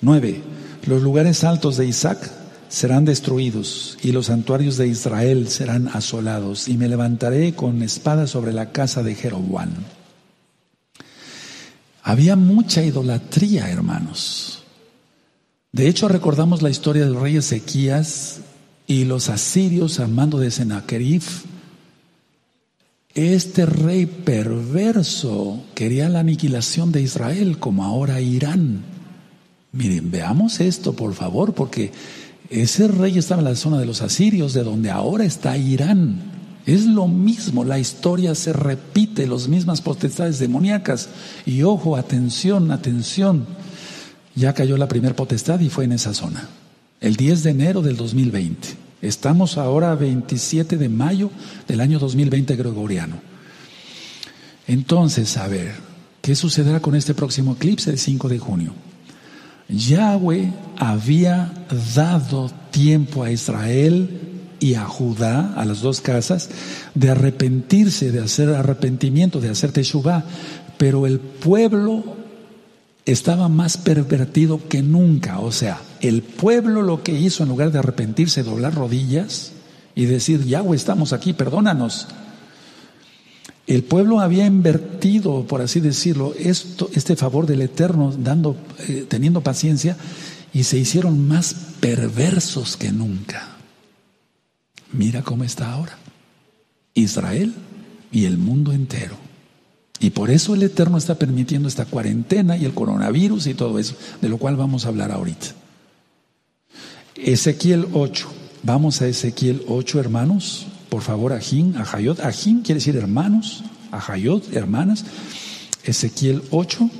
Nueve, 0.00 0.42
los 0.86 1.02
lugares 1.02 1.44
altos 1.44 1.76
de 1.76 1.86
Isaac 1.86 2.30
serán 2.68 3.04
destruidos 3.04 3.98
y 4.02 4.12
los 4.12 4.26
santuarios 4.26 4.76
de 4.76 4.88
Israel 4.88 5.48
serán 5.48 5.88
asolados 5.88 6.68
y 6.68 6.76
me 6.76 6.88
levantaré 6.88 7.54
con 7.54 7.82
espada 7.82 8.26
sobre 8.26 8.52
la 8.52 8.72
casa 8.72 9.02
de 9.02 9.14
Jeroboam. 9.14 9.70
Había 12.02 12.36
mucha 12.36 12.82
idolatría, 12.82 13.70
hermanos. 13.70 14.62
De 15.72 15.86
hecho, 15.86 16.08
recordamos 16.08 16.62
la 16.62 16.70
historia 16.70 17.04
del 17.04 17.20
rey 17.20 17.36
Ezequías 17.36 18.40
y 18.86 19.04
los 19.04 19.28
asirios 19.28 20.00
al 20.00 20.08
mando 20.08 20.38
de 20.38 20.50
Sennacherib 20.50 21.22
este 23.14 23.66
rey 23.66 24.06
perverso 24.06 25.64
quería 25.74 26.08
la 26.08 26.20
aniquilación 26.20 26.92
de 26.92 27.02
Israel, 27.02 27.58
como 27.58 27.84
ahora 27.84 28.20
Irán. 28.20 28.82
Miren, 29.72 30.10
veamos 30.10 30.60
esto, 30.60 30.94
por 30.94 31.14
favor, 31.14 31.54
porque 31.54 31.92
ese 32.50 32.88
rey 32.88 33.18
estaba 33.18 33.40
en 33.40 33.48
la 33.48 33.56
zona 33.56 33.78
de 33.78 33.86
los 33.86 34.02
asirios, 34.02 34.52
de 34.52 34.62
donde 34.62 34.90
ahora 34.90 35.24
está 35.24 35.56
Irán. 35.56 36.20
Es 36.66 36.84
lo 36.86 37.08
mismo, 37.08 37.64
la 37.64 37.78
historia 37.78 38.34
se 38.34 38.52
repite, 38.52 39.26
las 39.26 39.48
mismas 39.48 39.80
potestades 39.80 40.38
demoníacas. 40.38 41.08
Y 41.46 41.62
ojo, 41.62 41.96
atención, 41.96 42.70
atención. 42.70 43.46
Ya 44.36 44.52
cayó 44.52 44.76
la 44.76 44.88
primera 44.88 45.16
potestad 45.16 45.58
y 45.60 45.68
fue 45.68 45.84
en 45.84 45.92
esa 45.92 46.14
zona. 46.14 46.48
El 47.00 47.16
10 47.16 47.42
de 47.42 47.50
enero 47.50 47.82
del 47.82 47.96
2020. 47.96 48.89
Estamos 49.02 49.56
ahora 49.56 49.94
27 49.94 50.76
de 50.76 50.88
mayo 50.88 51.30
del 51.66 51.80
año 51.80 51.98
2020 51.98 52.54
gregoriano. 52.56 53.16
Entonces, 54.66 55.36
a 55.36 55.48
ver, 55.48 55.74
¿qué 56.20 56.34
sucederá 56.34 56.80
con 56.80 56.94
este 56.94 57.14
próximo 57.14 57.52
eclipse 57.52 57.90
del 57.90 57.98
5 57.98 58.28
de 58.28 58.38
junio? 58.38 58.72
Yahweh 59.68 60.52
había 60.78 61.52
dado 61.94 62.50
tiempo 62.70 63.24
a 63.24 63.30
Israel 63.30 64.20
y 64.58 64.74
a 64.74 64.84
Judá, 64.84 65.54
a 65.56 65.64
las 65.64 65.80
dos 65.80 66.00
casas, 66.00 66.50
de 66.94 67.10
arrepentirse, 67.10 68.12
de 68.12 68.20
hacer 68.20 68.50
arrepentimiento, 68.50 69.40
de 69.40 69.48
hacer 69.48 69.72
teshuvah, 69.72 70.24
pero 70.76 71.06
el 71.06 71.20
pueblo 71.20 72.04
estaba 73.06 73.48
más 73.48 73.78
pervertido 73.78 74.68
que 74.68 74.82
nunca. 74.82 75.40
O 75.40 75.52
sea, 75.52 75.80
el 76.00 76.22
pueblo 76.22 76.82
lo 76.82 77.02
que 77.02 77.12
hizo 77.12 77.42
en 77.42 77.48
lugar 77.48 77.72
de 77.72 77.78
arrepentirse, 77.78 78.42
doblar 78.42 78.74
rodillas 78.74 79.52
y 79.94 80.06
decir, 80.06 80.44
Yahweh, 80.44 80.76
estamos 80.76 81.12
aquí, 81.12 81.32
perdónanos. 81.32 82.08
El 83.66 83.84
pueblo 83.84 84.20
había 84.20 84.46
invertido, 84.46 85.46
por 85.46 85.60
así 85.60 85.80
decirlo, 85.80 86.34
esto, 86.38 86.90
este 86.94 87.16
favor 87.16 87.46
del 87.46 87.62
Eterno, 87.62 88.12
dando, 88.16 88.56
eh, 88.88 89.06
teniendo 89.08 89.42
paciencia, 89.42 89.96
y 90.52 90.64
se 90.64 90.78
hicieron 90.78 91.28
más 91.28 91.54
perversos 91.80 92.76
que 92.76 92.90
nunca. 92.90 93.56
Mira 94.92 95.22
cómo 95.22 95.44
está 95.44 95.70
ahora. 95.72 95.96
Israel 96.94 97.54
y 98.10 98.24
el 98.24 98.38
mundo 98.38 98.72
entero. 98.72 99.16
Y 100.00 100.10
por 100.10 100.30
eso 100.30 100.54
el 100.54 100.62
Eterno 100.62 100.98
está 100.98 101.16
permitiendo 101.16 101.68
esta 101.68 101.84
cuarentena 101.84 102.56
y 102.56 102.64
el 102.64 102.74
coronavirus 102.74 103.46
y 103.46 103.54
todo 103.54 103.78
eso, 103.78 103.94
de 104.20 104.28
lo 104.28 104.38
cual 104.38 104.56
vamos 104.56 104.84
a 104.84 104.88
hablar 104.88 105.12
ahorita. 105.12 105.59
Ezequiel 107.24 107.86
8. 107.92 108.28
Vamos 108.62 109.02
a 109.02 109.08
Ezequiel 109.08 109.62
8, 109.68 110.00
hermanos. 110.00 110.66
Por 110.88 111.02
favor, 111.02 111.32
Ajim, 111.32 111.76
Ajayot. 111.76 112.20
Ajim 112.20 112.62
quiere 112.62 112.78
decir 112.78 112.96
hermanos, 112.96 113.62
Ajayot, 113.90 114.52
hermanas. 114.54 115.04
Ezequiel 115.84 116.42
8. 116.50 116.90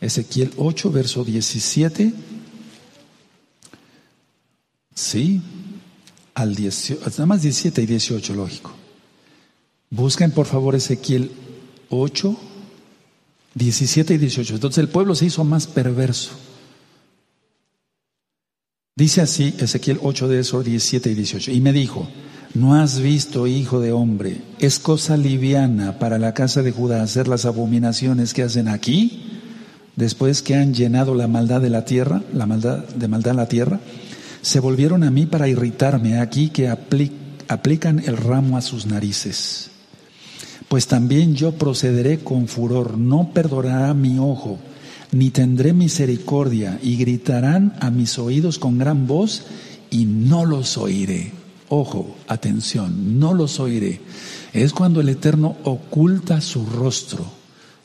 Ezequiel 0.00 0.52
8, 0.56 0.90
verso 0.90 1.24
17. 1.24 2.12
Sí, 4.94 5.40
al 6.34 6.54
18, 6.54 7.00
nada 7.10 7.26
más 7.26 7.42
17 7.42 7.82
y 7.82 7.86
18, 7.86 8.34
lógico. 8.34 8.72
Busquen 9.90 10.30
por 10.32 10.46
favor 10.46 10.74
Ezequiel 10.74 11.30
8, 11.88 12.36
17 13.54 14.14
y 14.14 14.18
18. 14.18 14.54
Entonces 14.54 14.78
el 14.78 14.88
pueblo 14.88 15.14
se 15.14 15.26
hizo 15.26 15.44
más 15.44 15.66
perverso. 15.66 16.30
Dice 18.98 19.20
así 19.20 19.54
Ezequiel 19.60 20.00
8 20.02 20.26
de 20.26 20.40
esos 20.40 20.64
17 20.64 21.12
y 21.12 21.14
18. 21.14 21.52
Y 21.52 21.60
me 21.60 21.72
dijo, 21.72 22.08
no 22.54 22.74
has 22.74 22.98
visto, 22.98 23.46
hijo 23.46 23.78
de 23.78 23.92
hombre, 23.92 24.42
es 24.58 24.80
cosa 24.80 25.16
liviana 25.16 26.00
para 26.00 26.18
la 26.18 26.34
casa 26.34 26.64
de 26.64 26.72
Judá 26.72 27.00
hacer 27.00 27.28
las 27.28 27.44
abominaciones 27.44 28.34
que 28.34 28.42
hacen 28.42 28.66
aquí, 28.66 29.22
después 29.94 30.42
que 30.42 30.56
han 30.56 30.74
llenado 30.74 31.14
la 31.14 31.28
maldad 31.28 31.60
de 31.60 31.70
la 31.70 31.84
tierra, 31.84 32.24
la 32.32 32.46
maldad 32.46 32.88
de 32.88 33.06
maldad 33.06 33.36
la 33.36 33.46
tierra 33.46 33.78
se 34.42 34.58
volvieron 34.58 35.04
a 35.04 35.12
mí 35.12 35.26
para 35.26 35.46
irritarme, 35.46 36.18
aquí 36.18 36.48
que 36.48 36.68
aplican 36.68 38.00
el 38.04 38.16
ramo 38.16 38.56
a 38.56 38.62
sus 38.62 38.86
narices. 38.86 39.70
Pues 40.66 40.88
también 40.88 41.36
yo 41.36 41.52
procederé 41.52 42.18
con 42.18 42.48
furor, 42.48 42.98
no 42.98 43.30
perdonará 43.32 43.94
mi 43.94 44.18
ojo, 44.18 44.58
ni 45.12 45.30
tendré 45.30 45.72
misericordia, 45.72 46.78
y 46.82 46.96
gritarán 46.96 47.74
a 47.80 47.90
mis 47.90 48.18
oídos 48.18 48.58
con 48.58 48.78
gran 48.78 49.06
voz, 49.06 49.44
y 49.90 50.04
no 50.04 50.44
los 50.44 50.76
oiré. 50.78 51.32
Ojo, 51.68 52.16
atención, 52.28 53.18
no 53.18 53.34
los 53.34 53.60
oiré. 53.60 54.00
Es 54.52 54.72
cuando 54.72 55.00
el 55.00 55.08
Eterno 55.08 55.56
oculta 55.64 56.40
su 56.40 56.64
rostro. 56.64 57.26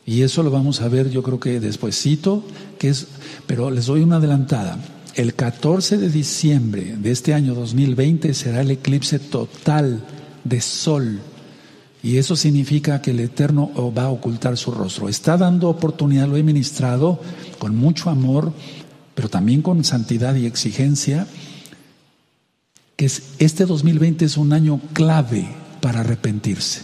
Y 0.06 0.22
eso 0.22 0.42
lo 0.42 0.50
vamos 0.50 0.80
a 0.80 0.88
ver, 0.88 1.10
yo 1.10 1.22
creo 1.22 1.40
que 1.40 1.60
despuesito, 1.60 2.44
que 2.78 2.88
es, 2.90 3.06
pero 3.46 3.70
les 3.70 3.86
doy 3.86 4.02
una 4.02 4.16
adelantada. 4.16 4.78
El 5.14 5.34
14 5.34 5.98
de 5.98 6.10
diciembre 6.10 6.96
de 6.98 7.10
este 7.10 7.34
año 7.34 7.54
2020 7.54 8.34
será 8.34 8.62
el 8.62 8.70
eclipse 8.70 9.18
total 9.18 10.04
de 10.44 10.60
sol. 10.60 11.20
Y 12.04 12.18
eso 12.18 12.36
significa 12.36 13.00
que 13.00 13.12
el 13.12 13.20
Eterno 13.20 13.72
va 13.96 14.04
a 14.04 14.10
ocultar 14.10 14.58
su 14.58 14.70
rostro. 14.70 15.08
Está 15.08 15.38
dando 15.38 15.70
oportunidad, 15.70 16.28
lo 16.28 16.36
he 16.36 16.42
ministrado 16.42 17.18
con 17.58 17.74
mucho 17.74 18.10
amor, 18.10 18.52
pero 19.14 19.30
también 19.30 19.62
con 19.62 19.82
santidad 19.84 20.34
y 20.34 20.44
exigencia, 20.44 21.26
que 22.94 23.10
este 23.38 23.64
2020 23.64 24.26
es 24.26 24.36
un 24.36 24.52
año 24.52 24.82
clave 24.92 25.48
para 25.80 26.00
arrepentirse. 26.00 26.82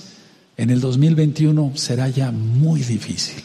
En 0.56 0.70
el 0.70 0.80
2021 0.80 1.72
será 1.74 2.08
ya 2.08 2.32
muy 2.32 2.80
difícil. 2.80 3.44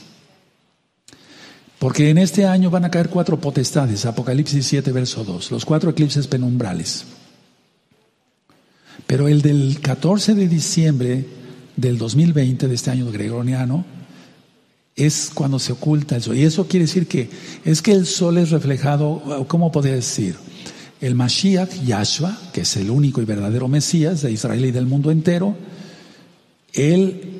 Porque 1.77 2.09
en 2.09 2.19
este 2.19 2.45
año 2.45 2.69
van 2.69 2.85
a 2.85 2.89
caer 2.89 3.09
cuatro 3.09 3.41
potestades, 3.41 4.05
Apocalipsis 4.05 4.65
7, 4.65 4.93
verso 4.93 5.25
2, 5.25 5.51
los 5.51 5.65
cuatro 5.65 5.89
eclipses 5.89 6.27
penumbrales. 6.27 7.03
Pero 9.05 9.27
el 9.27 9.41
del 9.41 9.81
14 9.81 10.35
de 10.35 10.47
diciembre 10.47 11.34
del 11.75 11.97
2020, 11.97 12.67
de 12.67 12.75
este 12.75 12.91
año 12.91 13.11
gregoriano, 13.11 13.85
es 14.95 15.31
cuando 15.33 15.59
se 15.59 15.73
oculta 15.73 16.15
el 16.15 16.21
sol. 16.21 16.37
Y 16.37 16.43
eso 16.43 16.67
quiere 16.67 16.85
decir 16.85 17.07
que 17.07 17.29
es 17.65 17.81
que 17.81 17.91
el 17.91 18.05
sol 18.05 18.37
es 18.37 18.51
reflejado, 18.51 19.45
¿cómo 19.47 19.71
podría 19.71 19.95
decir? 19.95 20.35
El 21.01 21.15
Mashiach, 21.15 21.83
Yahshua, 21.85 22.37
que 22.53 22.61
es 22.61 22.77
el 22.77 22.89
único 22.89 23.21
y 23.21 23.25
verdadero 23.25 23.67
Mesías 23.67 24.21
de 24.21 24.31
Israel 24.31 24.65
y 24.65 24.71
del 24.71 24.85
mundo 24.85 25.11
entero, 25.11 25.55
él 26.73 27.35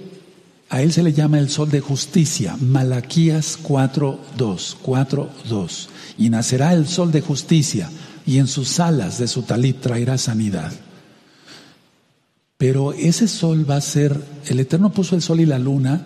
a 0.69 0.81
él 0.81 0.91
se 0.91 1.03
le 1.03 1.13
llama 1.13 1.39
el 1.39 1.49
sol 1.49 1.69
de 1.69 1.79
justicia, 1.79 2.57
Malaquías 2.59 3.59
4.2, 3.63 4.77
4.2. 4.83 5.88
Y 6.17 6.29
nacerá 6.29 6.73
el 6.73 6.88
sol 6.88 7.11
de 7.11 7.21
justicia, 7.21 7.89
y 8.25 8.39
en 8.39 8.47
sus 8.47 8.79
alas 8.79 9.19
de 9.19 9.27
su 9.27 9.43
talit 9.43 9.79
traerá 9.79 10.17
sanidad. 10.17 10.73
Pero 12.58 12.93
ese 12.93 13.28
sol 13.28 13.70
va 13.70 13.76
a 13.76 13.82
ser, 13.82 14.20
el 14.47 14.60
Eterno 14.60 14.91
puso 14.91 15.16
el 15.16 15.22
sol 15.22 15.41
y 15.41 15.45
la 15.45 15.60
luna, 15.60 16.06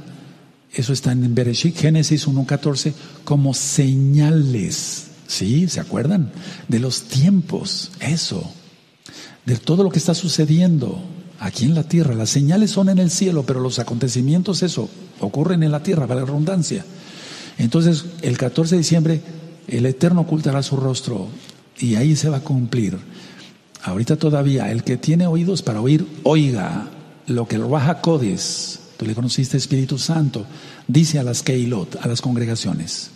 eso 0.74 0.94
está 0.94 1.12
en 1.12 1.36
Bereshit, 1.36 1.78
Génesis 1.78 2.28
1.14, 2.28 2.94
como 3.24 3.54
señales, 3.54 5.08
¿sí? 5.28 5.68
¿Se 5.68 5.80
acuerdan? 5.80 6.32
De 6.68 6.80
los 6.80 7.04
tiempos, 7.04 7.92
eso, 8.00 8.52
de 9.46 9.58
todo 9.58 9.84
lo 9.84 9.92
que 9.92 10.00
está 10.00 10.16
sucediendo 10.16 11.00
aquí 11.40 11.66
en 11.66 11.76
la 11.76 11.84
tierra. 11.84 12.16
Las 12.16 12.32
señales 12.32 12.72
son 12.72 12.90
en 12.90 12.98
el 12.98 13.12
cielo, 13.12 13.44
pero 13.44 13.60
los 13.60 13.78
acontecimientos, 13.78 14.64
eso, 14.64 14.90
ocurren 15.20 15.62
en 15.64 15.72
la 15.72 15.84
tierra, 15.84 16.08
para 16.08 16.22
la 16.22 16.26
redundancia. 16.26 16.84
Entonces, 17.60 18.06
el 18.22 18.38
14 18.38 18.76
de 18.76 18.80
diciembre, 18.80 19.22
el 19.68 19.86
Eterno 19.86 20.22
ocultará 20.22 20.64
su 20.64 20.78
rostro 20.78 21.28
y 21.80 21.96
ahí 21.96 22.16
se 22.16 22.30
va 22.30 22.38
a 22.38 22.44
cumplir. 22.44 22.98
Ahorita 23.84 24.18
todavía, 24.18 24.72
el 24.72 24.84
que 24.84 24.98
tiene 24.98 25.28
oídos 25.28 25.62
para 25.62 25.82
oír, 25.82 26.06
oiga 26.24 26.90
lo 27.28 27.48
que 27.48 27.56
el 27.56 27.70
Raja 27.70 28.02
Codes, 28.02 28.80
tú 28.98 29.06
le 29.06 29.16
conociste 29.16 29.58
Espíritu 29.58 29.98
Santo, 29.98 30.46
dice 30.88 31.20
a 31.20 31.24
las 31.24 31.44
Keilot, 31.44 31.98
a 32.04 32.08
las 32.08 32.22
congregaciones. 32.22 33.12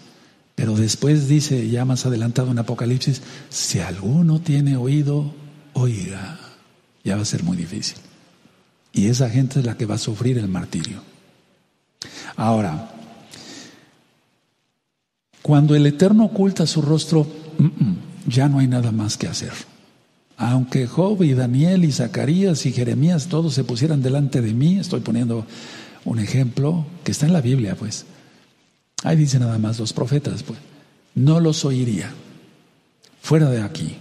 Pero 0.56 0.76
después 0.76 1.28
dice, 1.28 1.70
ya 1.70 1.84
más 1.84 2.06
adelantado 2.06 2.52
en 2.52 2.60
Apocalipsis, 2.60 3.22
si 3.50 3.80
alguno 3.80 4.40
tiene 4.40 4.78
oído, 4.78 5.34
oiga. 5.74 6.40
Ya 7.04 7.16
va 7.16 7.24
a 7.24 7.26
ser 7.26 7.44
muy 7.44 7.58
difícil. 7.58 7.98
Y 8.94 9.08
esa 9.08 9.30
gente 9.30 9.60
es 9.60 9.66
la 9.66 9.76
que 9.76 9.86
va 9.86 9.96
a 9.96 9.98
sufrir 9.98 10.38
el 10.38 10.48
martirio. 10.48 11.02
Ahora, 12.36 12.92
cuando 15.42 15.76
el 15.76 15.86
Eterno 15.86 16.26
oculta 16.26 16.66
su 16.68 16.82
rostro, 16.82 17.28
ya 18.28 18.48
no 18.48 18.60
hay 18.60 18.68
nada 18.68 18.92
más 18.92 19.18
que 19.18 19.28
hacer. 19.28 19.52
Aunque 20.44 20.88
Job 20.88 21.24
y 21.24 21.34
Daniel 21.34 21.86
y 21.86 21.94
Zacarías 21.94 22.66
y 22.66 22.74
Jeremías 22.74 23.28
todos 23.28 23.54
se 23.54 23.64
pusieran 23.64 24.02
delante 24.02 24.42
de 24.42 24.54
mí, 24.54 24.78
estoy 24.78 25.00
poniendo 25.00 25.46
un 26.04 26.20
ejemplo 26.20 26.86
que 27.06 27.14
está 27.14 27.26
en 27.26 27.32
la 27.32 27.40
Biblia, 27.40 27.76
pues. 27.76 28.06
Ahí 29.04 29.16
dice 29.16 29.40
nada 29.40 29.58
más 29.58 29.80
los 29.80 29.94
profetas, 29.94 30.44
pues. 30.44 30.60
No 31.16 31.40
los 31.40 31.64
oiría. 31.64 32.12
Fuera 33.22 33.50
de 33.50 33.62
aquí. 33.62 33.96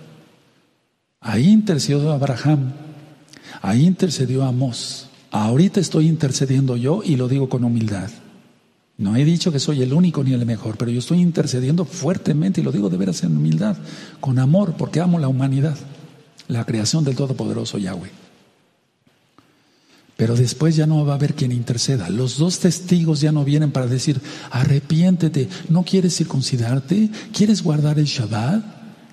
Ahí 1.20 1.49
intercedió 1.49 2.11
Abraham 2.11 2.72
Ahí 3.61 3.86
intercedió 3.86 4.43
Amós. 4.43 5.07
Ahorita 5.30 5.78
estoy 5.78 6.09
intercediendo 6.09 6.76
yo 6.76 7.03
y 7.05 7.14
lo 7.14 7.28
digo 7.28 7.49
con 7.49 7.62
humildad. 7.62 8.11
No 8.99 9.14
he 9.14 9.24
dicho 9.24 9.53
que 9.53 9.61
soy 9.61 9.82
el 9.82 9.93
único 9.93 10.24
ni 10.24 10.32
el 10.32 10.45
mejor, 10.45 10.76
pero 10.76 10.90
yo 10.90 10.99
estoy 10.99 11.20
intercediendo 11.20 11.84
fuertemente 11.84 12.61
y 12.61 12.64
lo 12.64 12.72
digo 12.72 12.90
de 12.90 12.97
veras 12.97 13.22
en 13.22 13.36
humildad, 13.36 13.76
con 14.20 14.40
amor, 14.40 14.74
porque 14.76 14.99
amo 14.99 15.20
la 15.20 15.28
humanidad, 15.28 15.76
la 16.49 16.64
creación 16.64 17.05
del 17.05 17.16
Todopoderoso 17.16 17.78
Yahweh. 17.78 18.11
Pero 20.16 20.36
después 20.36 20.76
ya 20.76 20.86
no 20.86 21.05
va 21.05 21.14
a 21.14 21.16
haber 21.16 21.34
quien 21.34 21.53
interceda. 21.53 22.09
Los 22.09 22.38
dos 22.38 22.61
testigos 22.61 23.20
ya 23.20 23.32
no 23.32 23.45
vienen 23.45 23.72
para 23.72 23.86
decir, 23.86 24.20
arrepiéntete, 24.51 25.49
¿no 25.68 25.82
quieres 25.82 26.16
circuncidarte? 26.16 27.11
¿Quieres 27.32 27.62
guardar 27.62 27.99
el 27.99 28.05
Shabbat? 28.05 28.62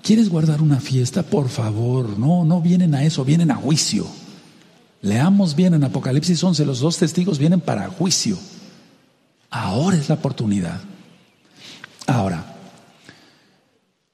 ¿Quieres 0.02 0.28
guardar 0.28 0.62
una 0.62 0.78
fiesta? 0.78 1.22
Por 1.22 1.48
favor, 1.48 2.18
no, 2.18 2.44
no 2.44 2.60
vienen 2.60 2.94
a 2.94 3.02
eso, 3.02 3.24
vienen 3.24 3.50
a 3.50 3.56
juicio. 3.56 4.06
Leamos 5.02 5.56
bien 5.56 5.74
en 5.74 5.84
Apocalipsis 5.84 6.44
11, 6.44 6.64
los 6.64 6.80
dos 6.80 6.98
testigos 6.98 7.38
vienen 7.38 7.60
para 7.60 7.88
juicio. 7.88 8.38
Ahora 9.50 9.96
es 9.96 10.08
la 10.08 10.14
oportunidad. 10.14 10.80
Ahora, 12.06 12.54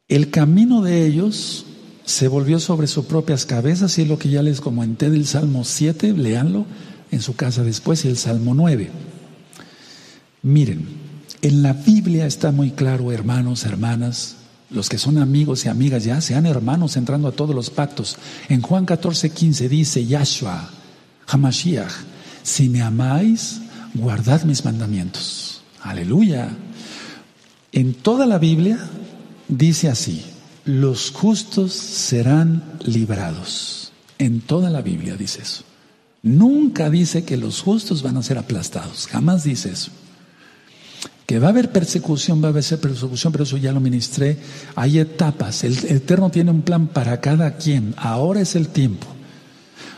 el 0.09 0.31
camino 0.31 0.83
de 0.83 1.07
ellos 1.07 1.66
se 2.07 2.29
volvió 2.29 2.61
sobre 2.61 2.87
sus 2.87 3.05
propias 3.05 3.45
cabezas 3.45 3.99
y 3.99 4.03
es 4.03 4.09
lo 4.09 4.17
que 4.19 4.31
ya 4.31 4.41
les 4.41 4.61
comenté 4.61 5.11
del 5.11 5.27
Salmo 5.27 5.65
7, 5.65 6.13
leanlo 6.13 6.65
en 7.11 7.21
su 7.21 7.35
casa 7.35 7.65
después, 7.65 8.05
y 8.05 8.09
el 8.09 8.17
Salmo 8.17 8.55
9. 8.55 8.91
Miren, 10.43 10.87
en 11.43 11.63
la 11.63 11.73
Biblia 11.73 12.27
está 12.27 12.53
muy 12.53 12.71
claro, 12.71 13.11
hermanos, 13.11 13.65
hermanas, 13.65 14.37
los 14.71 14.89
que 14.89 14.99
son 14.99 15.19
amigos 15.19 15.65
y 15.65 15.69
amigas 15.69 16.05
ya, 16.05 16.21
sean 16.21 16.47
hermanos 16.47 16.97
entrando 16.97 17.27
a 17.27 17.33
todos 17.33 17.57
los 17.57 17.71
pactos. 17.71 18.17
En 18.49 18.63
Juan 18.63 18.87
14, 18.87 19.31
15 19.31 19.69
dice, 19.69 20.07
Yahshua, 20.07 20.71
Hamashiach, 21.27 21.93
si 22.45 22.69
me 22.69 22.83
amáis, 22.83 23.61
guardad 23.95 24.45
mis 24.45 24.65
mandamientos. 24.65 25.63
Aleluya. 25.83 26.51
En 27.73 27.95
toda 27.95 28.27
la 28.27 28.39
Biblia 28.39 28.79
dice 29.49 29.89
así, 29.89 30.25
los 30.67 31.13
justos 31.13 31.73
serán 31.73 32.63
librados. 32.85 33.93
En 34.19 34.41
toda 34.41 34.69
la 34.69 34.83
Biblia 34.83 35.17
dice 35.17 35.43
eso. 35.43 35.63
Nunca 36.23 36.91
dice 36.91 37.25
que 37.25 37.37
los 37.37 37.63
justos 37.63 38.03
van 38.03 38.17
a 38.17 38.23
ser 38.23 38.37
aplastados, 38.37 39.07
jamás 39.07 39.45
dice 39.45 39.71
eso. 39.71 39.93
Que 41.25 41.39
va 41.39 41.49
a 41.49 41.51
haber 41.51 41.71
persecución, 41.71 42.43
va 42.43 42.49
a 42.49 42.51
haber 42.51 42.65
persecución, 42.65 43.33
pero 43.33 43.45
eso 43.45 43.57
ya 43.57 43.73
lo 43.73 43.81
ministré. 43.81 44.39
Hay 44.75 44.99
etapas, 44.99 45.63
el 45.63 45.79
Eterno 45.87 46.31
tiene 46.31 46.51
un 46.51 46.63
plan 46.63 46.89
para 46.89 47.21
cada 47.21 47.57
quien, 47.57 47.95
ahora 47.97 48.41
es 48.41 48.57
el 48.57 48.69
tiempo. 48.69 49.07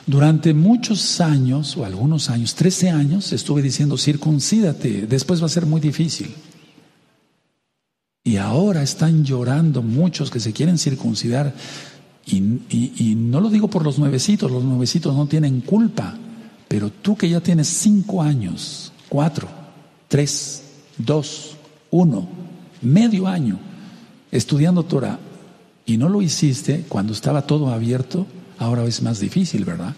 Durante 0.06 0.52
muchos 0.52 1.20
años, 1.20 1.76
o 1.76 1.84
algunos 1.84 2.30
años, 2.30 2.54
13 2.54 2.90
años, 2.90 3.32
estuve 3.32 3.62
diciendo, 3.62 3.96
circuncídate, 3.96 5.06
después 5.06 5.40
va 5.40 5.46
a 5.46 5.50
ser 5.50 5.66
muy 5.66 5.80
difícil. 5.80 6.34
Y 8.28 8.36
ahora 8.36 8.82
están 8.82 9.24
llorando 9.24 9.80
muchos 9.80 10.30
que 10.30 10.38
se 10.38 10.52
quieren 10.52 10.76
circuncidar. 10.76 11.54
Y, 12.26 13.14
no 13.16 13.40
lo 13.40 13.48
digo 13.48 13.68
por 13.68 13.82
los 13.82 13.98
nuevecitos, 13.98 14.50
los 14.50 14.62
nuevecitos 14.62 15.16
no 15.16 15.26
tienen 15.26 15.62
culpa. 15.62 16.14
Pero 16.68 16.90
tú 16.90 17.16
que 17.16 17.30
ya 17.30 17.40
tienes 17.40 17.68
cinco 17.68 18.20
años, 18.20 18.92
cuatro, 19.08 19.48
tres, 20.08 20.62
dos, 20.98 21.56
uno, 21.90 22.28
medio 22.82 23.26
año 23.26 23.58
estudiando 24.30 24.82
Torah 24.82 25.18
y 25.86 25.96
no 25.96 26.10
lo 26.10 26.20
hiciste 26.20 26.84
cuando 26.86 27.14
estaba 27.14 27.46
todo 27.46 27.70
abierto, 27.72 28.26
ahora 28.58 28.84
es 28.84 29.00
más 29.00 29.20
difícil, 29.20 29.64
¿verdad? 29.64 29.94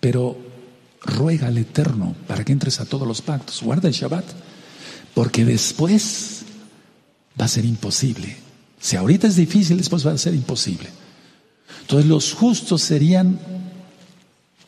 Pero 0.00 0.36
ruega 1.00 1.46
al 1.46 1.56
Eterno 1.56 2.14
para 2.26 2.44
que 2.44 2.52
entres 2.52 2.80
a 2.80 2.84
todos 2.84 3.08
los 3.08 3.22
pactos, 3.22 3.62
guarda 3.62 3.88
el 3.88 3.94
Shabbat. 3.94 4.45
Porque 5.16 5.46
después 5.46 6.42
va 7.40 7.46
a 7.46 7.48
ser 7.48 7.64
imposible. 7.64 8.36
Si 8.78 8.96
ahorita 8.96 9.26
es 9.26 9.36
difícil, 9.36 9.78
después 9.78 10.06
va 10.06 10.12
a 10.12 10.18
ser 10.18 10.34
imposible. 10.34 10.90
Entonces 11.80 12.06
los 12.06 12.34
justos 12.34 12.82
serían, 12.82 13.40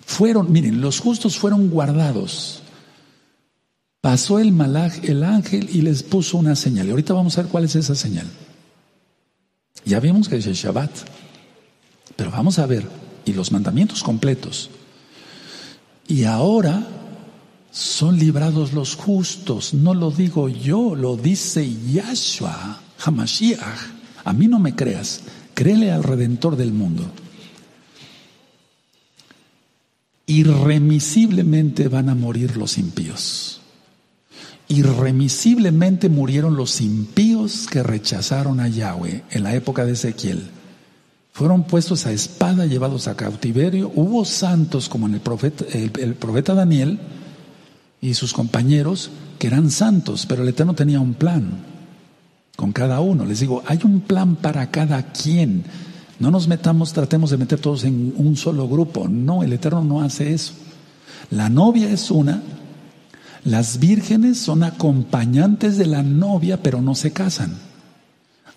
fueron, 0.06 0.50
miren, 0.50 0.80
los 0.80 1.00
justos 1.00 1.36
fueron 1.36 1.68
guardados. 1.68 2.62
Pasó 4.00 4.38
el 4.38 4.52
malaj, 4.52 5.04
el 5.04 5.22
ángel, 5.22 5.68
y 5.70 5.82
les 5.82 6.02
puso 6.02 6.38
una 6.38 6.56
señal. 6.56 6.86
Y 6.86 6.92
ahorita 6.92 7.12
vamos 7.12 7.36
a 7.36 7.42
ver 7.42 7.50
cuál 7.50 7.64
es 7.64 7.76
esa 7.76 7.94
señal. 7.94 8.26
Ya 9.84 10.00
vimos 10.00 10.30
que 10.30 10.36
es 10.36 10.46
el 10.46 10.54
Shabbat. 10.54 10.90
Pero 12.16 12.30
vamos 12.30 12.58
a 12.58 12.64
ver, 12.64 12.88
y 13.26 13.34
los 13.34 13.52
mandamientos 13.52 14.02
completos. 14.02 14.70
Y 16.06 16.24
ahora 16.24 16.88
son 17.70 18.18
librados 18.18 18.72
los 18.72 18.94
justos. 18.94 19.74
No 19.74 19.94
lo 19.94 20.10
digo 20.10 20.48
yo, 20.48 20.94
lo 20.94 21.16
dice 21.16 21.68
Yahshua, 21.90 22.80
Hamashiach. 23.04 23.98
A 24.24 24.32
mí 24.32 24.48
no 24.48 24.58
me 24.58 24.74
creas, 24.74 25.22
créele 25.54 25.92
al 25.92 26.02
Redentor 26.02 26.56
del 26.56 26.72
mundo. 26.72 27.10
Irremisiblemente 30.26 31.88
van 31.88 32.10
a 32.10 32.14
morir 32.14 32.56
los 32.56 32.76
impíos. 32.76 33.60
Irremisiblemente 34.68 36.10
murieron 36.10 36.56
los 36.56 36.82
impíos 36.82 37.66
que 37.70 37.82
rechazaron 37.82 38.60
a 38.60 38.68
Yahweh 38.68 39.24
en 39.30 39.42
la 39.42 39.54
época 39.54 39.86
de 39.86 39.92
Ezequiel. 39.92 40.50
Fueron 41.32 41.64
puestos 41.64 42.04
a 42.04 42.12
espada, 42.12 42.66
llevados 42.66 43.08
a 43.08 43.16
cautiverio. 43.16 43.90
Hubo 43.94 44.26
santos 44.26 44.90
como 44.90 45.06
en 45.06 45.14
el 45.14 45.20
profeta, 45.20 45.64
el 45.72 46.14
profeta 46.14 46.52
Daniel, 46.52 46.98
y 48.00 48.14
sus 48.14 48.32
compañeros 48.32 49.10
que 49.38 49.46
eran 49.46 49.70
santos, 49.70 50.26
pero 50.26 50.42
el 50.42 50.48
Eterno 50.48 50.74
tenía 50.74 51.00
un 51.00 51.14
plan 51.14 51.64
con 52.56 52.72
cada 52.72 53.00
uno. 53.00 53.24
Les 53.24 53.40
digo, 53.40 53.62
hay 53.66 53.80
un 53.84 54.00
plan 54.00 54.36
para 54.36 54.70
cada 54.70 55.12
quien. 55.12 55.64
No 56.18 56.30
nos 56.30 56.48
metamos, 56.48 56.92
tratemos 56.92 57.30
de 57.30 57.36
meter 57.36 57.60
todos 57.60 57.84
en 57.84 58.14
un 58.16 58.36
solo 58.36 58.68
grupo. 58.68 59.08
No, 59.08 59.42
el 59.42 59.52
Eterno 59.52 59.84
no 59.84 60.02
hace 60.02 60.32
eso. 60.32 60.54
La 61.30 61.48
novia 61.48 61.90
es 61.90 62.10
una, 62.10 62.42
las 63.44 63.78
vírgenes 63.78 64.38
son 64.38 64.62
acompañantes 64.62 65.78
de 65.78 65.86
la 65.86 66.02
novia, 66.02 66.62
pero 66.62 66.82
no 66.82 66.94
se 66.94 67.12
casan. 67.12 67.56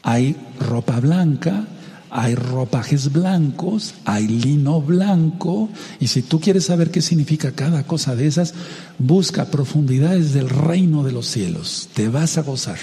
Hay 0.04 0.36
ropa 0.60 1.00
blanca, 1.00 1.68
hay 2.14 2.36
ropajes 2.36 3.14
blancos, 3.14 3.94
hay 4.04 4.28
lino 4.28 4.82
blanco, 4.82 5.70
y 5.98 6.08
si 6.08 6.22
tú 6.22 6.42
quieres 6.42 6.66
saber 6.66 6.92
qué 6.92 7.02
significa 7.02 7.54
cada 7.54 7.84
cosa 7.84 8.18
de 8.18 8.28
esas, 8.28 8.54
busca 9.00 9.46
profundidades 9.46 10.34
del 10.34 10.50
reino 10.50 11.04
de 11.04 11.14
los 11.14 11.28
cielos, 11.28 11.88
te 11.94 12.10
vas 12.10 12.38
a 12.38 12.42
gozar. 12.42 12.78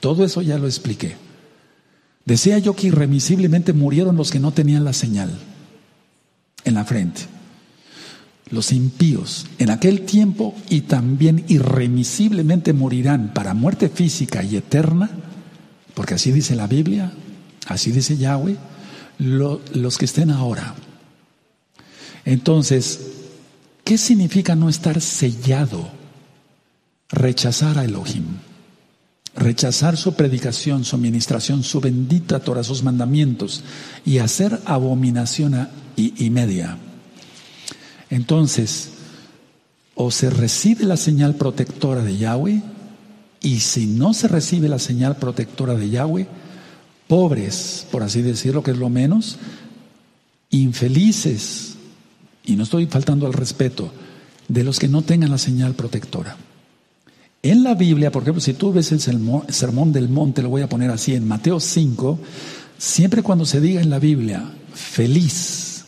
Todo 0.00 0.26
eso 0.26 0.42
ya 0.42 0.58
lo 0.58 0.66
expliqué. 0.66 1.16
Decía 2.26 2.58
yo 2.58 2.76
que 2.76 2.88
irremisiblemente 2.88 3.72
murieron 3.72 4.16
los 4.16 4.30
que 4.30 4.40
no 4.40 4.52
tenían 4.52 4.84
la 4.84 4.92
señal 4.92 5.30
en 6.64 6.74
la 6.74 6.84
frente. 6.84 7.22
Los 8.50 8.72
impíos 8.72 9.46
en 9.58 9.70
aquel 9.70 10.02
tiempo 10.02 10.54
y 10.68 10.82
también 10.82 11.44
irremisiblemente 11.48 12.74
morirán 12.74 13.32
para 13.32 13.54
muerte 13.54 13.88
física 13.88 14.42
y 14.42 14.56
eterna, 14.56 15.08
porque 15.94 16.14
así 16.14 16.30
dice 16.30 16.54
la 16.56 16.66
Biblia, 16.66 17.12
Así 17.66 17.90
dice 17.90 18.16
Yahweh, 18.16 18.56
los 19.18 19.98
que 19.98 20.04
estén 20.04 20.30
ahora. 20.30 20.74
Entonces, 22.24 23.00
¿qué 23.84 23.98
significa 23.98 24.54
no 24.54 24.68
estar 24.68 25.00
sellado? 25.00 25.90
Rechazar 27.08 27.78
a 27.78 27.84
Elohim, 27.84 28.24
rechazar 29.36 29.96
su 29.96 30.14
predicación, 30.14 30.84
su 30.84 30.96
administración, 30.96 31.62
su 31.62 31.80
bendita 31.80 32.40
Torah, 32.40 32.64
sus 32.64 32.82
mandamientos 32.82 33.62
y 34.04 34.18
hacer 34.18 34.60
abominación 34.64 35.68
y, 35.96 36.24
y 36.24 36.30
media. 36.30 36.78
Entonces, 38.10 38.90
o 39.94 40.10
se 40.10 40.30
recibe 40.30 40.84
la 40.84 40.96
señal 40.96 41.36
protectora 41.36 42.02
de 42.02 42.16
Yahweh, 42.16 42.62
y 43.40 43.60
si 43.60 43.86
no 43.86 44.12
se 44.12 44.26
recibe 44.28 44.68
la 44.68 44.78
señal 44.78 45.16
protectora 45.16 45.74
de 45.74 45.90
Yahweh, 45.90 46.26
pobres, 47.08 47.86
por 47.90 48.02
así 48.02 48.22
decirlo, 48.22 48.62
que 48.62 48.72
es 48.72 48.78
lo 48.78 48.88
menos, 48.88 49.38
infelices, 50.50 51.74
y 52.44 52.56
no 52.56 52.62
estoy 52.62 52.86
faltando 52.86 53.26
al 53.26 53.32
respeto, 53.32 53.90
de 54.48 54.64
los 54.64 54.78
que 54.78 54.88
no 54.88 55.02
tengan 55.02 55.30
la 55.30 55.38
señal 55.38 55.74
protectora. 55.74 56.36
En 57.42 57.62
la 57.62 57.74
Biblia, 57.74 58.10
por 58.10 58.22
ejemplo, 58.22 58.40
si 58.40 58.54
tú 58.54 58.72
ves 58.72 58.90
el 58.92 59.00
sermón 59.00 59.92
del 59.92 60.08
monte, 60.08 60.42
lo 60.42 60.48
voy 60.48 60.62
a 60.62 60.68
poner 60.68 60.90
así, 60.90 61.14
en 61.14 61.28
Mateo 61.28 61.60
5, 61.60 62.18
siempre 62.78 63.22
cuando 63.22 63.44
se 63.44 63.60
diga 63.60 63.80
en 63.80 63.90
la 63.90 63.98
Biblia 63.98 64.42
feliz 64.74 65.84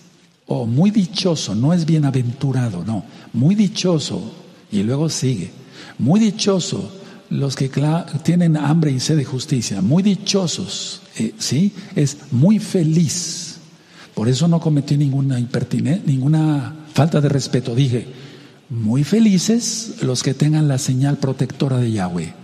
o 0.46 0.66
muy 0.66 0.90
dichoso, 0.90 1.54
no 1.54 1.72
es 1.72 1.84
bienaventurado, 1.84 2.84
no, 2.84 3.04
muy 3.32 3.54
dichoso, 3.54 4.32
y 4.70 4.82
luego 4.82 5.08
sigue, 5.08 5.50
muy 5.98 6.20
dichoso 6.20 6.90
los 7.30 7.56
que 7.56 7.70
tienen 8.22 8.56
hambre 8.56 8.90
y 8.90 9.00
sed 9.00 9.16
de 9.16 9.24
justicia, 9.24 9.80
muy 9.82 10.02
dichosos, 10.02 11.02
eh, 11.16 11.34
¿sí? 11.38 11.72
Es 11.94 12.16
muy 12.30 12.58
feliz. 12.58 13.56
Por 14.14 14.28
eso 14.28 14.48
no 14.48 14.60
cometí 14.60 14.96
ninguna 14.96 15.38
impertinencia, 15.38 16.02
ninguna 16.06 16.74
falta 16.92 17.20
de 17.20 17.28
respeto. 17.28 17.74
Dije, 17.74 18.06
muy 18.70 19.04
felices 19.04 19.94
los 20.02 20.22
que 20.22 20.34
tengan 20.34 20.68
la 20.68 20.78
señal 20.78 21.18
protectora 21.18 21.78
de 21.78 21.92
Yahweh. 21.92 22.34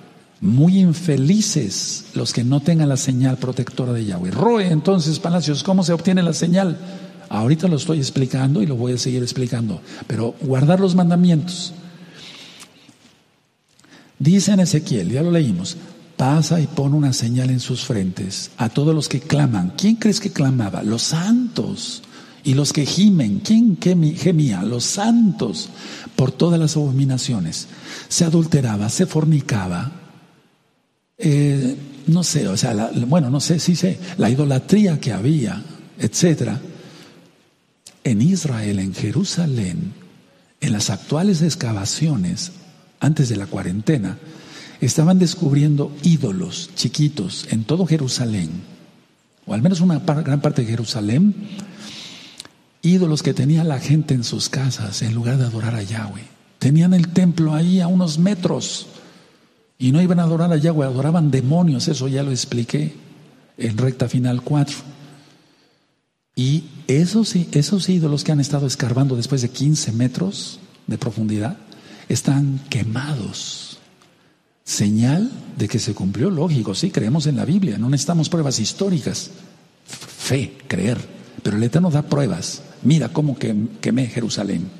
Muy 0.40 0.78
infelices 0.78 2.06
los 2.14 2.32
que 2.32 2.44
no 2.44 2.60
tengan 2.60 2.88
la 2.88 2.96
señal 2.96 3.38
protectora 3.38 3.92
de 3.92 4.04
Yahweh. 4.04 4.30
Roe 4.30 4.66
entonces, 4.70 5.18
Palacios, 5.18 5.62
¿cómo 5.62 5.82
se 5.82 5.92
obtiene 5.92 6.22
la 6.22 6.34
señal? 6.34 6.78
Ahorita 7.30 7.66
lo 7.66 7.76
estoy 7.76 7.98
explicando 7.98 8.62
y 8.62 8.66
lo 8.66 8.76
voy 8.76 8.92
a 8.92 8.98
seguir 8.98 9.22
explicando, 9.22 9.80
pero 10.06 10.34
guardar 10.42 10.80
los 10.80 10.94
mandamientos. 10.94 11.72
Dice 14.24 14.52
en 14.52 14.60
Ezequiel, 14.60 15.10
ya 15.10 15.22
lo 15.22 15.30
leímos, 15.30 15.76
pasa 16.16 16.58
y 16.58 16.66
pone 16.66 16.96
una 16.96 17.12
señal 17.12 17.50
en 17.50 17.60
sus 17.60 17.84
frentes 17.84 18.52
a 18.56 18.70
todos 18.70 18.94
los 18.94 19.06
que 19.06 19.20
claman. 19.20 19.74
¿Quién 19.76 19.96
crees 19.96 20.18
que 20.18 20.32
clamaba? 20.32 20.82
Los 20.82 21.02
santos. 21.02 22.02
Y 22.42 22.54
los 22.54 22.72
que 22.72 22.86
gimen, 22.86 23.40
¿quién 23.40 23.76
gemía? 24.16 24.62
Los 24.62 24.84
santos 24.84 25.68
por 26.16 26.32
todas 26.32 26.58
las 26.58 26.74
abominaciones. 26.74 27.68
Se 28.08 28.24
adulteraba, 28.24 28.88
se 28.88 29.04
fornicaba. 29.04 29.92
Eh, 31.18 31.76
no 32.06 32.24
sé, 32.24 32.48
o 32.48 32.56
sea, 32.56 32.92
bueno, 33.06 33.28
no 33.28 33.40
sé 33.40 33.58
si 33.58 33.76
sé, 33.76 33.98
la 34.16 34.30
idolatría 34.30 34.98
que 34.98 35.12
había, 35.12 35.62
etcétera. 35.98 36.62
En 38.02 38.22
Israel, 38.22 38.78
en 38.78 38.94
Jerusalén, 38.94 39.92
en 40.62 40.72
las 40.72 40.88
actuales 40.88 41.42
excavaciones, 41.42 42.52
antes 43.04 43.28
de 43.28 43.36
la 43.36 43.46
cuarentena, 43.46 44.18
estaban 44.80 45.18
descubriendo 45.18 45.92
ídolos 46.02 46.70
chiquitos 46.74 47.46
en 47.50 47.64
todo 47.64 47.86
Jerusalén, 47.86 48.50
o 49.46 49.54
al 49.54 49.62
menos 49.62 49.80
una 49.80 49.98
gran 49.98 50.40
parte 50.40 50.62
de 50.62 50.68
Jerusalén, 50.68 51.34
ídolos 52.82 53.22
que 53.22 53.34
tenía 53.34 53.64
la 53.64 53.78
gente 53.78 54.14
en 54.14 54.24
sus 54.24 54.48
casas 54.48 55.02
en 55.02 55.14
lugar 55.14 55.38
de 55.38 55.44
adorar 55.44 55.74
a 55.74 55.82
Yahweh. 55.82 56.24
Tenían 56.58 56.94
el 56.94 57.08
templo 57.08 57.54
ahí 57.54 57.80
a 57.80 57.88
unos 57.88 58.18
metros 58.18 58.86
y 59.78 59.92
no 59.92 60.00
iban 60.00 60.20
a 60.20 60.24
adorar 60.24 60.52
a 60.52 60.56
Yahweh, 60.56 60.86
adoraban 60.86 61.30
demonios, 61.30 61.88
eso 61.88 62.08
ya 62.08 62.22
lo 62.22 62.30
expliqué 62.30 62.94
en 63.58 63.76
recta 63.76 64.08
final 64.08 64.42
4. 64.42 64.76
Y 66.36 66.64
esos, 66.88 67.36
esos 67.36 67.88
ídolos 67.88 68.24
que 68.24 68.32
han 68.32 68.40
estado 68.40 68.66
escarbando 68.66 69.14
después 69.14 69.42
de 69.42 69.50
15 69.50 69.92
metros 69.92 70.58
de 70.86 70.98
profundidad 70.98 71.58
están 72.08 72.60
quemados. 72.68 73.78
Señal 74.64 75.30
de 75.58 75.68
que 75.68 75.78
se 75.78 75.94
cumplió, 75.94 76.30
lógico, 76.30 76.74
sí, 76.74 76.90
creemos 76.90 77.26
en 77.26 77.36
la 77.36 77.44
Biblia, 77.44 77.76
no 77.76 77.90
necesitamos 77.90 78.28
pruebas 78.28 78.58
históricas. 78.58 79.30
Fe, 79.86 80.56
creer. 80.66 80.98
Pero 81.42 81.58
el 81.58 81.62
Eterno 81.62 81.90
da 81.90 82.02
pruebas. 82.02 82.62
Mira 82.82 83.10
cómo 83.10 83.36
quemé 83.36 84.06
Jerusalén. 84.06 84.70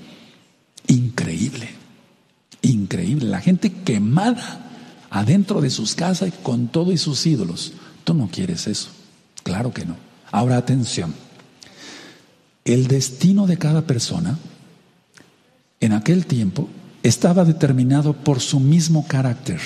Increíble, 0.87 1.69
increíble. 2.63 3.27
La 3.27 3.41
gente 3.41 3.71
quemada 3.71 4.71
adentro 5.11 5.61
de 5.61 5.71
sus 5.71 5.95
casas 5.95 6.33
con 6.43 6.69
todo 6.69 6.93
y 6.93 6.99
sus 6.99 7.27
ídolos. 7.27 7.75
Tú 8.05 8.15
no 8.15 8.29
quieres 8.29 8.67
eso. 8.67 8.89
Claro 9.43 9.73
que 9.73 9.85
no. 9.85 9.97
Ahora 10.33 10.57
atención. 10.57 11.15
El 12.65 12.87
destino 12.87 13.47
de 13.47 13.59
cada 13.59 13.87
persona 13.87 14.39
en 15.81 15.93
aquel 15.93 16.25
tiempo 16.25 16.69
estaba 17.05 17.45
determinado 17.45 18.15
por 18.15 18.41
su 18.41 18.59
mismo 18.59 19.07
carácter. 19.07 19.61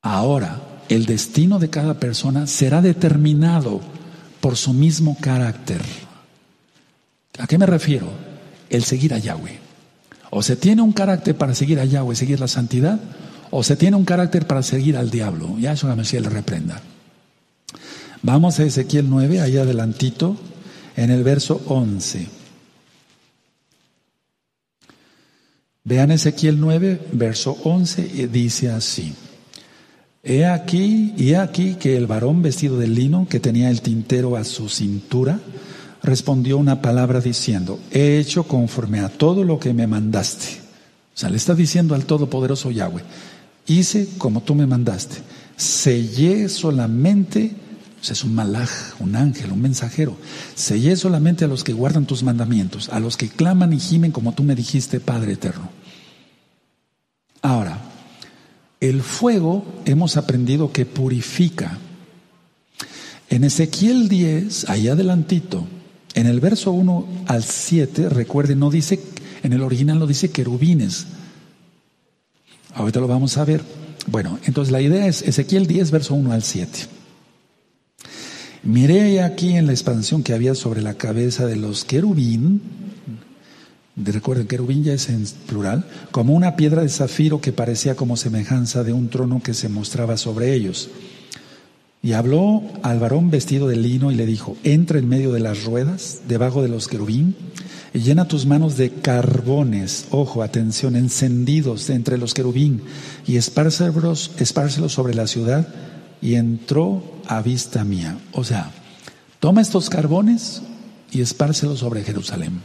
Ahora, 0.00 0.58
el 0.88 1.04
destino 1.04 1.58
de 1.58 1.68
cada 1.68 2.00
persona 2.00 2.46
será 2.46 2.80
determinado 2.80 3.80
por 4.40 4.56
su 4.56 4.72
mismo 4.72 5.18
carácter. 5.20 5.82
¿A 7.38 7.46
qué 7.46 7.58
me 7.58 7.66
refiero? 7.66 8.08
El 8.70 8.84
seguir 8.84 9.12
a 9.12 9.18
Yahweh. 9.18 9.58
O 10.30 10.42
se 10.42 10.56
tiene 10.56 10.80
un 10.80 10.92
carácter 10.92 11.36
para 11.36 11.54
seguir 11.54 11.78
a 11.78 11.84
Yahweh, 11.84 12.16
seguir 12.16 12.40
la 12.40 12.48
santidad, 12.48 12.98
o 13.50 13.62
se 13.62 13.76
tiene 13.76 13.98
un 13.98 14.06
carácter 14.06 14.46
para 14.46 14.62
seguir 14.62 14.96
al 14.96 15.10
diablo. 15.10 15.58
Ya 15.58 15.72
eso 15.72 15.94
Mesías 15.94 16.22
le 16.22 16.30
reprenda. 16.30 16.80
Vamos 18.22 18.58
a 18.58 18.64
Ezequiel 18.64 19.10
9, 19.10 19.42
ahí 19.42 19.58
adelantito, 19.58 20.36
en 20.96 21.10
el 21.10 21.22
verso 21.22 21.60
11. 21.66 22.39
Vean 25.82 26.10
Ezequiel 26.10 26.60
9, 26.60 27.08
verso 27.12 27.56
11, 27.64 28.28
dice 28.28 28.70
así. 28.70 29.14
He 30.22 30.44
aquí, 30.44 31.14
y 31.16 31.30
he 31.30 31.36
aquí 31.38 31.76
que 31.76 31.96
el 31.96 32.06
varón 32.06 32.42
vestido 32.42 32.78
de 32.78 32.86
lino, 32.86 33.26
que 33.28 33.40
tenía 33.40 33.70
el 33.70 33.80
tintero 33.80 34.36
a 34.36 34.44
su 34.44 34.68
cintura, 34.68 35.40
respondió 36.02 36.58
una 36.58 36.82
palabra 36.82 37.20
diciendo, 37.20 37.78
he 37.90 38.18
hecho 38.18 38.44
conforme 38.44 39.00
a 39.00 39.08
todo 39.08 39.44
lo 39.44 39.58
que 39.58 39.72
me 39.72 39.86
mandaste. 39.86 40.60
O 41.14 41.18
sea, 41.20 41.30
le 41.30 41.38
está 41.38 41.54
diciendo 41.54 41.94
al 41.94 42.04
Todopoderoso 42.04 42.70
Yahweh, 42.70 43.02
hice 43.66 44.08
como 44.18 44.42
tú 44.42 44.54
me 44.54 44.66
mandaste. 44.66 45.16
Sellé 45.56 46.50
solamente, 46.50 47.52
es 48.08 48.24
un 48.24 48.34
malaj, 48.34 48.70
un 49.00 49.14
ángel, 49.14 49.52
un 49.52 49.60
mensajero. 49.60 50.16
Sellé 50.54 50.96
solamente 50.96 51.44
a 51.44 51.48
los 51.48 51.64
que 51.64 51.74
guardan 51.74 52.06
tus 52.06 52.22
mandamientos, 52.22 52.88
a 52.88 53.00
los 53.00 53.16
que 53.16 53.28
claman 53.28 53.72
y 53.72 53.78
gimen 53.78 54.12
como 54.12 54.32
tú 54.32 54.42
me 54.42 54.54
dijiste, 54.54 55.00
Padre 55.00 55.32
eterno. 55.32 55.68
Ahora, 57.42 57.78
el 58.80 59.02
fuego 59.02 59.64
hemos 59.84 60.16
aprendido 60.16 60.72
que 60.72 60.86
purifica. 60.86 61.78
En 63.28 63.44
Ezequiel 63.44 64.08
10, 64.08 64.70
ahí 64.70 64.88
adelantito, 64.88 65.66
en 66.14 66.26
el 66.26 66.40
verso 66.40 66.72
1 66.72 67.24
al 67.26 67.44
7, 67.44 68.08
recuerden, 68.08 68.58
no 68.58 68.70
dice, 68.70 69.00
en 69.42 69.52
el 69.52 69.62
original 69.62 69.98
no 69.98 70.06
dice 70.06 70.30
querubines. 70.30 71.06
Ahorita 72.74 73.00
lo 73.00 73.08
vamos 73.08 73.36
a 73.36 73.44
ver. 73.44 73.62
Bueno, 74.06 74.38
entonces 74.44 74.72
la 74.72 74.80
idea 74.80 75.06
es 75.06 75.22
Ezequiel 75.22 75.66
10, 75.66 75.90
verso 75.90 76.14
1 76.14 76.32
al 76.32 76.42
7. 76.42 76.99
Miré 78.62 79.22
aquí 79.22 79.56
en 79.56 79.66
la 79.66 79.72
expansión 79.72 80.22
que 80.22 80.34
había 80.34 80.54
sobre 80.54 80.82
la 80.82 80.94
cabeza 80.94 81.46
de 81.46 81.56
los 81.56 81.86
querubín, 81.86 82.60
recuerden, 83.96 84.46
querubín 84.46 84.84
ya 84.84 84.92
es 84.92 85.08
en 85.08 85.24
plural, 85.46 85.86
como 86.10 86.34
una 86.34 86.56
piedra 86.56 86.82
de 86.82 86.90
zafiro 86.90 87.40
que 87.40 87.52
parecía 87.52 87.94
como 87.94 88.18
semejanza 88.18 88.84
de 88.84 88.92
un 88.92 89.08
trono 89.08 89.42
que 89.42 89.54
se 89.54 89.70
mostraba 89.70 90.18
sobre 90.18 90.52
ellos. 90.52 90.90
Y 92.02 92.12
habló 92.12 92.62
al 92.82 92.98
varón 92.98 93.30
vestido 93.30 93.66
de 93.66 93.76
lino 93.76 94.12
y 94.12 94.14
le 94.14 94.26
dijo, 94.26 94.56
entra 94.62 94.98
en 94.98 95.08
medio 95.08 95.32
de 95.32 95.40
las 95.40 95.64
ruedas, 95.64 96.22
debajo 96.28 96.62
de 96.62 96.68
los 96.68 96.86
querubín, 96.86 97.36
y 97.94 98.00
llena 98.00 98.28
tus 98.28 98.44
manos 98.44 98.76
de 98.76 98.90
carbones, 98.90 100.06
ojo, 100.10 100.42
atención, 100.42 100.96
encendidos 100.96 101.88
entre 101.88 102.18
los 102.18 102.34
querubín, 102.34 102.82
y 103.26 103.36
espárcelos, 103.36 104.32
espárcelos 104.38 104.92
sobre 104.92 105.14
la 105.14 105.26
ciudad, 105.26 105.66
y 106.22 106.34
entró 106.34 107.02
a 107.26 107.42
vista 107.42 107.84
mía. 107.84 108.18
O 108.32 108.44
sea, 108.44 108.70
toma 109.38 109.60
estos 109.60 109.90
carbones 109.90 110.62
y 111.10 111.20
espárcelos 111.20 111.80
sobre 111.80 112.04
Jerusalén. 112.04 112.60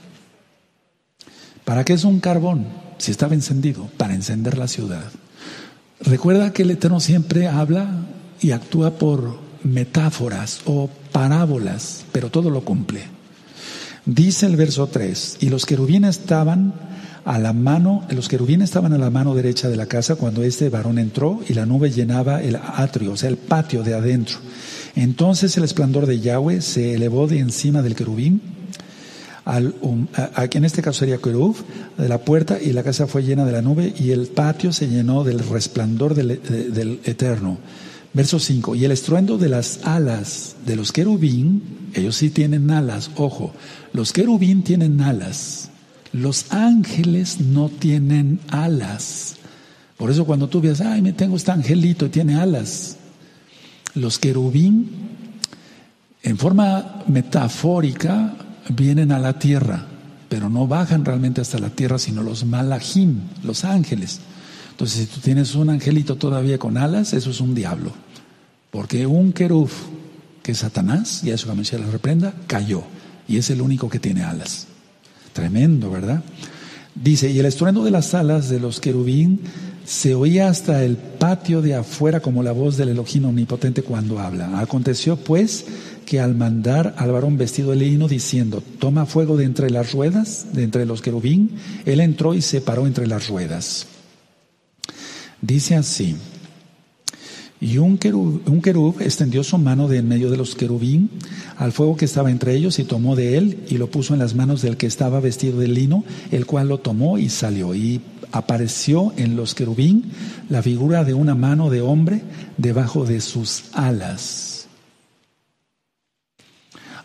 ¿Para 1.64 1.84
qué 1.84 1.94
es 1.94 2.04
un 2.04 2.20
carbón? 2.20 2.68
Si 2.98 3.12
estaba 3.12 3.34
encendido, 3.34 3.90
para 3.98 4.14
encender 4.14 4.58
la 4.58 4.68
ciudad. 4.68 5.12
Recuerda 6.00 6.54
que 6.54 6.64
el 6.64 6.72
Eterno 6.72 7.00
siempre 7.00 7.48
habla 7.48 8.06
y 8.42 8.52
actúa 8.52 8.92
por 8.92 9.40
metáforas 9.64 10.62
o 10.66 10.90
parábolas, 11.12 12.06
pero 12.12 12.30
todo 12.30 12.50
lo 12.50 12.64
cumple. 12.64 13.04
Dice 14.06 14.46
el 14.46 14.56
verso 14.56 14.88
3, 14.88 15.38
y 15.40 15.50
los 15.50 15.66
querubines 15.66 16.20
estaban 16.20 16.74
a 17.26 17.40
la 17.40 17.54
mano, 17.54 18.04
los 18.10 18.30
querubines 18.30 18.70
estaban 18.70 18.94
a 18.94 18.98
la 18.98 19.10
mano 19.10 19.36
derecha 19.36 19.68
de 19.68 19.76
la 19.76 19.88
casa 19.88 20.16
cuando 20.16 20.44
este 20.44 20.70
varón 20.70 21.00
entró 21.00 21.42
y 21.48 21.54
la 21.54 21.66
nube 21.66 21.90
llenaba 21.90 22.42
el 22.42 22.56
atrio, 22.56 23.14
o 23.14 23.18
sea, 23.18 23.30
el 23.30 23.38
patio 23.38 23.84
de 23.84 23.96
adentro. 23.96 24.38
Entonces 24.96 25.58
el 25.58 25.64
esplendor 25.64 26.06
de 26.06 26.20
Yahweh 26.20 26.62
se 26.62 26.94
elevó 26.94 27.28
de 27.28 27.40
encima 27.40 27.82
del 27.82 27.96
querubín 27.96 28.42
al, 29.46 29.76
en 29.84 30.66
este 30.66 30.82
caso 30.82 31.00
sería 31.00 31.20
Kerub, 31.20 31.56
de 31.98 32.10
la 32.10 32.18
puerta, 32.18 32.60
y 32.60 32.74
la 32.74 32.82
casa 32.82 33.06
fue 33.06 33.24
llena 33.24 33.46
de 33.46 33.52
la 33.52 33.62
nube, 33.62 33.94
y 33.98 34.10
el 34.10 34.28
patio 34.28 34.74
se 34.74 34.88
llenó 34.88 35.24
del 35.24 35.40
resplandor 35.40 36.16
del, 36.16 36.42
del 36.74 37.00
Eterno. 37.04 37.60
Verso 38.14 38.40
5, 38.40 38.76
y 38.76 38.86
el 38.86 38.92
estruendo 38.92 39.38
de 39.38 39.50
las 39.50 39.82
alas 39.84 40.56
de 40.66 40.76
los 40.76 40.92
querubín, 40.92 41.62
ellos 41.94 42.16
sí 42.16 42.30
tienen 42.30 42.72
alas, 42.72 43.12
ojo, 43.18 43.54
los 43.94 44.14
querubín 44.14 44.64
tienen 44.64 45.02
alas, 45.02 45.65
los 46.16 46.52
ángeles 46.52 47.42
no 47.42 47.68
tienen 47.70 48.40
alas. 48.50 49.36
Por 49.98 50.10
eso 50.10 50.26
cuando 50.26 50.48
tú 50.48 50.62
ves, 50.62 50.80
ay, 50.82 51.02
me 51.02 51.14
tengo 51.14 51.36
este 51.36 51.52
angelito 51.52 52.06
y 52.06 52.10
tiene 52.10 52.36
alas. 52.36 52.98
Los 53.96 54.18
querubín, 54.18 54.90
en 56.24 56.38
forma 56.38 57.04
metafórica, 57.08 58.34
vienen 58.70 59.12
a 59.12 59.20
la 59.20 59.38
tierra, 59.38 59.86
pero 60.30 60.50
no 60.50 60.68
bajan 60.68 61.04
realmente 61.04 61.42
hasta 61.42 61.60
la 61.60 61.70
tierra, 61.70 62.00
sino 62.00 62.24
los 62.24 62.46
malajim, 62.46 63.20
los 63.44 63.66
ángeles. 63.66 64.20
Entonces, 64.72 65.02
si 65.02 65.06
tú 65.08 65.20
tienes 65.20 65.54
un 65.56 65.70
angelito 65.70 66.16
todavía 66.16 66.58
con 66.58 66.78
alas, 66.78 67.14
eso 67.14 67.30
es 67.30 67.42
un 67.42 67.54
diablo. 67.56 67.92
Porque 68.72 69.06
un 69.06 69.34
queruf, 69.34 69.74
que 70.44 70.54
es 70.54 70.60
Satanás, 70.60 71.24
y 71.24 71.32
a 71.32 71.36
eso 71.36 71.54
la 71.54 71.92
reprenda, 71.92 72.34
cayó. 72.48 72.84
Y 73.28 73.38
es 73.38 73.50
el 73.50 73.62
único 73.62 73.90
que 73.90 74.00
tiene 74.00 74.24
alas. 74.24 74.68
Tremendo, 75.36 75.92
¿verdad? 75.92 76.24
Dice, 76.96 77.30
y 77.30 77.40
el 77.40 77.46
estruendo 77.46 77.84
de 77.84 77.92
las 77.92 78.14
alas 78.14 78.48
de 78.48 78.58
los 78.58 78.80
querubín 78.80 79.42
se 79.84 80.16
oía 80.16 80.48
hasta 80.48 80.82
el 80.86 80.96
patio 80.96 81.62
de 81.62 81.76
afuera 81.76 82.22
como 82.22 82.42
la 82.42 82.54
voz 82.54 82.78
del 82.78 82.88
Elohim 82.88 83.26
omnipotente 83.26 83.84
cuando 83.84 84.18
habla. 84.18 84.62
Aconteció 84.62 85.18
pues 85.18 85.66
que 86.06 86.22
al 86.22 86.36
mandar 86.36 86.96
al 86.98 87.12
varón 87.12 87.36
vestido 87.36 87.72
de 87.72 87.76
lino 87.76 88.08
diciendo, 88.08 88.64
toma 88.80 89.06
fuego 89.06 89.36
de 89.36 89.44
entre 89.44 89.70
las 89.70 89.92
ruedas, 89.92 90.54
de 90.54 90.64
entre 90.64 90.86
los 90.86 91.02
querubín, 91.02 91.58
él 91.86 92.00
entró 92.00 92.34
y 92.34 92.42
se 92.42 92.62
paró 92.62 92.88
entre 92.88 93.06
las 93.06 93.28
ruedas. 93.28 93.88
Dice 95.42 95.76
así, 95.76 96.16
y 97.66 97.80
un 97.80 97.98
querub, 97.98 99.02
extendió 99.02 99.44
su 99.44 99.58
mano 99.58 99.88
de 99.88 99.98
en 99.98 100.08
medio 100.08 100.30
de 100.30 100.38
los 100.38 100.54
querubín 100.54 101.10
al 101.58 101.72
fuego 101.72 101.98
que 101.98 102.06
estaba 102.06 102.30
entre 102.30 102.54
ellos 102.54 102.78
y 102.78 102.84
tomó 102.84 103.16
de 103.16 103.40
él 103.40 103.64
y 103.68 103.80
lo 103.80 103.90
puso 103.90 104.14
en 104.14 104.20
las 104.20 104.36
manos 104.36 104.62
del 104.62 104.78
que 104.78 104.86
estaba 104.86 105.20
vestido 105.20 105.60
de 105.60 105.68
lino, 105.68 106.04
el 106.30 106.46
cual 106.46 106.68
lo 106.68 106.78
tomó 106.78 107.18
y 107.18 107.30
salió. 107.30 107.74
Y 107.74 108.02
apareció 108.32 109.14
en 109.18 109.36
los 109.36 109.56
querubín 109.56 110.12
la 110.48 110.62
figura 110.62 111.04
de 111.04 111.16
una 111.16 111.34
mano 111.34 111.72
de 111.72 111.82
hombre 111.82 112.22
debajo 112.58 113.04
de 113.04 113.20
sus 113.20 113.64
alas. 113.74 114.68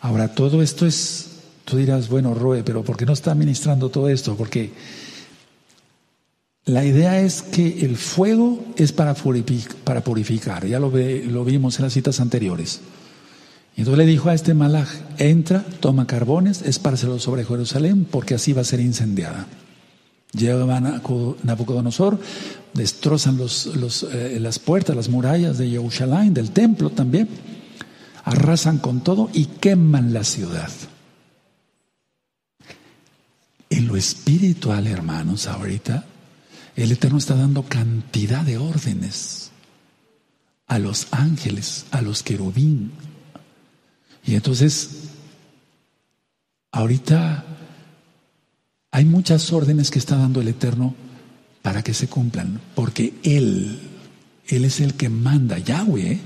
Ahora, 0.02 0.34
todo 0.34 0.60
esto 0.60 0.84
es, 0.84 1.38
tú 1.64 1.78
dirás, 1.78 2.10
bueno, 2.10 2.34
Roe, 2.34 2.62
pero 2.64 2.84
¿por 2.84 2.98
qué 2.98 3.06
no 3.06 3.14
está 3.14 3.34
ministrando 3.34 3.88
todo 3.88 4.10
esto? 4.10 4.36
Porque 4.36 4.72
la 6.66 6.84
idea 6.84 7.20
es 7.20 7.42
que 7.42 7.84
el 7.84 7.96
fuego 7.96 8.64
es 8.76 8.92
para 8.92 9.14
purificar, 9.14 10.66
ya 10.66 10.78
lo, 10.78 10.90
lo 10.90 11.44
vimos 11.44 11.78
en 11.78 11.84
las 11.84 11.92
citas 11.92 12.20
anteriores. 12.20 12.80
Y 13.76 13.80
entonces 13.80 13.98
le 13.98 14.10
dijo 14.10 14.28
a 14.28 14.34
este 14.34 14.52
malaj, 14.52 14.88
entra, 15.18 15.64
toma 15.80 16.06
carbones, 16.06 16.62
espárcelo 16.62 17.18
sobre 17.18 17.44
Jerusalén, 17.44 18.06
porque 18.10 18.34
así 18.34 18.52
va 18.52 18.60
a 18.60 18.64
ser 18.64 18.80
incendiada. 18.80 19.46
Llevan 20.32 20.86
a 20.86 21.02
Nabucodonosor, 21.42 22.20
destrozan 22.74 23.38
eh, 24.12 24.38
las 24.40 24.58
puertas, 24.58 24.94
las 24.94 25.08
murallas 25.08 25.58
de 25.58 25.70
Jerusalén, 25.70 26.34
del 26.34 26.50
templo 26.50 26.90
también, 26.90 27.28
arrasan 28.24 28.78
con 28.78 29.00
todo 29.00 29.30
y 29.32 29.46
queman 29.46 30.12
la 30.12 30.24
ciudad. 30.24 30.70
En 33.70 33.86
lo 33.86 33.96
espiritual, 33.96 34.86
hermanos, 34.86 35.46
ahorita 35.46 36.04
el 36.82 36.92
Eterno 36.92 37.18
está 37.18 37.34
dando 37.34 37.62
cantidad 37.64 38.42
de 38.44 38.58
órdenes 38.58 39.50
a 40.66 40.78
los 40.78 41.08
ángeles, 41.10 41.86
a 41.90 42.00
los 42.00 42.22
querubín. 42.22 42.92
Y 44.24 44.34
entonces, 44.34 45.08
ahorita 46.72 47.44
hay 48.92 49.04
muchas 49.04 49.52
órdenes 49.52 49.90
que 49.90 49.98
está 49.98 50.16
dando 50.16 50.40
el 50.40 50.48
Eterno 50.48 50.94
para 51.62 51.82
que 51.82 51.92
se 51.92 52.08
cumplan, 52.08 52.60
porque 52.74 53.14
Él, 53.22 53.78
Él 54.46 54.64
es 54.64 54.80
el 54.80 54.94
que 54.94 55.08
manda, 55.08 55.58
Yahweh, 55.58 56.12
¿eh? 56.12 56.20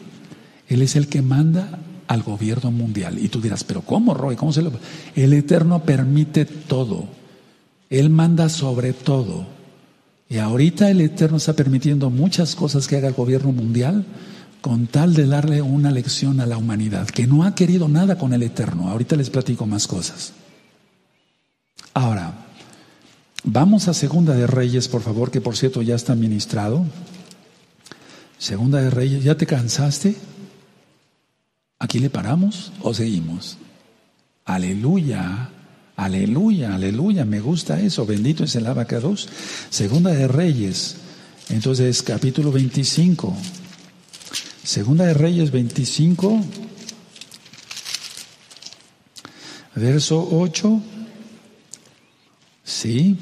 Él 0.69 0.83
es 0.83 0.97
el 0.97 1.09
que 1.09 1.23
manda 1.23 1.79
al 2.07 2.23
gobierno 2.23 2.71
mundial. 2.71 3.19
Y 3.19 3.29
tú 3.29 3.41
dirás, 3.41 3.65
pero 3.65 3.83
¿cómo, 3.83 4.15
Roy? 4.15 4.37
¿Cómo 4.37 4.53
se 4.53 4.63
lo...? 4.63 4.73
El 5.15 5.33
Eterno 5.33 5.85
permite 5.85 6.45
todo. 6.45 7.07
Él 7.91 8.11
manda 8.11 8.49
sobre 8.49 8.93
todo. 8.93 9.54
Y 10.29 10.39
ahorita 10.39 10.91
el 10.91 11.01
Eterno 11.01 11.37
está 11.37 11.53
permitiendo 11.53 12.11
muchas 12.11 12.55
cosas 12.55 12.89
que 12.89 12.97
haga 12.97 13.09
el 13.09 13.15
gobierno 13.15 13.53
mundial 13.53 14.05
con 14.61 14.87
tal 14.87 15.13
de 15.13 15.27
darle 15.27 15.61
una 15.61 15.91
lección 15.91 16.41
a 16.41 16.47
la 16.47 16.57
humanidad, 16.57 17.07
que 17.09 17.27
no 17.27 17.45
ha 17.45 17.55
querido 17.55 17.87
nada 17.87 18.17
con 18.17 18.33
el 18.33 18.43
Eterno. 18.43 18.89
Ahorita 18.89 19.15
les 19.15 19.29
platico 19.29 19.67
más 19.67 19.87
cosas. 19.87 20.33
Ahora, 21.93 22.47
vamos 23.45 23.89
a 23.89 23.95
Segunda 23.95 24.35
de 24.35 24.47
Reyes, 24.47 24.89
por 24.89 25.03
favor, 25.03 25.31
que 25.31 25.43
por 25.43 25.57
cierto 25.57 25.83
ya 25.83 25.95
está 25.95 26.15
ministrado. 26.15 26.85
Segunda 28.39 28.81
de 28.81 28.89
Reyes, 28.91 29.23
¿ya 29.23 29.37
te 29.37 29.47
cansaste? 29.47 30.17
¿Aquí 31.79 31.99
le 31.99 32.09
paramos 32.09 32.73
o 32.81 32.95
seguimos? 32.95 33.59
Aleluya. 34.47 35.51
Aleluya, 35.97 36.75
aleluya, 36.75 37.25
me 37.25 37.41
gusta 37.41 37.81
eso, 37.81 38.05
bendito 38.05 38.45
es 38.45 38.57
el 38.57 38.67
abacados. 38.67 39.29
Segunda 39.71 40.11
de 40.11 40.27
Reyes, 40.27 40.97
entonces 41.51 42.03
capítulo 42.03 42.51
25. 42.51 43.37
Segunda 44.65 45.05
de 45.05 45.15
Reyes 45.15 45.53
25, 45.53 46.41
verso 49.77 50.29
8, 50.33 50.83
sí, 52.65 53.17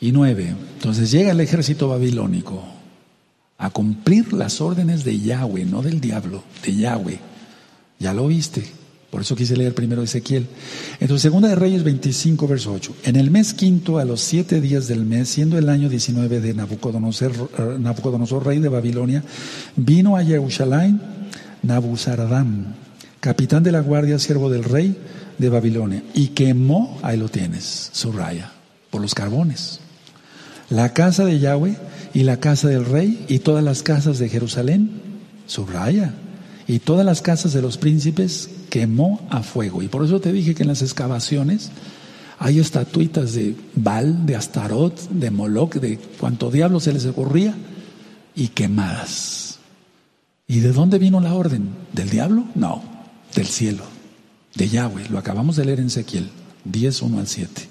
y 0.00 0.12
9. 0.12 0.54
Entonces 0.74 1.10
llega 1.10 1.32
el 1.32 1.40
ejército 1.40 1.88
babilónico 1.88 2.64
a 3.56 3.70
cumplir 3.70 4.32
las 4.32 4.60
órdenes 4.60 5.04
de 5.04 5.18
Yahweh, 5.18 5.64
no 5.64 5.82
del 5.82 6.00
diablo, 6.00 6.44
de 6.62 6.76
Yahweh. 6.76 7.18
Ya 7.98 8.12
lo 8.12 8.28
viste. 8.28 8.64
Por 9.10 9.22
eso 9.22 9.34
quise 9.34 9.56
leer 9.56 9.74
primero 9.74 10.02
Ezequiel. 10.02 10.46
Entonces, 11.00 11.22
segunda 11.22 11.48
de 11.48 11.54
Reyes 11.54 11.82
25, 11.82 12.46
verso 12.46 12.72
8. 12.72 12.94
En 13.04 13.16
el 13.16 13.30
mes 13.30 13.54
quinto, 13.54 13.98
a 13.98 14.04
los 14.04 14.20
siete 14.20 14.60
días 14.60 14.86
del 14.86 15.06
mes, 15.06 15.30
siendo 15.30 15.56
el 15.56 15.70
año 15.70 15.88
19 15.88 16.40
de 16.40 16.52
Nabucodonosor, 16.52 17.50
eh, 17.58 17.76
Nabucodonosor 17.78 18.44
rey 18.44 18.58
de 18.58 18.68
Babilonia, 18.68 19.24
vino 19.76 20.16
a 20.16 20.24
Jerusalén 20.24 21.00
Nabuzaradán, 21.62 22.74
capitán 23.20 23.62
de 23.62 23.72
la 23.72 23.80
guardia, 23.80 24.18
siervo 24.18 24.50
del 24.50 24.64
rey 24.64 24.96
de 25.38 25.48
Babilonia, 25.48 26.02
y 26.14 26.28
quemó, 26.28 26.98
ahí 27.02 27.16
lo 27.16 27.30
tienes, 27.30 27.90
su 27.92 28.12
raya, 28.12 28.52
por 28.90 29.00
los 29.00 29.14
carbones. 29.14 29.80
La 30.68 30.92
casa 30.92 31.24
de 31.24 31.38
Yahweh 31.38 31.76
y 32.12 32.24
la 32.24 32.40
casa 32.40 32.68
del 32.68 32.84
rey 32.84 33.24
y 33.28 33.38
todas 33.38 33.64
las 33.64 33.82
casas 33.82 34.18
de 34.18 34.28
Jerusalén, 34.28 34.90
su 35.46 35.64
raya 35.64 36.12
y 36.68 36.80
todas 36.80 37.04
las 37.04 37.22
casas 37.22 37.54
de 37.54 37.62
los 37.62 37.78
príncipes 37.78 38.50
quemó 38.68 39.26
a 39.30 39.42
fuego. 39.42 39.82
Y 39.82 39.88
por 39.88 40.04
eso 40.04 40.20
te 40.20 40.32
dije 40.32 40.54
que 40.54 40.64
en 40.64 40.68
las 40.68 40.82
excavaciones 40.82 41.70
hay 42.38 42.60
estatuitas 42.60 43.32
de 43.32 43.56
Baal, 43.74 44.26
de 44.26 44.36
Astarot, 44.36 45.08
de 45.08 45.30
Moloch, 45.30 45.76
de 45.76 45.98
cuanto 46.20 46.50
diablo 46.50 46.78
se 46.78 46.92
les 46.92 47.06
ocurría, 47.06 47.54
y 48.34 48.48
quemadas. 48.48 49.58
¿Y 50.46 50.60
de 50.60 50.72
dónde 50.72 50.98
vino 50.98 51.20
la 51.20 51.34
orden? 51.34 51.70
¿Del 51.94 52.10
diablo? 52.10 52.44
No, 52.54 52.82
del 53.34 53.46
cielo, 53.46 53.84
de 54.54 54.68
Yahweh. 54.68 55.08
Lo 55.08 55.18
acabamos 55.18 55.56
de 55.56 55.64
leer 55.64 55.80
en 55.80 55.86
Ezequiel 55.86 56.28
10, 56.64 57.00
1 57.00 57.18
al 57.18 57.26
7. 57.26 57.68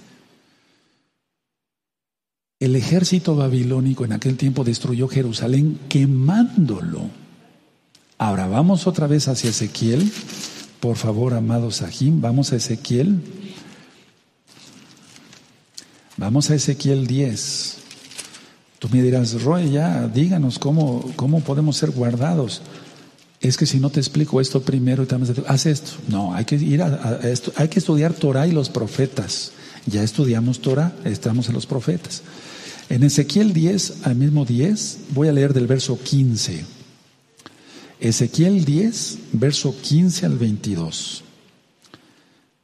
El 2.59 2.75
ejército 2.75 3.35
babilónico 3.35 4.05
en 4.05 4.13
aquel 4.13 4.37
tiempo 4.37 4.63
destruyó 4.63 5.07
Jerusalén 5.07 5.77
quemándolo 5.87 7.26
Ahora 8.19 8.47
vamos 8.47 8.87
otra 8.87 9.05
vez 9.05 9.27
hacia 9.27 9.51
Ezequiel. 9.51 10.11
Por 10.79 10.95
favor, 10.95 11.35
amado 11.35 11.69
Sahim, 11.69 12.19
vamos 12.19 12.51
a 12.51 12.55
Ezequiel. 12.55 13.21
Vamos 16.17 16.49
a 16.49 16.55
Ezequiel 16.55 17.05
10. 17.05 17.77
Tú 18.79 18.89
me 18.91 19.03
dirás, 19.03 19.43
Roy, 19.43 19.71
ya 19.71 20.07
díganos 20.07 20.57
cómo, 20.57 21.11
cómo 21.15 21.41
podemos 21.41 21.77
ser 21.77 21.91
guardados. 21.91 22.63
Es 23.39 23.55
que 23.55 23.67
si 23.67 23.79
no 23.79 23.91
te 23.91 23.99
explico 23.99 24.41
esto 24.41 24.63
primero, 24.63 25.05
haz 25.45 25.67
esto. 25.67 25.91
No, 26.07 26.33
hay 26.33 26.45
que 26.45 26.55
ir 26.55 26.81
a, 26.81 27.19
esto, 27.23 27.53
hay 27.55 27.67
que 27.67 27.77
estudiar 27.77 28.13
Torah 28.13 28.47
y 28.47 28.51
los 28.51 28.69
profetas. 28.69 29.51
Ya 29.85 30.01
estudiamos 30.01 30.59
Torah, 30.59 30.95
estamos 31.05 31.49
en 31.49 31.53
los 31.53 31.67
profetas. 31.67 32.23
En 32.89 33.03
Ezequiel 33.03 33.53
10, 33.53 34.07
al 34.07 34.15
mismo 34.15 34.43
10, 34.43 34.97
voy 35.13 35.27
a 35.27 35.33
leer 35.33 35.53
del 35.53 35.67
verso 35.67 35.99
15. 36.01 36.76
Ezequiel 37.99 38.63
10, 38.63 39.19
verso 39.33 39.75
15 39.81 40.25
al 40.25 40.37
22. 40.37 41.23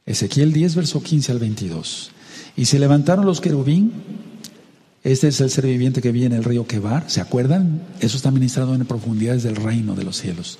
Ezequiel 0.06 0.52
10, 0.52 0.74
verso 0.76 1.02
15 1.02 1.32
al 1.32 1.38
22. 1.38 2.10
Y 2.56 2.66
se 2.66 2.78
levantaron 2.78 3.26
los 3.26 3.40
querubín. 3.40 3.92
Este 5.02 5.28
es 5.28 5.40
el 5.40 5.50
ser 5.50 5.66
viviente 5.66 6.00
que 6.00 6.12
vive 6.12 6.26
en 6.26 6.32
el 6.32 6.44
río 6.44 6.66
Quebar. 6.66 7.10
¿Se 7.10 7.20
acuerdan? 7.20 7.82
Eso 8.00 8.16
está 8.16 8.30
ministrado 8.30 8.74
en 8.74 8.86
profundidades 8.86 9.42
del 9.42 9.56
reino 9.56 9.94
de 9.94 10.04
los 10.04 10.16
cielos. 10.16 10.58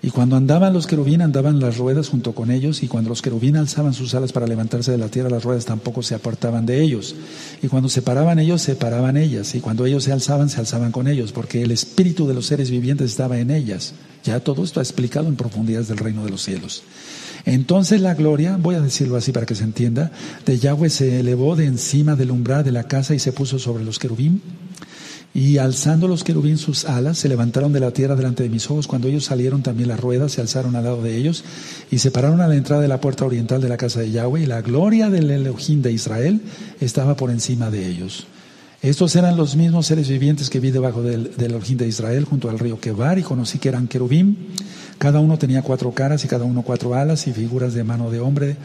Y 0.00 0.10
cuando 0.10 0.36
andaban 0.36 0.72
los 0.72 0.86
querubín, 0.86 1.22
andaban 1.22 1.58
las 1.58 1.76
ruedas 1.76 2.08
junto 2.08 2.32
con 2.32 2.52
ellos, 2.52 2.82
y 2.82 2.88
cuando 2.88 3.10
los 3.10 3.20
querubín 3.20 3.56
alzaban 3.56 3.94
sus 3.94 4.14
alas 4.14 4.32
para 4.32 4.46
levantarse 4.46 4.92
de 4.92 4.98
la 4.98 5.08
tierra, 5.08 5.28
las 5.28 5.42
ruedas 5.42 5.64
tampoco 5.64 6.02
se 6.02 6.14
apartaban 6.14 6.66
de 6.66 6.80
ellos. 6.80 7.16
Y 7.62 7.68
cuando 7.68 7.88
se 7.88 8.02
paraban 8.02 8.38
ellos, 8.38 8.62
se 8.62 8.76
paraban 8.76 9.16
ellas, 9.16 9.54
y 9.56 9.60
cuando 9.60 9.86
ellos 9.86 10.04
se 10.04 10.12
alzaban, 10.12 10.50
se 10.50 10.60
alzaban 10.60 10.92
con 10.92 11.08
ellos, 11.08 11.32
porque 11.32 11.62
el 11.62 11.72
espíritu 11.72 12.28
de 12.28 12.34
los 12.34 12.46
seres 12.46 12.70
vivientes 12.70 13.10
estaba 13.10 13.38
en 13.38 13.50
ellas. 13.50 13.94
Ya 14.24 14.38
todo 14.40 14.62
esto 14.62 14.78
ha 14.78 14.84
explicado 14.84 15.28
en 15.28 15.36
profundidades 15.36 15.88
del 15.88 15.98
reino 15.98 16.24
de 16.24 16.30
los 16.30 16.42
cielos. 16.42 16.84
Entonces 17.44 18.00
la 18.00 18.14
gloria, 18.14 18.56
voy 18.60 18.74
a 18.74 18.80
decirlo 18.80 19.16
así 19.16 19.32
para 19.32 19.46
que 19.46 19.54
se 19.54 19.64
entienda, 19.64 20.12
de 20.44 20.58
Yahweh 20.58 20.90
se 20.90 21.20
elevó 21.20 21.56
de 21.56 21.66
encima 21.66 22.14
del 22.14 22.30
umbral 22.30 22.62
de 22.62 22.72
la 22.72 22.84
casa 22.84 23.14
y 23.14 23.18
se 23.18 23.32
puso 23.32 23.58
sobre 23.58 23.84
los 23.84 23.98
querubín 23.98 24.42
y 25.34 25.58
alzando 25.58 26.08
los 26.08 26.24
querubín 26.24 26.58
sus 26.58 26.84
alas, 26.84 27.18
se 27.18 27.28
levantaron 27.28 27.72
de 27.72 27.80
la 27.80 27.92
tierra 27.92 28.16
delante 28.16 28.42
de 28.42 28.48
mis 28.48 28.70
ojos. 28.70 28.86
Cuando 28.86 29.08
ellos 29.08 29.24
salieron, 29.24 29.62
también 29.62 29.88
las 29.88 30.00
ruedas 30.00 30.32
se 30.32 30.40
alzaron 30.40 30.74
al 30.74 30.84
lado 30.84 31.02
de 31.02 31.16
ellos 31.16 31.44
y 31.90 31.98
se 31.98 32.10
pararon 32.10 32.40
a 32.40 32.48
la 32.48 32.56
entrada 32.56 32.82
de 32.82 32.88
la 32.88 33.00
puerta 33.00 33.24
oriental 33.24 33.60
de 33.60 33.68
la 33.68 33.76
casa 33.76 34.00
de 34.00 34.10
Yahweh. 34.10 34.42
Y 34.42 34.46
la 34.46 34.62
gloria 34.62 35.10
del 35.10 35.30
Elohim 35.30 35.82
de 35.82 35.92
Israel 35.92 36.40
estaba 36.80 37.16
por 37.16 37.30
encima 37.30 37.70
de 37.70 37.86
ellos. 37.86 38.26
Estos 38.80 39.16
eran 39.16 39.36
los 39.36 39.56
mismos 39.56 39.86
seres 39.86 40.08
vivientes 40.08 40.50
que 40.50 40.60
vi 40.60 40.70
debajo 40.70 41.02
del, 41.02 41.36
del 41.36 41.60
de 41.60 41.88
Israel, 41.88 42.24
junto 42.24 42.48
al 42.48 42.60
río 42.60 42.80
Kebar, 42.80 43.18
y 43.18 43.22
conocí 43.22 43.58
que 43.58 43.68
eran 43.68 43.88
querubín. 43.88 44.36
Cada 44.98 45.18
uno 45.18 45.36
tenía 45.36 45.62
cuatro 45.62 45.92
caras 45.92 46.24
y 46.24 46.28
cada 46.28 46.44
uno 46.44 46.62
cuatro 46.62 46.94
alas 46.94 47.26
y 47.26 47.32
figuras 47.32 47.74
de 47.74 47.82
mano 47.82 48.10
de 48.10 48.20
hombre, 48.20 48.56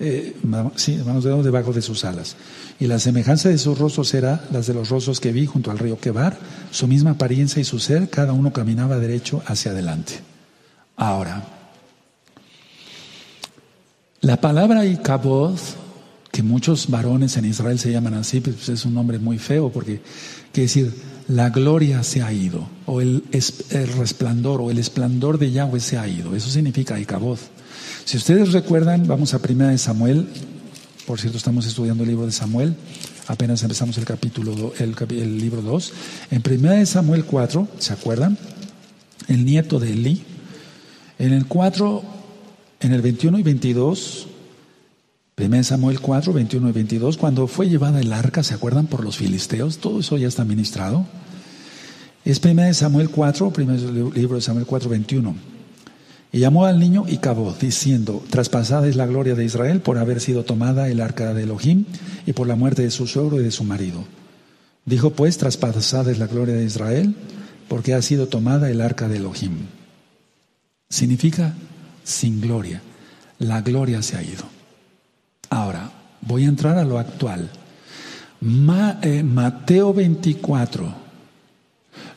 eh, 0.00 0.34
sí, 0.76 0.96
manos 1.04 1.24
de 1.24 1.42
debajo 1.42 1.72
de 1.72 1.82
sus 1.82 2.04
alas. 2.04 2.36
Y 2.78 2.86
la 2.86 2.98
semejanza 2.98 3.48
de 3.48 3.58
sus 3.58 3.78
rostros 3.78 4.12
era 4.14 4.44
las 4.50 4.66
de 4.66 4.74
los 4.74 4.88
rostros 4.88 5.20
que 5.20 5.32
vi 5.32 5.46
junto 5.46 5.70
al 5.70 5.78
río 5.78 6.00
Kebar, 6.00 6.38
su 6.70 6.86
misma 6.86 7.12
apariencia 7.12 7.60
y 7.60 7.64
su 7.64 7.78
ser, 7.78 8.08
cada 8.08 8.32
uno 8.32 8.52
caminaba 8.52 8.98
derecho 8.98 9.42
hacia 9.46 9.72
adelante. 9.72 10.14
Ahora, 10.96 11.44
la 14.22 14.40
palabra 14.40 14.84
Ikabod 14.84 15.58
que 16.30 16.42
muchos 16.42 16.88
varones 16.88 17.36
en 17.36 17.44
Israel 17.44 17.78
se 17.78 17.90
llaman 17.90 18.14
así, 18.14 18.40
pues 18.40 18.68
es 18.68 18.84
un 18.84 18.94
nombre 18.94 19.18
muy 19.18 19.38
feo 19.38 19.70
porque 19.70 20.00
quiere 20.52 20.66
decir 20.66 20.94
la 21.28 21.50
gloria 21.50 22.02
se 22.02 22.22
ha 22.22 22.32
ido, 22.32 22.68
o 22.86 23.00
el, 23.00 23.22
resplandor, 23.96 24.60
o 24.60 24.70
el 24.70 24.78
esplendor 24.78 25.38
de 25.38 25.52
Yahweh 25.52 25.80
se 25.80 25.96
ha 25.96 26.08
ido. 26.08 26.34
Eso 26.34 26.50
significa 26.50 26.98
Ikabod. 26.98 27.38
Si 28.10 28.16
ustedes 28.16 28.50
recuerdan, 28.50 29.06
vamos 29.06 29.34
a 29.34 29.38
Primera 29.38 29.70
de 29.70 29.78
Samuel. 29.78 30.26
Por 31.06 31.20
cierto, 31.20 31.38
estamos 31.38 31.64
estudiando 31.64 32.02
el 32.02 32.08
libro 32.08 32.26
de 32.26 32.32
Samuel. 32.32 32.74
Apenas 33.28 33.62
empezamos 33.62 33.96
el 33.98 34.04
capítulo, 34.04 34.72
el, 34.80 35.38
libro 35.38 35.62
2. 35.62 35.92
En 36.32 36.42
Primera 36.42 36.74
de 36.74 36.86
Samuel 36.86 37.24
4, 37.24 37.68
¿se 37.78 37.92
acuerdan? 37.92 38.36
El 39.28 39.44
nieto 39.44 39.78
de 39.78 39.92
Eli. 39.92 40.24
En 41.20 41.32
el 41.32 41.46
4, 41.46 42.02
en 42.80 42.92
el 42.92 43.00
21 43.00 43.38
y 43.38 43.42
22, 43.44 44.26
1 45.38 45.62
Samuel 45.62 46.00
4, 46.00 46.32
21 46.32 46.68
y 46.68 46.72
22, 46.72 47.16
cuando 47.16 47.46
fue 47.46 47.68
llevada 47.68 48.00
el 48.00 48.12
arca, 48.12 48.42
¿se 48.42 48.54
acuerdan? 48.54 48.88
Por 48.88 49.04
los 49.04 49.18
filisteos, 49.18 49.78
todo 49.78 50.00
eso 50.00 50.18
ya 50.18 50.26
está 50.26 50.44
ministrado. 50.44 51.06
Es 52.24 52.44
1 52.44 52.74
Samuel 52.74 53.10
4, 53.10 53.52
primer 53.52 53.78
libro 53.78 54.34
de 54.34 54.40
Samuel 54.40 54.66
4, 54.66 54.90
21. 54.90 55.59
Y 56.32 56.38
llamó 56.38 56.64
al 56.64 56.78
niño 56.78 57.04
y 57.08 57.18
cabó, 57.18 57.54
diciendo, 57.60 58.22
traspasada 58.30 58.86
es 58.86 58.96
la 58.96 59.06
gloria 59.06 59.34
de 59.34 59.44
Israel 59.44 59.80
por 59.80 59.98
haber 59.98 60.20
sido 60.20 60.44
tomada 60.44 60.88
el 60.88 61.00
arca 61.00 61.34
de 61.34 61.42
Elohim 61.42 61.86
y 62.24 62.32
por 62.32 62.46
la 62.46 62.54
muerte 62.54 62.82
de 62.82 62.90
su 62.90 63.06
suegro 63.06 63.40
y 63.40 63.44
de 63.44 63.50
su 63.50 63.64
marido. 63.64 64.04
Dijo 64.84 65.10
pues, 65.10 65.38
traspasada 65.38 66.10
es 66.12 66.18
la 66.18 66.26
gloria 66.26 66.54
de 66.54 66.64
Israel 66.64 67.14
porque 67.68 67.94
ha 67.94 68.02
sido 68.02 68.28
tomada 68.28 68.70
el 68.70 68.80
arca 68.80 69.08
de 69.08 69.16
Elohim. 69.16 69.66
Significa 70.88 71.54
sin 72.04 72.40
gloria. 72.40 72.80
La 73.38 73.62
gloria 73.62 74.02
se 74.02 74.16
ha 74.16 74.22
ido. 74.22 74.44
Ahora, 75.48 75.90
voy 76.20 76.44
a 76.44 76.48
entrar 76.48 76.78
a 76.78 76.84
lo 76.84 76.98
actual. 76.98 77.50
Eh, 79.02 79.22
Mateo 79.22 79.92
24, 79.92 80.94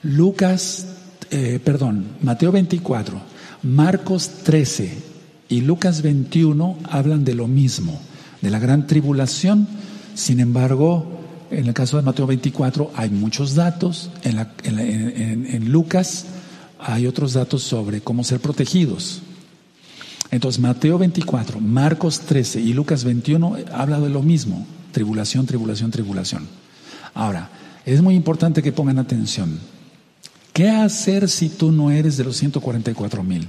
Lucas, 0.04 0.88
eh, 1.32 1.60
perdón, 1.64 2.18
Mateo 2.22 2.52
24, 2.52 3.33
Marcos 3.64 4.30
13 4.44 4.98
y 5.48 5.62
Lucas 5.62 6.02
21 6.02 6.78
hablan 6.90 7.24
de 7.24 7.34
lo 7.34 7.48
mismo, 7.48 8.00
de 8.42 8.50
la 8.50 8.60
gran 8.60 8.88
tribulación. 8.88 9.68
Sin 10.16 10.42
embargo, 10.42 11.06
en 11.50 11.68
el 11.68 11.74
caso 11.74 11.96
de 11.98 12.04
Mateo 12.04 12.28
24 12.28 12.92
hay 12.96 13.10
muchos 13.10 13.56
datos, 13.56 14.10
en 14.24 15.72
Lucas 15.72 16.26
hay 16.78 17.08
otros 17.08 17.34
datos 17.34 17.64
sobre 17.64 18.02
cómo 18.02 18.26
ser 18.26 18.42
protegidos. 18.42 19.22
Entonces 20.30 20.60
Mateo 20.60 20.98
24, 20.98 21.62
Marcos 21.62 22.20
13 22.22 22.60
y 22.60 22.74
Lucas 22.74 23.06
21 23.06 23.56
habla 23.72 24.00
de 24.00 24.10
lo 24.10 24.22
mismo, 24.22 24.66
tribulación, 24.92 25.46
tribulación, 25.46 25.90
tribulación. 25.90 26.48
Ahora, 27.14 27.50
es 27.86 28.02
muy 28.02 28.16
importante 28.16 28.62
que 28.62 28.72
pongan 28.72 29.00
atención. 29.00 29.60
¿Qué 30.54 30.70
hacer 30.70 31.28
si 31.30 31.50
tú 31.50 31.72
no 31.72 31.90
eres 31.92 32.16
de 32.16 32.24
los 32.24 32.38
144 32.38 33.24
mil? 33.24 33.48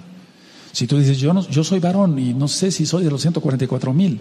Si 0.73 0.87
tú 0.87 0.99
dices, 0.99 1.19
yo, 1.19 1.33
no, 1.35 1.49
yo 1.49 1.63
soy 1.63 1.79
varón 1.79 2.19
y 2.19 2.35
no 2.35 2.49
sé 2.49 2.73
si 2.73 2.87
soy 2.87 3.05
de 3.05 3.11
los 3.11 3.21
144 3.21 3.93
mil, 3.93 4.19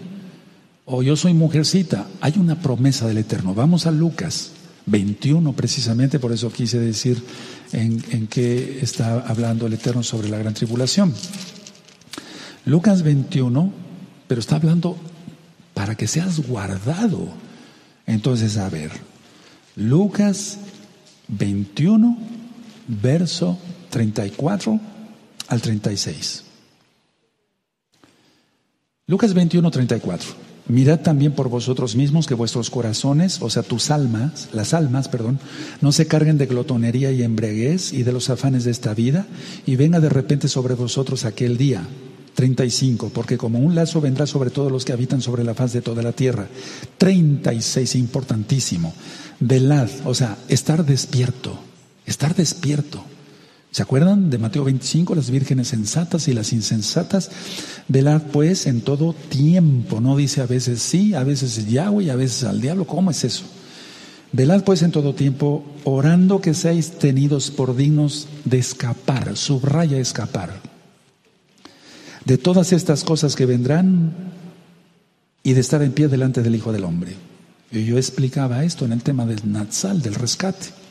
o 0.84 1.02
yo 1.02 1.16
soy 1.16 1.32
mujercita, 1.32 2.06
hay 2.20 2.34
una 2.36 2.60
promesa 2.60 3.08
del 3.08 3.18
Eterno. 3.18 3.54
Vamos 3.54 3.86
a 3.86 3.90
Lucas 3.90 4.52
21 4.86 5.52
precisamente, 5.54 6.18
por 6.18 6.30
eso 6.32 6.52
quise 6.52 6.78
decir 6.78 7.22
en, 7.72 8.04
en 8.10 8.26
qué 8.26 8.80
está 8.82 9.20
hablando 9.26 9.66
el 9.66 9.72
Eterno 9.72 10.02
sobre 10.02 10.28
la 10.28 10.38
gran 10.38 10.52
tribulación. 10.52 11.14
Lucas 12.66 13.02
21, 13.02 13.72
pero 14.28 14.40
está 14.40 14.56
hablando 14.56 14.96
para 15.72 15.94
que 15.96 16.06
seas 16.06 16.46
guardado. 16.46 17.28
Entonces, 18.06 18.58
a 18.58 18.68
ver, 18.68 18.90
Lucas 19.74 20.58
21, 21.28 22.33
verso 22.86 23.58
34 23.90 24.80
al 25.48 25.60
36. 25.60 26.44
Lucas 29.06 29.34
21, 29.34 29.70
34. 29.70 30.44
Mirad 30.66 31.00
también 31.00 31.32
por 31.32 31.50
vosotros 31.50 31.94
mismos 31.94 32.26
que 32.26 32.32
vuestros 32.32 32.70
corazones, 32.70 33.42
o 33.42 33.50
sea, 33.50 33.62
tus 33.62 33.90
almas, 33.90 34.48
las 34.54 34.72
almas, 34.72 35.08
perdón, 35.08 35.38
no 35.82 35.92
se 35.92 36.06
carguen 36.06 36.38
de 36.38 36.46
glotonería 36.46 37.12
y 37.12 37.22
embriaguez 37.22 37.92
y 37.92 38.02
de 38.02 38.12
los 38.12 38.30
afanes 38.30 38.64
de 38.64 38.70
esta 38.70 38.94
vida, 38.94 39.26
y 39.66 39.76
venga 39.76 40.00
de 40.00 40.08
repente 40.08 40.48
sobre 40.48 40.74
vosotros 40.74 41.26
aquel 41.26 41.58
día 41.58 41.86
35, 42.34 43.10
porque 43.10 43.36
como 43.36 43.58
un 43.58 43.74
lazo 43.74 44.00
vendrá 44.00 44.26
sobre 44.26 44.48
todos 44.48 44.72
los 44.72 44.86
que 44.86 44.94
habitan 44.94 45.20
sobre 45.20 45.44
la 45.44 45.54
faz 45.54 45.74
de 45.74 45.82
toda 45.82 46.02
la 46.02 46.12
tierra. 46.12 46.48
36, 46.96 47.96
importantísimo. 47.96 48.94
Velad, 49.40 49.90
o 50.06 50.14
sea, 50.14 50.38
estar 50.48 50.86
despierto, 50.86 51.58
estar 52.06 52.34
despierto. 52.34 53.04
¿Se 53.70 53.82
acuerdan 53.82 54.30
de 54.30 54.38
Mateo 54.38 54.64
25, 54.64 55.14
las 55.14 55.30
vírgenes 55.30 55.68
sensatas 55.68 56.28
y 56.28 56.32
las 56.32 56.52
insensatas? 56.52 57.30
Velad 57.88 58.22
pues 58.32 58.66
en 58.66 58.82
todo 58.82 59.14
tiempo, 59.14 60.00
no 60.00 60.16
dice 60.16 60.40
a 60.40 60.46
veces 60.46 60.80
sí, 60.80 61.14
a 61.14 61.24
veces 61.24 61.68
Yahweh 61.68 62.04
y 62.04 62.10
a 62.10 62.16
veces 62.16 62.44
al 62.44 62.60
diablo, 62.60 62.86
¿cómo 62.86 63.10
es 63.10 63.24
eso? 63.24 63.44
Velad 64.32 64.62
pues 64.62 64.82
en 64.82 64.92
todo 64.92 65.14
tiempo, 65.14 65.64
orando 65.84 66.40
que 66.40 66.54
seáis 66.54 66.98
tenidos 66.98 67.50
por 67.50 67.76
dignos 67.76 68.28
de 68.44 68.58
escapar, 68.58 69.36
subraya 69.36 69.98
escapar 69.98 70.74
de 72.24 72.38
todas 72.38 72.72
estas 72.72 73.04
cosas 73.04 73.36
que 73.36 73.46
vendrán 73.46 74.12
y 75.42 75.52
de 75.52 75.60
estar 75.60 75.82
en 75.82 75.92
pie 75.92 76.08
delante 76.08 76.42
del 76.42 76.54
Hijo 76.54 76.72
del 76.72 76.84
Hombre. 76.84 77.14
Y 77.70 77.84
yo 77.84 77.96
explicaba 77.96 78.64
esto 78.64 78.84
en 78.84 78.92
el 78.92 79.02
tema 79.02 79.26
del 79.26 79.40
Natsal, 79.50 80.00
del 80.00 80.14
rescate. 80.14 80.83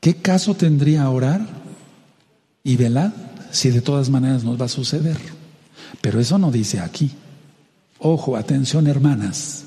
¿Qué 0.00 0.16
caso 0.16 0.54
tendría 0.54 1.08
orar 1.10 1.46
y 2.64 2.76
velar 2.76 3.12
si 3.50 3.70
de 3.70 3.82
todas 3.82 4.08
maneras 4.08 4.44
nos 4.44 4.60
va 4.60 4.64
a 4.64 4.68
suceder? 4.68 5.18
Pero 6.00 6.20
eso 6.20 6.38
no 6.38 6.50
dice 6.50 6.80
aquí. 6.80 7.10
Ojo, 7.98 8.36
atención 8.36 8.86
hermanas 8.86 9.64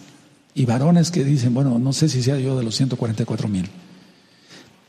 y 0.55 0.65
varones 0.65 1.11
que 1.11 1.23
dicen, 1.23 1.53
bueno, 1.53 1.77
no 1.77 1.93
sé 1.93 2.09
si 2.09 2.23
sea 2.23 2.39
yo 2.39 2.57
de 2.57 2.63
los 2.63 2.75
144 2.75 3.47
mil. 3.47 3.69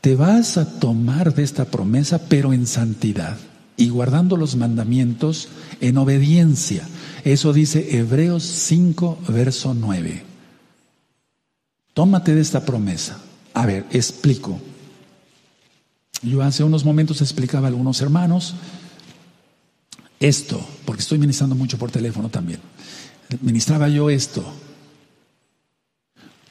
Te 0.01 0.15
vas 0.15 0.57
a 0.57 0.79
tomar 0.79 1.33
de 1.33 1.43
esta 1.43 1.65
promesa, 1.65 2.27
pero 2.27 2.53
en 2.53 2.65
santidad 2.65 3.37
y 3.77 3.89
guardando 3.89 4.37
los 4.37 4.55
mandamientos 4.55 5.49
en 5.81 5.97
obediencia. 5.97 6.87
Eso 7.23 7.53
dice 7.53 7.97
Hebreos 7.97 8.43
5, 8.43 9.19
verso 9.29 9.73
9. 9.73 10.23
Tómate 11.93 12.35
de 12.35 12.41
esta 12.41 12.65
promesa. 12.65 13.19
A 13.53 13.65
ver, 13.65 13.85
explico. 13.91 14.59
Yo 16.25 16.41
hace 16.41 16.63
unos 16.63 16.83
momentos 16.83 17.21
explicaba 17.21 17.67
a 17.67 17.69
algunos 17.69 18.01
hermanos 18.01 18.55
esto, 20.19 20.65
porque 20.85 21.01
estoy 21.01 21.19
ministrando 21.19 21.55
mucho 21.55 21.77
por 21.77 21.91
teléfono 21.91 22.29
también. 22.29 22.59
Ministraba 23.41 23.89
yo 23.89 24.09
esto. 24.09 24.43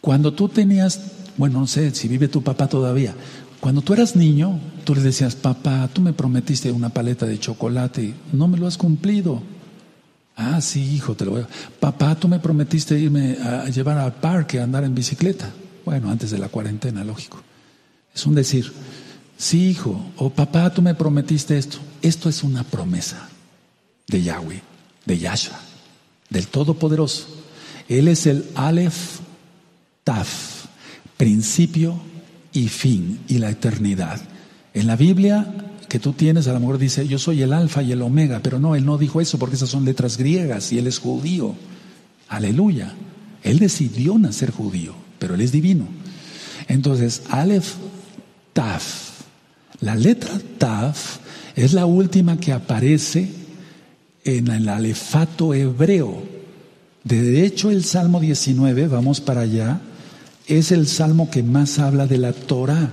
Cuando 0.00 0.32
tú 0.34 0.48
tenías, 0.48 1.00
bueno, 1.36 1.60
no 1.60 1.66
sé 1.66 1.94
si 1.94 2.08
vive 2.08 2.28
tu 2.28 2.42
papá 2.42 2.68
todavía, 2.68 3.14
cuando 3.60 3.80
tú 3.80 3.94
eras 3.94 4.16
niño, 4.16 4.60
tú 4.84 4.94
le 4.94 5.00
decías, 5.00 5.34
papá, 5.34 5.88
tú 5.92 6.02
me 6.02 6.12
prometiste 6.12 6.70
una 6.70 6.90
paleta 6.90 7.24
de 7.24 7.40
chocolate, 7.40 8.14
no 8.32 8.46
me 8.46 8.58
lo 8.58 8.66
has 8.66 8.76
cumplido. 8.76 9.42
Ah, 10.36 10.60
sí, 10.60 10.82
hijo, 10.94 11.14
te 11.14 11.24
lo 11.24 11.30
voy 11.30 11.42
a... 11.42 11.48
Papá, 11.80 12.14
tú 12.16 12.28
me 12.28 12.40
prometiste 12.40 12.98
irme 12.98 13.38
a 13.38 13.68
llevar 13.70 13.98
al 13.98 14.14
parque 14.14 14.60
a 14.60 14.64
andar 14.64 14.84
en 14.84 14.94
bicicleta. 14.94 15.50
Bueno, 15.84 16.10
antes 16.10 16.30
de 16.30 16.38
la 16.38 16.48
cuarentena, 16.48 17.04
lógico. 17.04 17.40
Es 18.14 18.26
un 18.26 18.34
decir, 18.34 18.70
sí, 19.36 19.68
hijo, 19.68 20.04
o 20.16 20.30
papá, 20.30 20.72
tú 20.72 20.82
me 20.82 20.94
prometiste 20.94 21.58
esto. 21.58 21.78
Esto 22.02 22.28
es 22.28 22.42
una 22.42 22.64
promesa 22.64 23.28
de 24.06 24.22
Yahweh, 24.22 24.62
de 25.06 25.18
Yahshua, 25.18 25.60
del 26.30 26.48
Todopoderoso. 26.48 27.26
Él 27.88 28.08
es 28.08 28.26
el 28.26 28.46
Aleph 28.54 29.20
Taf, 30.04 30.66
principio 31.16 31.98
y 32.52 32.68
fin 32.68 33.20
y 33.28 33.38
la 33.38 33.50
eternidad. 33.50 34.20
En 34.72 34.86
la 34.86 34.96
Biblia 34.96 35.54
que 35.88 36.00
tú 36.00 36.12
tienes, 36.12 36.48
a 36.48 36.52
lo 36.52 36.60
mejor 36.60 36.78
dice, 36.78 37.06
yo 37.06 37.18
soy 37.18 37.42
el 37.42 37.52
alfa 37.52 37.82
y 37.82 37.92
el 37.92 38.02
omega, 38.02 38.40
pero 38.42 38.58
no, 38.58 38.74
él 38.74 38.84
no 38.84 38.98
dijo 38.98 39.20
eso 39.20 39.38
porque 39.38 39.54
esas 39.54 39.68
son 39.68 39.84
letras 39.84 40.16
griegas 40.16 40.72
y 40.72 40.78
él 40.78 40.88
es 40.88 40.98
judío. 40.98 41.54
Aleluya. 42.28 42.92
Él 43.44 43.60
decidió 43.60 44.18
nacer 44.18 44.50
judío, 44.50 44.94
pero 45.18 45.36
él 45.36 45.40
es 45.40 45.52
divino. 45.52 45.86
Entonces, 46.66 47.22
Aleph 47.30 47.74
Taf. 48.52 49.13
La 49.80 49.94
letra 49.94 50.40
Taf 50.58 51.18
es 51.56 51.72
la 51.72 51.86
última 51.86 52.38
que 52.38 52.52
aparece 52.52 53.28
en 54.24 54.48
el 54.48 54.68
alefato 54.68 55.54
hebreo. 55.54 56.22
De 57.02 57.44
hecho, 57.44 57.70
el 57.70 57.84
Salmo 57.84 58.20
19, 58.20 58.88
vamos 58.88 59.20
para 59.20 59.42
allá, 59.42 59.80
es 60.46 60.72
el 60.72 60.86
salmo 60.86 61.30
que 61.30 61.42
más 61.42 61.78
habla 61.78 62.06
de 62.06 62.18
la 62.18 62.32
Torah. 62.32 62.90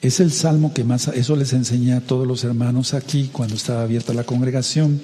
Es 0.00 0.18
el 0.20 0.32
salmo 0.32 0.74
que 0.74 0.82
más, 0.82 1.08
eso 1.08 1.36
les 1.36 1.52
enseñé 1.52 1.92
a 1.94 2.00
todos 2.00 2.26
los 2.26 2.42
hermanos 2.42 2.92
aquí 2.92 3.30
cuando 3.32 3.54
estaba 3.54 3.82
abierta 3.82 4.12
la 4.12 4.24
congregación. 4.24 5.00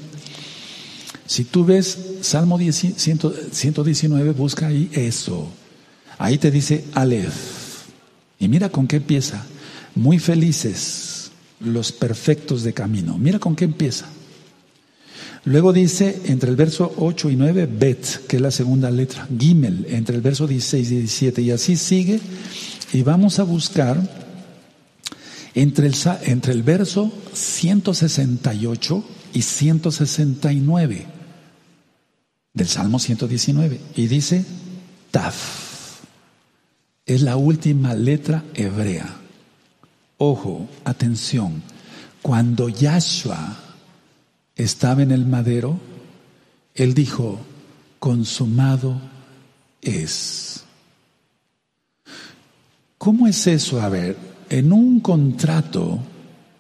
Si 1.27 1.45
tú 1.45 1.65
ves 1.65 1.99
Salmo 2.23 2.59
119, 2.59 4.33
busca 4.33 4.67
ahí 4.67 4.91
eso. 4.93 5.49
Ahí 6.19 6.39
te 6.39 6.51
dice 6.51 6.85
Aleph. 6.95 7.87
Y 8.41 8.49
mira 8.49 8.71
con 8.71 8.87
qué 8.87 8.97
empieza. 8.97 9.45
Muy 9.99 10.20
felices 10.20 11.32
los 11.59 11.90
perfectos 11.90 12.62
de 12.62 12.72
camino. 12.72 13.18
Mira 13.18 13.40
con 13.40 13.57
qué 13.57 13.64
empieza. 13.64 14.07
Luego 15.44 15.72
dice 15.72 16.22
entre 16.26 16.51
el 16.51 16.57
verso 16.57 16.94
8 16.99 17.30
y 17.30 17.36
9, 17.36 17.66
Bet, 17.66 18.26
que 18.28 18.36
es 18.36 18.42
la 18.42 18.53
segunda 18.53 18.92
letra. 18.92 19.26
Gimel, 19.36 19.86
entre 19.88 20.14
el 20.14 20.22
verso 20.22 20.46
16 20.46 20.90
y 20.92 20.94
17. 20.99 21.42
Y 21.42 21.51
así 21.51 21.76
sigue. 21.76 22.20
Y 22.92 23.03
vamos 23.03 23.40
a 23.40 23.42
buscar 23.42 23.99
entre 25.55 25.88
el, 25.88 25.96
entre 26.22 26.53
el 26.53 26.62
verso 26.62 27.12
168 27.32 29.05
y 29.34 29.42
169 29.42 31.07
del 32.55 32.68
Salmo 32.68 33.01
119. 33.01 33.80
Y 33.96 34.07
dice 34.07 34.44
Taf. 35.11 36.03
Es 37.05 37.22
la 37.22 37.36
última 37.36 37.94
letra 37.94 38.44
hebrea. 38.55 39.28
Ojo, 40.19 40.69
atención, 40.85 41.62
cuando 42.23 42.69
Yahshua 42.69 43.57
estaba 44.57 45.03
en 45.03 45.12
el 45.12 45.25
madero, 45.25 45.79
él 46.75 46.93
dijo, 46.93 47.39
consumado 48.01 49.01
es. 49.81 50.64
¿Cómo 52.99 53.29
es 53.29 53.47
eso? 53.47 53.81
A 53.81 53.89
ver, 53.89 54.16
en 54.51 54.73
un 54.73 54.99
contrato 54.99 56.01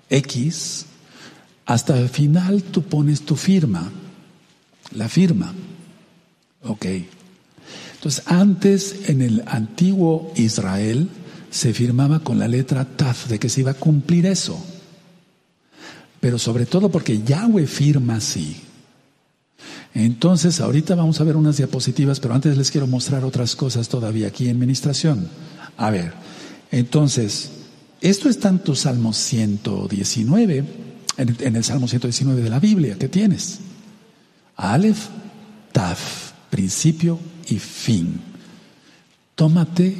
X, 0.08 0.86
hasta 1.66 1.98
el 1.98 2.08
final 2.08 2.62
tú 2.62 2.82
pones 2.82 3.22
tu 3.22 3.34
firma, 3.34 3.90
la 4.92 5.08
firma. 5.08 5.52
Ok. 6.62 6.86
Entonces, 7.96 8.22
antes 8.26 9.08
en 9.08 9.20
el 9.20 9.42
antiguo 9.46 10.32
Israel, 10.36 11.10
se 11.50 11.72
firmaba 11.72 12.20
con 12.20 12.38
la 12.38 12.48
letra 12.48 12.84
Taf 12.84 13.28
de 13.28 13.38
que 13.38 13.48
se 13.48 13.60
iba 13.60 13.72
a 13.72 13.74
cumplir 13.74 14.26
eso. 14.26 14.62
Pero 16.20 16.38
sobre 16.38 16.66
todo 16.66 16.90
porque 16.90 17.22
Yahweh 17.22 17.66
firma 17.66 18.16
así. 18.16 18.56
Entonces, 19.94 20.60
ahorita 20.60 20.94
vamos 20.94 21.20
a 21.20 21.24
ver 21.24 21.36
unas 21.36 21.56
diapositivas, 21.56 22.20
pero 22.20 22.34
antes 22.34 22.56
les 22.56 22.70
quiero 22.70 22.86
mostrar 22.86 23.24
otras 23.24 23.56
cosas 23.56 23.88
todavía 23.88 24.28
aquí 24.28 24.48
en 24.48 24.56
administración. 24.56 25.28
A 25.76 25.90
ver, 25.90 26.12
entonces, 26.70 27.50
esto 28.00 28.28
está 28.28 28.48
en 28.50 28.58
tu 28.60 28.74
Salmo 28.74 29.12
119, 29.12 30.64
en, 31.16 31.36
en 31.40 31.56
el 31.56 31.64
Salmo 31.64 31.88
119 31.88 32.42
de 32.42 32.50
la 32.50 32.60
Biblia, 32.60 32.96
¿qué 32.98 33.08
tienes? 33.08 33.60
Aleph, 34.56 35.08
Taf, 35.72 36.32
principio 36.50 37.18
y 37.48 37.58
fin. 37.58 38.20
Tómate 39.34 39.96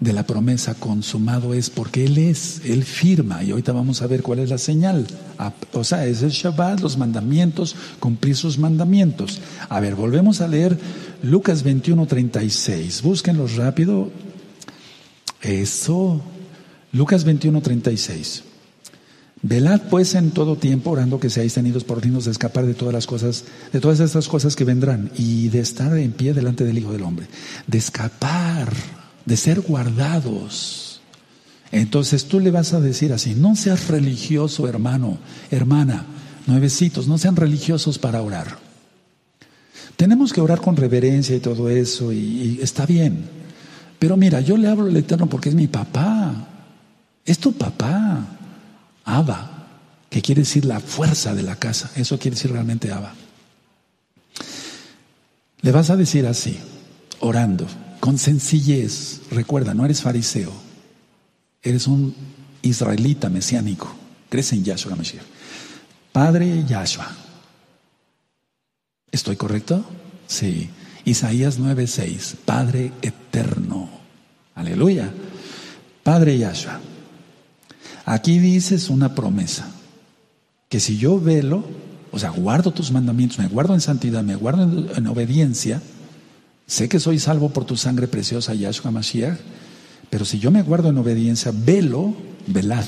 de 0.00 0.12
la 0.12 0.24
promesa 0.24 0.74
consumado 0.74 1.54
es 1.54 1.70
porque 1.70 2.04
Él 2.04 2.18
es, 2.18 2.62
Él 2.64 2.84
firma, 2.84 3.42
y 3.42 3.50
ahorita 3.50 3.72
vamos 3.72 4.00
a 4.00 4.06
ver 4.06 4.22
cuál 4.22 4.38
es 4.38 4.50
la 4.50 4.58
señal. 4.58 5.06
Ah, 5.38 5.52
o 5.72 5.82
sea, 5.82 6.06
es 6.06 6.22
el 6.22 6.30
Shabbat, 6.30 6.80
los 6.80 6.96
mandamientos, 6.96 7.74
cumplir 7.98 8.36
sus 8.36 8.58
mandamientos. 8.58 9.40
A 9.68 9.80
ver, 9.80 9.96
volvemos 9.96 10.40
a 10.40 10.48
leer 10.48 10.78
Lucas 11.22 11.62
21, 11.64 12.06
36. 12.06 13.02
Búsquenlo 13.02 13.46
rápido. 13.48 14.10
Eso. 15.42 16.20
Lucas 16.92 17.24
21, 17.24 17.60
36. 17.60 18.44
Velad 19.40 19.82
pues 19.88 20.14
en 20.14 20.32
todo 20.32 20.56
tiempo 20.56 20.90
orando 20.90 21.20
que 21.20 21.30
seáis 21.30 21.54
tenidos 21.54 21.84
por 21.84 22.00
dignos 22.00 22.24
de 22.24 22.32
escapar 22.32 22.66
de 22.66 22.74
todas 22.74 22.92
las 22.92 23.06
cosas, 23.06 23.44
de 23.72 23.78
todas 23.78 24.00
estas 24.00 24.26
cosas 24.26 24.56
que 24.56 24.64
vendrán 24.64 25.12
y 25.16 25.48
de 25.48 25.60
estar 25.60 25.96
en 25.96 26.10
pie 26.10 26.34
delante 26.34 26.64
del 26.64 26.78
Hijo 26.78 26.92
del 26.92 27.02
Hombre. 27.02 27.26
De 27.66 27.78
escapar 27.78 28.72
de 29.28 29.36
ser 29.36 29.60
guardados. 29.60 31.02
Entonces 31.70 32.24
tú 32.24 32.40
le 32.40 32.50
vas 32.50 32.72
a 32.72 32.80
decir 32.80 33.12
así, 33.12 33.34
no 33.34 33.54
seas 33.56 33.88
religioso 33.88 34.66
hermano, 34.66 35.18
hermana, 35.50 36.06
nuevecitos, 36.46 37.06
no 37.06 37.18
sean 37.18 37.36
religiosos 37.36 37.98
para 37.98 38.22
orar. 38.22 38.58
Tenemos 39.96 40.32
que 40.32 40.40
orar 40.40 40.62
con 40.62 40.76
reverencia 40.76 41.36
y 41.36 41.40
todo 41.40 41.68
eso, 41.68 42.10
y, 42.10 42.58
está 42.62 42.86
bien. 42.86 43.28
Pero 43.98 44.16
mira, 44.16 44.40
yo 44.40 44.56
le 44.56 44.68
hablo 44.68 44.86
al 44.86 44.96
Eterno 44.96 45.26
porque 45.26 45.50
es 45.50 45.54
mi 45.54 45.66
papá, 45.66 46.48
es 47.26 47.38
tu 47.38 47.52
papá, 47.52 48.24
Abba, 49.04 49.66
que 50.08 50.22
quiere 50.22 50.42
decir 50.42 50.64
la 50.64 50.80
fuerza 50.80 51.34
de 51.34 51.42
la 51.42 51.56
casa, 51.56 51.90
eso 51.96 52.18
quiere 52.18 52.36
decir 52.36 52.50
realmente 52.50 52.90
Abba. 52.90 53.12
Le 55.60 55.70
vas 55.70 55.90
a 55.90 55.96
decir 55.96 56.26
así, 56.26 56.58
orando 57.20 57.66
con 58.00 58.18
sencillez. 58.18 59.20
Recuerda, 59.30 59.74
no 59.74 59.84
eres 59.84 60.02
fariseo, 60.02 60.52
eres 61.62 61.86
un 61.86 62.14
israelita 62.62 63.28
mesiánico. 63.28 63.94
Crees 64.28 64.52
en 64.52 64.64
Yahshua 64.64 64.96
Mashiach. 64.96 65.24
Padre 66.12 66.64
Yahshua. 66.66 67.08
¿Estoy 69.10 69.36
correcto? 69.36 69.84
Sí. 70.26 70.70
Isaías 71.04 71.58
9:6. 71.58 72.36
Padre 72.44 72.92
eterno. 73.02 73.88
Aleluya. 74.54 75.10
Padre 76.02 76.38
Yahshua. 76.38 76.80
Aquí 78.04 78.38
dices 78.38 78.90
una 78.90 79.14
promesa. 79.14 79.70
Que 80.68 80.80
si 80.80 80.98
yo 80.98 81.18
velo, 81.18 81.64
o 82.12 82.18
sea, 82.18 82.30
guardo 82.30 82.72
tus 82.72 82.92
mandamientos, 82.92 83.38
me 83.38 83.48
guardo 83.48 83.72
en 83.74 83.80
santidad, 83.80 84.22
me 84.22 84.34
guardo 84.34 84.64
en, 84.64 84.90
en 84.94 85.06
obediencia, 85.06 85.80
Sé 86.68 86.86
que 86.86 87.00
soy 87.00 87.18
salvo 87.18 87.48
por 87.48 87.64
tu 87.64 87.78
sangre 87.78 88.08
preciosa, 88.08 88.52
Yahshua 88.52 88.90
Mashiach, 88.90 89.38
pero 90.10 90.26
si 90.26 90.38
yo 90.38 90.50
me 90.50 90.62
guardo 90.62 90.90
en 90.90 90.98
obediencia, 90.98 91.50
velo, 91.52 92.14
velad, 92.46 92.84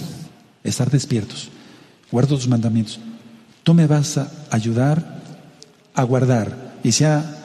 estar 0.63 0.91
despiertos, 0.91 1.49
guardo 2.13 2.37
tus 2.37 2.47
mandamientos. 2.47 3.01
Tú 3.63 3.73
me 3.73 3.87
vas 3.87 4.19
a 4.19 4.31
ayudar 4.51 5.23
a 5.95 6.03
guardar 6.03 6.79
y 6.85 6.93
sea 6.93 7.39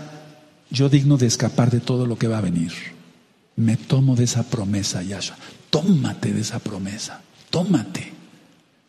yo 0.69 0.89
digno 0.89 1.15
de 1.15 1.27
escapar 1.27 1.71
de 1.71 1.79
todo 1.79 2.05
lo 2.05 2.17
que 2.17 2.27
va 2.27 2.39
a 2.39 2.41
venir. 2.41 2.73
Me 3.55 3.77
tomo 3.77 4.17
de 4.17 4.25
esa 4.25 4.43
promesa, 4.43 5.03
Yahshua. 5.03 5.37
Tómate 5.69 6.33
de 6.33 6.41
esa 6.41 6.59
promesa. 6.59 7.21
Tómate. 7.49 8.11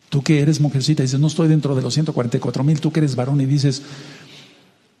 Tú 0.09 0.21
que 0.21 0.41
eres 0.41 0.59
mujercita 0.59 1.01
y 1.01 1.05
dices, 1.05 1.19
no 1.19 1.27
estoy 1.27 1.47
dentro 1.47 1.75
de 1.75 1.81
los 1.81 1.93
144 1.93 2.63
mil, 2.65 2.81
tú 2.81 2.91
que 2.91 2.99
eres 2.99 3.15
varón 3.15 3.39
y 3.39 3.45
dices, 3.45 3.83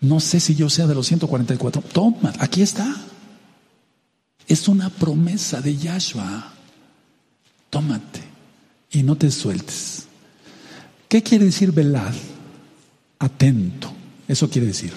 no 0.01 0.19
sé 0.19 0.39
si 0.39 0.55
yo 0.55 0.69
sea 0.69 0.87
de 0.87 0.95
los 0.95 1.07
144. 1.07 1.81
Toma, 1.81 2.33
aquí 2.39 2.61
está. 2.61 2.95
Es 4.47 4.67
una 4.67 4.89
promesa 4.89 5.61
de 5.61 5.75
Yahshua. 5.75 6.53
Tómate 7.69 8.21
y 8.91 9.03
no 9.03 9.15
te 9.15 9.31
sueltes. 9.31 10.07
¿Qué 11.07 11.23
quiere 11.23 11.45
decir 11.45 11.71
velad? 11.71 12.13
Atento. 13.19 13.91
Eso 14.27 14.49
quiere 14.49 14.67
decir 14.67 14.93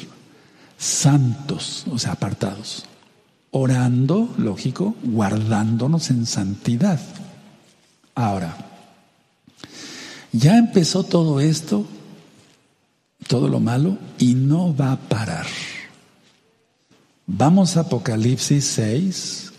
santos, 0.80 1.84
o 1.90 1.98
sea, 1.98 2.12
apartados. 2.12 2.84
Orando, 3.52 4.32
lógico, 4.38 4.96
guardándonos 5.02 6.10
en 6.10 6.24
santidad. 6.26 7.00
Ahora, 8.14 8.56
ya 10.32 10.56
empezó 10.56 11.04
todo 11.04 11.40
esto 11.40 11.86
todo 13.26 13.48
lo 13.48 13.60
malo 13.60 13.98
y 14.18 14.34
no 14.34 14.74
va 14.74 14.92
a 14.92 14.96
parar. 14.96 15.46
Vamos 17.26 17.76
a 17.76 17.80
Apocalipsis 17.80 18.64
6. 18.64 19.52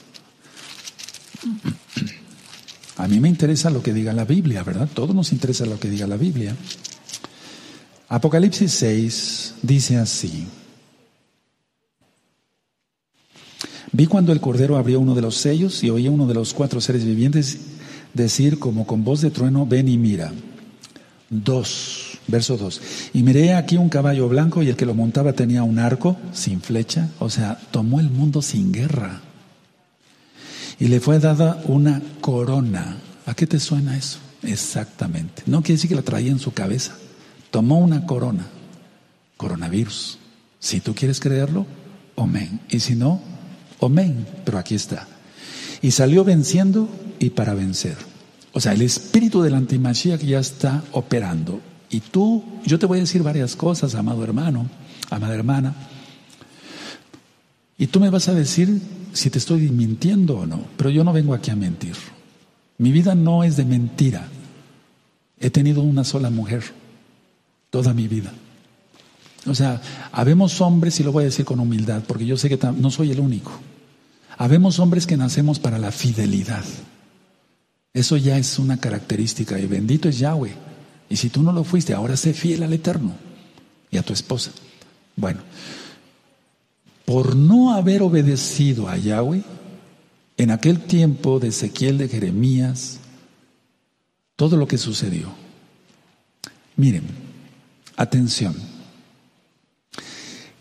A 2.97 3.07
mí 3.07 3.19
me 3.19 3.29
interesa 3.29 3.69
lo 3.69 3.81
que 3.81 3.93
diga 3.93 4.13
la 4.13 4.25
Biblia, 4.25 4.63
¿verdad? 4.63 4.89
Todos 4.93 5.15
nos 5.15 5.31
interesa 5.31 5.65
lo 5.65 5.79
que 5.79 5.89
diga 5.89 6.05
la 6.05 6.17
Biblia. 6.17 6.55
Apocalipsis 8.09 8.71
6 8.73 9.55
dice 9.61 9.97
así. 9.97 10.47
Vi 13.93 14.05
cuando 14.07 14.31
el 14.31 14.41
Cordero 14.41 14.77
abrió 14.77 14.99
uno 14.99 15.15
de 15.15 15.21
los 15.21 15.35
sellos 15.35 15.83
y 15.83 15.89
oí 15.89 16.07
uno 16.07 16.27
de 16.27 16.33
los 16.33 16.53
cuatro 16.53 16.81
seres 16.81 17.05
vivientes 17.05 17.59
decir 18.13 18.59
como 18.59 18.85
con 18.85 19.03
voz 19.03 19.21
de 19.21 19.31
trueno, 19.31 19.65
ven 19.65 19.87
y 19.87 19.97
mira. 19.97 20.31
Dos 21.29 22.10
Verso 22.31 22.57
2. 22.57 22.81
Y 23.13 23.23
miré 23.23 23.53
aquí 23.53 23.75
un 23.75 23.89
caballo 23.89 24.29
blanco 24.29 24.63
y 24.63 24.69
el 24.69 24.77
que 24.77 24.85
lo 24.85 24.93
montaba 24.93 25.33
tenía 25.33 25.63
un 25.63 25.79
arco 25.79 26.17
sin 26.31 26.61
flecha, 26.61 27.09
o 27.19 27.29
sea, 27.29 27.59
tomó 27.71 27.99
el 27.99 28.09
mundo 28.09 28.41
sin 28.41 28.71
guerra. 28.71 29.21
y 30.79 30.87
le 30.87 30.99
fue 30.99 31.19
dada 31.19 31.61
una 31.65 32.01
corona. 32.21 32.97
¿A 33.27 33.35
qué 33.35 33.45
te 33.45 33.59
suena 33.59 33.95
eso? 33.97 34.17
Exactamente. 34.41 35.43
No 35.45 35.61
quiere 35.61 35.75
decir 35.75 35.89
que 35.89 35.95
la 35.95 36.01
traía 36.01 36.31
en 36.31 36.39
su 36.39 36.53
cabeza. 36.53 36.95
Tomó 37.51 37.77
una 37.77 38.05
corona. 38.07 38.47
Coronavirus. 39.37 40.17
Si 40.59 40.79
tú 40.79 40.95
quieres 40.95 41.19
creerlo, 41.19 41.67
amén. 42.17 42.61
Y 42.69 42.79
si 42.79 42.95
no, 42.95 43.21
amén. 43.81 44.25
Pero 44.43 44.57
aquí 44.57 44.73
está. 44.73 45.07
Y 45.81 45.91
salió 45.91 46.23
venciendo 46.23 46.89
y 47.19 47.31
para 47.31 47.53
vencer. 47.53 47.97
O 48.53 48.59
sea, 48.59 48.73
el 48.73 48.81
espíritu 48.81 49.41
del 49.41 49.53
que 49.67 50.25
ya 50.25 50.39
está 50.39 50.83
operando. 50.91 51.61
Y 51.91 51.99
tú, 51.99 52.43
yo 52.65 52.79
te 52.79 52.85
voy 52.85 52.99
a 52.99 53.01
decir 53.01 53.21
varias 53.21 53.55
cosas, 53.55 53.95
amado 53.95 54.23
hermano, 54.23 54.67
amada 55.09 55.35
hermana. 55.35 55.75
Y 57.77 57.87
tú 57.87 57.99
me 57.99 58.09
vas 58.09 58.29
a 58.29 58.33
decir 58.33 58.81
si 59.11 59.29
te 59.29 59.37
estoy 59.37 59.69
mintiendo 59.69 60.37
o 60.37 60.45
no. 60.45 60.63
Pero 60.77 60.89
yo 60.89 61.03
no 61.03 61.11
vengo 61.11 61.33
aquí 61.33 61.51
a 61.51 61.55
mentir. 61.55 61.95
Mi 62.77 62.93
vida 62.93 63.13
no 63.13 63.43
es 63.43 63.57
de 63.57 63.65
mentira. 63.65 64.27
He 65.37 65.49
tenido 65.49 65.81
una 65.81 66.05
sola 66.05 66.29
mujer 66.29 66.63
toda 67.69 67.93
mi 67.93 68.07
vida. 68.07 68.31
O 69.47 69.55
sea, 69.55 69.81
habemos 70.11 70.61
hombres, 70.61 70.99
y 70.99 71.03
lo 71.03 71.11
voy 71.11 71.23
a 71.23 71.25
decir 71.25 71.45
con 71.45 71.59
humildad, 71.59 72.03
porque 72.07 72.25
yo 72.25 72.37
sé 72.37 72.47
que 72.47 72.59
no 72.77 72.91
soy 72.91 73.11
el 73.11 73.19
único. 73.19 73.51
Habemos 74.37 74.79
hombres 74.79 75.05
que 75.05 75.17
nacemos 75.17 75.59
para 75.59 75.77
la 75.77 75.91
fidelidad. 75.91 76.63
Eso 77.93 78.15
ya 78.15 78.37
es 78.37 78.59
una 78.59 78.77
característica 78.77 79.59
y 79.59 79.65
bendito 79.65 80.07
es 80.07 80.19
Yahweh. 80.19 80.70
Y 81.11 81.17
si 81.17 81.29
tú 81.29 81.43
no 81.43 81.51
lo 81.51 81.65
fuiste, 81.65 81.93
ahora 81.93 82.15
sé 82.15 82.33
fiel 82.33 82.63
al 82.63 82.71
Eterno 82.71 83.11
y 83.91 83.97
a 83.97 84.01
tu 84.01 84.13
esposa. 84.13 84.51
Bueno, 85.17 85.41
por 87.03 87.35
no 87.35 87.73
haber 87.73 88.01
obedecido 88.01 88.87
a 88.87 88.95
Yahweh, 88.95 89.43
en 90.37 90.51
aquel 90.51 90.79
tiempo 90.79 91.39
de 91.41 91.49
Ezequiel 91.49 91.97
de 91.97 92.07
Jeremías, 92.07 92.99
todo 94.37 94.55
lo 94.55 94.69
que 94.69 94.77
sucedió. 94.77 95.27
Miren, 96.77 97.03
atención. 97.97 98.55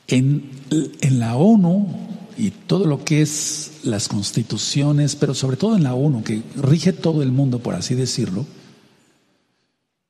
En, 0.09 0.51
en 1.01 1.21
la 1.21 1.37
ONU 1.37 1.87
y 2.37 2.51
todo 2.51 2.87
lo 2.87 3.05
que 3.05 3.23
es 3.23 3.79
las 3.85 4.09
constituciones, 4.09 5.15
pero 5.15 5.33
sobre 5.33 5.57
todo 5.57 5.77
en 5.77 5.85
la 5.85 5.95
ONU, 5.95 6.25
que 6.25 6.43
rige 6.57 6.93
todo 6.93 7.23
el 7.23 7.31
mundo, 7.31 7.61
por 7.61 7.77
así 7.77 7.95
decirlo, 7.95 8.47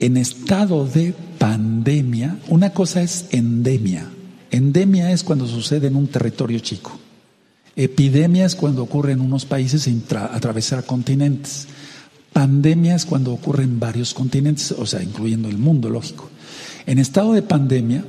en 0.01 0.17
estado 0.17 0.87
de 0.87 1.15
pandemia, 1.39 2.39
una 2.49 2.71
cosa 2.71 3.03
es 3.03 3.27
endemia. 3.31 4.07
Endemia 4.51 5.13
es 5.13 5.23
cuando 5.23 5.47
sucede 5.47 5.89
en 5.89 5.97
un 5.97 6.09
territorio 6.09 6.59
chico. 6.59 6.99
Epidemia 7.77 8.47
es 8.47 8.57
cuando 8.57 8.83
ocurre 8.83 9.13
en 9.13 9.21
unos 9.21 9.45
países 9.45 9.87
e 9.87 9.97
atravesar 10.15 10.85
continentes. 10.85 11.69
Pandemia 12.33 12.95
es 12.95 13.05
cuando 13.05 13.33
ocurre 13.33 13.65
en 13.65 13.79
varios 13.79 14.15
continentes, 14.15 14.73
o 14.73 14.87
sea, 14.87 15.03
incluyendo 15.03 15.49
el 15.49 15.59
mundo, 15.59 15.91
lógico. 15.91 16.31
En 16.87 16.99
estado 16.99 17.35
de 17.35 17.43
pandemia, 17.43 18.05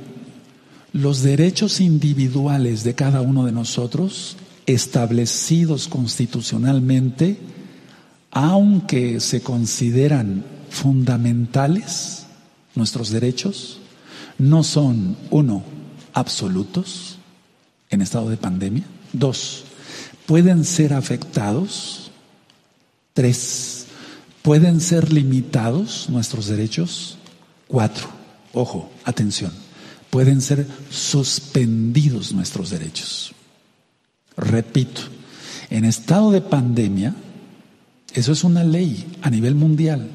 los 0.92 1.22
derechos 1.22 1.80
individuales 1.80 2.84
de 2.84 2.94
cada 2.94 3.20
uno 3.20 3.44
de 3.44 3.52
nosotros, 3.52 4.36
establecidos 4.66 5.88
constitucionalmente, 5.88 7.36
aunque 8.30 9.20
se 9.20 9.42
consideran 9.42 10.44
fundamentales, 10.72 12.26
nuestros 12.74 13.10
derechos, 13.10 13.78
no 14.38 14.64
son, 14.64 15.16
uno, 15.30 15.62
absolutos 16.12 17.18
en 17.90 18.02
estado 18.02 18.30
de 18.30 18.36
pandemia, 18.36 18.84
dos, 19.12 19.64
pueden 20.26 20.64
ser 20.64 20.94
afectados, 20.94 22.10
tres, 23.12 23.86
pueden 24.42 24.80
ser 24.80 25.12
limitados 25.12 26.08
nuestros 26.08 26.46
derechos, 26.46 27.18
cuatro, 27.68 28.08
ojo, 28.52 28.90
atención 29.04 29.52
pueden 30.12 30.42
ser 30.42 30.66
suspendidos 30.90 32.34
nuestros 32.34 32.68
derechos. 32.68 33.32
Repito, 34.36 35.00
en 35.70 35.86
estado 35.86 36.30
de 36.30 36.42
pandemia, 36.42 37.14
eso 38.12 38.32
es 38.32 38.44
una 38.44 38.62
ley 38.62 39.06
a 39.22 39.30
nivel 39.30 39.54
mundial. 39.54 40.10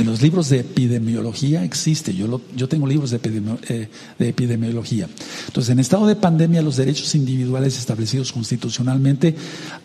En 0.00 0.06
los 0.06 0.22
libros 0.22 0.48
de 0.48 0.60
epidemiología 0.60 1.62
existe, 1.62 2.14
yo, 2.14 2.40
yo 2.56 2.68
tengo 2.70 2.86
libros 2.86 3.10
de, 3.10 3.20
eh, 3.68 3.88
de, 4.18 4.28
epidemiología. 4.30 5.10
Entonces, 5.46 5.70
en 5.70 5.78
estado 5.78 6.06
de 6.06 6.16
pandemia, 6.16 6.62
los 6.62 6.78
derechos 6.78 7.14
individuales 7.14 7.76
establecidos 7.76 8.32
constitucionalmente, 8.32 9.36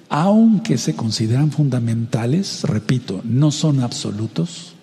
aunque 0.08 0.78
se 0.78 0.96
consideran 0.96 1.52
fundamentales, 1.52 2.64
repito, 2.64 3.20
no 3.26 3.52
son 3.52 3.82
absolutos, 3.82 4.76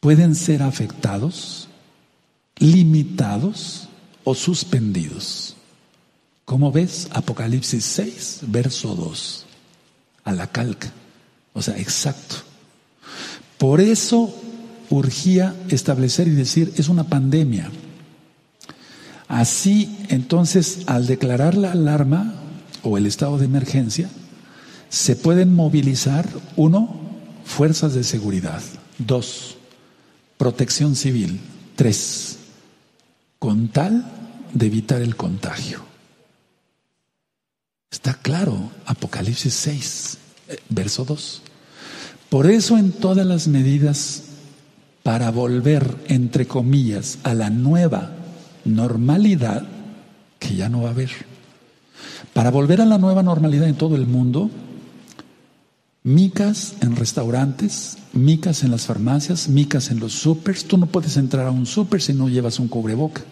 pueden 0.00 0.34
ser 0.34 0.62
afectados 0.62 1.68
limitados 2.56 3.90
o 4.24 4.34
suspendidos. 4.34 5.54
¿Cómo 6.46 6.72
ves? 6.72 7.10
Apocalipsis 7.12 7.84
6, 7.84 8.40
verso 8.46 8.94
2, 8.94 9.44
a 10.24 10.32
la 10.32 10.46
calca, 10.46 10.90
o 11.52 11.60
sea, 11.60 11.76
exacto. 11.76 12.49
Por 13.60 13.82
eso 13.82 14.34
urgía 14.88 15.54
establecer 15.68 16.26
y 16.26 16.30
decir, 16.30 16.72
es 16.78 16.88
una 16.88 17.04
pandemia. 17.04 17.70
Así, 19.28 19.98
entonces, 20.08 20.78
al 20.86 21.06
declarar 21.06 21.58
la 21.58 21.72
alarma 21.72 22.36
o 22.82 22.96
el 22.96 23.04
estado 23.04 23.36
de 23.36 23.44
emergencia, 23.44 24.08
se 24.88 25.14
pueden 25.14 25.54
movilizar, 25.54 26.26
uno, 26.56 27.02
fuerzas 27.44 27.92
de 27.92 28.02
seguridad, 28.02 28.62
dos, 28.96 29.58
protección 30.38 30.96
civil, 30.96 31.38
tres, 31.76 32.38
con 33.38 33.68
tal 33.68 34.10
de 34.54 34.68
evitar 34.68 35.02
el 35.02 35.16
contagio. 35.16 35.84
Está 37.90 38.14
claro, 38.14 38.70
Apocalipsis 38.86 39.52
6, 39.52 40.18
eh, 40.48 40.58
verso 40.70 41.04
2. 41.04 41.42
Por 42.30 42.46
eso 42.46 42.78
en 42.78 42.92
todas 42.92 43.26
las 43.26 43.48
medidas 43.48 44.22
para 45.02 45.30
volver, 45.32 45.96
entre 46.06 46.46
comillas, 46.46 47.18
a 47.24 47.34
la 47.34 47.50
nueva 47.50 48.12
normalidad, 48.64 49.66
que 50.38 50.54
ya 50.54 50.68
no 50.68 50.82
va 50.82 50.88
a 50.88 50.92
haber, 50.92 51.10
para 52.32 52.52
volver 52.52 52.80
a 52.80 52.86
la 52.86 52.98
nueva 52.98 53.24
normalidad 53.24 53.68
en 53.68 53.74
todo 53.74 53.96
el 53.96 54.06
mundo, 54.06 54.48
micas 56.04 56.74
en 56.80 56.94
restaurantes, 56.94 57.98
micas 58.12 58.62
en 58.62 58.70
las 58.70 58.86
farmacias, 58.86 59.48
micas 59.48 59.90
en 59.90 59.98
los 59.98 60.12
supers. 60.12 60.64
Tú 60.66 60.78
no 60.78 60.86
puedes 60.86 61.16
entrar 61.16 61.48
a 61.48 61.50
un 61.50 61.66
super 61.66 62.00
si 62.00 62.14
no 62.14 62.28
llevas 62.28 62.60
un 62.60 62.68
cubreboca. 62.68 63.22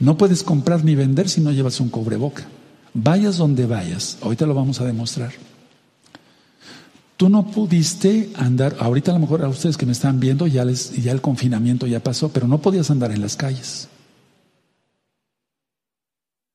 No 0.00 0.18
puedes 0.18 0.42
comprar 0.42 0.84
ni 0.84 0.96
vender 0.96 1.28
si 1.28 1.40
no 1.40 1.52
llevas 1.52 1.78
un 1.78 1.90
cubreboca. 1.90 2.44
Vayas 2.92 3.36
donde 3.36 3.66
vayas, 3.66 4.18
ahorita 4.20 4.46
lo 4.46 4.54
vamos 4.54 4.80
a 4.80 4.84
demostrar. 4.84 5.32
Tú 7.22 7.28
no 7.28 7.46
pudiste 7.46 8.32
andar, 8.34 8.74
ahorita 8.80 9.12
a 9.12 9.14
lo 9.14 9.20
mejor 9.20 9.44
a 9.44 9.48
ustedes 9.48 9.76
que 9.76 9.86
me 9.86 9.92
están 9.92 10.18
viendo 10.18 10.48
ya, 10.48 10.64
ya 10.64 11.12
el 11.12 11.20
confinamiento 11.20 11.86
ya 11.86 12.02
pasó, 12.02 12.30
pero 12.30 12.48
no 12.48 12.58
podías 12.58 12.90
andar 12.90 13.12
en 13.12 13.20
las 13.20 13.36
calles. 13.36 13.86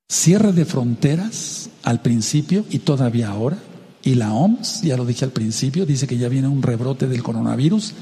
Cierre 0.10 0.52
de 0.52 0.66
fronteras 0.66 1.70
al 1.84 2.02
principio 2.02 2.66
y 2.70 2.80
todavía 2.80 3.30
ahora. 3.30 3.58
Y 4.04 4.16
la 4.16 4.34
OMS, 4.34 4.82
ya 4.82 4.98
lo 4.98 5.06
dije 5.06 5.24
al 5.24 5.32
principio, 5.32 5.86
dice 5.86 6.06
que 6.06 6.18
ya 6.18 6.28
viene 6.28 6.50
un 6.50 6.62
rebrote 6.62 7.08
del 7.08 7.24
coronavirus 7.24 7.94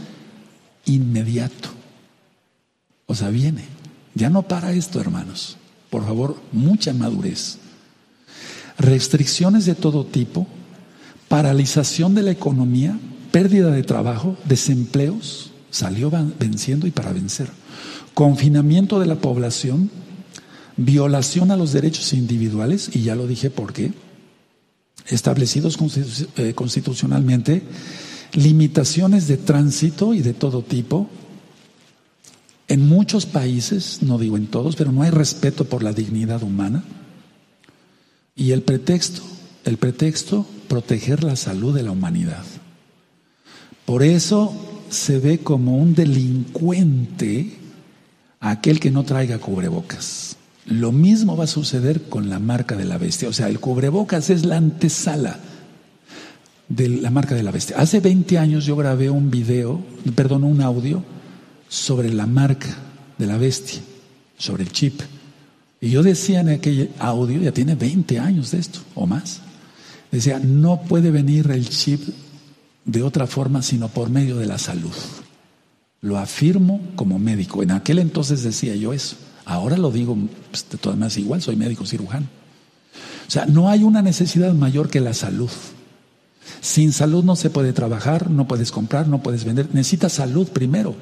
inmediato. 0.85 1.69
O 3.05 3.13
sea, 3.13 3.29
viene. 3.29 3.65
Ya 4.15 4.31
no 4.31 4.41
para 4.41 4.73
esto, 4.73 4.99
hermanos. 4.99 5.57
Por 5.91 6.03
favor, 6.03 6.35
mucha 6.51 6.93
madurez. 6.93 7.59
Restricciones 8.79 9.67
de 9.67 9.75
todo 9.75 10.03
tipo, 10.03 10.47
paralización 11.27 12.15
de 12.15 12.23
la 12.23 12.31
economía, 12.31 12.99
pérdida 13.31 13.72
de 13.72 13.84
trabajo, 13.84 14.38
desempleos, 14.45 15.52
salió 15.69 16.11
venciendo 16.39 16.88
y 16.88 16.91
para 16.91 17.11
vencer. 17.11 17.49
Confinamiento 18.14 18.99
de 18.99 19.07
la 19.07 19.15
población, 19.15 19.89
violación 20.77 21.52
a 21.52 21.57
los 21.57 21.73
derechos 21.73 22.14
individuales, 22.14 22.89
y 22.93 23.02
ya 23.02 23.15
lo 23.15 23.27
dije 23.27 23.49
por 23.49 23.73
qué, 23.73 23.91
establecidos 25.07 25.77
eh, 26.38 26.53
constitucionalmente, 26.53 27.64
limitaciones 28.34 29.27
de 29.27 29.38
tránsito 29.38 30.14
y 30.14 30.22
de 30.22 30.34
todo 30.34 30.61
tipo. 30.61 31.10
En 32.68 32.88
muchos 32.88 33.26
países, 33.26 33.99
no 34.02 34.18
digo 34.18 34.38
en 34.38 34.47
todos, 34.47 34.76
pero 34.76 34.91
no 34.91 35.03
hay 35.03 35.11
respeto 35.11 35.65
por 35.65 35.84
la 35.84 35.93
dignidad 35.93 36.41
humana. 36.41 36.84
Y 38.35 38.52
el 38.52 38.64
pretexto, 38.64 39.22
el 39.65 39.77
pretexto, 39.77 40.47
proteger 40.67 41.23
la 41.23 41.35
salud 41.35 41.75
de 41.75 41.83
la 41.83 41.91
humanidad. 41.91 42.43
Por 43.85 44.03
eso 44.03 44.53
se 44.89 45.19
ve 45.19 45.39
como 45.39 45.77
un 45.77 45.93
delincuente 45.93 47.57
aquel 48.39 48.79
que 48.79 48.91
no 48.91 49.03
traiga 49.03 49.39
cubrebocas. 49.39 50.37
Lo 50.65 50.91
mismo 50.91 51.35
va 51.35 51.43
a 51.43 51.47
suceder 51.47 52.03
con 52.03 52.29
la 52.29 52.39
marca 52.39 52.75
de 52.75 52.85
la 52.85 52.97
bestia. 52.97 53.29
O 53.29 53.33
sea, 53.33 53.47
el 53.47 53.59
cubrebocas 53.59 54.29
es 54.29 54.45
la 54.45 54.57
antesala. 54.57 55.39
de 56.67 56.89
la 56.89 57.11
marca 57.11 57.35
de 57.35 57.43
la 57.43 57.51
bestia. 57.51 57.77
Hace 57.77 57.99
20 57.99 58.39
años 58.39 58.65
yo 58.65 58.75
grabé 58.75 59.11
un 59.11 59.29
video, 59.29 59.83
perdón, 60.15 60.43
un 60.43 60.61
audio 60.61 61.03
sobre 61.69 62.11
la 62.11 62.25
marca 62.25 62.75
de 63.19 63.27
la 63.27 63.37
bestia, 63.37 63.81
sobre 64.37 64.63
el 64.63 64.71
chip. 64.71 64.99
Y 65.79 65.91
yo 65.91 66.01
decía 66.01 66.39
en 66.39 66.49
aquel 66.49 66.89
audio, 66.97 67.39
ya 67.39 67.51
tiene 67.51 67.75
20 67.75 68.17
años 68.17 68.49
de 68.49 68.57
esto 68.57 68.79
o 68.95 69.05
más, 69.05 69.41
decía, 70.15 70.39
no 70.39 70.81
puede 70.81 71.11
venir 71.11 71.49
el 71.51 71.69
chip 71.69 72.01
de 72.85 73.03
otra 73.03 73.27
forma 73.27 73.61
sino 73.61 73.87
por 73.89 74.09
medio 74.09 74.37
de 74.37 74.45
la 74.45 74.57
salud. 74.57 74.93
Lo 76.01 76.17
afirmo 76.17 76.81
como 76.95 77.17
médico. 77.19 77.63
En 77.63 77.71
aquel 77.71 77.99
entonces 77.99 78.43
decía 78.43 78.75
yo 78.75 78.93
eso. 78.93 79.15
Ahora 79.45 79.77
lo 79.77 79.91
digo 79.91 80.17
pues, 80.49 80.67
de 80.69 80.77
todas 80.77 80.97
maneras 80.97 81.17
igual, 81.17 81.41
soy 81.41 81.55
médico 81.55 81.85
cirujano. 81.85 82.27
O 83.27 83.31
sea, 83.31 83.45
no 83.45 83.69
hay 83.69 83.83
una 83.83 84.01
necesidad 84.01 84.53
mayor 84.53 84.89
que 84.89 85.01
la 85.01 85.13
salud. 85.13 85.49
Sin 86.61 86.93
salud 86.93 87.23
no 87.23 87.35
se 87.35 87.49
puede 87.49 87.73
trabajar, 87.73 88.29
no 88.29 88.47
puedes 88.47 88.71
comprar, 88.71 89.07
no 89.07 89.23
puedes 89.23 89.45
vender. 89.45 89.67
Necesitas 89.73 90.13
salud 90.13 90.47
primero. 90.47 90.95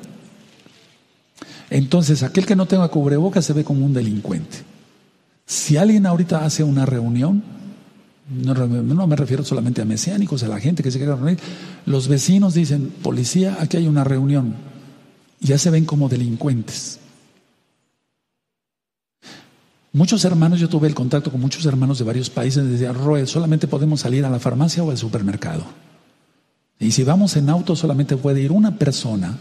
Entonces, 1.70 2.24
aquel 2.24 2.46
que 2.46 2.56
no 2.56 2.66
tenga 2.66 2.88
cubrebocas 2.88 3.46
se 3.46 3.54
ve 3.54 3.64
como 3.64 3.86
un 3.86 3.94
delincuente. 3.94 4.58
Si 5.46 5.76
alguien 5.76 6.06
ahorita 6.06 6.46
hace 6.46 6.64
una 6.64 6.86
reunión, 6.86 7.44
no, 8.30 9.08
me 9.08 9.16
refiero 9.16 9.44
solamente 9.44 9.82
a 9.82 9.86
mesiánicos, 9.86 10.44
a 10.44 10.48
la 10.48 10.60
gente 10.60 10.82
que 10.82 10.92
se 10.92 10.98
quiere 10.98 11.16
reunir, 11.16 11.40
los 11.86 12.08
vecinos 12.08 12.54
dicen, 12.54 12.92
policía, 13.02 13.58
aquí 13.60 13.78
hay 13.78 13.88
una 13.88 14.04
reunión. 14.04 14.56
Ya 15.42 15.58
se 15.58 15.70
ven 15.70 15.86
como 15.86 16.08
delincuentes. 16.08 17.00
Muchos 19.92 20.26
hermanos, 20.26 20.60
yo 20.60 20.70
tuve 20.70 20.88
el 20.88 20.96
contacto 20.96 21.32
con 21.32 21.42
muchos 21.42 21.66
hermanos 21.66 22.00
de 22.00 22.06
varios 22.06 22.30
países, 22.30 22.68
decían, 22.68 22.96
Roe, 22.96 23.28
solamente 23.28 23.68
podemos 23.68 24.00
salir 24.00 24.26
a 24.26 24.30
la 24.30 24.40
farmacia 24.40 24.84
o 24.84 24.90
al 24.90 24.98
supermercado. 24.98 25.66
Y 26.80 26.92
si 26.92 27.04
vamos 27.04 27.36
en 27.36 27.50
auto, 27.50 27.76
solamente 27.76 28.18
puede 28.18 28.42
ir 28.42 28.52
una 28.52 28.78
persona. 28.78 29.38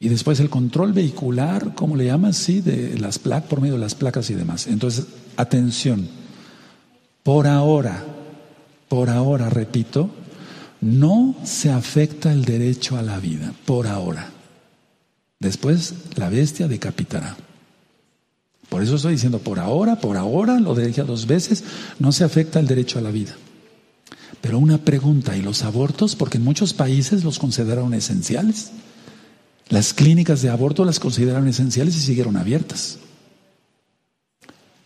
Y 0.00 0.08
después 0.08 0.40
el 0.40 0.50
control 0.50 0.92
vehicular, 0.92 1.74
¿cómo 1.74 1.94
le 1.96 2.06
llaman? 2.06 2.34
Sí, 2.34 2.60
de 2.60 2.98
las 2.98 3.18
placas, 3.18 3.48
por 3.48 3.60
medio 3.60 3.74
de 3.74 3.80
las 3.80 3.94
placas 3.94 4.28
y 4.30 4.34
demás. 4.34 4.66
Entonces, 4.66 5.06
atención, 5.36 6.08
por 7.26 7.48
ahora, 7.48 8.04
por 8.88 9.10
ahora, 9.10 9.50
repito, 9.50 10.10
no 10.80 11.34
se 11.42 11.72
afecta 11.72 12.32
el 12.32 12.44
derecho 12.44 12.96
a 12.96 13.02
la 13.02 13.18
vida, 13.18 13.52
por 13.64 13.88
ahora. 13.88 14.30
Después 15.40 15.94
la 16.14 16.28
bestia 16.28 16.68
decapitará. 16.68 17.36
Por 18.68 18.80
eso 18.80 18.94
estoy 18.94 19.14
diciendo, 19.14 19.40
por 19.40 19.58
ahora, 19.58 19.96
por 19.96 20.16
ahora, 20.16 20.60
lo 20.60 20.76
dije 20.76 21.02
dos 21.02 21.26
veces, 21.26 21.64
no 21.98 22.12
se 22.12 22.22
afecta 22.22 22.60
el 22.60 22.68
derecho 22.68 23.00
a 23.00 23.02
la 23.02 23.10
vida. 23.10 23.34
Pero 24.40 24.60
una 24.60 24.78
pregunta, 24.78 25.36
¿y 25.36 25.42
los 25.42 25.64
abortos? 25.64 26.14
Porque 26.14 26.38
en 26.38 26.44
muchos 26.44 26.74
países 26.74 27.24
los 27.24 27.40
consideraron 27.40 27.92
esenciales. 27.92 28.70
Las 29.68 29.94
clínicas 29.94 30.42
de 30.42 30.50
aborto 30.50 30.84
las 30.84 31.00
consideraron 31.00 31.48
esenciales 31.48 31.96
y 31.96 32.02
siguieron 32.02 32.36
abiertas. 32.36 32.98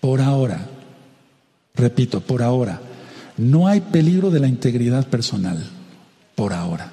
Por 0.01 0.23
ahora, 0.23 0.80
repito, 1.75 2.21
por 2.21 2.43
ahora, 2.43 2.81
no 3.37 3.67
hay 3.67 3.81
peligro 3.81 4.31
de 4.31 4.41
la 4.41 4.49
integridad 4.49 5.07
personal. 5.07 5.65
Por 6.35 6.53
ahora. 6.53 6.93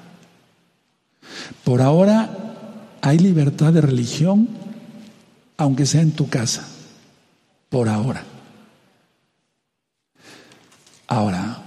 Por 1.64 1.80
ahora 1.82 2.30
hay 3.00 3.18
libertad 3.18 3.72
de 3.72 3.80
religión, 3.80 4.48
aunque 5.56 5.86
sea 5.86 6.02
en 6.02 6.12
tu 6.12 6.28
casa 6.28 6.66
por 7.68 7.88
ahora. 7.88 8.24
Ahora, 11.06 11.62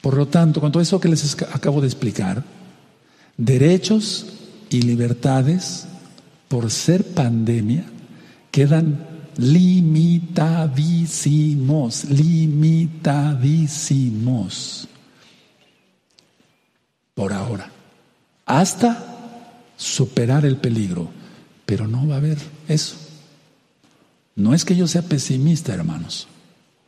por 0.00 0.16
lo 0.16 0.28
tanto, 0.28 0.60
con 0.60 0.72
todo 0.72 0.82
eso 0.82 1.00
que 1.00 1.08
les 1.08 1.42
acabo 1.42 1.80
de 1.80 1.86
explicar, 1.86 2.42
derechos 3.36 4.26
y 4.70 4.82
libertades 4.82 5.86
por 6.48 6.70
ser 6.70 7.04
pandemia 7.04 7.84
quedan 8.50 9.06
limitadísimos, 9.36 12.04
limitadísimos. 12.04 14.86
Por 17.14 17.32
ahora, 17.32 17.70
hasta 18.46 19.10
superar 19.80 20.44
el 20.44 20.56
peligro. 20.56 21.08
Pero 21.64 21.88
no 21.88 22.06
va 22.06 22.16
a 22.16 22.18
haber 22.18 22.38
eso. 22.68 22.96
No 24.36 24.54
es 24.54 24.64
que 24.64 24.76
yo 24.76 24.86
sea 24.86 25.02
pesimista, 25.02 25.72
hermanos, 25.72 26.28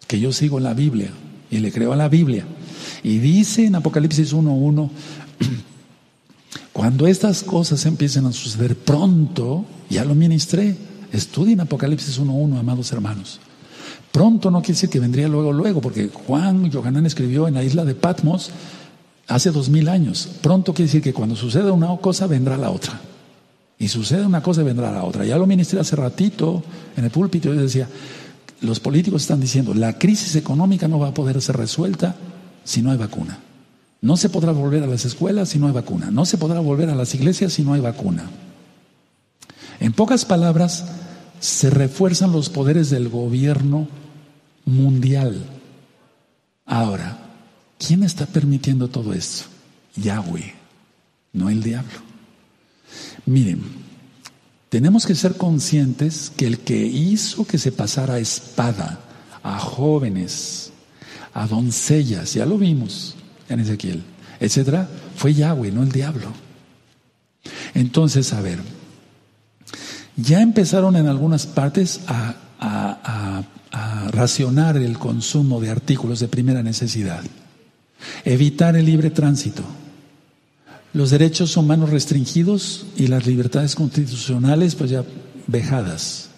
que 0.07 0.21
yo 0.21 0.33
sigo 0.33 0.61
la 0.61 0.75
Biblia 0.75 1.11
y 1.51 1.59
le 1.59 1.73
creo 1.73 1.93
a 1.93 1.97
la 1.97 2.09
Biblia. 2.09 2.45
Y 3.03 3.19
dice 3.19 3.67
en 3.67 3.75
Apocalipsis 3.75 4.35
1.1, 4.35 4.91
cuando 6.73 7.07
estas 7.07 7.43
cosas 7.43 7.85
empiecen 7.87 8.27
a 8.27 8.33
suceder 8.33 8.77
pronto, 8.77 9.65
ya 9.89 10.05
lo 10.05 10.15
ministré, 10.15 10.77
estudien 11.13 11.61
Apocalipsis 11.61 12.21
1.1, 12.21 12.59
amados 12.59 12.91
hermanos. 12.93 13.41
Pronto 14.11 14.51
no 14.51 14.61
quiere 14.61 14.75
decir 14.75 14.91
que 14.91 15.01
vendría 15.01 15.29
luego, 15.29 15.53
luego, 15.53 15.81
porque 15.81 16.11
Juan 16.27 16.71
Johanán 16.71 17.07
escribió 17.07 17.49
en 17.49 17.55
la 17.55 17.65
isla 17.65 17.85
de 17.85 17.95
Patmos 17.95 18.51
hace 19.29 19.51
dos 19.51 19.69
mil 19.69 19.89
años. 19.89 20.29
Pronto 20.43 20.75
quiere 20.75 20.89
decir 20.89 21.03
que 21.03 21.15
cuando 21.15 21.37
suceda 21.37 21.73
una 21.73 21.97
cosa, 21.97 22.27
vendrá 22.27 22.57
la 22.57 22.71
otra. 22.71 23.01
Y 23.79 23.89
sucede 23.89 24.25
una 24.25 24.43
cosa 24.43 24.63
vendrá 24.63 24.93
la 24.93 25.05
otra. 25.05 25.25
Ya 25.25 25.37
lo 25.37 25.47
ministré 25.47 25.81
hace 25.81 25.97
ratito 25.97 26.63
en 26.97 27.05
el 27.05 27.11
púlpito. 27.11 27.53
Yo 27.53 27.61
decía, 27.61 27.89
los 28.61 28.79
políticos 28.79 29.23
están 29.23 29.41
diciendo, 29.41 29.75
la 29.75 29.99
crisis 29.99 30.37
económica 30.37 30.87
no 30.87 30.99
va 30.99 31.09
a 31.09 31.15
poder 31.15 31.41
ser 31.43 31.57
resuelta 31.57 32.15
si 32.65 32.83
no 32.83 32.93
hay 32.93 32.99
vacuna. 32.99 33.39
No 34.01 34.17
se 34.17 34.29
podrá 34.29 34.53
volver 34.53 34.83
a 34.83 34.87
las 34.87 35.05
escuelas 35.05 35.49
si 35.49 35.59
no 35.59 35.67
hay 35.67 35.73
vacuna. 35.73 36.11
No 36.11 36.27
se 36.27 36.37
podrá 36.39 36.61
volver 36.61 36.91
a 36.91 36.95
las 36.95 37.15
iglesias 37.15 37.55
si 37.55 37.63
no 37.63 37.73
hay 37.73 37.81
vacuna. 37.81 38.31
En 39.81 39.93
pocas 39.93 40.25
palabras, 40.25 40.85
se 41.43 41.71
refuerzan 41.71 42.31
los 42.31 42.49
poderes 42.51 42.89
del 42.89 43.09
gobierno 43.09 43.89
mundial. 44.65 45.45
Ahora, 46.65 47.19
¿quién 47.85 48.05
está 48.05 48.27
permitiendo 48.27 48.87
todo 48.87 49.13
esto? 49.13 49.47
Yahweh, 49.97 50.55
no 51.33 51.51
el 51.51 51.61
diablo. 51.61 51.99
Miren, 53.27 53.61
tenemos 54.69 55.05
que 55.05 55.17
ser 55.17 55.37
conscientes 55.37 56.31
que 56.37 56.47
el 56.47 56.61
que 56.61 56.77
hizo 56.87 57.45
que 57.45 57.59
se 57.59 57.73
pasara 57.73 58.21
espada 58.21 59.01
a 59.43 59.59
jóvenes, 59.59 60.71
a 61.35 61.49
doncellas, 61.49 62.35
ya 62.35 62.47
lo 62.47 62.57
vimos 62.57 63.17
en 63.49 63.59
Ezequiel, 63.59 64.05
etcétera, 64.39 64.89
fue 65.17 65.35
Yahweh, 65.35 65.73
no 65.73 65.83
el 65.83 65.91
diablo. 65.91 66.33
Entonces, 67.75 68.33
a 68.33 68.41
ver, 68.41 68.61
ya 70.17 70.41
empezaron 70.41 70.97
en 70.97 71.07
algunas 71.07 71.47
partes 71.47 72.01
a, 72.07 72.37
racionar 74.13 74.77
el 74.77 74.99
consumo 74.99 75.61
de 75.61 75.71
artículos 75.71 76.21
de 76.21 76.29
primera 76.29 76.63
necesidad, 76.63 77.23
evitar 78.25 78.77
el 78.77 78.85
libre 78.85 79.11
tránsito 79.11 79.65
los 80.95 81.11
derechos 81.11 81.57
humanos 81.57 81.91
restringidos 81.91 82.87
y 82.97 83.07
las 83.07 83.27
libertades 83.27 83.75
constitucionales 83.75 84.75
pues 84.75 84.91
ya 84.91 85.05
vejadas. 85.47 86.29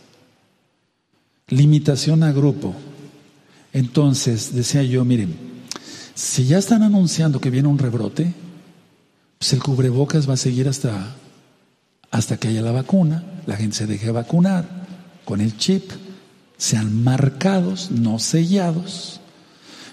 Limitación 1.49 2.23
a 2.23 2.33
grupo. 2.33 2.75
Entonces, 3.73 4.55
decía 4.55 4.83
yo, 4.85 5.05
miren, 5.05 5.35
si 6.15 6.47
ya 6.47 6.59
están 6.59 6.83
anunciando 6.83 7.41
que 7.41 7.51
viene 7.51 7.69
un 7.69 7.79
rebrote, 7.79 8.33
pues 9.39 9.53
el 9.53 9.63
cubrebocas 9.63 10.29
va 10.29 10.35
a 10.35 10.39
seguir 10.39 10.69
hasta, 10.69 11.17
hasta 12.15 12.37
que 12.37 12.47
haya 12.47 12.63
la 12.63 12.71
vacuna, 12.71 13.25
la 13.45 13.57
gente 13.57 13.75
se 13.75 13.89
deje 13.89 14.13
vacunar 14.13 14.65
con 15.25 15.41
el 15.41 15.57
chip, 15.59 15.91
sean 16.57 17.03
marcados, 17.03 17.91
no 17.91 18.21
sellados, 18.21 19.21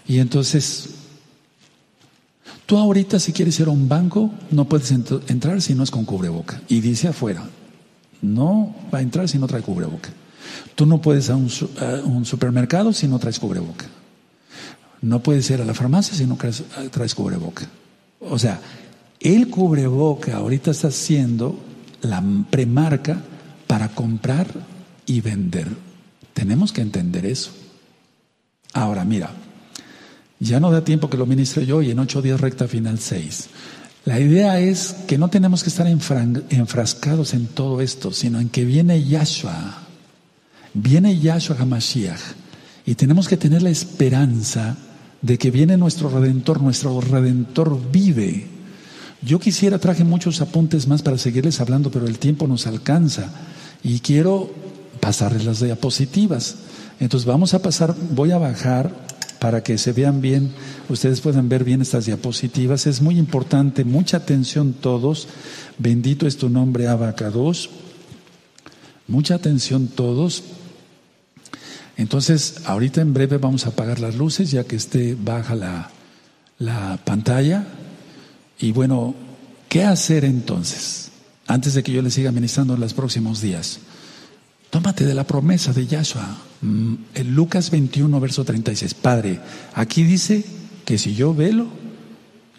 y 0.08 0.20
entonces 0.20 0.92
Tú 2.68 2.78
ahorita 2.78 3.20
si 3.20 3.34
quieres 3.34 3.60
ir 3.60 3.68
a 3.68 3.72
un 3.72 3.90
banco 3.90 4.32
no 4.50 4.64
puedes 4.64 4.92
entrar 4.92 5.62
si 5.62 5.76
no 5.76 5.84
es 5.84 5.92
con 5.92 6.06
cubreboca. 6.06 6.62
Y 6.70 6.80
dice 6.80 7.10
afuera, 7.10 7.44
no 8.22 8.74
va 8.94 9.00
a 9.00 9.02
entrar 9.02 9.28
si 9.28 9.38
no 9.38 9.46
trae 9.46 9.62
cubreboca. 9.62 10.08
Tú 10.76 10.86
no 10.86 11.02
puedes 11.02 11.26
ir 11.26 11.32
a 11.34 11.36
un, 11.36 12.26
supermercado 12.26 12.94
si 12.94 13.10
no 13.10 13.20
traes 13.20 13.40
cubreboca. 13.40 13.88
No 15.02 15.22
puedes 15.22 15.50
ir 15.50 15.60
a 15.60 15.66
la 15.66 15.74
farmacia 15.74 16.16
si 16.16 16.26
no 16.26 16.38
traes, 16.38 16.64
traes 16.92 17.14
cubreboca. 17.14 17.68
O 18.22 18.40
sea, 18.40 18.62
el 19.20 19.50
cubreboca 19.50 20.38
ahorita 20.38 20.72
está 20.72 20.92
siendo 20.92 21.71
la 22.02 22.24
premarca 22.50 23.22
para 23.68 23.90
comprar 23.90 24.48
y 25.06 25.22
vender. 25.22 25.68
Tenemos 26.34 26.72
que 26.72 26.82
entender 26.82 27.26
eso. 27.26 27.52
Ahora, 28.74 29.04
mira, 29.04 29.32
ya 30.40 30.60
no 30.60 30.72
da 30.72 30.84
tiempo 30.84 31.10
que 31.10 31.18
lo 31.18 31.26
ministre 31.26 31.66
yo 31.66 31.82
y 31.82 31.92
en 31.92 32.00
ocho 32.00 32.22
días 32.22 32.42
recta 32.42 32.68
final 32.68 33.00
seis. 33.00 33.50
La 34.06 34.20
idea 34.20 34.60
es 34.60 34.96
que 35.08 35.20
no 35.20 35.30
tenemos 35.30 35.62
que 35.62 35.70
estar 35.70 35.88
enfrascados 35.88 37.36
en 37.36 37.46
todo 37.48 37.82
esto, 37.82 38.12
sino 38.12 38.40
en 38.40 38.50
que 38.50 38.66
viene 38.66 39.04
Yahshua, 39.04 39.78
viene 40.74 41.20
Yahshua 41.20 41.58
HaMashiach, 41.60 42.20
y 42.86 42.96
tenemos 42.96 43.28
que 43.28 43.38
tener 43.38 43.62
la 43.62 43.70
esperanza 43.70 44.76
de 45.22 45.38
que 45.38 45.52
viene 45.52 45.78
nuestro 45.78 46.10
redentor, 46.10 46.64
nuestro 46.64 47.00
redentor 47.00 47.80
vive. 47.92 48.48
Yo 49.22 49.40
quisiera, 49.40 49.78
traje 49.78 50.04
muchos 50.04 50.42
apuntes 50.42 50.88
más 50.88 51.04
para 51.04 51.18
seguirles 51.18 51.62
hablando, 51.62 51.92
pero 51.92 52.08
el 52.08 52.18
tiempo 52.18 52.48
nos 52.48 52.66
alcanza 52.66 53.30
y 53.84 54.00
quiero 54.00 54.52
pasarles 55.00 55.46
las 55.46 55.60
diapositivas. 55.60 56.56
Entonces 57.00 57.28
vamos 57.28 57.54
a 57.54 57.62
pasar, 57.62 57.96
voy 58.12 58.32
a 58.32 58.40
bajar 58.40 58.92
para 59.40 59.64
que 59.64 59.78
se 59.78 59.92
vean 59.92 60.22
bien, 60.22 60.52
ustedes 60.90 61.22
puedan 61.22 61.50
ver 61.50 61.64
bien 61.64 61.82
estas 61.82 62.06
diapositivas. 62.06 62.88
Es 62.88 63.02
muy 63.02 63.18
importante, 63.18 63.84
mucha 63.84 64.18
atención 64.18 64.74
todos. 64.74 65.28
Bendito 65.78 66.28
es 66.28 66.38
tu 66.38 66.50
nombre, 66.50 66.88
Abacados. 66.88 67.70
Mucha 69.08 69.36
atención 69.36 69.88
todos. 69.88 70.44
Entonces, 71.98 72.62
ahorita 72.66 73.02
en 73.02 73.14
breve 73.14 73.38
vamos 73.38 73.66
a 73.66 73.70
apagar 73.70 74.00
las 74.00 74.16
luces 74.16 74.52
ya 74.52 74.64
que 74.64 74.76
esté 74.76 75.16
baja 75.16 75.56
la, 75.56 75.90
la 76.60 77.00
pantalla. 77.04 77.66
Y 78.62 78.72
bueno, 78.72 79.16
¿qué 79.68 79.84
hacer 79.84 80.24
entonces? 80.24 81.10
Antes 81.48 81.74
de 81.74 81.84
que 81.84 81.92
yo 81.92 82.02
le 82.02 82.12
siga 82.12 82.32
ministrando 82.32 82.76
en 82.76 82.80
los 82.80 82.94
próximos 82.94 83.42
días. 83.42 83.80
Tómate 84.70 85.06
de 85.06 85.16
la 85.16 85.26
promesa 85.26 85.74
de 85.74 85.88
Yahshua. 85.88 86.38
Mm, 86.62 86.94
en 87.16 87.36
Lucas 87.36 87.72
21, 87.72 88.20
verso 88.20 88.46
36. 88.46 88.94
Padre, 88.94 89.40
aquí 89.74 90.04
dice 90.04 90.46
que 90.86 90.98
si 90.98 91.16
yo 91.16 91.34
velo, 91.34 91.68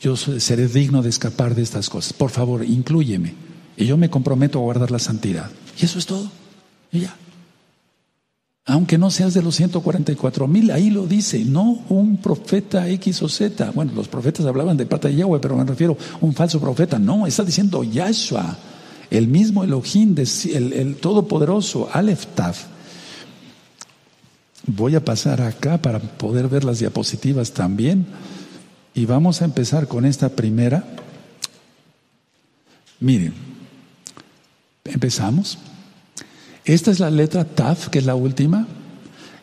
yo 0.00 0.16
seré 0.16 0.66
digno 0.66 1.00
de 1.00 1.08
escapar 1.08 1.54
de 1.54 1.62
estas 1.62 1.88
cosas. 1.88 2.12
Por 2.12 2.30
favor, 2.30 2.64
incluyeme. 2.64 3.34
Y 3.76 3.86
yo 3.86 3.96
me 3.96 4.10
comprometo 4.10 4.58
a 4.58 4.62
guardar 4.62 4.90
la 4.90 4.98
santidad. 4.98 5.50
Y 5.80 5.84
eso 5.84 5.98
es 5.98 6.06
todo. 6.06 6.30
Y 6.90 7.00
ya. 7.00 7.16
Aunque 8.64 8.96
no 8.96 9.10
seas 9.10 9.34
de 9.34 9.42
los 9.42 9.56
144 9.56 10.46
mil, 10.46 10.70
ahí 10.70 10.88
lo 10.88 11.06
dice, 11.06 11.44
no 11.44 11.82
un 11.88 12.18
profeta 12.18 12.88
X 12.88 13.22
o 13.22 13.28
Z. 13.28 13.72
Bueno, 13.72 13.92
los 13.92 14.06
profetas 14.06 14.46
hablaban 14.46 14.76
de 14.76 14.86
pata 14.86 15.08
de 15.08 15.16
Yahweh, 15.16 15.40
pero 15.40 15.56
me 15.56 15.64
refiero 15.64 15.96
a 16.14 16.24
un 16.24 16.32
falso 16.32 16.60
profeta. 16.60 16.98
No, 16.98 17.26
está 17.26 17.42
diciendo 17.42 17.82
Yahshua, 17.82 18.56
el 19.10 19.26
mismo 19.26 19.64
Elohim, 19.64 20.14
el, 20.16 20.72
el 20.72 20.96
todopoderoso, 20.96 21.88
Aleph 21.92 22.26
Taf. 22.36 22.66
Voy 24.64 24.94
a 24.94 25.04
pasar 25.04 25.40
acá 25.40 25.82
para 25.82 25.98
poder 25.98 26.46
ver 26.46 26.62
las 26.62 26.78
diapositivas 26.78 27.50
también. 27.52 28.06
Y 28.94 29.06
vamos 29.06 29.42
a 29.42 29.44
empezar 29.44 29.88
con 29.88 30.04
esta 30.04 30.28
primera. 30.28 30.84
Miren, 33.00 33.34
empezamos. 34.84 35.58
Esta 36.64 36.90
es 36.90 37.00
la 37.00 37.10
letra 37.10 37.44
Taf, 37.44 37.88
que 37.88 37.98
es 37.98 38.06
la 38.06 38.14
última, 38.14 38.66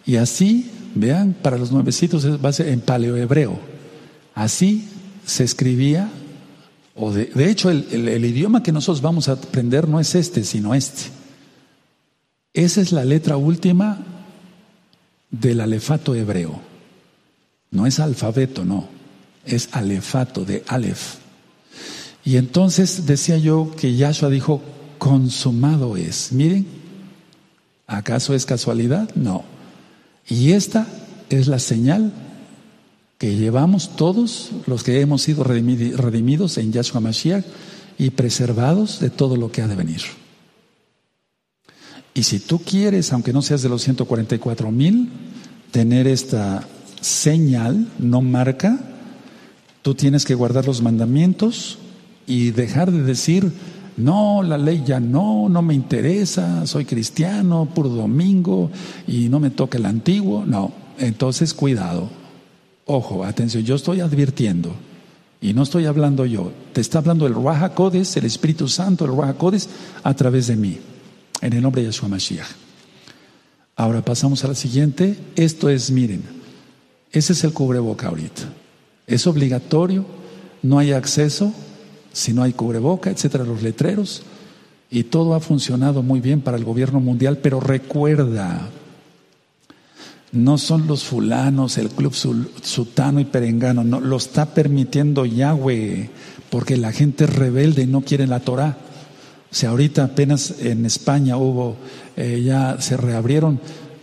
y 0.06 0.16
así, 0.16 0.70
vean, 0.96 1.36
para 1.42 1.58
los 1.58 1.72
nuevecitos 1.72 2.24
es 2.24 2.42
base 2.42 2.72
en 2.72 2.82
paleohebreo. 2.82 3.60
Así 4.34 4.88
se 5.26 5.44
escribía, 5.44 6.10
o 6.96 7.12
de, 7.12 7.30
hecho 7.50 7.70
el, 7.70 7.86
el 7.92 8.26
idioma 8.26 8.64
que 8.64 8.72
nosotros 8.72 9.02
vamos 9.02 9.30
a 9.30 9.34
aprender 9.34 9.88
no 9.88 10.00
es 10.00 10.16
este, 10.16 10.44
sino 10.44 10.74
este. 10.74 11.04
Esa 12.54 12.82
es 12.82 12.92
la 12.92 13.06
letra 13.06 13.38
última 13.38 14.00
del 15.30 15.62
alefato 15.62 16.16
hebreo. 16.16 16.60
No 17.72 17.86
es 17.86 18.00
alfabeto, 18.00 18.66
no, 18.66 18.88
es 19.46 19.70
alefato 19.74 20.46
de 20.46 20.64
Aleph. 20.68 21.18
Y 22.26 22.38
entonces 22.38 23.06
decía 23.06 23.38
yo 23.38 23.72
que 23.78 23.96
Yahshua 23.96 24.30
dijo, 24.30 24.62
consumado 24.98 25.96
es. 25.96 26.32
Miren, 26.32 26.79
¿Acaso 27.90 28.36
es 28.36 28.46
casualidad? 28.46 29.10
No. 29.16 29.44
Y 30.30 30.52
esta 30.52 30.86
es 31.30 31.48
la 31.48 31.58
señal 31.58 32.14
que 33.18 33.36
llevamos 33.36 33.96
todos 33.96 34.52
los 34.68 34.84
que 34.84 35.02
hemos 35.02 35.24
sido 35.24 35.44
redimidos 35.44 36.60
en 36.60 36.72
Yahshua 36.72 37.02
Mashiach 37.02 37.44
y 37.98 38.12
preservados 38.12 39.00
de 39.00 39.10
todo 39.10 39.36
lo 39.38 39.52
que 39.52 39.64
ha 39.64 39.68
de 39.68 39.76
venir. 39.76 40.02
Y 42.14 42.24
si 42.24 42.40
tú 42.40 42.60
quieres, 42.60 43.12
aunque 43.12 43.34
no 43.34 43.42
seas 43.42 43.64
de 43.64 43.70
los 43.70 43.82
144 43.82 44.72
mil, 44.72 45.10
tener 45.72 46.06
esta 46.08 46.68
señal, 47.02 47.88
no 47.98 48.22
marca, 48.22 48.80
tú 49.82 49.96
tienes 49.96 50.26
que 50.26 50.36
guardar 50.36 50.68
los 50.68 50.84
mandamientos 50.84 51.80
y 52.28 52.52
dejar 52.52 52.92
de 52.92 53.02
decir, 53.02 53.52
no, 54.00 54.42
la 54.44 54.58
ley 54.58 54.84
ya 54.86 55.00
no, 55.00 55.50
no 55.50 55.62
me 55.62 55.74
interesa, 55.74 56.66
soy 56.66 56.86
cristiano, 56.86 57.68
puro 57.74 57.90
domingo 57.90 58.72
y 59.08 59.30
no 59.30 59.40
me 59.40 59.50
toca 59.50 59.78
el 59.78 59.86
antiguo. 59.86 60.46
No, 60.46 60.72
entonces 60.98 61.54
cuidado. 61.54 62.10
Ojo, 62.86 63.24
atención, 63.24 63.64
yo 63.64 63.76
estoy 63.76 64.00
advirtiendo 64.00 64.74
y 65.42 65.54
no 65.54 65.64
estoy 65.64 65.86
hablando 65.86 66.26
yo, 66.26 66.52
te 66.74 66.82
está 66.82 67.00
hablando 67.00 67.28
el 67.28 67.34
Ruach 67.34 67.74
Codes, 67.74 68.18
el 68.18 68.26
Espíritu 68.26 68.68
Santo, 68.68 69.06
el 69.06 69.12
Ruach 69.12 69.38
Codes 69.38 69.70
a 70.04 70.14
través 70.14 70.48
de 70.48 70.56
mí, 70.56 70.78
en 71.42 71.54
el 71.54 71.62
nombre 71.62 71.82
de 71.82 71.90
Yeshua 71.90 72.10
Mashiach. 72.10 72.48
Ahora 73.76 74.04
pasamos 74.04 74.44
a 74.44 74.50
la 74.50 74.56
siguiente. 74.56 75.18
Esto 75.38 75.70
es, 75.70 75.90
miren, 75.92 76.22
ese 77.12 77.32
es 77.32 77.44
el 77.46 77.54
cubreboca 77.54 78.08
ahorita. 78.08 78.44
Es 79.08 79.26
obligatorio, 79.26 80.06
no 80.62 80.80
hay 80.80 80.92
acceso, 80.92 81.54
si 82.12 82.34
no 82.34 82.44
hay 82.44 82.54
cubreboca, 82.54 83.10
etcétera, 83.10 83.44
los 83.44 83.62
letreros. 83.62 84.24
Y 84.92 85.04
todo 85.04 85.36
ha 85.36 85.40
funcionado 85.40 86.02
muy 86.02 86.20
bien 86.20 86.42
para 86.42 86.58
el 86.58 86.64
gobierno 86.64 87.00
mundial, 87.00 87.38
pero 87.38 87.60
recuerda, 87.60 88.70
no 90.32 90.58
son 90.58 90.88
los 90.88 91.04
fulanos, 91.04 91.78
el 91.78 91.90
club 91.90 92.14
sutano 92.14 93.20
y 93.20 93.26
perengano, 93.26 93.84
no, 93.84 94.00
lo 94.00 94.18
está 94.18 94.54
permitiendo 94.54 95.26
Yahweh, 95.26 96.10
porque 96.50 96.78
la 96.78 96.92
gente 96.92 97.26
es 97.26 97.36
rebelde 97.36 97.84
y 97.84 97.88
no 97.88 98.02
quiere 98.02 98.28
la 98.28 98.40
Torah. 98.40 98.78
O 99.52 99.56
sea, 99.56 99.72
ahorita 99.72 100.04
apenas 100.04 100.56
en 100.60 100.86
España 100.86 101.38
hubo, 101.38 101.76
eh, 102.16 102.42
ya 102.44 102.78
se 102.80 102.98
reabrieron 102.98 103.60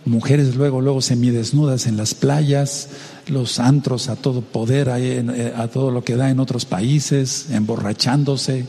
mujeres 0.07 0.55
luego, 0.55 0.81
luego 0.81 1.01
semidesnudas 1.01 1.87
en 1.87 1.97
las 1.97 2.13
playas, 2.13 2.89
los 3.27 3.59
antros 3.59 4.09
a 4.09 4.15
todo 4.15 4.41
poder, 4.41 4.89
eh, 4.91 5.53
a 5.55 5.67
todo 5.67 5.91
lo 5.91 6.03
que 6.03 6.15
da 6.15 6.29
en 6.29 6.39
otros 6.39 6.65
países, 6.65 7.47
emborrachándose. 7.51 8.65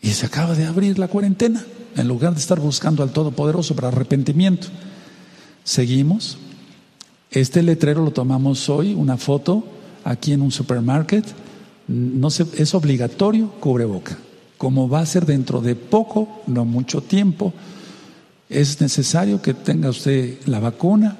Y 0.00 0.10
se 0.10 0.26
acaba 0.26 0.54
de 0.54 0.66
abrir 0.66 0.98
la 0.98 1.08
cuarentena, 1.08 1.64
en 1.96 2.08
lugar 2.08 2.34
de 2.34 2.40
estar 2.40 2.58
buscando 2.58 3.02
al 3.02 3.12
Todopoderoso 3.12 3.74
para 3.76 3.88
arrepentimiento. 3.88 4.68
Seguimos. 5.64 6.38
Este 7.30 7.62
letrero 7.62 8.04
lo 8.04 8.10
tomamos 8.10 8.68
hoy, 8.68 8.94
una 8.94 9.16
foto, 9.16 9.64
aquí 10.04 10.32
en 10.32 10.42
un 10.42 10.50
supermarket. 10.50 11.24
No 11.88 12.30
se, 12.30 12.46
es 12.56 12.74
obligatorio 12.74 13.50
cubreboca. 13.60 14.18
Como 14.58 14.88
va 14.88 15.00
a 15.00 15.06
ser 15.06 15.26
dentro 15.26 15.60
de 15.60 15.74
poco, 15.74 16.42
no 16.46 16.64
mucho 16.64 17.00
tiempo, 17.00 17.52
es 18.52 18.80
necesario 18.80 19.40
que 19.40 19.54
tenga 19.54 19.90
usted 19.90 20.38
la 20.46 20.60
vacuna 20.60 21.16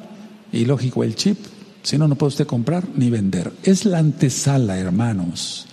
y 0.52 0.64
lógico 0.64 1.04
el 1.04 1.14
chip 1.14 1.38
si 1.82 1.98
no, 1.98 2.06
no 2.06 2.14
puede 2.14 2.28
usted 2.28 2.46
comprar 2.46 2.84
ni 2.96 3.10
vender. 3.10 3.52
Es 3.64 3.84
la 3.84 3.98
antesala, 3.98 4.78
hermanos. 4.78 5.66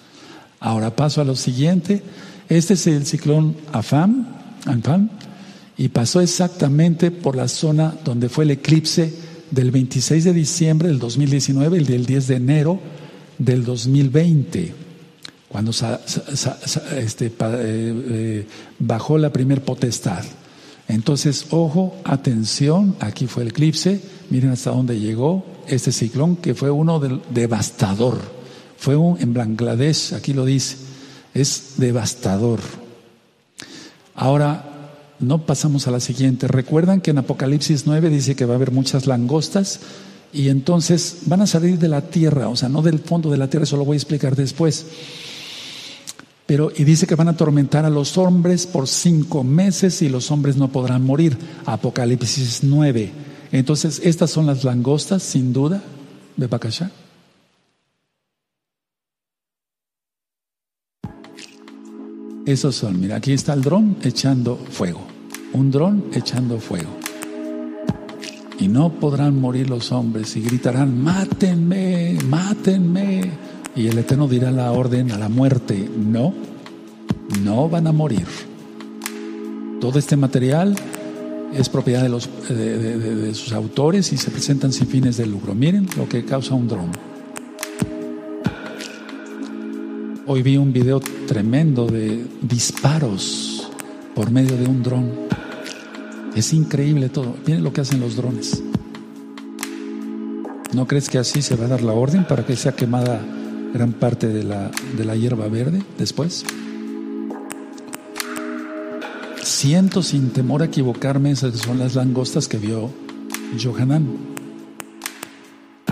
Ahora 0.59 0.95
paso 0.95 1.21
a 1.21 1.23
lo 1.23 1.35
siguiente. 1.35 2.01
Este 2.49 2.73
es 2.73 2.87
el 2.87 3.05
ciclón 3.05 3.55
Afam, 3.71 4.25
y 5.77 5.89
pasó 5.89 6.19
exactamente 6.19 7.11
por 7.11 7.35
la 7.35 7.47
zona 7.47 7.95
donde 8.03 8.27
fue 8.27 8.43
el 8.43 8.51
eclipse 8.51 9.13
del 9.51 9.71
26 9.71 10.23
de 10.25 10.33
diciembre 10.33 10.87
del 10.89 10.99
2019 10.99 11.79
y 11.79 11.83
del 11.83 12.05
10 12.05 12.27
de 12.27 12.35
enero 12.35 12.79
del 13.37 13.63
2020, 13.63 14.73
cuando 15.47 15.71
este, 15.71 17.27
eh, 17.27 17.31
eh, 17.39 18.47
bajó 18.79 19.17
la 19.17 19.31
primer 19.31 19.63
potestad. 19.63 20.25
Entonces, 20.89 21.45
ojo, 21.51 21.95
atención, 22.03 22.95
aquí 22.99 23.27
fue 23.27 23.43
el 23.43 23.49
eclipse, 23.49 24.01
miren 24.31 24.49
hasta 24.49 24.71
dónde 24.71 24.99
llegó 24.99 25.45
este 25.67 25.91
ciclón, 25.91 26.35
que 26.35 26.55
fue 26.55 26.71
uno 26.71 26.99
devastador. 27.29 28.17
Fue 28.75 28.95
un, 28.95 29.21
en 29.21 29.35
Bangladesh, 29.35 30.15
aquí 30.15 30.33
lo 30.33 30.45
dice, 30.45 30.77
es 31.35 31.75
devastador. 31.77 32.59
Ahora, 34.15 34.65
no 35.19 35.45
pasamos 35.45 35.87
a 35.87 35.91
la 35.91 35.99
siguiente. 35.99 36.47
Recuerdan 36.47 37.01
que 37.01 37.11
en 37.11 37.19
Apocalipsis 37.19 37.85
9 37.85 38.09
dice 38.09 38.35
que 38.35 38.45
va 38.45 38.53
a 38.53 38.55
haber 38.55 38.71
muchas 38.71 39.05
langostas 39.05 39.81
y 40.33 40.49
entonces 40.49 41.19
van 41.25 41.41
a 41.41 41.47
salir 41.47 41.77
de 41.77 41.87
la 41.87 42.01
tierra, 42.01 42.49
o 42.49 42.55
sea, 42.55 42.67
no 42.67 42.81
del 42.81 42.97
fondo 42.97 43.29
de 43.29 43.37
la 43.37 43.47
tierra, 43.47 43.65
eso 43.65 43.77
lo 43.77 43.85
voy 43.85 43.95
a 43.95 43.97
explicar 43.97 44.35
después. 44.35 44.87
Pero, 46.49 46.71
y 46.75 46.83
dice 46.83 47.05
que 47.05 47.13
van 47.13 47.27
a 47.27 47.31
atormentar 47.37 47.85
a 47.85 47.91
los 47.91 48.17
hombres 48.17 48.65
por 48.65 48.87
cinco 48.87 49.43
meses 49.43 50.01
y 50.01 50.09
los 50.09 50.31
hombres 50.31 50.57
no 50.57 50.69
podrán 50.69 51.05
morir. 51.05 51.37
Apocalipsis 51.67 52.61
9. 52.63 53.11
Entonces, 53.51 54.01
estas 54.03 54.31
son 54.31 54.47
las 54.47 54.63
langostas, 54.63 55.21
sin 55.21 55.53
duda, 55.53 55.79
de 56.37 56.47
Bacachá. 56.47 56.89
Esos 62.47 62.73
son, 62.73 62.99
mira, 62.99 63.17
aquí 63.17 63.33
está 63.33 63.53
el 63.53 63.61
dron 63.61 63.97
echando 64.03 64.55
fuego. 64.55 65.01
Un 65.53 65.69
dron 65.69 66.05
echando 66.15 66.59
fuego. 66.59 66.89
y 68.59 68.67
no 68.67 68.91
podrán 68.99 69.39
morir 69.39 69.69
los 69.69 69.91
hombres 69.91 70.35
y 70.35 70.41
gritarán, 70.41 70.99
mátenme, 70.99 72.17
mátenme. 72.25 73.48
Y 73.79 73.87
el 73.87 73.97
Eterno 73.97 74.27
dirá 74.27 74.51
la 74.51 74.73
orden 74.73 75.09
a 75.13 75.17
la 75.17 75.29
muerte, 75.29 75.89
no, 75.97 76.33
no 77.45 77.69
van 77.69 77.87
a 77.87 77.93
morir. 77.93 78.25
Todo 79.79 79.97
este 79.97 80.17
material 80.17 80.75
es 81.53 81.69
propiedad 81.69 82.03
de, 82.03 82.09
los, 82.09 82.29
de, 82.49 83.33
sus 83.33 83.53
autores 83.53 84.11
y 84.11 84.17
se 84.17 84.31
presentan 84.31 84.73
sin 84.73 84.85
fines 84.85 85.15
de 85.15 85.25
lucro. 85.25 85.55
Miren 85.55 85.87
lo 85.95 86.09
que 86.09 86.25
causa 86.25 86.55
un 86.55 86.67
dron. 86.67 86.91
Hoy 90.27 90.43
vi 90.43 90.57
un 90.57 90.73
video 90.73 90.99
tremendo 91.25 91.87
de 91.87 92.25
disparos 92.41 93.71
por 94.13 94.29
medio 94.29 94.57
de 94.57 94.65
un 94.65 94.83
dron. 94.83 95.09
Es 96.35 96.51
increíble 96.51 97.07
todo. 97.07 97.37
Miren 97.45 97.63
lo 97.63 97.71
que 97.71 97.79
hacen 97.79 98.01
los 98.01 98.17
drones. 98.17 98.61
¿No 100.73 100.85
crees 100.85 101.07
que 101.07 101.17
así 101.17 101.41
se 101.41 101.55
va 101.55 101.63
a 101.63 101.69
dar 101.69 101.81
la 101.81 101.93
orden 101.93 102.25
para 102.27 102.45
que 102.45 102.57
sea 102.57 102.73
quemada 102.73 103.21
gran 103.73 103.93
parte 103.93 104.27
de 104.27 104.43
la, 104.43 104.71
de 104.97 105.05
la 105.05 105.15
hierba 105.15 105.47
verde 105.47 105.81
después? 105.97 106.45
Siento 109.43 110.03
sin 110.03 110.29
temor 110.31 110.61
a 110.61 110.65
equivocarme, 110.65 111.31
esas 111.31 111.57
son 111.59 111.79
las 111.79 111.95
langostas 111.95 112.47
que 112.47 112.57
vio 112.57 112.91
Johanan. 113.61 114.07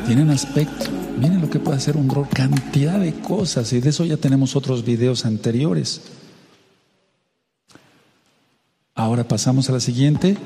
Tienen 0.06 0.30
aspecto, 0.30 0.86
miren 1.20 1.42
lo 1.42 1.50
que 1.50 1.60
puede 1.60 1.78
hacer 1.78 1.98
un 1.98 2.08
dron, 2.08 2.26
cantidad 2.26 3.00
de 3.00 3.14
cosas, 3.14 3.74
y 3.74 3.82
de 3.82 3.90
eso 3.90 4.06
ya 4.06 4.16
tenemos 4.16 4.56
otros 4.56 4.86
videos 4.86 5.26
anteriores. 5.26 6.02
Ahora 8.96 9.28
pasamos 9.28 9.70
a 9.70 9.74
la 9.74 9.80
siguiente. 9.80 10.38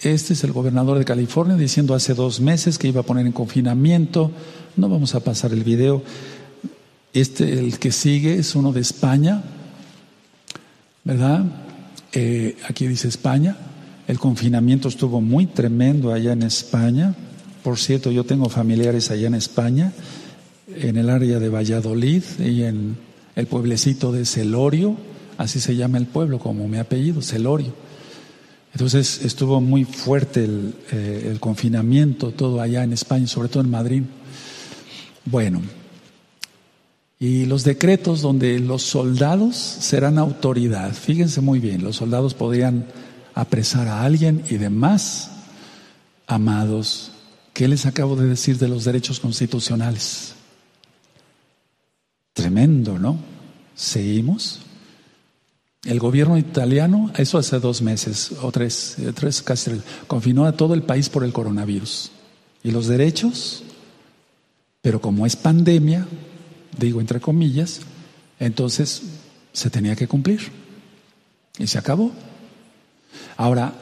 Este 0.00 0.32
es 0.32 0.42
el 0.44 0.52
gobernador 0.52 0.98
de 0.98 1.04
California 1.04 1.56
diciendo 1.56 1.94
hace 1.94 2.14
dos 2.14 2.40
meses 2.40 2.78
que 2.78 2.88
iba 2.88 3.02
a 3.02 3.04
poner 3.04 3.26
en 3.26 3.32
confinamiento. 3.32 4.30
No 4.76 4.88
vamos 4.88 5.14
a 5.14 5.20
pasar 5.20 5.52
el 5.52 5.62
video. 5.62 6.02
Este, 7.12 7.58
el 7.58 7.78
que 7.78 7.90
sigue, 7.90 8.38
es 8.38 8.54
uno 8.54 8.72
de 8.72 8.80
España, 8.80 9.42
¿verdad? 11.02 11.44
Eh, 12.12 12.56
aquí 12.68 12.86
dice 12.86 13.08
España. 13.08 13.56
El 14.06 14.18
confinamiento 14.18 14.88
estuvo 14.88 15.20
muy 15.20 15.46
tremendo 15.46 16.12
allá 16.12 16.32
en 16.32 16.42
España. 16.42 17.14
Por 17.62 17.78
cierto, 17.78 18.10
yo 18.10 18.24
tengo 18.24 18.48
familiares 18.48 19.10
allá 19.10 19.26
en 19.26 19.34
España, 19.34 19.92
en 20.74 20.96
el 20.96 21.10
área 21.10 21.38
de 21.38 21.48
Valladolid 21.48 22.22
y 22.38 22.62
en 22.62 22.96
el 23.36 23.46
pueblecito 23.46 24.12
de 24.12 24.24
Celorio, 24.24 24.96
así 25.36 25.60
se 25.60 25.76
llama 25.76 25.98
el 25.98 26.06
pueblo, 26.06 26.38
como 26.38 26.68
mi 26.68 26.78
apellido, 26.78 27.22
Celorio. 27.22 27.72
Entonces 28.72 29.24
estuvo 29.24 29.60
muy 29.60 29.84
fuerte 29.84 30.44
el, 30.44 30.74
eh, 30.92 31.28
el 31.30 31.40
confinamiento, 31.40 32.30
todo 32.30 32.60
allá 32.60 32.84
en 32.84 32.92
España, 32.92 33.26
sobre 33.26 33.48
todo 33.48 33.62
en 33.62 33.70
Madrid. 33.70 34.02
Bueno, 35.24 35.60
y 37.22 37.44
los 37.44 37.64
decretos 37.64 38.22
donde 38.22 38.58
los 38.58 38.82
soldados 38.82 39.54
serán 39.54 40.18
autoridad. 40.18 40.94
Fíjense 40.94 41.42
muy 41.42 41.60
bien, 41.60 41.84
los 41.84 41.96
soldados 41.96 42.32
podrían 42.32 42.86
apresar 43.34 43.88
a 43.88 44.02
alguien 44.02 44.42
y 44.48 44.56
demás, 44.56 45.30
amados, 46.26 47.12
¿qué 47.52 47.68
les 47.68 47.84
acabo 47.84 48.16
de 48.16 48.26
decir 48.26 48.56
de 48.56 48.68
los 48.68 48.84
derechos 48.84 49.20
constitucionales? 49.20 50.32
Tremendo, 52.32 52.98
¿no? 52.98 53.18
Seguimos. 53.74 54.60
El 55.84 55.98
gobierno 55.98 56.38
italiano, 56.38 57.12
eso 57.16 57.36
hace 57.36 57.60
dos 57.60 57.82
meses 57.82 58.32
o 58.40 58.50
tres, 58.50 58.96
tres 59.14 59.42
casi, 59.42 59.72
confinó 60.06 60.46
a 60.46 60.52
todo 60.52 60.72
el 60.72 60.84
país 60.84 61.10
por 61.10 61.24
el 61.24 61.34
coronavirus. 61.34 62.12
¿Y 62.62 62.70
los 62.70 62.86
derechos? 62.86 63.62
Pero 64.80 65.02
como 65.02 65.26
es 65.26 65.36
pandemia, 65.36 66.06
digo 66.76 67.00
entre 67.00 67.20
comillas, 67.20 67.80
entonces 68.38 69.02
se 69.52 69.70
tenía 69.70 69.96
que 69.96 70.08
cumplir. 70.08 70.40
Y 71.58 71.66
se 71.66 71.78
acabó. 71.78 72.12
Ahora, 73.36 73.72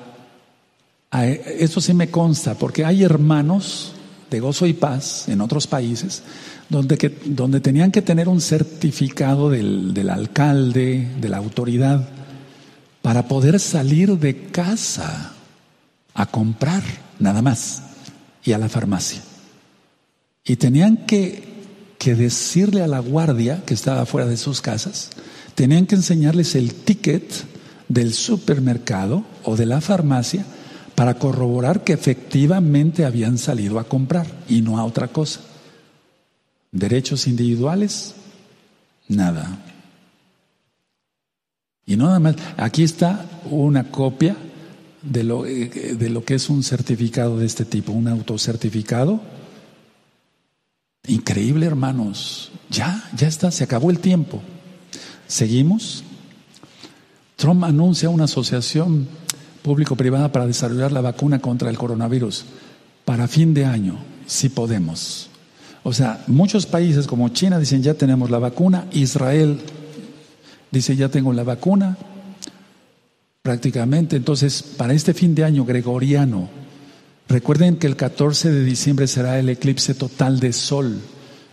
eso 1.13 1.81
sí 1.81 1.95
me 1.95 2.11
consta, 2.11 2.55
porque 2.55 2.85
hay 2.85 3.05
hermanos 3.05 3.93
de 4.31 4.41
gozo 4.41 4.67
y 4.67 4.73
paz 4.73 5.29
en 5.29 5.41
otros 5.41 5.67
países 5.67 6.23
donde, 6.69 6.99
que, 6.99 7.09
donde 7.25 7.61
tenían 7.61 7.91
que 7.91 8.03
tener 8.03 8.29
un 8.29 8.41
certificado 8.41 9.49
del, 9.49 9.95
del 9.95 10.11
alcalde, 10.11 11.09
de 11.19 11.29
la 11.29 11.39
autoridad, 11.39 12.09
para 13.01 13.27
poder 13.27 13.59
salir 13.59 14.19
de 14.19 14.49
casa 14.51 15.33
a 16.15 16.27
comprar, 16.27 16.83
nada 17.19 17.41
más, 17.43 17.83
y 18.45 18.53
a 18.53 18.59
la 18.59 18.69
farmacia. 18.69 19.23
Y 20.45 20.57
tenían 20.57 21.07
que 21.07 21.48
que 21.99 22.15
decirle 22.15 22.83
a 22.83 22.87
la 22.87 23.01
guardia 23.01 23.63
que 23.67 23.75
estaba 23.75 24.07
fuera 24.07 24.27
de 24.27 24.37
sus 24.37 24.61
casas, 24.61 25.11
tenían 25.55 25.87
que 25.87 25.97
enseñarles 25.97 26.55
el 26.55 26.73
ticket 26.73 27.29
del 27.89 28.15
supermercado 28.15 29.25
o 29.43 29.57
de 29.57 29.67
la 29.67 29.81
farmacia 29.81 30.45
para 30.95 31.15
corroborar 31.15 31.85
que 31.85 31.93
efectivamente 31.93 33.05
habían 33.05 33.39
salido 33.39 33.79
a 33.79 33.85
comprar 33.85 34.27
y 34.49 34.63
no 34.63 34.79
a 34.79 34.85
otra 34.85 35.09
cosa. 35.09 35.41
Derechos 36.71 37.27
individuales, 37.27 38.15
nada. 39.09 39.59
Y 41.87 41.97
nada 41.97 42.19
más, 42.19 42.37
aquí 42.57 42.83
está 42.83 43.27
una 43.51 43.91
copia 43.91 44.37
de 45.03 45.25
lo, 45.25 45.47
eh, 45.47 45.97
de 45.99 46.11
lo 46.11 46.25
que 46.25 46.35
es 46.35 46.51
un 46.51 46.63
certificado 46.63 47.39
de 47.39 47.47
este 47.47 47.65
tipo, 47.65 47.93
un 47.93 48.09
autocertificado 48.09 49.21
Increíble, 51.09 51.67
hermanos. 51.67 52.53
Ya, 52.71 53.03
ya 53.17 53.27
está, 53.27 53.51
se 53.51 53.65
acabó 53.65 53.91
el 53.91 53.99
tiempo. 53.99 54.43
Seguimos. 55.27 56.05
Trump 57.37 57.65
anuncia 57.65 58.11
una 58.11 58.25
asociación 58.25 59.09
público-privada 59.63 60.31
para 60.33 60.47
desarrollar 60.47 60.93
la 60.93 61.01
vacuna 61.01 61.41
contra 61.41 61.71
el 61.71 61.79
coronavirus 61.79 62.45
para 63.05 63.27
fin 63.27 63.55
de 63.55 63.65
año, 63.65 63.99
si 64.27 64.51
podemos. 64.51 65.31
O 65.83 65.93
sea, 65.93 66.23
muchos 66.27 66.67
países 66.67 67.07
como 67.07 67.31
China 67.31 67.59
dicen 67.59 67.83
ya 67.83 67.95
tenemos 67.95 68.31
la 68.31 68.39
vacuna, 68.39 68.87
Israel 68.93 69.59
dice 70.71 70.95
ya 70.97 71.09
tengo 71.09 71.33
la 71.33 71.45
vacuna, 71.45 71.97
prácticamente. 73.41 74.17
Entonces, 74.17 74.63
para 74.63 74.93
este 74.93 75.15
fin 75.15 75.35
de 75.35 75.45
año 75.45 75.65
gregoriano, 75.65 76.51
Recuerden 77.29 77.77
que 77.77 77.87
el 77.87 77.97
14 77.97 78.51
de 78.51 78.65
diciembre 78.65 79.07
será 79.07 79.39
el 79.39 79.51
eclipse 79.51 79.95
total 79.95 80.41
de 80.41 80.55
sol. 80.55 80.99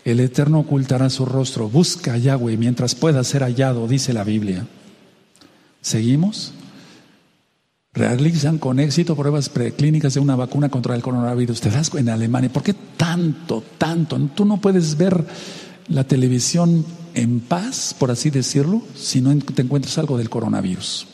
El 0.05 0.21
Eterno 0.21 0.59
ocultará 0.59 1.09
su 1.09 1.25
rostro. 1.25 1.67
Busca 1.67 2.13
a 2.13 2.17
Yahweh 2.17 2.55
mientras 2.55 2.95
pueda 2.95 3.23
ser 3.25 3.43
hallado, 3.43 3.87
dice 3.87 4.13
la 4.13 4.23
Biblia. 4.23 4.65
¿Seguimos? 5.81 6.53
Realizan 7.93 8.57
con 8.57 8.79
éxito 8.79 9.15
pruebas 9.15 9.49
preclínicas 9.49 10.13
de 10.13 10.21
una 10.21 10.35
vacuna 10.37 10.69
contra 10.69 10.95
el 10.95 11.01
coronavirus. 11.01 11.59
¿Te 11.59 11.69
das 11.69 11.93
en 11.93 12.09
Alemania? 12.09 12.51
¿Por 12.51 12.63
qué 12.63 12.73
tanto, 12.95 13.63
tanto? 13.77 14.17
Tú 14.33 14.45
no 14.45 14.61
puedes 14.61 14.95
ver 14.95 15.25
la 15.89 16.05
televisión 16.05 16.85
en 17.13 17.41
paz, 17.41 17.95
por 17.97 18.11
así 18.11 18.29
decirlo, 18.29 18.81
si 18.95 19.19
no 19.21 19.35
te 19.37 19.61
encuentras 19.61 19.97
algo 19.97 20.17
del 20.17 20.29
coronavirus. 20.29 21.07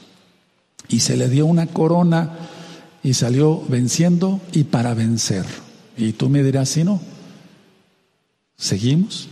Y 0.90 1.00
se 1.00 1.18
le 1.18 1.30
dio 1.30 1.46
una 1.46 1.68
corona 1.68 2.30
y 3.03 3.14
salió 3.14 3.61
venciendo 3.68 4.40
y 4.52 4.64
para 4.65 4.94
vencer. 4.94 5.45
Y 5.98 6.14
tú 6.14 6.30
me 6.30 6.44
dirás, 6.44 6.69
si 6.69 6.84
no, 6.84 7.02
¿seguimos? 8.57 9.28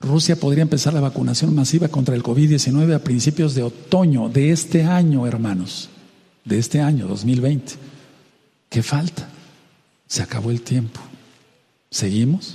Rusia 0.00 0.36
podría 0.36 0.62
empezar 0.62 0.94
la 0.94 1.00
vacunación 1.00 1.54
masiva 1.54 1.88
contra 1.88 2.14
el 2.14 2.22
COVID-19 2.22 2.94
a 2.94 3.00
principios 3.00 3.54
de 3.54 3.64
otoño 3.64 4.28
de 4.28 4.52
este 4.52 4.84
año, 4.84 5.26
hermanos, 5.26 5.88
de 6.44 6.58
este 6.58 6.80
año 6.80 7.08
2020. 7.08 7.74
¿Qué 8.68 8.82
falta? 8.82 9.28
Se 10.06 10.22
acabó 10.22 10.50
el 10.50 10.62
tiempo. 10.62 11.00
¿Seguimos? 11.90 12.54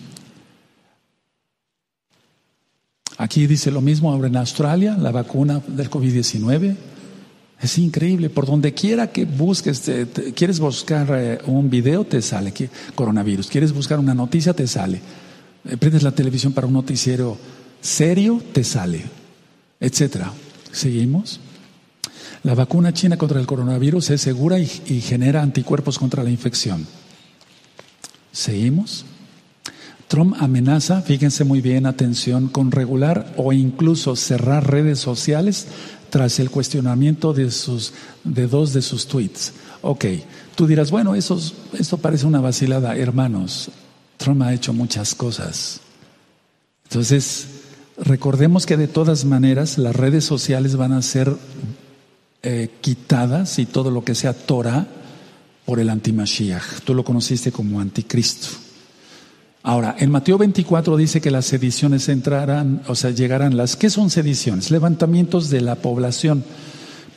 Aquí 3.18 3.46
dice 3.46 3.72
lo 3.72 3.82
mismo 3.82 4.12
ahora 4.12 4.28
en 4.28 4.38
Australia, 4.38 4.98
la 4.98 5.12
vacuna 5.12 5.62
del 5.68 5.90
COVID-19 5.90 6.76
es 7.64 7.78
increíble, 7.78 8.30
por 8.30 8.46
donde 8.46 8.74
quiera 8.74 9.12
que 9.12 9.24
busques, 9.24 9.90
quieres 10.36 10.60
buscar 10.60 11.08
eh, 11.12 11.40
un 11.46 11.70
video, 11.70 12.04
te 12.04 12.22
sale 12.22 12.54
coronavirus, 12.94 13.48
quieres 13.48 13.72
buscar 13.72 14.00
una 14.00 14.14
noticia, 14.14 14.54
te 14.54 14.68
sale. 14.68 15.00
Eh, 15.64 15.78
prendes 15.78 16.04
la 16.04 16.12
televisión 16.12 16.52
para 16.52 16.68
un 16.68 16.74
noticiero 16.74 17.38
serio, 17.80 18.42
te 18.52 18.66
sale, 18.66 19.04
etcétera. 19.80 20.34
¿Seguimos? 20.74 21.40
La 22.44 22.54
vacuna 22.54 22.92
china 22.92 23.18
contra 23.18 23.40
el 23.40 23.46
coronavirus 23.46 24.10
es 24.10 24.22
segura 24.22 24.60
y 24.60 24.68
genera 24.68 25.42
anticuerpos 25.42 25.98
contra 25.98 26.24
la 26.24 26.32
infección. 26.32 26.86
¿Seguimos? 28.34 29.06
Trump 30.10 30.36
amenaza, 30.40 31.02
fíjense 31.02 31.44
muy 31.44 31.62
bien, 31.62 31.86
atención, 31.86 32.48
con 32.48 32.72
regular 32.72 33.34
o 33.38 33.54
incluso 33.54 34.16
cerrar 34.16 34.70
redes 34.70 35.00
sociales 35.00 35.68
tras 36.14 36.38
el 36.38 36.52
cuestionamiento 36.52 37.34
de, 37.34 37.50
sus, 37.50 37.92
de 38.24 38.46
dos 38.46 38.72
de 38.72 38.84
sus 38.84 39.08
tweets. 39.08 39.52
Ok, 39.82 40.06
Tú 40.56 40.68
dirás, 40.68 40.92
bueno, 40.92 41.16
eso, 41.16 41.40
esto 41.78 41.98
parece 41.98 42.28
una 42.28 42.40
vacilada. 42.40 42.96
Hermanos, 42.96 43.72
Trump 44.18 44.44
ha 44.44 44.54
hecho 44.54 44.72
muchas 44.72 45.16
cosas. 45.16 45.80
Entonces, 46.84 47.48
recordemos 47.98 48.66
que 48.66 48.78
de 48.78 48.88
todas 48.88 49.26
maneras 49.26 49.78
las 49.80 49.96
redes 49.96 50.26
sociales 50.26 50.76
van 50.76 50.92
a 50.92 51.02
ser 51.02 51.36
eh, 52.44 52.70
quitadas 52.82 53.58
y 53.58 53.66
todo 53.66 53.90
lo 53.90 54.04
que 54.04 54.14
sea 54.14 54.34
Torah 54.34 54.86
por 55.66 55.80
el 55.80 55.90
antimashiach. 55.90 56.82
Tú 56.84 56.94
lo 56.94 57.04
conociste 57.04 57.52
como 57.52 57.80
anticristo. 57.80 58.50
Ahora, 59.66 59.96
en 59.98 60.12
Mateo 60.12 60.38
24 60.38 60.98
dice 60.98 61.22
que 61.22 61.32
las 61.32 61.46
sediciones 61.46 62.10
entrarán, 62.10 62.82
o 62.88 62.96
sea, 62.96 63.12
llegarán 63.12 63.56
las. 63.56 63.78
¿Qué 63.78 63.90
son 63.90 64.10
sediciones? 64.10 64.72
Levantamientos 64.72 65.50
de 65.50 65.62
la 65.62 65.76
población. 65.76 66.44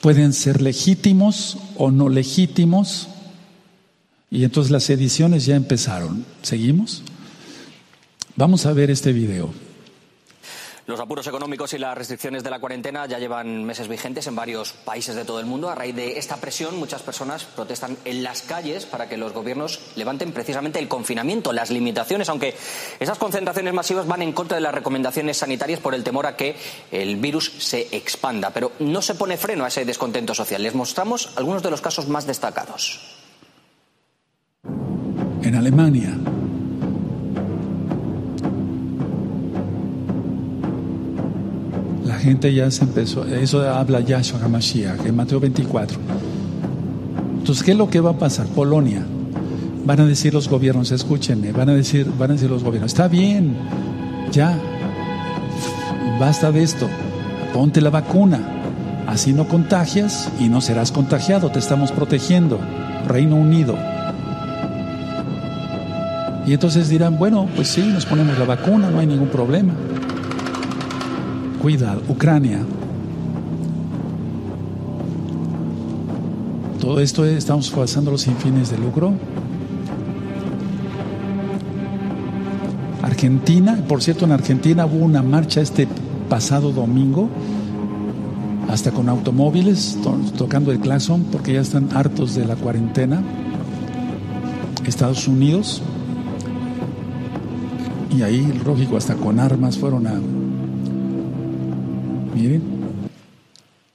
Pueden 0.00 0.32
ser 0.32 0.62
legítimos 0.62 1.58
o 1.76 1.90
no 1.90 2.08
legítimos. 2.08 3.08
Y 4.30 4.44
entonces 4.44 4.70
las 4.70 4.84
sediciones 4.84 5.44
ya 5.44 5.56
empezaron. 5.56 6.24
¿Seguimos? 6.42 7.02
Vamos 8.36 8.64
a 8.64 8.72
ver 8.72 8.92
este 8.92 9.12
video. 9.12 9.65
Los 10.86 11.00
apuros 11.00 11.26
económicos 11.26 11.74
y 11.74 11.78
las 11.78 11.98
restricciones 11.98 12.44
de 12.44 12.50
la 12.50 12.60
cuarentena 12.60 13.06
ya 13.06 13.18
llevan 13.18 13.64
meses 13.64 13.88
vigentes 13.88 14.28
en 14.28 14.36
varios 14.36 14.72
países 14.72 15.16
de 15.16 15.24
todo 15.24 15.40
el 15.40 15.46
mundo. 15.46 15.68
A 15.68 15.74
raíz 15.74 15.96
de 15.96 16.16
esta 16.16 16.36
presión, 16.36 16.78
muchas 16.78 17.02
personas 17.02 17.42
protestan 17.42 17.96
en 18.04 18.22
las 18.22 18.42
calles 18.42 18.86
para 18.86 19.08
que 19.08 19.16
los 19.16 19.32
gobiernos 19.32 19.80
levanten 19.96 20.30
precisamente 20.30 20.78
el 20.78 20.86
confinamiento, 20.86 21.52
las 21.52 21.72
limitaciones, 21.72 22.28
aunque 22.28 22.54
esas 23.00 23.18
concentraciones 23.18 23.74
masivas 23.74 24.06
van 24.06 24.22
en 24.22 24.32
contra 24.32 24.58
de 24.58 24.60
las 24.60 24.72
recomendaciones 24.72 25.38
sanitarias 25.38 25.80
por 25.80 25.92
el 25.92 26.04
temor 26.04 26.24
a 26.24 26.36
que 26.36 26.54
el 26.92 27.16
virus 27.16 27.52
se 27.58 27.88
expanda. 27.90 28.50
Pero 28.50 28.70
no 28.78 29.02
se 29.02 29.16
pone 29.16 29.36
freno 29.36 29.64
a 29.64 29.68
ese 29.68 29.84
descontento 29.84 30.36
social. 30.36 30.62
Les 30.62 30.76
mostramos 30.76 31.32
algunos 31.34 31.64
de 31.64 31.70
los 31.72 31.80
casos 31.80 32.06
más 32.06 32.28
destacados. 32.28 33.00
En 35.42 35.56
Alemania, 35.56 36.16
gente 42.26 42.52
ya 42.52 42.68
se 42.72 42.82
empezó, 42.82 43.24
eso 43.24 43.60
habla 43.68 44.00
Yahshua 44.00 44.40
HaMashiach 44.42 45.06
en 45.06 45.14
Mateo 45.14 45.38
24. 45.38 45.96
Entonces, 47.38 47.62
¿qué 47.62 47.70
es 47.70 47.78
lo 47.78 47.88
que 47.88 48.00
va 48.00 48.10
a 48.10 48.18
pasar? 48.18 48.46
Polonia. 48.48 49.06
Van 49.84 50.00
a 50.00 50.06
decir 50.06 50.34
los 50.34 50.48
gobiernos, 50.48 50.90
escúchenme, 50.90 51.52
van 51.52 51.68
a 51.68 51.74
decir, 51.74 52.10
van 52.18 52.30
a 52.30 52.34
decir 52.34 52.50
los 52.50 52.64
gobiernos, 52.64 52.90
está 52.90 53.06
bien, 53.06 53.56
ya, 54.32 54.58
basta 56.18 56.50
de 56.50 56.64
esto, 56.64 56.88
ponte 57.54 57.80
la 57.80 57.90
vacuna, 57.90 58.40
así 59.06 59.32
no 59.32 59.46
contagias 59.46 60.28
y 60.40 60.48
no 60.48 60.60
serás 60.60 60.90
contagiado, 60.90 61.52
te 61.52 61.60
estamos 61.60 61.92
protegiendo, 61.92 62.58
Reino 63.06 63.36
Unido. 63.36 63.76
Y 66.48 66.52
entonces 66.52 66.88
dirán, 66.88 67.16
bueno, 67.16 67.48
pues 67.54 67.68
sí, 67.68 67.82
nos 67.82 68.06
ponemos 68.06 68.36
la 68.36 68.44
vacuna, 68.44 68.90
no 68.90 68.98
hay 68.98 69.06
ningún 69.06 69.28
problema. 69.28 69.72
Cuidado, 71.66 72.00
Ucrania. 72.08 72.60
Todo 76.80 77.00
esto 77.00 77.24
estamos 77.24 77.70
pasándolo 77.70 78.18
sin 78.18 78.36
fines 78.36 78.70
de 78.70 78.78
lucro. 78.78 79.14
Argentina, 83.02 83.82
por 83.88 84.00
cierto, 84.00 84.26
en 84.26 84.30
Argentina 84.30 84.86
hubo 84.86 85.04
una 85.04 85.24
marcha 85.24 85.60
este 85.60 85.88
pasado 86.28 86.70
domingo, 86.70 87.28
hasta 88.70 88.92
con 88.92 89.08
automóviles, 89.08 89.98
tocando 90.38 90.70
el 90.70 90.78
claxon, 90.78 91.24
porque 91.32 91.54
ya 91.54 91.62
están 91.62 91.88
hartos 91.96 92.36
de 92.36 92.44
la 92.44 92.54
cuarentena. 92.54 93.24
Estados 94.86 95.26
Unidos, 95.26 95.82
y 98.16 98.22
ahí, 98.22 98.62
lógico, 98.64 98.96
hasta 98.96 99.16
con 99.16 99.40
armas 99.40 99.76
fueron 99.76 100.06
a 100.06 100.14
Miren. 102.36 102.62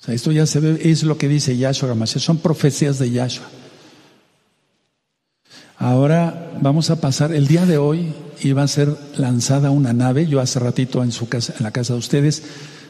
Esto 0.08 0.32
ya 0.32 0.48
se 0.48 0.60
ve, 0.60 0.82
es 0.84 1.04
lo 1.04 1.16
que 1.16 1.28
dice 1.28 1.56
Yahshua 1.56 1.90
Gamashiach, 1.90 2.24
son 2.24 2.40
profecías 2.40 2.98
de 2.98 3.12
Yahshua. 3.12 3.46
Ahora 5.78 6.52
vamos 6.60 6.90
a 6.90 7.00
pasar, 7.00 7.34
el 7.34 7.48
día 7.48 7.68
de 7.68 7.78
hoy 7.78 8.14
iba 8.42 8.64
a 8.64 8.68
ser 8.68 8.96
lanzada 9.18 9.70
una 9.70 9.94
nave, 9.94 10.26
yo 10.26 10.40
hace 10.40 10.60
ratito 10.60 11.04
en, 11.04 11.12
su 11.12 11.30
casa, 11.30 11.54
en 11.58 11.64
la 11.64 11.72
casa 11.72 11.94
de 11.94 12.00
ustedes 12.00 12.42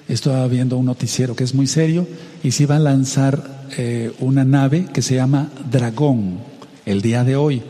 estaba 0.07 0.47
viendo 0.47 0.77
un 0.77 0.85
noticiero 0.85 1.35
que 1.35 1.43
es 1.43 1.53
muy 1.53 1.67
serio 1.67 2.07
y 2.43 2.51
se 2.51 2.63
iba 2.63 2.77
a 2.77 2.79
lanzar 2.79 3.67
eh, 3.77 4.13
una 4.19 4.45
nave 4.45 4.87
que 4.93 5.01
se 5.01 5.15
llama 5.15 5.49
Dragón 5.69 6.39
el 6.85 7.01
día 7.01 7.25
de 7.25 7.35
hoy 7.35 7.61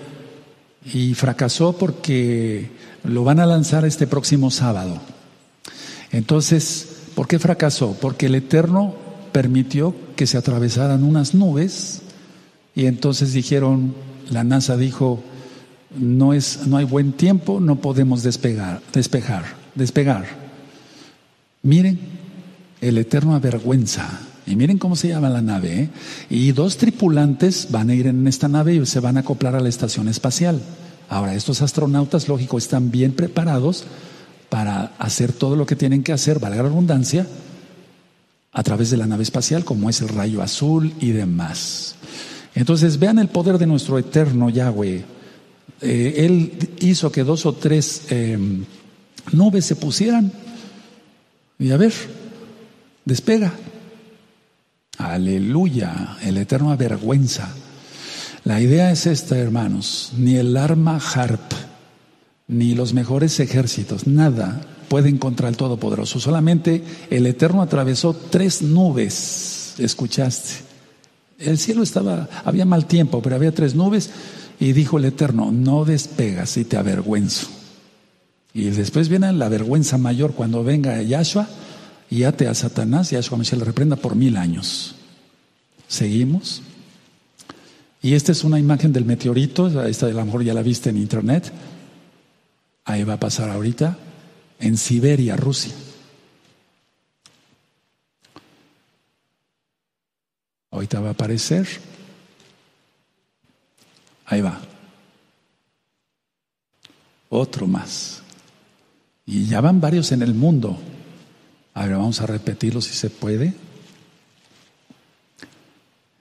y 0.93 1.15
fracasó 1.15 1.73
porque 1.73 2.69
lo 3.03 3.23
van 3.23 3.39
a 3.39 3.47
lanzar 3.47 3.85
este 3.85 4.05
próximo 4.05 4.51
sábado. 4.51 4.99
Entonces, 6.11 6.90
¿Por 7.15 7.27
qué 7.27 7.39
fracasó? 7.39 7.97
Porque 7.99 8.27
el 8.27 8.35
Eterno 8.35 8.95
permitió 9.31 9.95
que 10.15 10.27
se 10.27 10.37
atravesaran 10.37 11.03
unas 11.03 11.33
nubes 11.33 12.01
y 12.75 12.85
entonces 12.85 13.33
dijeron, 13.33 13.93
la 14.29 14.43
NASA 14.43 14.77
dijo, 14.77 15.21
no, 15.97 16.33
es, 16.33 16.67
no 16.67 16.77
hay 16.77 16.85
buen 16.85 17.13
tiempo, 17.13 17.59
no 17.59 17.77
podemos 17.77 18.23
despegar, 18.23 18.81
despejar, 18.93 19.43
despegar. 19.75 20.25
Miren, 21.63 21.99
el 22.79 22.97
Eterno 22.97 23.35
avergüenza. 23.35 24.21
Y 24.47 24.55
miren 24.55 24.79
cómo 24.79 24.95
se 24.95 25.09
llama 25.09 25.29
la 25.29 25.41
nave. 25.41 25.81
¿eh? 25.81 25.89
Y 26.29 26.51
dos 26.51 26.77
tripulantes 26.77 27.67
van 27.69 27.89
a 27.89 27.93
ir 27.93 28.07
en 28.07 28.27
esta 28.27 28.47
nave 28.47 28.75
y 28.75 28.85
se 28.85 28.99
van 28.99 29.17
a 29.17 29.19
acoplar 29.19 29.55
a 29.55 29.59
la 29.59 29.69
estación 29.69 30.07
espacial. 30.07 30.61
Ahora, 31.09 31.35
estos 31.35 31.61
astronautas, 31.61 32.27
lógico, 32.27 32.57
están 32.57 32.89
bien 32.89 33.11
preparados 33.13 33.85
para 34.51 34.91
hacer 34.99 35.31
todo 35.31 35.55
lo 35.55 35.65
que 35.65 35.77
tienen 35.77 36.03
que 36.03 36.11
hacer, 36.11 36.37
valga 36.37 36.57
la 36.57 36.63
redundancia, 36.63 37.25
a 38.51 38.63
través 38.63 38.91
de 38.91 38.97
la 38.97 39.07
nave 39.07 39.23
espacial, 39.23 39.63
como 39.63 39.89
es 39.89 40.01
el 40.01 40.09
rayo 40.09 40.41
azul 40.41 40.93
y 40.99 41.11
demás. 41.11 41.95
Entonces, 42.53 42.99
vean 42.99 43.17
el 43.17 43.29
poder 43.29 43.57
de 43.57 43.65
nuestro 43.65 43.97
eterno 43.97 44.49
Yahweh. 44.49 45.05
Eh, 45.79 46.13
él 46.17 46.69
hizo 46.81 47.13
que 47.13 47.23
dos 47.23 47.45
o 47.45 47.53
tres 47.53 48.11
em, 48.11 48.65
nubes 49.31 49.63
se 49.63 49.77
pusieran 49.77 50.33
y 51.57 51.71
a 51.71 51.77
ver, 51.77 51.93
despega. 53.05 53.53
Aleluya, 54.97 56.17
el 56.23 56.35
eterno 56.35 56.73
avergüenza. 56.73 57.55
La 58.43 58.59
idea 58.59 58.91
es 58.91 59.07
esta, 59.07 59.37
hermanos, 59.37 60.11
ni 60.17 60.35
el 60.35 60.57
arma 60.57 60.97
harp 60.97 61.70
ni 62.51 62.75
los 62.75 62.93
mejores 62.93 63.39
ejércitos, 63.39 64.05
nada 64.05 64.61
pueden 64.89 65.17
contra 65.17 65.47
el 65.47 65.55
Todopoderoso. 65.55 66.19
Solamente 66.19 66.83
el 67.09 67.25
Eterno 67.25 67.61
atravesó 67.61 68.13
tres 68.13 68.61
nubes, 68.61 69.75
escuchaste. 69.77 70.49
El 71.39 71.57
cielo 71.57 71.81
estaba, 71.81 72.27
había 72.43 72.65
mal 72.65 72.85
tiempo, 72.85 73.21
pero 73.21 73.37
había 73.37 73.53
tres 73.53 73.73
nubes 73.73 74.09
y 74.59 74.73
dijo 74.73 74.97
el 74.97 75.05
Eterno, 75.05 75.49
no 75.51 75.85
despegas 75.85 76.57
y 76.57 76.65
te 76.65 76.75
avergüenzo. 76.75 77.47
Y 78.53 78.65
después 78.65 79.07
viene 79.07 79.31
la 79.31 79.47
vergüenza 79.47 79.97
mayor 79.97 80.33
cuando 80.33 80.61
venga 80.61 81.01
Yahshua 81.01 81.47
y 82.09 82.23
ate 82.23 82.47
a 82.47 82.53
Satanás, 82.53 83.11
Yahshua 83.11 83.37
me 83.37 83.45
le 83.45 83.63
reprenda 83.63 83.95
por 83.95 84.15
mil 84.15 84.35
años. 84.35 84.95
Seguimos. 85.87 86.61
Y 88.03 88.13
esta 88.13 88.33
es 88.33 88.43
una 88.43 88.59
imagen 88.59 88.91
del 88.91 89.05
meteorito, 89.05 89.85
esta 89.85 90.07
a 90.07 90.09
lo 90.09 90.25
mejor 90.25 90.43
ya 90.43 90.53
la 90.53 90.63
viste 90.63 90.89
en 90.89 90.97
internet. 90.97 91.49
Ahí 92.85 93.03
va 93.03 93.13
a 93.13 93.19
pasar 93.19 93.49
ahorita 93.49 93.97
en 94.59 94.77
Siberia, 94.77 95.35
Rusia. 95.35 95.73
Ahorita 100.71 100.99
va 100.99 101.09
a 101.09 101.11
aparecer. 101.11 101.67
Ahí 104.25 104.41
va. 104.41 104.59
Otro 107.29 107.67
más. 107.67 108.21
Y 109.25 109.45
ya 109.45 109.61
van 109.61 109.79
varios 109.81 110.11
en 110.11 110.21
el 110.21 110.33
mundo. 110.33 110.77
A 111.73 111.85
ver, 111.85 111.95
vamos 111.95 112.21
a 112.21 112.25
repetirlo 112.25 112.81
si 112.81 112.93
se 112.93 113.09
puede. 113.09 113.53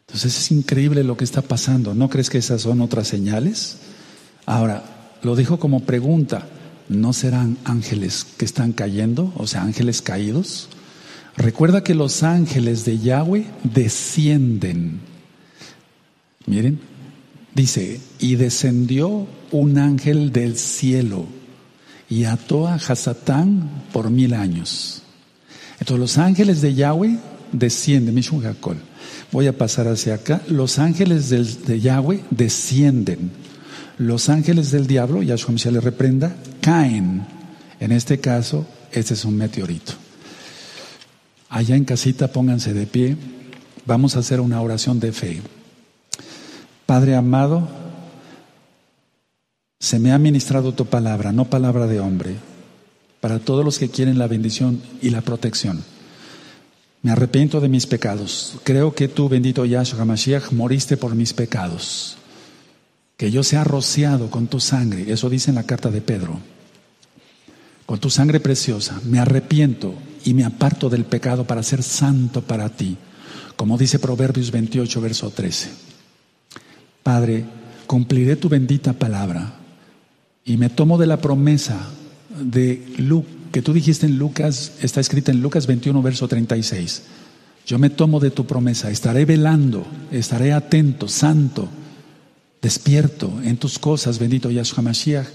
Entonces 0.06 0.36
es 0.36 0.50
increíble 0.50 1.04
lo 1.04 1.16
que 1.16 1.24
está 1.24 1.42
pasando. 1.42 1.94
¿No 1.94 2.10
crees 2.10 2.30
que 2.30 2.38
esas 2.38 2.62
son 2.62 2.80
otras 2.80 3.06
señales? 3.06 3.78
Ahora, 4.44 4.99
lo 5.22 5.36
dijo 5.36 5.58
como 5.58 5.80
pregunta, 5.80 6.46
¿no 6.88 7.12
serán 7.12 7.58
ángeles 7.64 8.26
que 8.36 8.44
están 8.44 8.72
cayendo? 8.72 9.32
O 9.36 9.46
sea, 9.46 9.62
ángeles 9.62 10.02
caídos. 10.02 10.68
Recuerda 11.36 11.82
que 11.82 11.94
los 11.94 12.22
ángeles 12.22 12.84
de 12.84 12.98
Yahweh 12.98 13.46
descienden. 13.62 15.00
Miren, 16.46 16.80
dice, 17.54 18.00
y 18.18 18.36
descendió 18.36 19.26
un 19.52 19.78
ángel 19.78 20.32
del 20.32 20.56
cielo 20.56 21.26
y 22.08 22.24
ató 22.24 22.66
a 22.66 22.74
Hasatán 22.74 23.70
por 23.92 24.10
mil 24.10 24.34
años. 24.34 25.02
Entonces 25.78 26.00
los 26.00 26.18
ángeles 26.18 26.60
de 26.60 26.74
Yahweh 26.74 27.18
descienden, 27.52 28.14
Mishun 28.14 28.42
Voy 29.32 29.46
a 29.46 29.56
pasar 29.56 29.86
hacia 29.86 30.14
acá. 30.14 30.42
Los 30.48 30.78
ángeles 30.78 31.30
de 31.30 31.80
Yahweh 31.80 32.20
descienden. 32.30 33.30
Los 34.00 34.30
ángeles 34.30 34.70
del 34.70 34.86
diablo, 34.86 35.22
Yahshua 35.22 35.52
Mashiach 35.52 35.74
le 35.74 35.80
reprenda, 35.80 36.34
caen. 36.62 37.26
En 37.80 37.92
este 37.92 38.18
caso, 38.18 38.66
este 38.92 39.12
es 39.12 39.26
un 39.26 39.36
meteorito. 39.36 39.92
Allá 41.50 41.76
en 41.76 41.84
casita, 41.84 42.32
pónganse 42.32 42.72
de 42.72 42.86
pie. 42.86 43.18
Vamos 43.84 44.16
a 44.16 44.20
hacer 44.20 44.40
una 44.40 44.62
oración 44.62 45.00
de 45.00 45.12
fe. 45.12 45.42
Padre 46.86 47.14
amado, 47.14 47.68
se 49.78 49.98
me 49.98 50.12
ha 50.12 50.18
ministrado 50.18 50.72
tu 50.72 50.86
palabra, 50.86 51.30
no 51.30 51.50
palabra 51.50 51.86
de 51.86 52.00
hombre, 52.00 52.36
para 53.20 53.38
todos 53.38 53.66
los 53.66 53.78
que 53.78 53.90
quieren 53.90 54.18
la 54.18 54.28
bendición 54.28 54.80
y 55.02 55.10
la 55.10 55.20
protección. 55.20 55.84
Me 57.02 57.10
arrepiento 57.10 57.60
de 57.60 57.68
mis 57.68 57.84
pecados. 57.86 58.56
Creo 58.64 58.94
que 58.94 59.08
tú, 59.08 59.28
bendito 59.28 59.66
Yahshua 59.66 60.06
Mashiach, 60.06 60.52
moriste 60.52 60.96
por 60.96 61.14
mis 61.14 61.34
pecados. 61.34 62.16
Que 63.20 63.30
yo 63.30 63.42
sea 63.42 63.64
rociado 63.64 64.30
con 64.30 64.46
tu 64.46 64.60
sangre. 64.60 65.12
Eso 65.12 65.28
dice 65.28 65.50
en 65.50 65.56
la 65.56 65.64
carta 65.64 65.90
de 65.90 66.00
Pedro. 66.00 66.40
Con 67.84 68.00
tu 68.00 68.08
sangre 68.08 68.40
preciosa. 68.40 68.98
Me 69.04 69.18
arrepiento 69.18 69.92
y 70.24 70.32
me 70.32 70.42
aparto 70.42 70.88
del 70.88 71.04
pecado 71.04 71.46
para 71.46 71.62
ser 71.62 71.82
santo 71.82 72.40
para 72.40 72.70
ti. 72.70 72.96
Como 73.56 73.76
dice 73.76 73.98
Proverbios 73.98 74.50
28, 74.50 75.00
verso 75.02 75.28
13. 75.28 75.68
Padre, 77.02 77.44
cumpliré 77.86 78.36
tu 78.36 78.48
bendita 78.48 78.94
palabra 78.94 79.52
y 80.46 80.56
me 80.56 80.70
tomo 80.70 80.96
de 80.96 81.06
la 81.06 81.18
promesa 81.18 81.90
de 82.40 82.82
Lucas 82.96 83.34
que 83.52 83.62
tú 83.62 83.72
dijiste 83.72 84.06
en 84.06 84.16
Lucas, 84.16 84.72
está 84.80 85.00
escrita 85.00 85.32
en 85.32 85.42
Lucas 85.42 85.66
21, 85.66 86.00
verso 86.02 86.28
36. 86.28 87.02
Yo 87.66 87.78
me 87.78 87.90
tomo 87.90 88.20
de 88.20 88.30
tu 88.30 88.46
promesa, 88.46 88.90
estaré 88.90 89.24
velando, 89.24 89.84
estaré 90.12 90.52
atento, 90.52 91.08
santo, 91.08 91.68
despierto 92.60 93.40
en 93.42 93.56
tus 93.56 93.78
cosas, 93.78 94.18
bendito 94.18 94.50
Yahshua 94.50 94.82
Mashiach, 94.82 95.28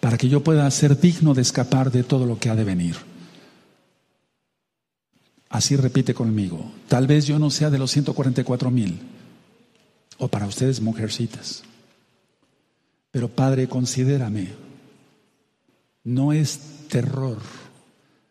para 0.00 0.16
que 0.16 0.28
yo 0.28 0.42
pueda 0.42 0.70
ser 0.70 0.98
digno 0.98 1.34
de 1.34 1.42
escapar 1.42 1.90
de 1.90 2.02
todo 2.02 2.26
lo 2.26 2.38
que 2.38 2.50
ha 2.50 2.56
de 2.56 2.64
venir. 2.64 2.96
Así 5.48 5.76
repite 5.76 6.14
conmigo, 6.14 6.70
tal 6.88 7.06
vez 7.06 7.26
yo 7.26 7.38
no 7.38 7.50
sea 7.50 7.70
de 7.70 7.78
los 7.78 7.90
144 7.90 8.70
mil, 8.70 9.00
o 10.18 10.28
para 10.28 10.46
ustedes 10.46 10.80
mujercitas, 10.80 11.64
pero 13.10 13.28
Padre, 13.28 13.68
considérame, 13.68 14.48
no 16.04 16.32
es 16.32 16.60
terror. 16.88 17.38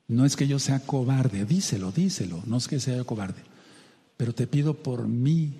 No 0.07 0.25
es 0.25 0.35
que 0.35 0.47
yo 0.47 0.57
sea 0.57 0.79
cobarde, 0.79 1.45
díselo, 1.45 1.91
díselo, 1.91 2.41
no 2.47 2.57
es 2.57 2.67
que 2.67 2.79
sea 2.79 3.03
cobarde, 3.03 3.43
pero 4.17 4.33
te 4.33 4.47
pido 4.47 4.73
por 4.73 5.07
mí, 5.07 5.53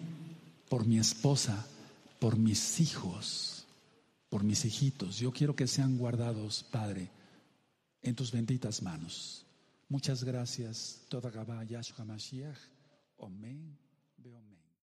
por 0.70 0.88
mi 0.88 0.98
esposa, 0.98 1.68
por 2.20 2.38
mis 2.38 2.80
hijos, 2.82 3.66
por 4.30 4.44
mis 4.44 4.66
hijitos. 4.66 5.18
Yo 5.18 5.32
quiero 5.32 5.56
que 5.56 5.68
sean 5.68 5.98
guardados, 5.98 6.64
Padre, 6.70 7.10
en 8.02 8.16
tus 8.16 8.32
benditas 8.32 8.82
manos. 8.82 9.46
Muchas 9.88 10.24
gracias. 10.24 11.02
Toda 11.10 11.32
Gabá 11.32 11.64
Yahshua 11.64 12.06
Mashiach. 12.06 12.60
Amén. 13.18 13.79